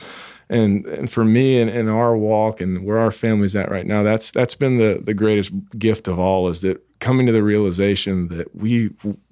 and 0.49 0.86
and 0.86 1.11
for 1.11 1.26
me 1.26 1.59
and, 1.59 1.70
and 1.70 1.89
our 1.89 2.15
walk 2.15 2.61
and 2.61 2.86
where 2.86 2.97
our 2.97 3.11
family's 3.11 3.55
at 3.55 3.70
right 3.70 3.86
now, 3.86 4.03
that's 4.03 4.32
that's 4.32 4.55
been 4.55 4.78
the 4.78 5.01
the 5.03 5.13
greatest 5.13 5.51
gift 5.78 6.07
of 6.07 6.20
all 6.20 6.47
is 6.47 6.61
that 6.61 6.82
coming 6.99 7.26
to 7.28 7.32
the 7.32 7.43
realization 7.43 8.30
that 8.30 8.55
we 8.55 8.89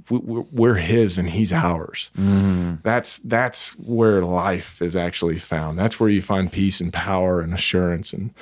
we're 0.10 0.76
his 0.76 1.18
and 1.18 1.30
he's 1.30 1.52
ours. 1.52 2.12
Mm. 2.18 2.82
That's 2.84 3.20
that's 3.20 3.74
where 3.80 4.22
life 4.22 4.82
is 4.82 4.96
actually 4.96 5.38
found. 5.38 5.80
That's 5.80 6.00
where 6.00 6.10
you 6.10 6.22
find 6.22 6.52
peace 6.52 6.80
and 6.80 6.94
power 6.94 7.42
and 7.42 7.54
assurance. 7.54 8.14
And 8.14 8.34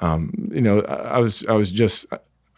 um, 0.00 0.50
you 0.52 0.60
know, 0.60 0.80
I 0.80 1.18
was 1.18 1.44
I 1.46 1.52
was 1.52 1.70
just 1.70 2.06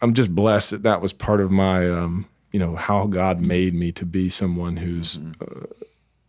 I'm 0.01 0.13
just 0.13 0.33
blessed 0.33 0.71
that 0.71 0.83
that 0.83 1.01
was 1.01 1.13
part 1.13 1.41
of 1.41 1.51
my 1.51 1.89
um, 1.89 2.27
you 2.51 2.59
know 2.59 2.75
how 2.75 3.07
God 3.07 3.41
made 3.41 3.73
me 3.73 3.91
to 3.93 4.05
be 4.05 4.29
someone 4.29 4.77
who's 4.77 5.17
mm-hmm. 5.17 5.43
uh, 5.43 5.65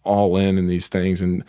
all 0.03 0.37
in 0.37 0.59
in 0.59 0.67
these 0.67 0.89
things 0.89 1.23
and 1.23 1.45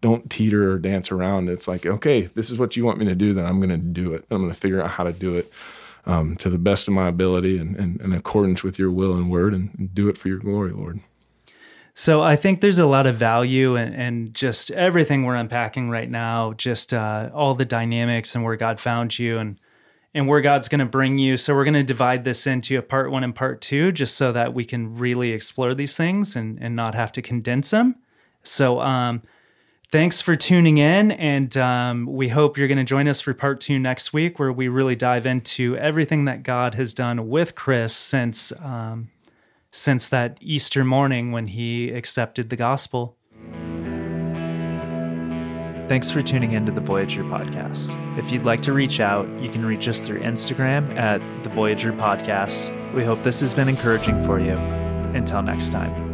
don't 0.00 0.30
teeter 0.30 0.72
or 0.72 0.78
dance 0.78 1.12
around. 1.12 1.50
It's 1.50 1.68
like 1.68 1.84
okay, 1.84 2.22
this 2.22 2.50
is 2.50 2.58
what 2.58 2.76
you 2.76 2.84
want 2.84 2.98
me 2.98 3.04
to 3.06 3.14
do, 3.14 3.34
then 3.34 3.44
I'm 3.44 3.60
going 3.60 3.70
to 3.70 3.76
do 3.76 4.14
it. 4.14 4.24
I'm 4.30 4.38
going 4.38 4.52
to 4.52 4.58
figure 4.58 4.80
out 4.80 4.90
how 4.90 5.04
to 5.04 5.12
do 5.12 5.36
it 5.36 5.52
um, 6.06 6.36
to 6.36 6.48
the 6.48 6.58
best 6.58 6.88
of 6.88 6.94
my 6.94 7.08
ability 7.08 7.58
and, 7.58 7.76
and, 7.76 8.00
in 8.00 8.12
accordance 8.12 8.62
with 8.62 8.78
your 8.78 8.90
will 8.90 9.14
and 9.14 9.30
word 9.30 9.54
and, 9.54 9.70
and, 9.78 9.94
do 9.94 10.08
it 10.08 10.16
for 10.16 10.28
your 10.28 10.38
glory, 10.38 10.70
Lord. 10.70 11.00
So 11.94 12.22
I 12.22 12.36
think 12.36 12.60
there's 12.60 12.78
a 12.78 12.86
lot 12.86 13.06
of 13.06 13.16
value 13.16 13.76
and 13.76 13.94
and 13.94 14.34
just 14.34 14.70
everything 14.70 15.24
we're 15.24 15.34
unpacking 15.34 15.90
right 15.90 16.08
now, 16.08 16.54
just 16.54 16.94
uh, 16.94 17.30
all 17.34 17.54
the 17.54 17.64
dynamics 17.64 18.34
and 18.34 18.44
where 18.44 18.56
God 18.56 18.80
found 18.80 19.18
you 19.18 19.38
and 19.38 19.58
and 20.14 20.26
where 20.26 20.40
God's 20.40 20.68
going 20.68 20.80
to 20.80 20.86
bring 20.86 21.18
you. 21.18 21.36
So 21.36 21.54
we're 21.54 21.64
going 21.64 21.74
to 21.74 21.82
divide 21.82 22.24
this 22.24 22.46
into 22.46 22.78
a 22.78 22.82
part 22.82 23.10
one 23.10 23.22
and 23.22 23.34
part 23.34 23.60
two, 23.60 23.92
just 23.92 24.16
so 24.16 24.32
that 24.32 24.54
we 24.54 24.64
can 24.64 24.96
really 24.96 25.32
explore 25.32 25.74
these 25.74 25.96
things 25.96 26.36
and 26.36 26.58
and 26.62 26.74
not 26.74 26.94
have 26.94 27.12
to 27.12 27.22
condense 27.22 27.70
them. 27.70 27.96
So 28.42 28.80
um, 28.80 29.22
thanks 29.90 30.20
for 30.20 30.36
tuning 30.36 30.78
in. 30.78 31.12
And 31.12 31.56
um, 31.56 32.06
we 32.06 32.28
hope 32.28 32.56
you're 32.56 32.68
going 32.68 32.78
to 32.78 32.84
join 32.84 33.08
us 33.08 33.20
for 33.20 33.34
part 33.34 33.60
two 33.60 33.78
next 33.78 34.12
week, 34.12 34.38
where 34.38 34.52
we 34.52 34.68
really 34.68 34.96
dive 34.96 35.26
into 35.26 35.76
everything 35.76 36.24
that 36.26 36.42
God 36.42 36.74
has 36.74 36.94
done 36.94 37.28
with 37.28 37.54
Chris 37.54 37.94
since 37.94 38.52
um, 38.60 39.10
since 39.72 40.08
that 40.08 40.36
Easter 40.40 40.84
morning 40.84 41.30
when 41.32 41.46
he 41.46 41.90
accepted 41.90 42.50
the 42.50 42.56
gospel. 42.56 43.16
Thanks 45.88 46.08
for 46.08 46.22
tuning 46.22 46.52
in 46.52 46.66
to 46.66 46.72
the 46.72 46.80
Voyager 46.80 47.24
podcast. 47.24 47.96
If 48.16 48.30
you'd 48.30 48.44
like 48.44 48.62
to 48.62 48.72
reach 48.72 49.00
out, 49.00 49.28
you 49.40 49.50
can 49.50 49.66
reach 49.66 49.88
us 49.88 50.06
through 50.06 50.20
Instagram 50.20 50.96
at 50.96 51.20
the 51.42 51.50
Voyager 51.50 51.92
podcast. 51.92 52.94
We 52.94 53.04
hope 53.04 53.24
this 53.24 53.40
has 53.40 53.54
been 53.54 53.68
encouraging 53.68 54.24
for 54.24 54.38
you. 54.38 54.52
Until 54.52 55.42
next 55.42 55.70
time. 55.70 56.09